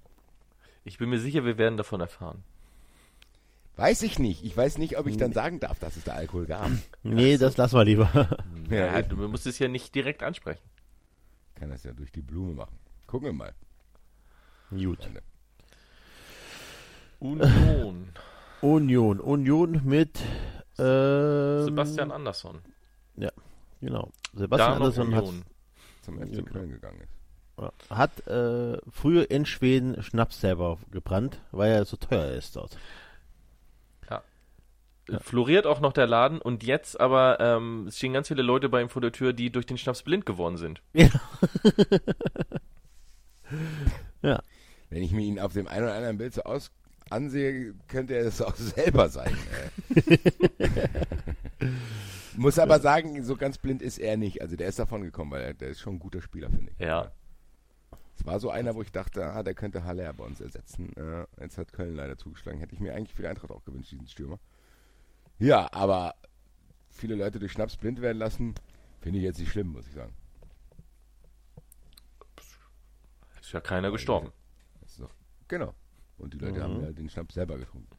[0.85, 2.44] Ich bin mir sicher, wir werden davon erfahren.
[3.76, 4.44] Weiß ich nicht.
[4.44, 6.70] Ich weiß nicht, ob ich dann sagen darf, dass es da Alkohol gab.
[7.02, 8.28] Nee, das lassen wir lieber.
[8.70, 10.62] Ja, Ja, du musst es ja nicht direkt ansprechen.
[11.48, 12.78] Ich kann das ja durch die Blume machen.
[13.06, 13.52] Gucken wir mal.
[14.70, 15.09] Gut.
[17.20, 18.09] Union.
[18.60, 19.20] Union.
[19.20, 20.20] Union mit
[20.78, 22.60] ähm, Sebastian Andersson.
[23.80, 24.10] Genau.
[24.32, 25.24] Sebastian Da Andersson hat.
[26.02, 26.51] Zum FC Genau.
[26.52, 27.90] Köln gegangen ist.
[27.90, 32.78] hat äh, früher in Schweden Schnaps selber gebrannt, weil er so teuer ist dort.
[35.20, 38.81] Floriert auch noch der Laden und jetzt aber ähm, es stehen ganz viele Leute bei
[38.81, 40.81] ihm vor der Tür, die durch den Schnaps blind geworden sind.
[44.22, 46.70] Wenn ich mir ihn auf dem einen oder anderen Bild so aus
[47.10, 49.36] ansehe, könnte er es auch selber sein.
[49.94, 50.18] äh.
[52.36, 54.43] Muss aber sagen, so ganz blind ist er nicht.
[54.43, 56.78] Also der ist davon gekommen, weil er, der ist schon ein guter Spieler, finde ich.
[56.85, 57.12] Ja.
[58.16, 60.93] Es war so einer, wo ich dachte, ah, der könnte Haller bei uns ersetzen.
[60.97, 62.59] Äh, jetzt hat Köln leider zugeschlagen.
[62.59, 64.39] Hätte ich mir eigentlich für die Eintracht auch gewünscht, diesen Stürmer.
[65.39, 66.15] Ja, aber
[66.90, 68.55] viele Leute durch Schnaps blind werden lassen,
[69.01, 70.15] finde ich jetzt nicht schlimm, muss ich sagen.
[73.40, 74.32] Ist ja keiner gestorben.
[74.81, 75.15] Das ist doch,
[75.48, 75.74] genau.
[76.16, 77.90] Und die Leute haben halt den Schnaps selber getrunken.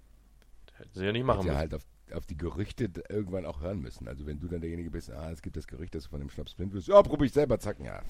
[0.74, 1.72] Hätten sie ja nicht machen Hätte ja müssen.
[1.72, 4.08] halt auf, auf die Gerüchte irgendwann auch hören müssen.
[4.08, 6.30] Also wenn du dann derjenige bist, ah, es gibt das Gerücht, dass du von dem
[6.30, 8.02] Schnaps blind wirst, ja, probier ich selber, zack, ja.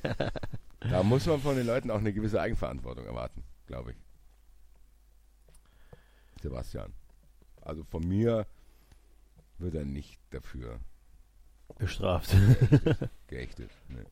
[0.80, 3.96] da muss man von den Leuten auch eine gewisse Eigenverantwortung erwarten, glaube ich.
[6.42, 6.92] Sebastian.
[7.62, 8.46] Also von mir
[9.58, 10.80] wird er nicht dafür
[11.78, 12.34] Bestraft.
[13.28, 13.70] geächtet.
[13.88, 14.04] Nee.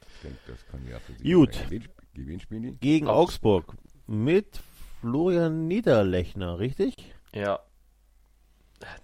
[0.00, 1.54] Ich denke, das kann ja für sie Gut.
[1.54, 1.68] sein.
[1.68, 2.72] Gegen wen, sp- gegen wen spielen die?
[2.76, 3.68] Gegen Augsburg.
[3.68, 3.84] Augsburg.
[4.06, 4.60] Mit
[5.00, 6.94] Florian Niederlechner, richtig?
[7.32, 7.60] Ja.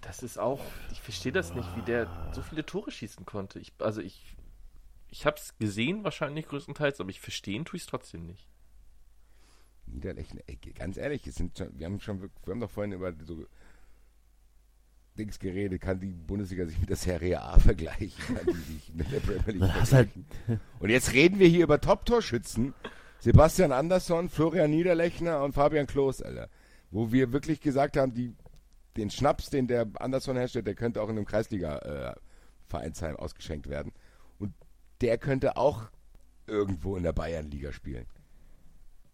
[0.01, 3.59] Das ist auch, ich verstehe das nicht, wie der so viele Tore schießen konnte.
[3.59, 4.35] Ich, also ich,
[5.09, 8.47] ich habe es gesehen wahrscheinlich größtenteils, aber ich verstehen tue ich es trotzdem nicht.
[9.87, 13.45] Niederlechner, ey, ganz ehrlich, sind schon, wir haben schon, wir haben doch vorhin über so
[15.17, 19.11] Dings geredet, kann die Bundesliga sich mit der Serie A vergleichen, kann die sich mit
[19.11, 20.25] der Premier League halt- vergleichen.
[20.79, 22.73] Und jetzt reden wir hier über Top-Torschützen,
[23.19, 26.49] Sebastian Andersson, Florian Niederlechner und Fabian Klos, Alter.
[26.91, 28.35] Wo wir wirklich gesagt haben, die,
[28.97, 33.93] den Schnaps, den der Andersson herstellt, der könnte auch in einem Kreisliga-Vereinsheim ausgeschenkt werden.
[34.37, 34.53] Und
[35.01, 35.89] der könnte auch
[36.47, 38.05] irgendwo in der Bayernliga spielen.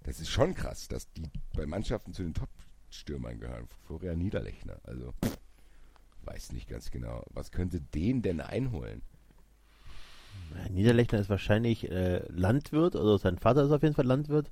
[0.03, 3.67] Das ist schon krass, dass die bei Mannschaften zu den Top-Stürmern gehören.
[3.85, 4.79] Florian Niederlechner.
[4.83, 5.13] Also,
[6.23, 7.23] weiß nicht ganz genau.
[7.31, 9.01] Was könnte den denn einholen?
[10.69, 14.51] Niederlechner ist wahrscheinlich äh, Landwirt, oder sein Vater ist auf jeden Fall Landwirt.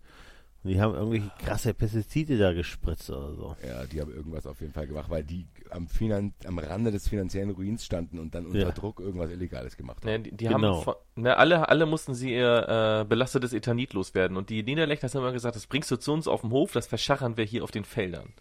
[0.62, 3.56] Und die haben irgendwelche krasse Pestizide da gespritzt oder so.
[3.66, 7.08] Ja, die haben irgendwas auf jeden Fall gemacht, weil die am, Finan am Rande des
[7.08, 8.72] finanziellen Ruins standen und dann unter Ja.
[8.72, 10.24] Druck irgendwas Illegales gemacht Ne, haben.
[10.24, 10.76] die, die Genau.
[10.78, 14.36] haben von, ne, alle, alle mussten sie ihr äh, belastetes Ethanit loswerden.
[14.36, 16.88] Und die Niederlechner haben immer gesagt, das bringst du zu uns auf den Hof, das
[16.88, 18.34] verschachern wir hier auf den Feldern.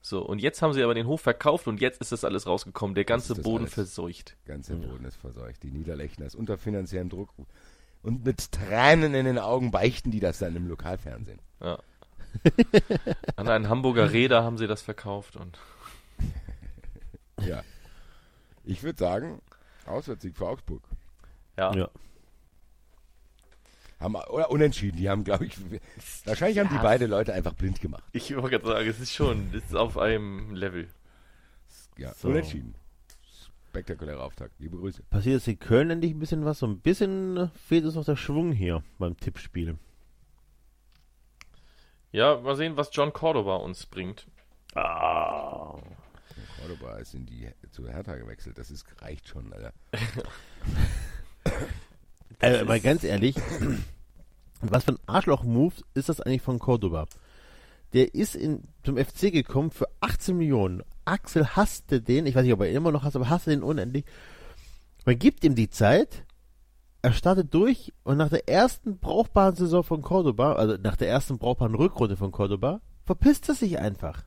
[0.00, 2.94] So, und jetzt haben sie aber den Hof verkauft und jetzt ist das alles rausgekommen.
[2.94, 3.74] Der ganze Boden alles.
[3.74, 4.36] verseucht.
[4.46, 5.62] Ganz der Boden ist verseucht.
[5.62, 7.30] Die Niederlechner ist unter finanziellem Druck.
[8.06, 11.40] Und mit Tränen in den Augen beichten die das dann im Lokalfernsehen.
[11.60, 11.78] Ja.
[13.36, 15.58] An einen Hamburger Räder haben sie das verkauft und
[17.40, 17.62] Ja.
[18.64, 19.42] Ich würde sagen,
[19.86, 20.82] Auswärtssieg für Augsburg.
[21.58, 21.74] ja.
[21.74, 21.90] Ja.
[23.98, 24.98] Haben, oder unentschieden.
[24.98, 25.56] Die haben, glaube ich,
[26.26, 28.04] wahrscheinlich haben die beide Leute einfach blind gemacht.
[28.12, 30.86] Ich wollte gerade sagen, es ist schon, es ist auf einem Level.
[31.96, 32.28] Ja, So.
[32.28, 32.74] unentschieden.
[33.76, 34.54] Spektakulärer Auftakt.
[34.58, 35.02] Liebe Grüße.
[35.10, 36.60] Passiert jetzt in Köln endlich ein bisschen was?
[36.60, 39.76] So ein bisschen fehlt uns noch der Schwung hier beim Tippspiel.
[42.10, 44.28] Ja, mal sehen, was John Cordoba uns bringt.
[44.74, 45.74] Ah.
[46.58, 48.56] Cordoba ist in die, zu Hertha gewechselt.
[48.56, 49.74] Das ist, reicht schon, Alter.
[52.40, 53.36] Äh, mal ganz ehrlich,
[54.60, 57.06] was für ein Arschloch-Move ist das eigentlich von Cordoba?
[57.92, 60.82] Der ist in, zum FC gekommen für 18 Millionen.
[61.04, 63.62] Axel hasste den, ich weiß nicht, ob er ihn immer noch hasst, aber hasste den
[63.62, 64.04] unendlich.
[65.04, 66.24] Man gibt ihm die Zeit,
[67.02, 71.38] er startet durch und nach der ersten brauchbaren Saison von Cordoba, also nach der ersten
[71.38, 74.24] brauchbaren Rückrunde von Cordoba, verpisst er sich einfach.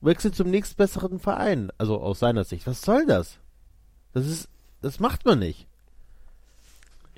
[0.00, 2.66] Wechselt zum nächstbesseren Verein, also aus seiner Sicht.
[2.66, 3.38] Was soll das?
[4.14, 4.48] Das ist,
[4.80, 5.68] das macht man nicht.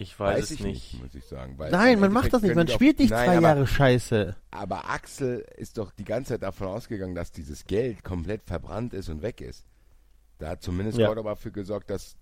[0.01, 0.93] Ich weiß, Weiß es ich nicht.
[0.93, 1.59] nicht, muss ich sagen.
[1.59, 2.55] Weil Nein, man macht das nicht.
[2.55, 4.37] Man spielt nicht Nein, zwei aber, Jahre Scheiße.
[4.53, 9.09] Aber Axel ist doch die ganze Zeit davon ausgegangen, dass dieses Geld komplett verbrannt ist
[9.09, 9.65] und weg ist.
[10.39, 11.09] Da hat zumindest Ja.
[11.09, 12.15] Cordoba dafür gesorgt, dass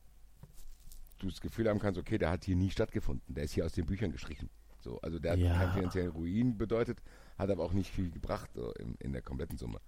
[1.19, 3.35] du das Gefühl haben kannst, okay, der hat hier nie stattgefunden.
[3.35, 4.48] Der ist hier aus den Büchern gestrichen.
[4.81, 5.55] So, also der hat Ja.
[5.59, 7.03] keinen finanziellen Ruin bedeutet,
[7.36, 9.81] hat aber auch nicht viel gebracht so, in, in der kompletten Summe.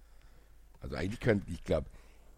[0.79, 1.87] Also eigentlich könnte, ich glaube,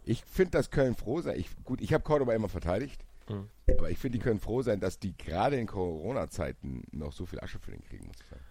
[0.05, 1.35] ich finde, dass Köln froh sei.
[1.35, 3.49] Ich, gut, ich habe Cordoba immer verteidigt, Mhm.
[3.77, 7.39] aber ich finde, die können froh sein, dass die gerade in Corona-Zeiten noch so viel
[7.39, 8.41] Asche für den kriegen, muss ich sagen.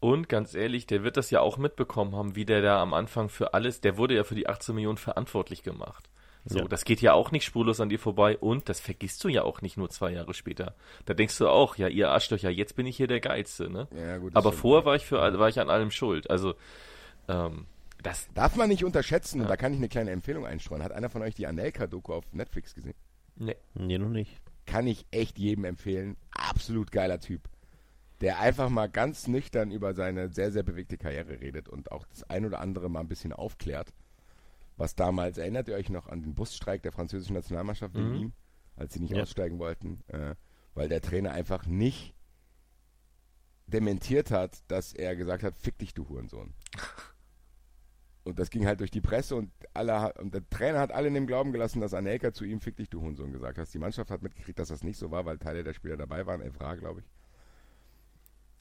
[0.00, 3.28] Und ganz ehrlich, der wird das ja auch mitbekommen haben, wie der da am Anfang
[3.28, 6.08] für alles, der wurde ja für die 18 Millionen verantwortlich gemacht.
[6.46, 6.64] So, Ja.
[6.68, 9.60] das geht ja auch nicht spurlos an dir vorbei und das vergisst du ja auch
[9.60, 10.74] nicht nur zwei Jahre später.
[11.04, 13.88] Da denkst du auch, ja, ihr Arschlöcher, jetzt bin ich hier der Geilste, ne?
[13.94, 16.30] Ja, gut, Aber vorher war ich für war ich an allem schuld.
[16.30, 16.54] Also
[17.28, 17.66] ähm,
[18.02, 19.48] das Darf man nicht unterschätzen, und Ja.
[19.50, 20.82] da kann ich eine kleine Empfehlung einstreuen.
[20.82, 22.94] Hat einer von euch die Anelka-Doku auf Netflix gesehen?
[23.40, 24.40] Ne, Nee, noch nicht.
[24.66, 26.16] Kann ich echt jedem empfehlen.
[26.30, 27.48] Absolut geiler Typ.
[28.20, 32.22] Der einfach mal ganz nüchtern über seine sehr, sehr bewegte Karriere redet und auch das
[32.30, 33.92] ein oder andere mal ein bisschen aufklärt.
[34.76, 38.14] Was damals, erinnert ihr euch noch an den Busstreik der französischen Nationalmannschaft wegen Mhm.
[38.14, 38.32] ihm,
[38.76, 39.22] als sie nicht Ja.
[39.22, 40.02] aussteigen wollten?
[40.08, 40.34] Äh,
[40.74, 42.14] weil der Trainer einfach nicht
[43.66, 46.54] dementiert hat, dass er gesagt hat, fick dich, du Hurensohn.
[48.22, 51.14] Und das ging halt durch die Presse und alle und der Trainer hat alle in
[51.14, 53.72] dem Glauben gelassen, dass Anelka zu ihm fick dich, du Hurensohn gesagt hast.
[53.72, 56.42] Die Mannschaft hat mitgekriegt, dass das nicht so war, weil Teile der Spieler dabei waren,
[56.42, 57.06] Evra, glaube ich.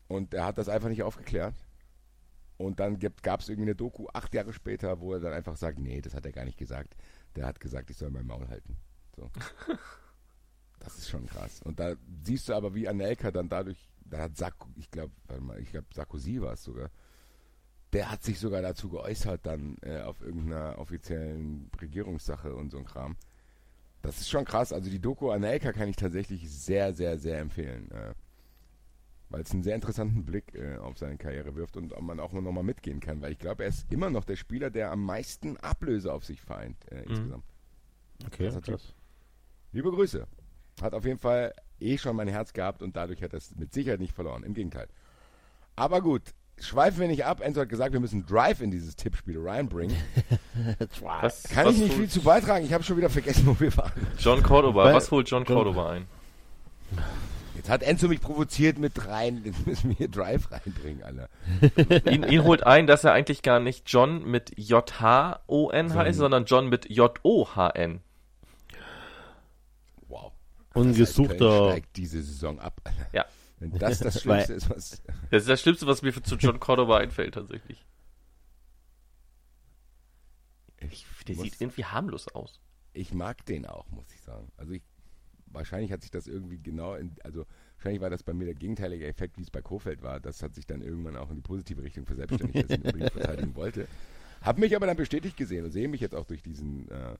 [0.07, 1.53] Und er hat das einfach nicht aufgeklärt.
[2.57, 5.79] Und dann gab es irgendwie eine Doku acht Jahre später, wo er dann einfach sagt,
[5.79, 6.95] nee, das hat er gar nicht gesagt.
[7.35, 8.75] Der hat gesagt, ich soll mein Maul halten.
[9.15, 9.29] So.
[10.79, 11.61] das ist schon krass.
[11.63, 15.13] Und da siehst du aber, wie Anelka dann dadurch, da hat Sarko, ich glaube,
[15.59, 16.89] ich glaube, Sarkozy war es sogar,
[17.93, 22.85] der hat sich sogar dazu geäußert dann äh, auf irgendeiner offiziellen Regierungssache und so ein
[22.85, 23.15] Kram.
[24.01, 24.71] Das ist schon krass.
[24.71, 27.91] Also die Doku Anelka kann ich tatsächlich sehr, sehr, sehr empfehlen.
[27.91, 28.13] Äh,
[29.29, 32.41] weil es einen sehr interessanten Blick äh, auf seine Karriere wirft und man auch noch
[32.41, 33.21] mal mitgehen kann.
[33.21, 36.41] Weil ich glaube, er ist immer noch der Spieler, der am meisten Ablöse auf sich
[36.41, 37.43] vereint äh, insgesamt.
[38.25, 38.93] Okay, Das hat krass.
[39.71, 40.27] Liebe Grüße.
[40.81, 43.73] Hat auf jeden Fall eh schon mein Herz gehabt und dadurch hat er es mit
[43.73, 44.43] Sicherheit nicht verloren.
[44.43, 44.87] Im Gegenteil.
[45.75, 47.41] Aber gut, schweifen wir nicht ab.
[47.41, 49.95] Enzo hat gesagt, wir müssen Drive in dieses Tippspiel reinbringen.
[51.01, 52.65] was, Kann was ich nicht viel zu beitragen.
[52.65, 53.91] Ich habe schon wieder vergessen, wo wir waren.
[54.17, 56.07] John Cordoba, Weil- was holt John Cordoba ein?
[57.55, 59.41] Jetzt hat Enzo mich provoziert mit rein.
[59.45, 61.29] Jetzt müssen wir hier Drive reinbringen, alle.
[62.11, 66.69] ihn, ihn holt ein, dass er eigentlich gar nicht John mit J-H-O-N heißt, sondern John
[66.69, 67.99] mit J-O-H-N.
[70.07, 70.31] Wow.
[70.73, 72.79] Ungesuchter- Köln steigt diese Saison ab.
[72.85, 73.07] Alter.
[73.11, 73.25] Ja.
[73.59, 75.01] Wenn das das Schlimmste ist, was.
[75.31, 77.85] Das ist das Schlimmste, was mir zu John Cordoba einfällt, tatsächlich.
[80.77, 82.59] Ich, der Muss- sieht irgendwie harmlos aus.
[82.93, 84.51] Ich mag den auch, muss ich sagen.
[84.57, 84.81] Also ich
[85.51, 87.45] wahrscheinlich hat sich das irgendwie genau, in, also
[87.77, 90.19] wahrscheinlich war das bei mir der gegenteilige Effekt, wie es bei Kofeld war.
[90.19, 93.11] Das hat sich dann irgendwann auch in die positive Richtung verselbstständigt, dass ich ihn unbedingt
[93.13, 93.87] verteidigen wollte.
[94.41, 97.15] Hab mich aber dann bestätigt gesehen und sehe mich jetzt auch durch diesen äh,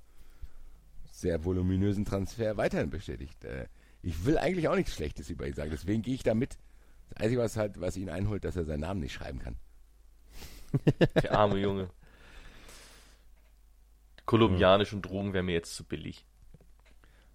[1.12, 3.44] sehr voluminösen Transfer weiterhin bestätigt.
[3.44, 3.66] Äh,
[4.02, 6.58] ich will eigentlich auch nichts Schlechtes über ihn sagen, deswegen gehe ich da mit.
[7.10, 9.56] Das Einzige, was halt, was ihn einholt, dass er seinen Namen nicht schreiben kann.
[11.24, 11.90] Der arme Junge.
[14.26, 16.24] Kolumbianisch und Drogen wäre mir jetzt zu billig.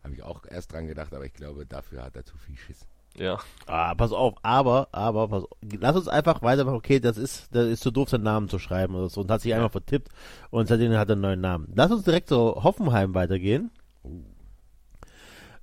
[0.05, 2.86] Habe ich auch erst dran gedacht, aber ich glaube, dafür hat er zu viel Schiss.
[3.16, 3.39] Ja.
[3.66, 5.59] Ah, pass auf, aber, aber, pass auf.
[5.81, 8.95] Lass uns einfach weitermachen, okay, das ist, das ist zu doof, seinen Namen zu schreiben
[8.95, 9.23] oder so.
[9.23, 10.09] Und hat sich einmal vertippt
[10.51, 11.73] und seitdem hat er einen neuen Namen.
[11.74, 13.70] Lass uns direkt zu Hoffenheim weitergehen.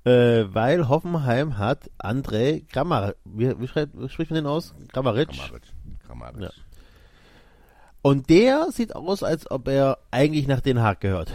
[0.04, 4.74] Äh, weil Hoffenheim hat André Grammar, wie, wie, schreibt, wie spricht man den aus?
[4.92, 5.30] Grammaric.
[5.30, 5.64] Kramaric.
[6.06, 6.42] Kramaric.
[6.42, 6.50] Ja.
[8.02, 11.32] Und der sieht aus, als ob er eigentlich nach Den Haag gehört.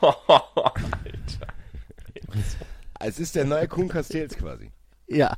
[0.00, 1.46] Alter.
[3.04, 4.70] Es ist der neue Kuhn Castells quasi.
[5.08, 5.36] Ja.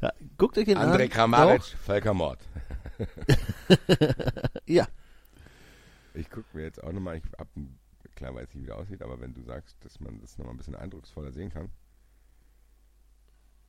[0.00, 0.12] ja.
[0.38, 0.90] Guckt euch den an.
[0.90, 2.40] André Kramaric, Völkermord.
[4.66, 4.88] Ja.
[6.14, 7.46] Ich gucke mir jetzt auch nochmal, hab,
[8.16, 10.58] klar weiß ich, wie der aussieht, aber wenn du sagst, dass man das nochmal ein
[10.58, 11.68] bisschen eindrucksvoller sehen kann.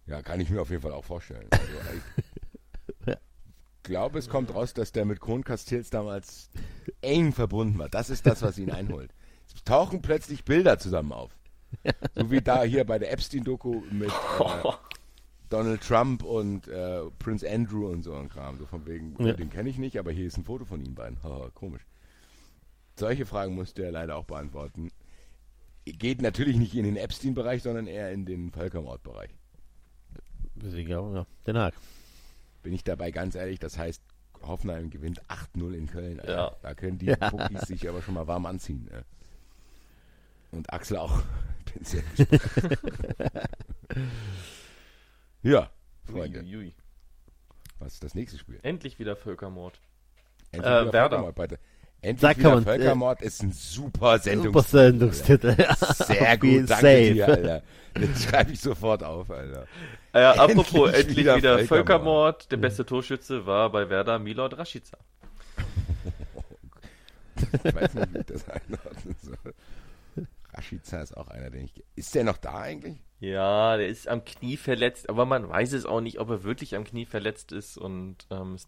[0.08, 1.48] Ja, kann ich mir auf jeden Fall auch vorstellen.
[1.52, 1.66] Also,
[3.06, 3.14] Ja.
[3.14, 6.50] ich glaube, es kommt raus, dass der mit Castells damals
[7.02, 7.90] eng verbunden war.
[7.90, 9.14] Das ist das, was ihn einholt.
[9.54, 11.38] Es tauchen plötzlich Bilder zusammen auf.
[12.16, 14.72] So wie da hier bei der Epstein-Doku mit äh,
[15.50, 18.58] Donald Trump und äh, Prince Andrew und so ein Kram.
[18.58, 19.34] So von wegen, Ja.
[19.34, 21.18] den kenne ich nicht, aber hier ist ein Foto von ihnen beiden.
[21.54, 21.86] Komisch.
[22.98, 24.90] Solche Fragen musste er leider auch beantworten.
[25.86, 29.30] Geht natürlich nicht in den Epstein-Bereich, sondern eher in den Völkermordbereich.
[30.56, 31.26] Deswegen auch, ja.
[31.46, 31.76] Den Haag.
[32.64, 34.02] Bin ich dabei ganz ehrlich, das heißt,
[34.42, 36.22] Hoffenheim gewinnt 8-0 in Köln.
[36.28, 36.56] Ja.
[36.62, 37.16] Da können die Ja.
[37.30, 38.88] Puckis sich aber schon mal warm anziehen.
[38.92, 39.04] Äh.
[40.52, 41.22] Und Axel auch.
[41.74, 42.04] Bin sehr
[45.44, 45.70] ja,
[46.06, 46.74] Freunde, Uiuiui.
[47.80, 48.60] was ist das nächste Spiel?
[48.64, 49.80] Endlich wieder Völkermord.
[50.52, 51.20] Endlich Äh, wieder Werder.
[51.24, 51.60] Völkermord.
[52.02, 55.56] Endlich wieder äh, Völkermord ist ein super Super Sendungstitel.
[55.56, 55.56] Sendungstitel.
[56.06, 57.14] Sehr gut, danke safe.
[57.14, 57.64] dir, Alter.
[57.94, 59.66] Das schreibe ich sofort auf, Alter.
[60.14, 61.68] Äh, apropos, Endlich endlich wieder wieder, Völkermord.
[61.68, 62.52] Völkermord.
[62.52, 64.98] Der beste Torschütze war bei Werder Milord Rashica.
[67.64, 69.54] Ich weiß nicht, wie ich das einordnen soll.
[70.54, 71.84] Rashica ist auch einer, den ich...
[71.96, 72.98] Ist der noch da eigentlich?
[73.20, 76.76] Ja, der ist am Knie verletzt, aber man weiß es auch nicht, ob er wirklich
[76.76, 78.68] am Knie verletzt ist und ähm, es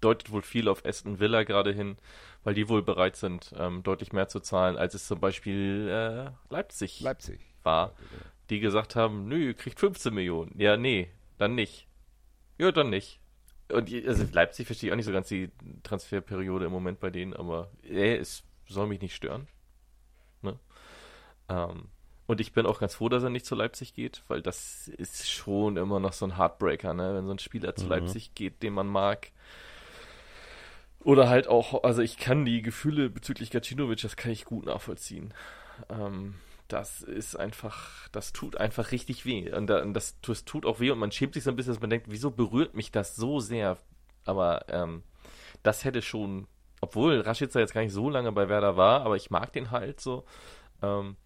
[0.00, 1.96] deutet wohl viel auf Aston Villa gerade hin,
[2.48, 6.30] weil die wohl bereit sind, ähm, deutlich mehr zu zahlen, als es zum Beispiel äh,
[6.48, 7.38] Leipzig Leipzig.
[7.62, 7.92] war,
[8.48, 10.58] die gesagt haben, nö, ihr kriegt 15 Millionen.
[10.58, 11.88] Ja, nee, dann nicht.
[12.56, 13.20] Ja, dann nicht.
[13.70, 15.50] Und also Leipzig verstehe ich auch nicht so ganz die
[15.82, 19.46] Transferperiode im Moment bei denen, aber äh, es soll mich nicht stören.
[20.40, 20.58] Ne?
[21.50, 21.88] Ähm,
[22.28, 25.30] und ich bin auch ganz froh, dass er nicht zu Leipzig geht, weil das ist
[25.30, 27.14] schon immer noch so ein Heartbreaker, ne?
[27.14, 27.90] wenn so ein Spieler zu Mhm.
[27.90, 29.32] Leipzig geht, den man mag.
[31.04, 35.32] Oder halt auch, also ich kann die Gefühle bezüglich Gacinovic, das kann ich gut nachvollziehen.
[35.88, 36.34] Ähm,
[36.66, 39.50] das ist einfach, das tut einfach richtig weh.
[39.52, 41.72] Und da- und das, das tut auch weh und man schämt sich so ein bisschen,
[41.74, 43.78] dass man denkt, wieso berührt mich das so sehr?
[44.24, 45.02] Aber ähm,
[45.62, 46.46] das hätte schon,
[46.80, 50.00] obwohl Rashica jetzt gar nicht so lange bei Werder war, aber ich mag den halt
[50.00, 50.24] so,
[50.82, 51.16] ähm,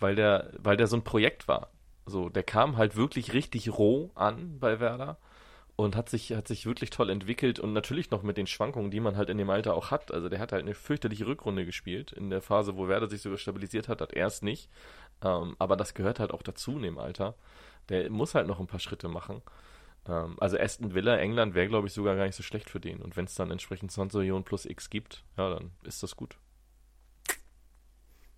[0.00, 1.70] weil der, weil der so ein Projekt war.
[2.06, 5.18] So, der kam halt wirklich richtig roh an bei Werder
[5.76, 9.00] und hat sich, hat sich wirklich toll entwickelt und natürlich noch mit den Schwankungen, die
[9.00, 10.12] man halt in dem Alter auch hat.
[10.12, 12.12] Also der hat halt eine fürchterliche Rückrunde gespielt.
[12.12, 14.70] In der Phase, wo Werder sich sogar stabilisiert hat, hat er es nicht.
[15.22, 17.34] Ähm, aber das gehört halt auch dazu in dem Alter.
[17.88, 19.42] Der muss halt noch ein paar Schritte machen.
[20.06, 23.00] Ähm, also Aston Villa, England wäre, glaube ich, sogar gar nicht so schlecht für den.
[23.02, 26.36] Und wenn es dann entsprechend 20 Millionen plus X gibt, ja, dann ist das gut.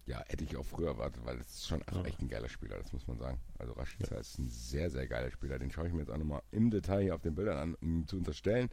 [0.07, 2.79] Ja, hätte ich auch früher erwartet, weil es ist schon ach, echt ein geiler Spieler,
[2.79, 3.41] das muss man sagen.
[3.59, 5.59] Also Rashica ist ein sehr, sehr geiler Spieler.
[5.59, 8.07] Den schaue ich mir jetzt auch nochmal im Detail hier auf den Bildern an, um
[8.07, 8.71] zu unterstellen,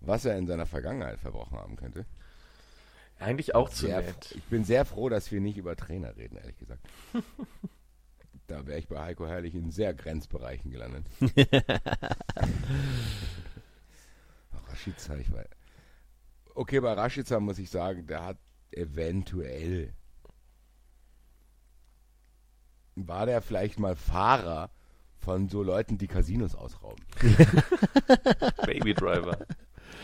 [0.00, 2.06] was er in seiner Vergangenheit verbrochen haben könnte.
[3.18, 4.32] Eigentlich auch zu Sehr, nett.
[4.36, 6.86] ich bin sehr froh, dass wir nicht über Trainer reden, ehrlich gesagt.
[8.46, 11.04] da wäre ich bei Heiko Herrlich in sehr Grenzbereichen gelandet.
[14.68, 15.48] Rashica, ich weiß.
[16.54, 18.38] Okay, bei Rashica muss ich sagen, der hat
[18.70, 19.92] eventuell
[23.06, 24.70] war der vielleicht mal Fahrer
[25.20, 27.04] von so Leuten, die Casinos ausrauben.
[28.66, 29.36] Baby Driver.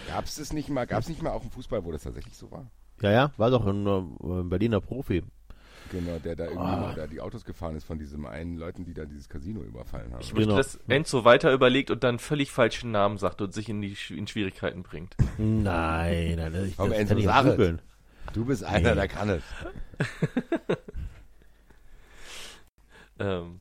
[0.08, 2.36] Gab es das nicht mal, gab es nicht mal auch im Fußball, wo das tatsächlich
[2.36, 2.70] so war?
[3.00, 3.98] Ja, ja, war doch ein, äh,
[4.42, 5.22] ein Berliner Profi.
[5.90, 6.76] Genau, der da irgendwie Ah.
[6.80, 10.12] mal da die Autos gefahren ist von diesem einen Leuten, die da dieses Casino überfallen
[10.12, 10.20] haben.
[10.22, 10.56] Ich möchte, Genau.
[10.56, 14.14] dass Enzo weiter überlegt und dann völlig falschen Namen sagt und sich in die Sch-
[14.16, 15.14] in Schwierigkeiten bringt.
[15.38, 17.82] Nein, nein, ich, Aber das Enzo, kann googeln.
[18.32, 18.94] Du bist einer, Nee.
[18.96, 19.42] der kann es.
[23.18, 23.60] Ähm.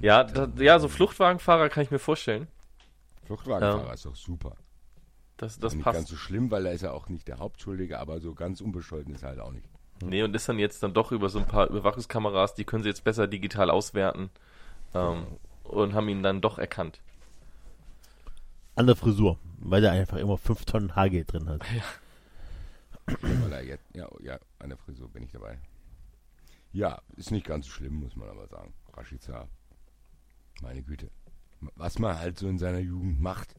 [0.00, 2.46] Ja, da, ja, so Fluchtwagenfahrer kann ich mir vorstellen.
[3.24, 3.92] Fluchtwagenfahrer Ja.
[3.92, 4.56] ist doch super.
[5.36, 5.96] Das, das nicht passt.
[5.96, 9.14] ganz so schlimm, weil er ist ja auch nicht der Hauptschuldige, aber so ganz unbescholten
[9.14, 9.66] ist er halt auch nicht.
[10.02, 12.88] Nee, und ist dann jetzt dann doch über so ein paar Überwachungskameras, die können sie
[12.88, 14.30] jetzt besser digital auswerten
[14.94, 15.26] ähm,
[15.64, 17.00] und haben ihn dann doch erkannt.
[18.74, 21.62] Andere Frisur, weil der einfach immer 5 Tonnen Haargel drin hat.
[23.50, 25.58] er jetzt, ja, ja, an der Frisur bin ich dabei.
[26.72, 28.72] Ja, ist nicht ganz so schlimm, muss man aber sagen.
[28.94, 29.48] Rashica,
[30.62, 31.10] meine Güte.
[31.76, 33.54] Was man halt so in seiner Jugend macht.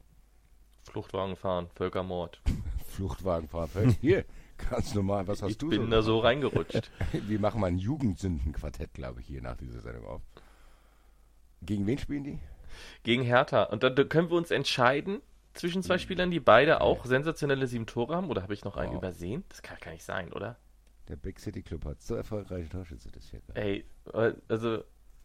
[0.84, 2.42] Fluchtwagen fahren, Völkermord.
[2.88, 3.68] Fluchtwagenfahrer.
[3.68, 4.26] Völlig- Hier,
[4.70, 5.28] ganz normal.
[5.28, 5.88] Was hast ich du bin so?
[5.90, 6.92] da so reingerutscht.
[7.14, 10.22] Wir machen mal ein Jugendsündenquartett, glaube ich, hier nach dieser Sendung auf.
[11.62, 12.40] Gegen wen spielen die?
[13.04, 13.64] Gegen Hertha.
[13.64, 15.22] Und dann da können wir uns entscheiden
[15.54, 18.30] zwischen zwei Spielern, die beide auch sensationelle sieben Tore haben.
[18.30, 18.98] Oder habe ich noch einen Wow.
[18.98, 19.44] übersehen?
[19.50, 20.58] Das kann gar nicht sein, oder?
[21.08, 23.42] Der Big City Club hat so erfolgreiche Torschütze das hier.
[23.54, 24.84] Ey, äh, also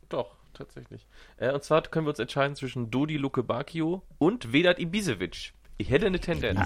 [0.09, 1.07] doch, tatsächlich.
[1.37, 5.53] Äh, und zwar können wir uns entscheiden zwischen Dodi Luke Bakio und Vedat Ibisevic.
[5.77, 6.61] Ich hätte eine Tendenz.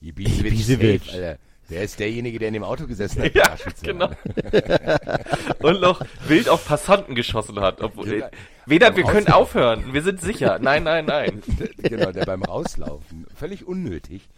[0.00, 0.52] Ibisevic.
[0.52, 1.04] Ibisevic.
[1.04, 1.38] safe, Alter.
[1.70, 3.34] Der ist derjenige, der in dem Auto gesessen hat.
[3.34, 4.10] Ja, genau.
[5.60, 7.80] Und noch wild auf Passanten geschossen hat.
[7.80, 8.30] Obwohl, Ja, äh,
[8.66, 9.92] Vedat, beim wir können aufhören.
[9.92, 10.58] Wir sind sicher.
[10.58, 11.42] Nein, nein, nein.
[11.78, 14.28] genau, der beim Rauslaufen, völlig unnötig.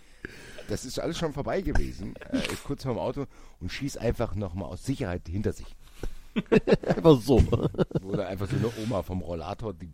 [0.68, 2.14] Das ist alles schon vorbei gewesen.
[2.30, 3.26] Er ist kurz vorm Auto
[3.60, 5.66] und schießt einfach nochmal aus Sicherheit hinter sich.
[6.86, 7.40] Einfach so.
[7.40, 9.92] Da einfach so eine Oma vom Rollator, die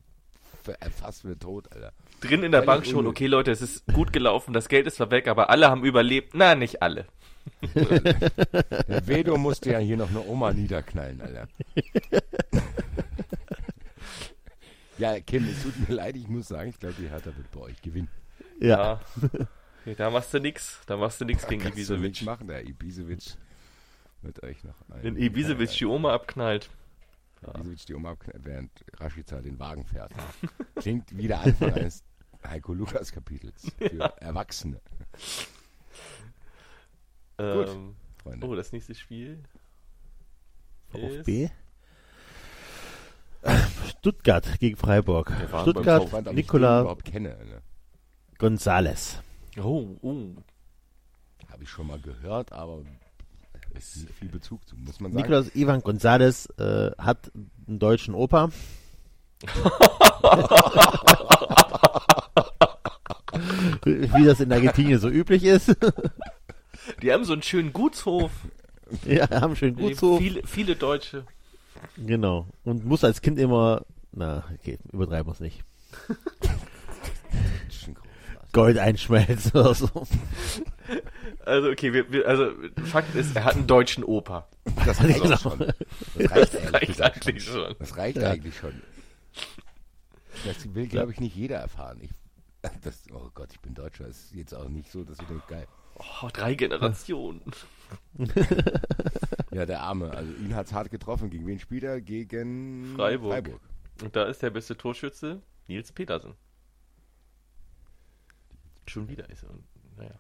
[0.81, 1.93] erfasst wird tot, Alter.
[2.21, 5.11] Drin in der Bank schon, okay Leute, es ist gut gelaufen, das Geld ist zwar
[5.11, 6.35] weg, aber alle haben überlebt.
[6.35, 7.07] Na, nicht alle.
[7.75, 11.49] Der Vedo musste ja hier noch eine Oma niederknallen, Alter.
[14.99, 17.61] ja, Kim, es tut mir leid, ich muss sagen, ich glaube, die Hertha wird bei
[17.61, 18.09] euch gewinnen.
[18.61, 19.01] Ja.
[19.87, 19.95] Ja.
[19.97, 20.81] Da machst du nix.
[20.87, 22.27] Da machst du nix gegen Kannst du nichts Ibisevic.
[22.27, 23.37] machen, der Ibisevic
[24.23, 26.71] wird euch noch einen- Wenn Ibisevic die Oma abknallt.
[27.43, 30.13] Ibisevic die Oma abknallt, während Rashica den Wagen fährt.
[30.77, 32.03] Klingt wie der Anfang eines
[32.47, 34.81] Heiko Lukas Kapitels für Erwachsene,
[37.39, 38.47] Ähm, Freunde.
[38.47, 39.43] oh, das nächste Spiel.
[40.89, 41.51] VfB.
[43.89, 45.33] Stuttgart gegen Freiburg.
[45.63, 47.37] Stuttgart, den Nikola überhaupt kenne.
[47.45, 47.63] Ne?
[48.39, 49.23] Gonzales.
[49.61, 50.35] Oh, oh.
[51.51, 52.83] Habe ich schon mal gehört, aber
[53.79, 55.23] ist nicht viel Bezug zu, muss man sagen.
[55.23, 57.31] Nikolas Ivan Gonzales äh, hat
[57.67, 58.51] einen deutschen Opa.
[63.85, 65.77] Wie das in Argentinien so üblich ist.
[67.03, 68.33] Die haben so einen schönen Gutshof.
[69.05, 70.19] ja, haben schön gut so.
[70.19, 71.25] Viele, viele Deutsche.
[71.97, 72.47] Genau.
[72.65, 73.83] Und muss als Kind immer,
[74.13, 75.63] na, okay, übertreiben wir es nicht.
[78.53, 79.89] Gold einschmelzen oder so.
[81.49, 82.53] Also, okay, wir, wir, also,
[82.85, 84.47] Fakt ist, er hat einen deutschen Opa.
[84.85, 85.37] Das reicht Genau.
[85.37, 85.59] schon.
[85.59, 87.75] Das reicht, ehrlich Reicht eigentlich schon.
[87.79, 88.31] Das reicht Ja.
[88.31, 88.83] eigentlich schon.
[90.45, 91.99] Das will, glaube ich, nicht jeder erfahren.
[92.03, 92.11] Ich,
[92.83, 94.07] das, oh Gott, ich bin Deutscher.
[94.07, 95.67] Ist jetzt auch nicht so, dass ich denke, geil.
[96.23, 97.41] Oh, drei Generationen.
[99.51, 100.11] Ja, der Arme.
[100.13, 101.31] Also ihn hat's hart getroffen.
[101.31, 102.01] Gegen wen spielt er?
[102.01, 103.59] Gegen Freiburg.
[104.03, 106.35] Und da ist der beste Torschütze Nils Petersen.
[108.87, 109.51] Schon wieder ist er.
[109.97, 110.15] Naja.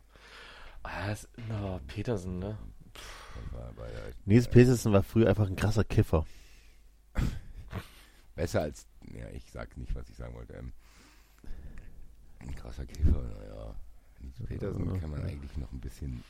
[0.82, 2.58] Ah, das, na, Petersen, ne?
[4.24, 6.26] Nils Petersen war früher einfach ein krasser Kiffer.
[8.34, 10.54] Besser als, ja, ich sag nicht, was ich sagen wollte.
[10.54, 10.72] Ähm,
[12.40, 13.74] ein krasser Käfer, naja.
[14.20, 16.22] Nils Petersen kann man eigentlich noch ein bisschen,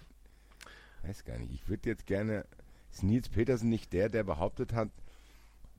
[1.02, 1.52] weiß gar nicht.
[1.52, 2.46] Ich würde jetzt gerne,
[2.90, 4.90] ist Nils Petersen nicht der, der behauptet hat,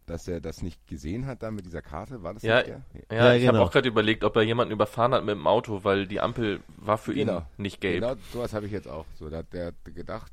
[0.09, 2.23] dass er das nicht gesehen hat da mit dieser Karte?
[2.23, 2.81] War das Ja, nicht der?
[3.11, 3.67] Ja, Ja, ich habe genau.
[3.67, 6.97] auch gerade überlegt, ob er jemanden überfahren hat mit dem Auto, weil die Ampel war
[6.97, 8.01] für ihn nicht gelb.
[8.01, 9.05] Genau, sowas habe ich jetzt auch.
[9.15, 10.31] So, da hat der gedacht,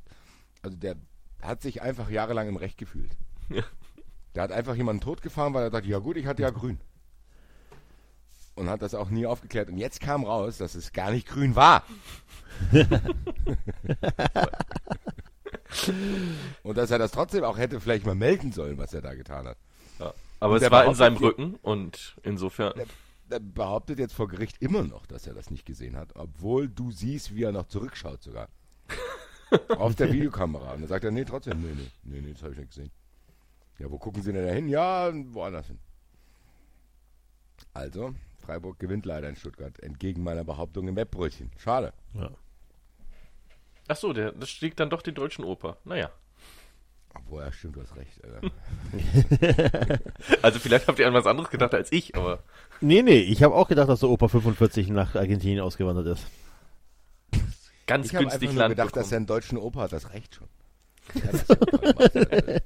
[0.61, 0.95] also der
[1.41, 3.11] hat sich einfach jahrelang im Recht gefühlt.
[3.49, 3.63] Ja.
[4.35, 6.79] Der hat einfach jemanden totgefahren, weil er dachte, ja gut, ich hatte ja grün.
[8.55, 9.69] Und hat das auch nie aufgeklärt.
[9.69, 11.83] Und jetzt kam raus, dass es gar nicht grün war.
[16.63, 19.47] Und dass er das trotzdem auch hätte vielleicht mal melden sollen, was er da getan
[19.47, 19.57] hat.
[19.99, 20.13] Ja.
[20.39, 22.73] Aber es der war in seinem Rücken und insofern.
[23.29, 26.91] Er behauptet jetzt vor Gericht immer noch, dass er das nicht gesehen hat, obwohl du
[26.91, 28.47] siehst, wie er noch zurückschaut sogar.
[29.77, 30.73] Auf der Videokamera.
[30.73, 32.91] Und dann sagt er, nee, trotzdem, nee, nee, nee, nee das habe ich nicht gesehen.
[33.79, 34.69] Ja, wo gucken Sie denn da hin?
[34.69, 35.79] Ja, woanders hin.
[37.73, 41.51] Also, Freiburg gewinnt leider in Stuttgart, entgegen meiner Behauptung im Webbrötchen.
[41.57, 41.93] Schade.
[42.13, 42.31] Ja.
[43.87, 45.77] Ach so, der, das stieg dann doch den deutschen Oper.
[45.83, 46.09] Naja.
[47.17, 48.21] Obwohl, ja, stimmt, du hast recht.
[48.23, 48.51] Alter.
[50.41, 52.43] Also vielleicht habt ihr an was anderes gedacht als ich, aber
[52.79, 56.27] Nee, nee, ich habe auch gedacht, dass der Opa 45 nach Argentinien ausgewandert ist.
[57.87, 59.15] ganz Ich habe einfach günstig nur Land gedacht, dass er bekommen.
[59.17, 59.93] einen deutschen Opa hat.
[59.93, 60.47] Das reicht schon.
[61.13, 62.63] Geil, was der Opa gemacht hat.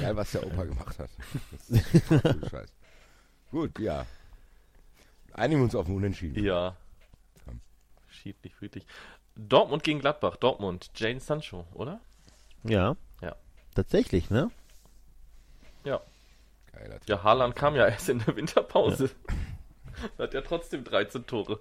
[0.00, 1.10] Geil, was der Opa gemacht hat.
[1.68, 1.70] Das
[2.36, 2.72] ist Scheiß.
[3.50, 4.06] Gut, ja.
[5.32, 6.42] Einigen wir uns auf ein Unentschieden.
[6.44, 6.76] Ja.
[7.44, 7.60] Komm.
[8.08, 8.86] Schiedlich, friedlich.
[9.36, 10.36] Dortmund gegen Gladbach.
[10.36, 10.90] Dortmund.
[10.94, 12.00] Jane Sancho, oder?
[12.64, 12.96] Ja.
[13.76, 13.82] Ja.
[13.82, 14.50] Tatsächlich, ne?
[15.84, 16.00] Ja.
[16.72, 17.08] Geiler Typ.
[17.08, 19.10] Ja, Haaland kam ja erst in der Winterpause.
[20.18, 21.60] Hat ja trotzdem 13 Tore.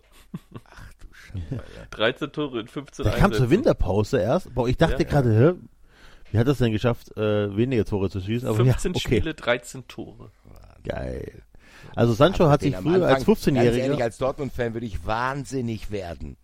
[0.65, 1.51] Ach du Scheiße.
[1.51, 1.87] Alter.
[1.91, 3.49] 13 Tore in 15 Der kam zur Einsätzen.
[3.51, 4.53] Winterpause erst.
[4.53, 5.53] Boah, ich dachte Ja, gerade, hä?
[6.31, 8.47] Wie hat das denn geschafft, äh, weniger Tore zu schießen?
[8.47, 9.17] Aber 15 ja, okay.
[9.17, 10.31] Spiele, 13 Tore.
[10.85, 11.43] Geil.
[11.95, 14.03] Also Sancho hat sich früher als Anfang, Ganz ehrlich, 15-Jähriger.
[14.03, 16.37] als Dortmund-Fan würde ich wahnsinnig werden.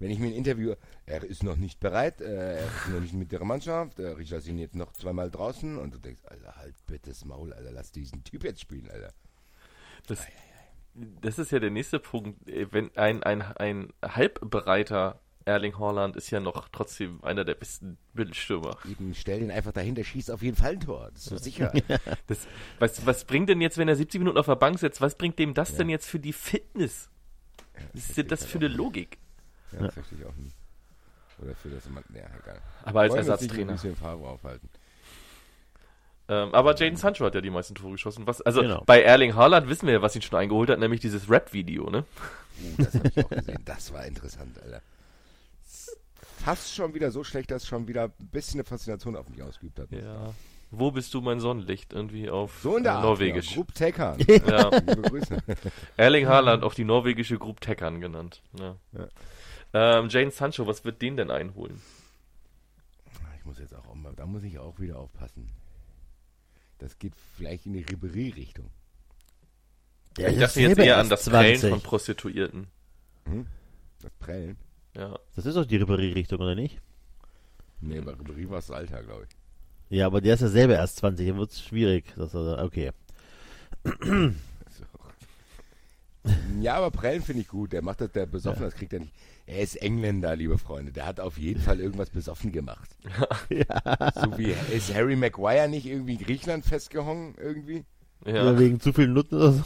[0.00, 0.74] Wenn ich mir ein Interview,
[1.04, 4.42] er ist noch nicht bereit, äh, er ist noch nicht mit der Mannschaft, äh, Richard
[4.42, 7.92] sind jetzt noch zweimal draußen und du denkst, Alter, halt bitte das Maul, Alter, lass
[7.92, 9.12] diesen Typ jetzt spielen, Alter.
[10.06, 10.26] Das,
[10.94, 12.48] das ist ja der nächste Punkt.
[12.48, 17.98] Äh, Wenn ein, ein, ein halbbereiter Erling Haaland ist ja noch trotzdem einer der besten
[18.14, 18.78] Mittelstürmer.
[18.90, 21.72] Eben stell den einfach dahinter, schießt auf jeden Fall ein Tor, das ist so sicher.
[22.26, 22.46] Das,
[22.78, 25.38] was, was bringt denn jetzt, wenn er 70 Minuten auf der Bank sitzt, was bringt
[25.38, 27.10] dem das denn jetzt für die Fitness?
[27.92, 29.18] Was ist denn das für eine Logik?
[29.72, 30.56] Ja, das verstehe ich auch nicht.
[31.42, 32.60] Oder für das man, ja, egal.
[32.84, 33.72] Aber als Ersatztrainer.
[33.72, 34.68] Ein bisschen Favre aufhalten.
[36.28, 38.26] Ähm, aber Jaden Sancho hat ja die meisten Tore geschossen.
[38.26, 38.82] Was, also Genau.
[38.86, 42.04] bei Erling Haaland wissen wir ja, was ihn schon eingeholt hat, nämlich dieses Rap-Video, ne?
[42.62, 43.62] Uh, das habe ich auch gesehen.
[43.64, 44.82] Das war interessant, Alter.
[46.44, 49.42] Fast schon wieder so schlecht, dass es schon wieder ein bisschen eine Faszination auf mich
[49.42, 49.90] ausgeübt hat.
[49.90, 50.32] Ja.
[50.70, 51.92] Wo bist du mein Sonnenlicht?
[51.92, 53.04] Irgendwie auf So in der äh, Art.
[53.04, 53.48] Norwegisch.
[53.50, 54.16] Ja, Group Taker.
[54.46, 54.70] Ja.
[55.96, 58.40] Erling Haaland auf die norwegische Group Teckern genannt.
[58.58, 58.76] Ja.
[58.92, 59.08] Ja.
[59.72, 61.80] Ähm, Jane Sancho, was wird den denn einholen?
[63.38, 65.48] Ich muss jetzt auch mal, da muss ich auch wieder aufpassen.
[66.78, 68.70] Das geht vielleicht in die Ribery-Richtung.
[70.16, 71.70] Der ich dachte jetzt eher an das Prellen 20.
[71.70, 72.66] von Prostituierten.
[74.02, 74.56] Das Prellen.
[74.96, 75.18] Ja.
[75.36, 76.80] Das ist doch die Ribéry-Richtung, oder nicht?
[77.80, 79.96] Nee, bei Ribery war es das Alter, glaube ich.
[79.96, 82.12] Ja, aber der ist ja selber erst 20, dann wird es schwierig.
[82.16, 82.92] Dass er, okay.
[86.60, 87.72] Ja, aber Prellen finde ich gut.
[87.72, 89.12] Der macht das, der besoffen, das kriegt er nicht.
[89.46, 90.92] Er ist Engländer, liebe Freunde.
[90.92, 92.90] Der hat auf jeden Fall irgendwas besoffen gemacht.
[93.48, 97.84] So wie, ist Harry Maguire nicht irgendwie in Griechenland festgehangen irgendwie?
[98.26, 98.42] ja.
[98.42, 99.64] Oder wegen zu vielen Nutten oder so.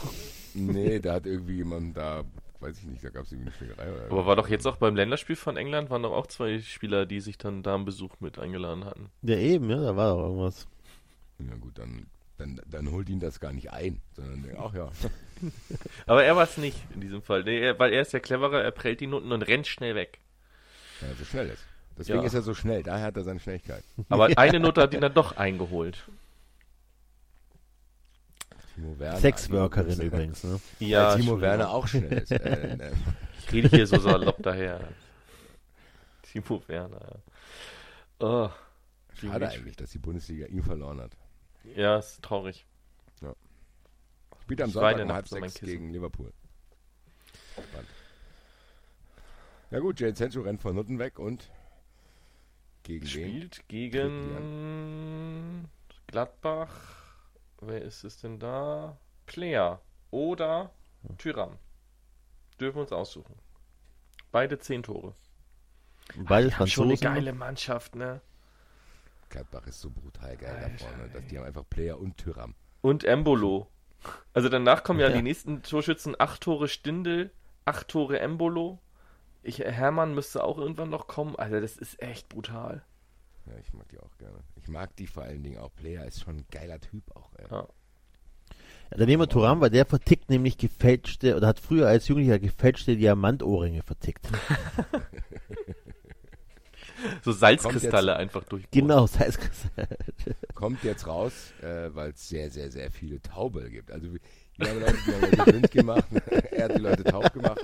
[0.53, 2.23] Nee, da hat irgendwie jemand da,
[2.59, 4.77] weiß ich nicht, da gab es irgendwie eine Schlägerei oder Aber war doch jetzt auch
[4.77, 8.15] beim Länderspiel von England, waren doch auch zwei Spieler, die sich dann da einen Besuch
[8.19, 9.09] mit eingeladen hatten.
[9.21, 10.67] Ja, eben, ja, da war doch irgendwas.
[11.39, 12.07] Ja gut, dann,
[12.37, 14.89] dann, dann holt ihn das gar nicht ein, sondern denkt, ach ja.
[16.05, 17.43] Aber er war es nicht in diesem Fall.
[17.43, 20.19] Nee, er, weil er ist ja cleverer, er prellt die Nutten und rennt schnell weg.
[21.01, 21.63] ja so schnell ist.
[21.97, 22.25] Deswegen Ja.
[22.25, 23.83] ist er so schnell, daher hat er seine Schnelligkeit.
[24.09, 26.03] Aber eine Note hat ihn dann doch eingeholt.
[28.75, 29.17] Timo Werner.
[29.19, 30.59] Sexworkerin übrigens, ne?
[30.79, 31.41] Weil Ja, Timo Entschuldigung.
[31.41, 32.31] Werner auch schnell ist.
[32.31, 32.91] Äh, ne.
[33.39, 34.81] Ich rede hier so salopp daher.
[36.23, 36.99] Timo Werner.
[37.01, 37.19] ja.
[38.19, 38.49] Oh,
[39.13, 41.11] Schade eigentlich, dass die Bundesliga ihn verloren hat.
[41.75, 42.65] Ja, ist traurig.
[44.45, 46.31] Spielt am Ich Sonntag um halb sechs gegen Liverpool.
[47.53, 47.89] Spannend.
[49.71, 51.49] Ja gut, Jade Sancho rennt von Nutten weg und
[52.83, 53.09] gegen wen?
[53.09, 55.67] Spielt gegen
[56.05, 56.69] Gladbach.
[57.59, 58.99] Wer ist es denn da?
[59.25, 60.69] Player oder
[61.17, 61.57] Tyram.
[62.59, 63.33] Dürfen wir uns aussuchen.
[64.31, 65.15] Beide zehn Tore.
[66.13, 68.21] Die haben schon eine geile Mannschaft, ne?
[69.29, 71.09] Gladbach ist so brutal geil da Alter, vorne.
[71.09, 72.53] Dass die haben einfach Player und Tyram.
[72.81, 73.71] Und Embolo.
[74.33, 75.15] Also danach kommen ja, Ja.
[75.15, 76.15] die nächsten Torschützen.
[76.19, 77.31] Acht Tore Stindel,
[77.65, 78.79] acht Tore Embolo.
[79.43, 81.35] Ich, Hermann müsste auch irgendwann noch kommen.
[81.35, 82.83] Alter, das ist echt brutal.
[83.45, 84.39] Ja, ich mag die auch gerne.
[84.55, 85.73] Ich mag die vor allen Dingen auch.
[85.75, 87.29] Player ist schon ein geiler Typ auch.
[87.37, 87.45] Ey.
[87.51, 87.67] Ja.
[88.91, 92.39] Ja, dann nehmen wir Turam, weil der vertickt nämlich gefälschte, oder hat früher als Jugendlicher
[92.39, 94.27] gefälschte Diamantohrringe vertickt.
[97.23, 98.63] So Salzkristalle einfach durch.
[98.71, 99.39] genau, heißt,
[100.53, 103.91] Kommt jetzt raus, äh, weil es sehr, sehr, sehr viele Taube gibt.
[103.91, 104.19] Also wir,
[104.67, 106.05] haben Leute, die haben Leute blind gemacht.
[106.51, 107.61] er hat die Leute taub gemacht.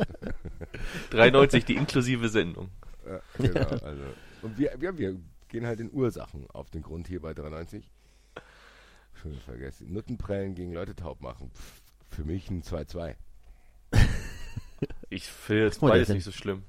[1.11, 2.69] 93, die inklusive Sendung.
[3.05, 4.03] Ja, genau, also.
[4.41, 7.89] Und wir, wir, wir gehen halt in Ursachen auf den Grund hier bei 93.
[9.13, 9.93] Schon vergessen.
[9.93, 11.51] Nuttenprellen gegen Leute taub machen.
[11.51, 13.15] Pff, für mich ein 2-2.
[15.09, 16.63] Ich finde jetzt beides nicht so schlimm.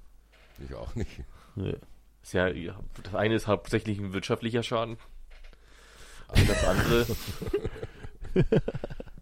[0.64, 1.22] Ich auch nicht.
[1.54, 1.74] Nö.
[2.22, 2.48] Ist ja,
[3.02, 4.96] das eine ist hauptsächlich ein wirtschaftlicher Schaden.
[6.28, 7.06] Und das andere,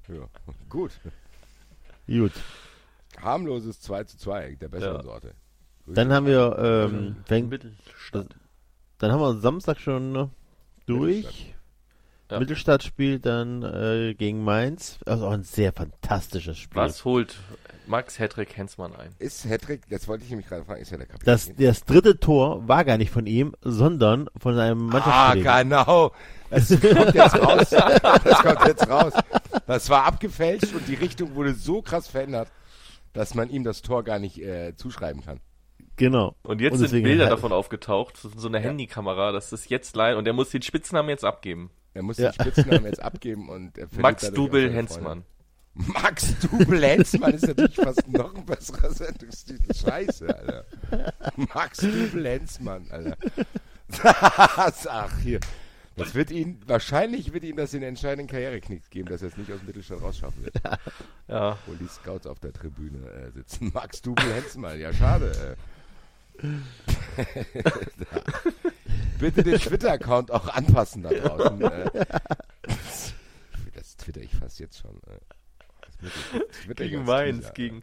[0.08, 0.28] Ja.
[0.68, 0.92] Gut.
[2.06, 2.32] gut.
[3.20, 5.02] Harmloses 2 zu 2 der besseren Ja.
[5.02, 5.34] Sorte.
[5.86, 8.36] Dann haben wir, ähm, fängt, Mittelstadt.
[8.98, 10.30] dann haben wir Samstag schon ne,
[10.86, 11.54] durch.
[12.30, 12.32] Mittelstadt.
[12.32, 12.38] Ja.
[12.40, 14.98] Mittelstadt spielt dann äh, gegen Mainz.
[15.06, 16.80] Also auch ein sehr fantastisches Spiel.
[16.80, 17.36] Was holt
[17.86, 19.14] Max Hedrick Hensmann ein?
[19.18, 21.26] Ist Hedrick, das wollte ich nämlich gerade fragen, ist ja der Kapitän.
[21.26, 25.70] Das, das dritte Tor war gar nicht von ihm, sondern von einem ah, Mannschaftskollegen.
[25.70, 26.12] genau.
[26.50, 27.70] Das kommt jetzt raus.
[27.70, 29.12] Das kommt jetzt raus.
[29.66, 32.48] Das war abgefälscht und die Richtung wurde so krass verändert,
[33.12, 35.40] dass man ihm das Tor gar nicht äh, zuschreiben kann.
[35.96, 36.34] Genau.
[36.42, 40.16] Und jetzt Und sind Bilder halt- davon aufgetaucht, so eine Handykamera, das ist jetzt live
[40.16, 41.70] und der muss den Spitznamen jetzt abgeben.
[41.94, 42.30] Er muss Ja.
[42.32, 45.24] den Spitznamen jetzt abgeben und er Max Dubel Hensmann.
[45.74, 49.72] Max Dubel Hensmann ist natürlich fast noch ein besserer Sendungstitel.
[49.74, 50.64] Scheiße, Alter.
[51.54, 53.16] Max Dubel Hensmann, Alter.
[54.02, 55.40] Ach, hier.
[55.96, 59.52] Das wird ihn, wahrscheinlich wird ihm das den entscheidenden Karriereknick geben, dass er es nicht
[59.52, 60.54] aus dem Mittelstand rausschaffen wird.
[61.28, 61.58] Ja.
[61.66, 63.70] Wo die Scouts auf der Tribüne äh, sitzen.
[63.74, 65.30] Max Dubel Hensmann, ja schade.
[65.30, 65.56] Äh.
[69.18, 71.60] Bitte den Twitter-Account auch anpassen da draußen.
[71.62, 71.90] Äh.
[73.74, 75.00] Das twitter ich fast jetzt schon.
[75.06, 75.18] Äh.
[76.74, 77.82] Gegen Mainz, gegen,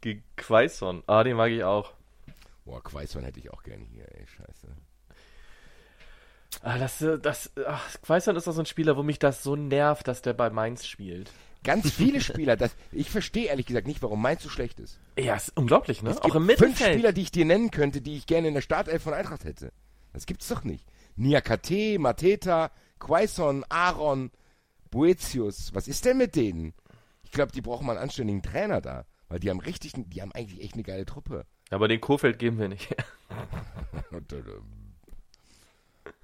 [0.00, 1.02] gegen Quaison.
[1.06, 1.92] Ah, den mag ich auch.
[2.64, 4.68] Boah, Quaison hätte ich auch gerne hier, ey, scheiße.
[6.62, 9.56] Ah, das, äh, das, ach, Quaison ist doch so ein Spieler, wo mich das so
[9.56, 11.30] nervt, dass der bei Mainz spielt.
[11.64, 15.00] Ganz viele Spieler, das, ich verstehe ehrlich gesagt nicht, warum Mainz so schlecht ist.
[15.18, 16.10] Ja, ist unglaublich, ne?
[16.10, 16.94] Es Auch gibt im fünf Mittelfeld.
[16.94, 19.72] Spieler, die ich dir nennen könnte, die ich gerne in der Startelf von Eintracht hätte.
[20.12, 20.86] Das gibt's doch nicht.
[21.16, 22.70] Niakate, Mateta,
[23.00, 24.30] Quaison, Aaron,
[24.90, 25.74] Boetius.
[25.74, 26.74] Was ist denn mit denen?
[27.22, 29.06] Ich glaube, die brauchen mal einen anständigen Trainer da.
[29.28, 31.46] Weil die haben richtig, die haben eigentlich echt eine geile Truppe.
[31.70, 32.94] Aber den Kofeld geben wir nicht.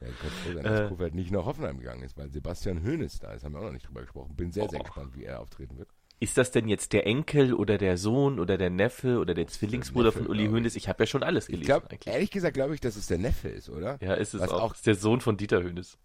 [0.01, 0.89] Ja, ich kann froh sein, dass Äh.
[0.89, 3.45] Kofeld nicht nach Hoffenheim gegangen ist, weil Sebastian Hoeneß da ist.
[3.45, 4.35] Haben wir auch noch nicht drüber gesprochen.
[4.37, 4.85] Bin sehr, sehr Oh.
[4.85, 5.89] gespannt, wie er auftreten wird.
[6.23, 10.09] Ist das denn jetzt der Enkel oder der Sohn oder der Neffe oder der Zwillingsbruder
[10.09, 10.57] Neffe, von Uli glaub ich.
[10.59, 10.77] Hoeneß?
[10.77, 12.13] Ich habe ja schon alles Ich gelesen glaube, eigentlich.
[12.13, 13.97] ehrlich gesagt, glaube ich, dass es der Neffe ist, oder?
[14.03, 14.61] Ja, ist es Was auch.
[14.63, 15.97] auch- Ist der Sohn von Dieter Hoeneß.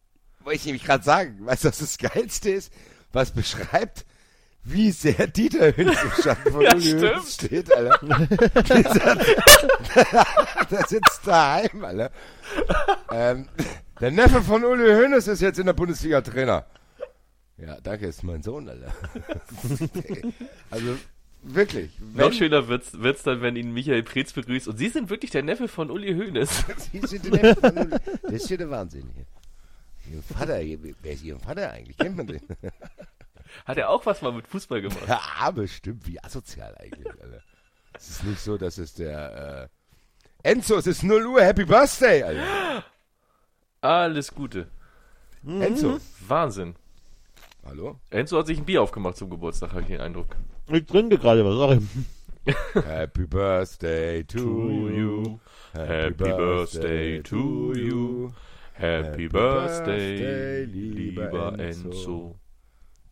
[0.45, 2.72] Wollte ich nämlich gerade sagen, weißt du, was das Geilste ist?
[3.12, 4.06] Was beschreibt,
[4.66, 8.00] wie sehr Dieter Hünz im Schatten von Ja, Uli steht, Alter.
[10.72, 12.11] Der sitzt daheim, Alter.
[13.11, 13.48] Ähm,
[14.02, 16.66] der Neffe von Uli Hoeneß ist jetzt in der Bundesliga Trainer.
[17.58, 18.92] Ja, danke, ist mein Sohn, Alter.
[20.72, 20.98] also,
[21.44, 21.92] wirklich.
[22.16, 24.68] Noch schöner wird's, wird's dann, wenn ihn Michael Preetz begrüßt.
[24.68, 26.66] Und Sie sind wirklich der Neffe von Uli Hoeneß.
[26.92, 27.95] Sie sind der Neffe von Uli.
[28.24, 29.26] Das ist ja der Wahnsinn hier.
[30.11, 30.60] Ihr Vater,
[31.02, 31.98] wer ist Ihr Vater eigentlich?
[31.98, 32.42] Kennt man den?
[33.66, 35.08] Hat er auch was mal mit Fußball gemacht?
[35.08, 36.06] Ja, bestimmt.
[36.08, 37.42] Wie asozial eigentlich, Alter.
[37.93, 39.69] Es ist nicht so, dass es der,
[40.43, 42.84] äh, Enzo, es ist 0 Uhr, Happy Birthday, Alter.
[43.82, 44.67] Alles Gute.
[45.45, 46.00] Enzo.
[46.27, 46.75] Wahnsinn.
[47.66, 48.00] Hallo?
[48.09, 50.35] Enzo hat sich ein Bier aufgemacht zum Geburtstag, habe ich den Eindruck.
[50.67, 51.82] Ich trinke gerade was, sorry.
[52.74, 55.40] Happy Birthday to you.
[55.74, 58.32] Happy Birthday to you.
[58.74, 62.35] Happy Birthday, lieber Enzo.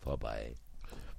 [0.04, 0.56] Vorbei.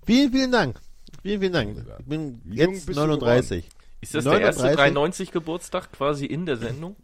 [0.06, 0.80] Vielen, vielen Dank.
[1.22, 1.86] Vielen, vielen Dank.
[1.98, 3.68] Ich bin jung jetzt bist du 39.
[4.02, 4.76] Ist das der erste 39?
[4.76, 6.96] 93 Geburtstag quasi in der Sendung?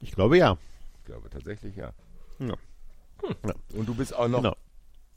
[0.00, 0.58] Ich glaube ja.
[0.98, 1.92] Ich glaube tatsächlich, ja.
[2.38, 2.54] Ja.
[3.72, 4.56] Und du bist auch noch Genau.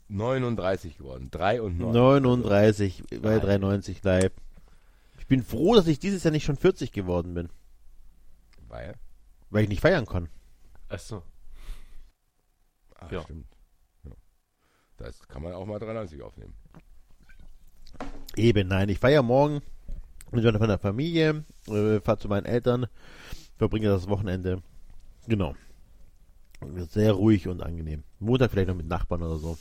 [0.08, 1.28] 39 geworden.
[1.30, 1.92] 3 und 9.
[1.92, 4.32] 39 bei 93 live.
[5.18, 7.48] Ich bin froh, dass ich dieses Jahr nicht schon 40 geworden bin,
[8.68, 8.94] Weil?
[9.50, 10.28] weil ich nicht feiern kann.
[10.88, 11.22] Achso.
[12.94, 13.22] Ach, Ja.
[13.22, 13.46] stimmt.
[14.98, 15.06] Ja.
[15.06, 16.54] Das kann man auch mal 93 aufnehmen.
[18.36, 19.62] Eben, nein, ich feiere morgen
[20.32, 22.86] mit meiner Familie, äh, fahre zu meinen Eltern,
[23.56, 24.62] verbringe das Wochenende.
[25.26, 25.54] Genau.
[26.88, 28.02] Sehr ruhig und angenehm.
[28.18, 29.58] Montag vielleicht noch mit Nachbarn oder so.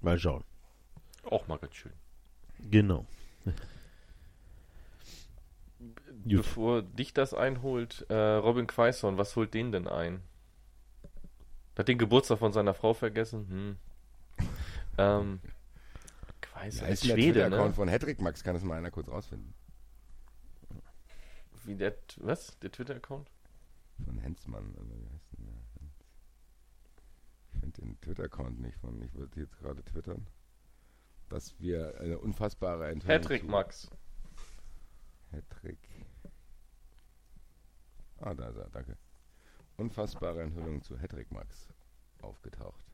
[0.00, 0.44] Mal schauen.
[1.24, 1.92] Auch mal ganz schön.
[2.70, 3.06] Genau.
[6.22, 6.36] Gut.
[6.36, 10.22] Bevor dich das einholt, äh, Robin Quaison, was holt den denn ein?
[11.76, 13.48] Hat den Geburtstag von seiner Frau vergessen?
[13.48, 13.76] Hm.
[14.98, 15.40] Ähm,
[16.40, 17.74] Quaison Ja, ist ist der Schwede, Twitter-Account ne?
[17.74, 19.54] von Hedrick Max, kann das mal einer kurz rausfinden.
[21.64, 22.58] Wie der, was?
[22.60, 23.30] Der Twitter-Account?
[24.04, 24.74] Von Hensmann.
[24.74, 25.54] Oder wie heißt denn der?
[27.54, 29.00] Ich finde den Twitter-Account nicht von.
[29.02, 30.26] Ich würde jetzt gerade twittern.
[31.30, 33.22] Dass wir eine unfassbare Enthüllung.
[33.40, 33.90] Zu- Max.
[35.30, 35.78] Hedrick.
[38.18, 38.96] Ah, da ist er, danke.
[39.76, 41.68] Unfassbare Enthüllung zu Hedrick Max
[42.20, 42.84] aufgetaucht.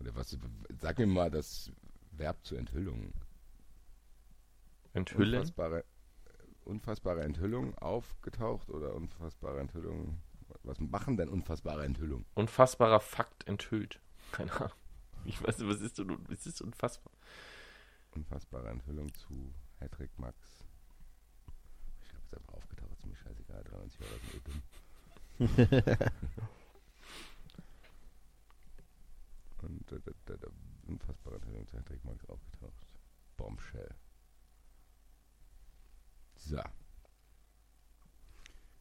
[0.00, 0.36] Oder was,
[0.80, 1.72] sag mir mal das
[2.12, 3.12] Verb zur Enthüllung.
[4.92, 5.40] Enthüllen?
[5.40, 5.84] Unfassbare,
[6.64, 10.20] unfassbare Enthüllung aufgetaucht oder unfassbare Enthüllung.
[10.62, 12.24] Was machen denn unfassbare Enthüllung?
[12.34, 14.00] Unfassbarer Fakt enthüllt.
[14.32, 14.72] Keine Ahnung.
[15.24, 17.12] Ich weiß nicht, was ist denn, was ist unfassbar?
[18.14, 20.64] Unfassbare Enthüllung zu Hedrick Max.
[22.02, 26.08] Ich habe es einfach aufgetaucht, ist mir scheißegal, 93 Euro ist mir dumm.
[29.90, 30.48] Da, da, da,
[30.86, 32.86] unfassbare Enthüllung zu Hedrick Max aufgetaucht.
[33.36, 33.94] Bombshell.
[36.36, 36.60] So.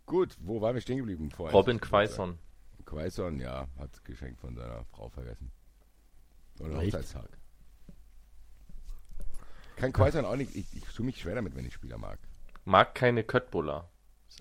[0.05, 1.55] Gut, wo waren wir stehen geblieben vorhin?
[1.55, 2.37] Robin Quaison.
[2.85, 5.51] Quaison, ja, hat Geschenk von seiner Frau vergessen.
[6.59, 6.93] Oder Echt?
[6.93, 7.37] Hochzeitstag.
[9.75, 10.55] kann Quaison auch nicht.
[10.55, 12.19] Ich, ich tue mich schwer damit, wenn ich Spieler mag.
[12.65, 13.89] Mag keine Köttbullar.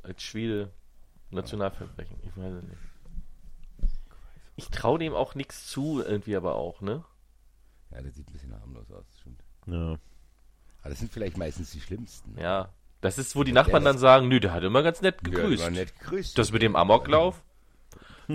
[0.03, 0.73] Als Schwede
[1.31, 2.19] Nationalverbrechen.
[2.23, 2.81] Ich weiß es nicht.
[4.57, 7.05] Ich traue dem auch nichts zu, irgendwie aber auch, ne?
[7.93, 9.43] Ja, der sieht ein bisschen harmlos aus, stimmt.
[9.67, 9.97] Ja.
[10.81, 12.37] Aber das sind vielleicht meistens die schlimmsten.
[12.39, 12.71] Ja.
[13.01, 15.63] Das ist, wo die Nachbarn dann sagen, nö, der hat immer ganz nett Ja, gegrüßt.
[15.63, 16.37] war nett gegrüßt.
[16.39, 17.43] Das mit dem Amoklauf?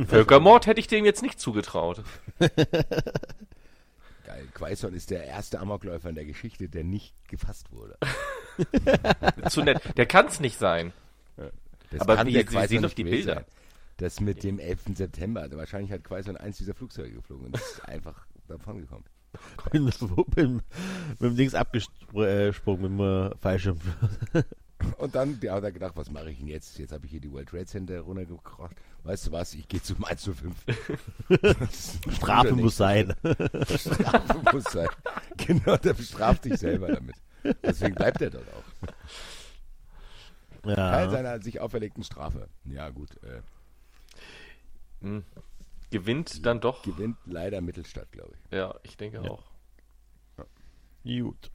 [0.08, 2.04] Völkermord hätte ich dem jetzt nicht zugetraut.
[2.40, 4.48] Geil.
[4.54, 7.98] Quaison ist der erste Amokläufer in der Geschichte, der nicht gefasst wurde.
[9.50, 9.98] Zu nett.
[9.98, 10.94] Der kann's nicht sein.
[11.90, 13.34] Das Aber kann wie- der Sie Quaison sehen doch die Bilder.
[13.36, 13.46] sein.
[14.02, 14.96] Das mit dem 11.
[14.96, 15.42] September.
[15.42, 19.06] Also wahrscheinlich hat Quaison eins dieser Flugzeuge geflogen und ist einfach davon gekommen.
[19.72, 20.62] Bin mit, mit
[21.22, 23.80] dem Dings abgesprungen, mit dem äh, Fallschirm.
[24.98, 26.80] Und dann ja, hat er gedacht, was mache ich denn jetzt?
[26.80, 28.76] Jetzt habe ich hier die World Trade Center runtergekracht.
[29.04, 29.54] Weißt du was?
[29.54, 30.56] Ich gehe zum 1 zu 5.
[32.16, 33.14] Strafe muss sein.
[33.78, 34.90] Strafe muss sein.
[35.38, 37.16] Genau, der bestraft sich selber damit.
[37.62, 38.64] Deswegen bleibt er dort auch.
[40.64, 41.10] Teil Ja.
[41.12, 42.50] seiner sich auferlegten Strafe.
[42.66, 43.12] Ja, gut.
[43.24, 43.42] Äh,
[45.02, 45.24] Hm.
[45.90, 46.84] Gewinnt dann doch.
[46.84, 48.58] gewinnt leider Mittelstadt, glaube ich.
[48.58, 49.30] Ja, ich denke Ja.
[49.32, 49.44] auch.
[51.04, 51.52] Gut.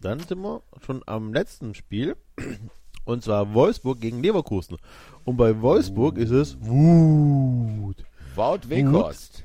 [0.00, 2.16] Dann sind wir schon am letzten Spiel.
[3.04, 4.76] Und zwar Wolfsburg gegen Leverkusen.
[5.24, 7.96] Und bei Wolfsburg ist es Wut.
[8.34, 9.44] Wout Weghorst.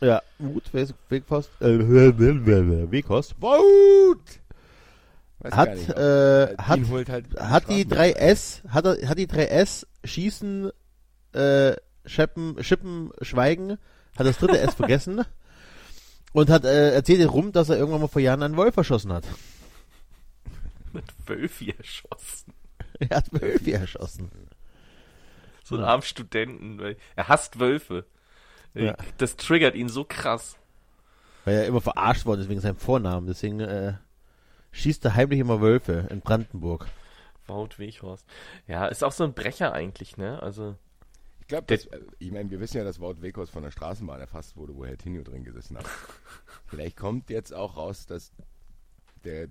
[0.00, 1.50] Ja, Wut, Weg- Wegkost.
[1.60, 1.78] Äh,
[2.90, 3.34] Wegkost.
[3.40, 4.20] Wout!
[5.40, 9.18] Weiß Hat, gar nicht, äh, ob- hat- halt Hat die Strafen- 3S, hat, er, hat
[9.18, 10.70] die 3S Schießen,
[11.32, 11.76] äh,
[12.06, 13.78] Scheppen, Schippen, Schweigen,
[14.16, 15.24] hat das dritte S vergessen
[16.32, 19.24] und hat äh, erzählt rum, dass er irgendwann mal vor Jahren einen Wolf erschossen hat.
[20.92, 22.54] Mit Wölfi erschossen.
[22.98, 24.30] Er hat Wölfe erschossen.
[25.64, 26.96] So einen armen Studenten.
[27.16, 28.06] Er hasst Wölfe.
[28.72, 28.96] Ja.
[29.18, 30.56] Das triggert ihn so krass.
[31.44, 33.26] Weil er immer verarscht worden ist wegen seinem Vornamen.
[33.26, 33.94] Deswegen äh,
[34.72, 36.86] schießt er heimlich immer Wölfe in Brandenburg.
[37.46, 38.26] Wout Weghorst.
[38.66, 40.42] Ja, ist auch so ein Brecher eigentlich, ne?
[40.42, 40.76] Also,
[41.46, 41.78] Ich glaube, äh,
[42.18, 44.98] ich meine, wir wissen ja, dass Wout Weghorst von der Straßenbahn erfasst wurde, wo Herr
[44.98, 45.86] Tinio drin gesessen hat.
[46.66, 48.32] Vielleicht kommt jetzt auch raus, dass
[49.22, 49.48] der,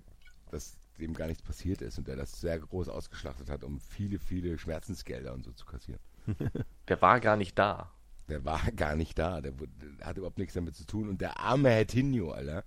[0.50, 4.18] dass dem gar nichts passiert ist und der das sehr groß ausgeschlachtet hat, um viele,
[4.18, 6.00] viele Schmerzensgelder und so zu kassieren.
[6.88, 7.90] der war gar nicht da.
[8.28, 11.40] Der war gar nicht da, der, der hat überhaupt nichts damit zu tun und der
[11.40, 12.64] arme Herr Tinio, Alter.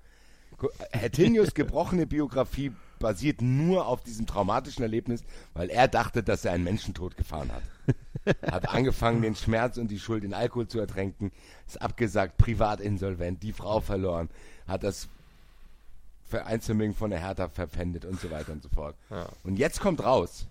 [0.91, 6.51] Herr Tinios gebrochene Biografie basiert nur auf diesem traumatischen Erlebnis, weil er dachte, dass er
[6.51, 7.63] einen Menschentod gefahren hat.
[8.51, 11.31] Hat angefangen, den Schmerz und die Schuld in Alkohol zu ertränken,
[11.67, 14.29] ist abgesagt, privat insolvent, die Frau verloren,
[14.67, 15.07] hat das
[16.27, 18.95] Vereinsvermögen von der Hertha verpfändet und so weiter und so fort.
[19.09, 19.27] Ja.
[19.43, 20.45] Und jetzt kommt raus,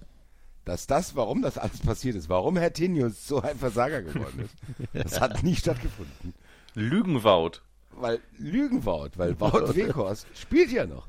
[0.64, 4.54] dass das, warum das alles passiert ist, warum Herr Tinius so ein Versager geworden ist,
[4.92, 6.34] das hat nie stattgefunden.
[6.74, 7.62] Lügenwout.
[7.92, 11.08] Weil Lügenwout, weil Wout Weghorst spielt ja noch.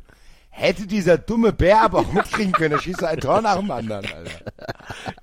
[0.51, 4.05] Hätte dieser dumme Bär aber auch mitkriegen können, er schießt ein Tor nach dem anderen,
[4.05, 4.51] Alter.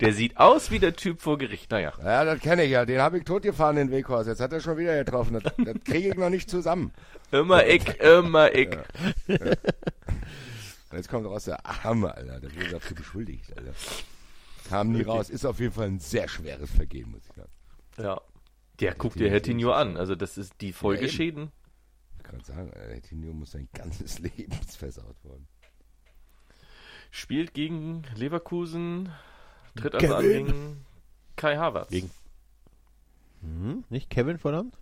[0.01, 1.71] Der sieht aus wie der Typ vor Gericht.
[1.71, 1.93] Naja.
[2.03, 2.87] Ja, das kenne ich ja.
[2.87, 4.29] Den habe ich totgefahren, den Weghorst.
[4.29, 5.35] Jetzt hat er schon wieder getroffen.
[5.35, 6.93] Das, das kriege ich noch nicht zusammen.
[7.33, 8.71] Immer ich, immer ich.
[9.29, 9.39] Und
[10.93, 12.41] jetzt kommt raus der Arme, Alter.
[12.41, 13.73] Der wurde dafür beschuldigt, Alter.
[14.69, 15.29] Kam nie raus.
[15.29, 17.51] Ist auf jeden Fall ein sehr schweres Vergehen, muss ich sagen.
[17.99, 18.21] Ja.
[18.81, 19.97] Der guckt dir Hertinho an.
[19.97, 21.51] Also das ist die Folgeschäden.
[22.27, 25.47] Ich kann sagen, Alter, der Tinio muss sein ganzes Leben versaut worden.
[27.11, 29.11] Spielt gegen Leverkusen.
[29.77, 30.87] Tritt also an gegen
[31.37, 31.91] Kai Havertz.
[31.91, 32.11] Gegen-
[33.43, 34.77] Hm, nicht Kevin Volland?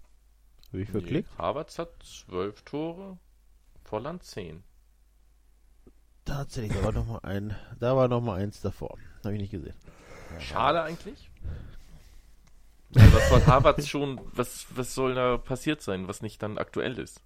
[0.69, 1.29] Habe ich verklickt?
[1.31, 3.19] Nee, Havertz hat zwölf Tore.
[3.85, 4.63] Volland zehn.
[6.25, 8.97] Tatsächlich, da war noch mal ein, da war noch mal eins davor.
[9.23, 9.75] Habe ich nicht gesehen.
[10.41, 11.31] Schade eigentlich.
[12.97, 16.99] Also was soll Havertz schon, was, was soll da passiert sein, was nicht dann aktuell
[16.99, 17.21] ist?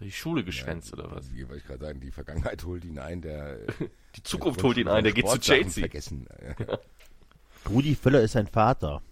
[0.00, 1.32] Die Schule geschwänzt oder was?
[1.32, 3.58] Wie wollte ich gerade sagen, die Vergangenheit holt ihn ein, der.
[4.16, 5.82] Die Zukunft holt ihn ein, der geht zu Chelsea.
[5.82, 6.28] Vergessen.
[6.68, 6.78] Ja.
[7.68, 9.02] Rudi Völler ist sein Vater.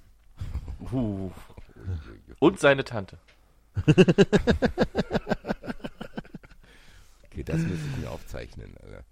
[0.92, 1.32] Uh.
[2.38, 3.18] Und seine Tante.
[7.32, 9.04] Okay, das müsste ich mir aufzeichnen, Alter.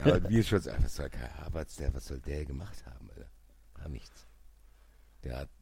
[0.00, 3.28] Havertz, wie es schon was soll Kai Havertz, der, was soll der gemacht haben, Alter?
[3.74, 4.26] Gar nichts.
[5.22, 5.61] Der hat äh,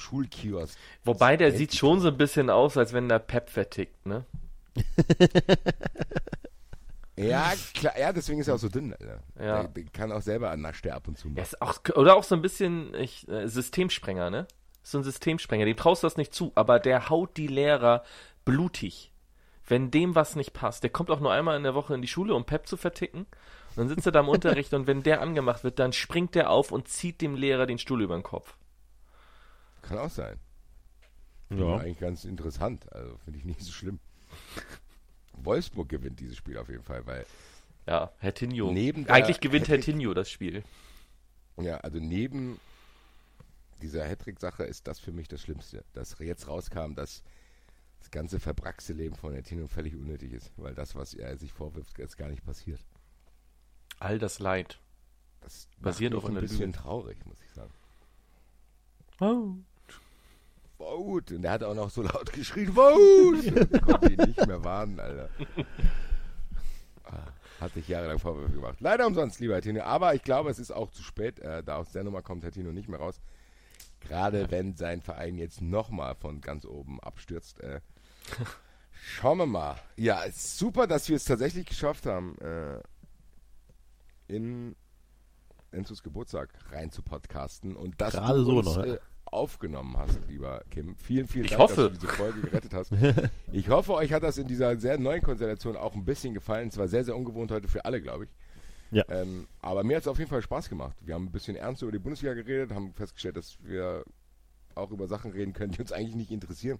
[0.00, 0.76] Schulkiosk.
[1.04, 4.24] Wobei der sieht schon so ein bisschen aus, als wenn der Pep vertickt, ne?
[7.20, 9.22] Ja, klar, ja, deswegen ist er auch so dünn, Alter.
[9.38, 9.62] Ja.
[9.62, 12.34] Der, der kann auch selber nascht der ab und zu ist auch, oder auch so
[12.34, 14.46] ein bisschen ich, äh, Systemsprenger, ne?
[14.82, 18.04] So ein Systemsprenger, dem traust du das nicht zu, aber der haut die Lehrer
[18.44, 19.12] blutig.
[19.66, 22.08] Wenn dem was nicht passt, der kommt auch nur einmal in der Woche in die
[22.08, 23.20] Schule, um Pep zu verticken.
[23.20, 26.50] Und dann sitzt er da im Unterricht und wenn der angemacht wird, dann springt der
[26.50, 28.56] auf und zieht dem Lehrer den Stuhl über den Kopf.
[29.82, 30.38] Kann auch sein.
[31.50, 31.78] Ja.
[31.78, 33.98] Eigentlich ganz interessant, also finde ich nicht so schlimm.
[35.32, 37.26] Wolfsburg gewinnt dieses Spiel auf jeden Fall, weil
[37.86, 38.70] Ja, Hertinho.
[38.72, 40.62] Neben Eigentlich gewinnt Hattrick- Hertinho das Spiel.
[41.56, 42.60] Ja, also neben
[43.82, 47.22] dieser Hattrick-Sache ist das für mich das Schlimmste, dass jetzt rauskam, dass
[47.98, 51.98] das ganze verbrackste Leben von Nettino völlig unnötig ist, weil das, was er sich vorwirft,
[51.98, 52.80] jetzt gar nicht passiert.
[53.98, 54.78] All das Leid.
[55.40, 56.72] Das Basiert auf ein bisschen Lüge.
[56.78, 57.72] traurig, muss ich sagen.
[59.20, 59.54] Oh.
[60.80, 61.36] Vote!
[61.36, 63.68] Und der hat auch noch so laut geschrien, Vote!
[63.70, 65.28] Ich konnte ihn nicht mehr warnen, Alter.
[67.04, 67.18] Ah,
[67.60, 68.76] Hat sich jahrelang Vorwürfe gemacht.
[68.80, 69.82] Leider umsonst, lieber Herr Tino.
[69.82, 71.38] Aber ich glaube, es ist auch zu spät.
[71.40, 73.20] Äh, da aus der Nummer kommt Herr Tino nicht mehr raus.
[74.00, 77.60] Gerade wenn sein Verein jetzt nochmal von ganz oben abstürzt.
[77.60, 77.80] Äh,
[78.92, 79.76] schauen wir mal.
[79.96, 82.80] Ja, es ist super, dass wir es tatsächlich geschafft haben, äh,
[84.28, 84.74] in
[85.72, 87.76] Enzos Geburtstag rein zu podcasten.
[87.76, 88.94] Und dass Gerade so uns, noch, ja.
[88.94, 88.98] äh,
[89.32, 90.96] aufgenommen hast, lieber Kim.
[90.96, 91.90] Vielen, vielen Ich Dank, hoffe.
[91.90, 92.92] dass du diese Folge gerettet hast.
[93.52, 96.68] Ich hoffe, euch hat das in dieser sehr neuen Konstellation auch ein bisschen gefallen.
[96.68, 98.30] Es war sehr, sehr ungewohnt heute für alle, glaube ich.
[98.92, 99.04] Ja.
[99.08, 100.96] Ähm, aber mir hat es auf jeden Fall Spaß gemacht.
[101.04, 104.04] Wir haben ein bisschen ernst über die Bundesliga geredet, haben festgestellt, dass wir
[104.74, 106.78] auch über Sachen reden können, die uns eigentlich nicht interessieren.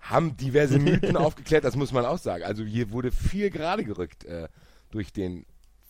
[0.00, 2.44] Haben diverse Mythen aufgeklärt, das muss man auch sagen.
[2.44, 4.48] Also hier wurde viel gerade gerückt äh,
[4.90, 5.44] durch den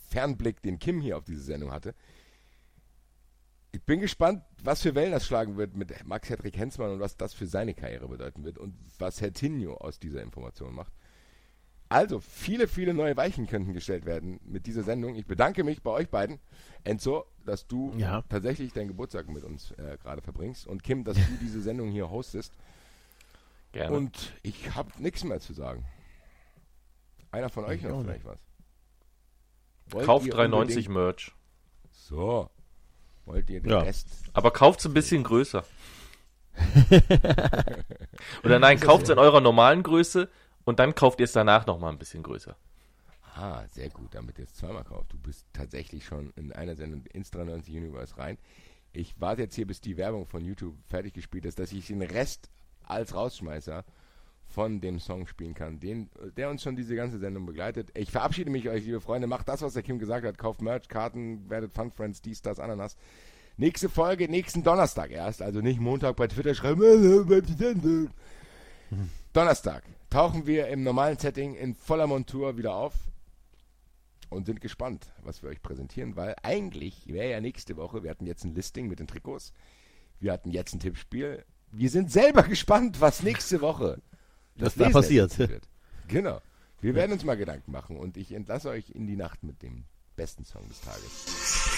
[0.09, 1.95] Fernblick, den Kim hier auf diese Sendung hatte.
[3.77, 7.19] Ich bin gespannt, was für Wellen das schlagen wird mit Max Hedrick Hensmann und was
[7.19, 10.95] das für seine Karriere bedeuten wird und was Herr Tinio aus dieser Information macht.
[11.91, 15.15] Also, viele, viele neue Weichen könnten gestellt werden mit dieser Sendung.
[15.15, 16.41] Ich bedanke mich bei euch beiden,
[16.85, 18.23] Enzo, dass du Ja.
[18.31, 22.09] tatsächlich deinen Geburtstag mit uns äh, gerade verbringst und Kim, dass du diese Sendung hier
[22.09, 22.55] hostest.
[23.73, 23.95] Gerne.
[23.95, 25.85] Und ich habe nichts mehr zu sagen.
[27.31, 28.39] Einer von euch Ich noch auch vielleicht was?
[29.91, 31.33] Wollt Kauft ihr 390 unbedingt- Merch.
[31.91, 32.49] So.
[33.27, 33.81] Wollt ihr den Ja.
[33.81, 34.09] Rest?
[34.33, 35.65] Aber kauft's ein bisschen größer.
[38.45, 40.31] Oder nein, kauft's in eurer normalen Größe
[40.65, 42.57] und dann kauft ihr es danach nochmal ein bisschen größer.
[43.35, 45.13] Ah, sehr gut, damit ihr es zweimal kauft.
[45.13, 48.39] Du bist tatsächlich schon in einer Sendung ins 93 Universe rein.
[48.93, 52.01] Ich warte jetzt hier, bis die Werbung von YouTube fertig gespielt ist, dass ich den
[52.01, 52.49] Rest
[52.85, 53.85] als Rausschmeißer
[54.49, 57.91] von dem Song spielen kann, den, der uns schon diese ganze Sendung begleitet.
[57.95, 59.27] Ich verabschiede mich euch, liebe Freunde.
[59.27, 60.39] Macht das, was der Kim gesagt hat.
[60.39, 62.97] Kauft Merch, Karten, werdet Fun Friends, dies, das, Ananas.
[63.59, 65.43] Nächste Folge, nächsten Donnerstag erst.
[65.43, 66.83] Also nicht Montag bei Twitter schreiben.
[66.83, 68.11] "Äh, die Sendung."
[69.33, 72.95] Donnerstag tauchen wir im normalen Setting in voller Montur wieder auf
[74.31, 78.27] und sind gespannt, was wir euch präsentieren, weil eigentlich wäre ja nächste Woche, wir hatten
[78.27, 79.53] jetzt ein Listing mit den Trikots,
[80.21, 81.45] wir hatten jetzt ein Tippspiel.
[81.71, 84.01] Wir sind selber gespannt, was nächste Woche
[84.59, 85.39] Was da passiert.
[85.39, 85.69] Wird.
[86.09, 86.41] Genau.
[86.81, 89.85] Wir werden uns mal Gedanken machen und ich entlasse euch in die Nacht mit dem
[90.15, 91.76] besten Song des Tages.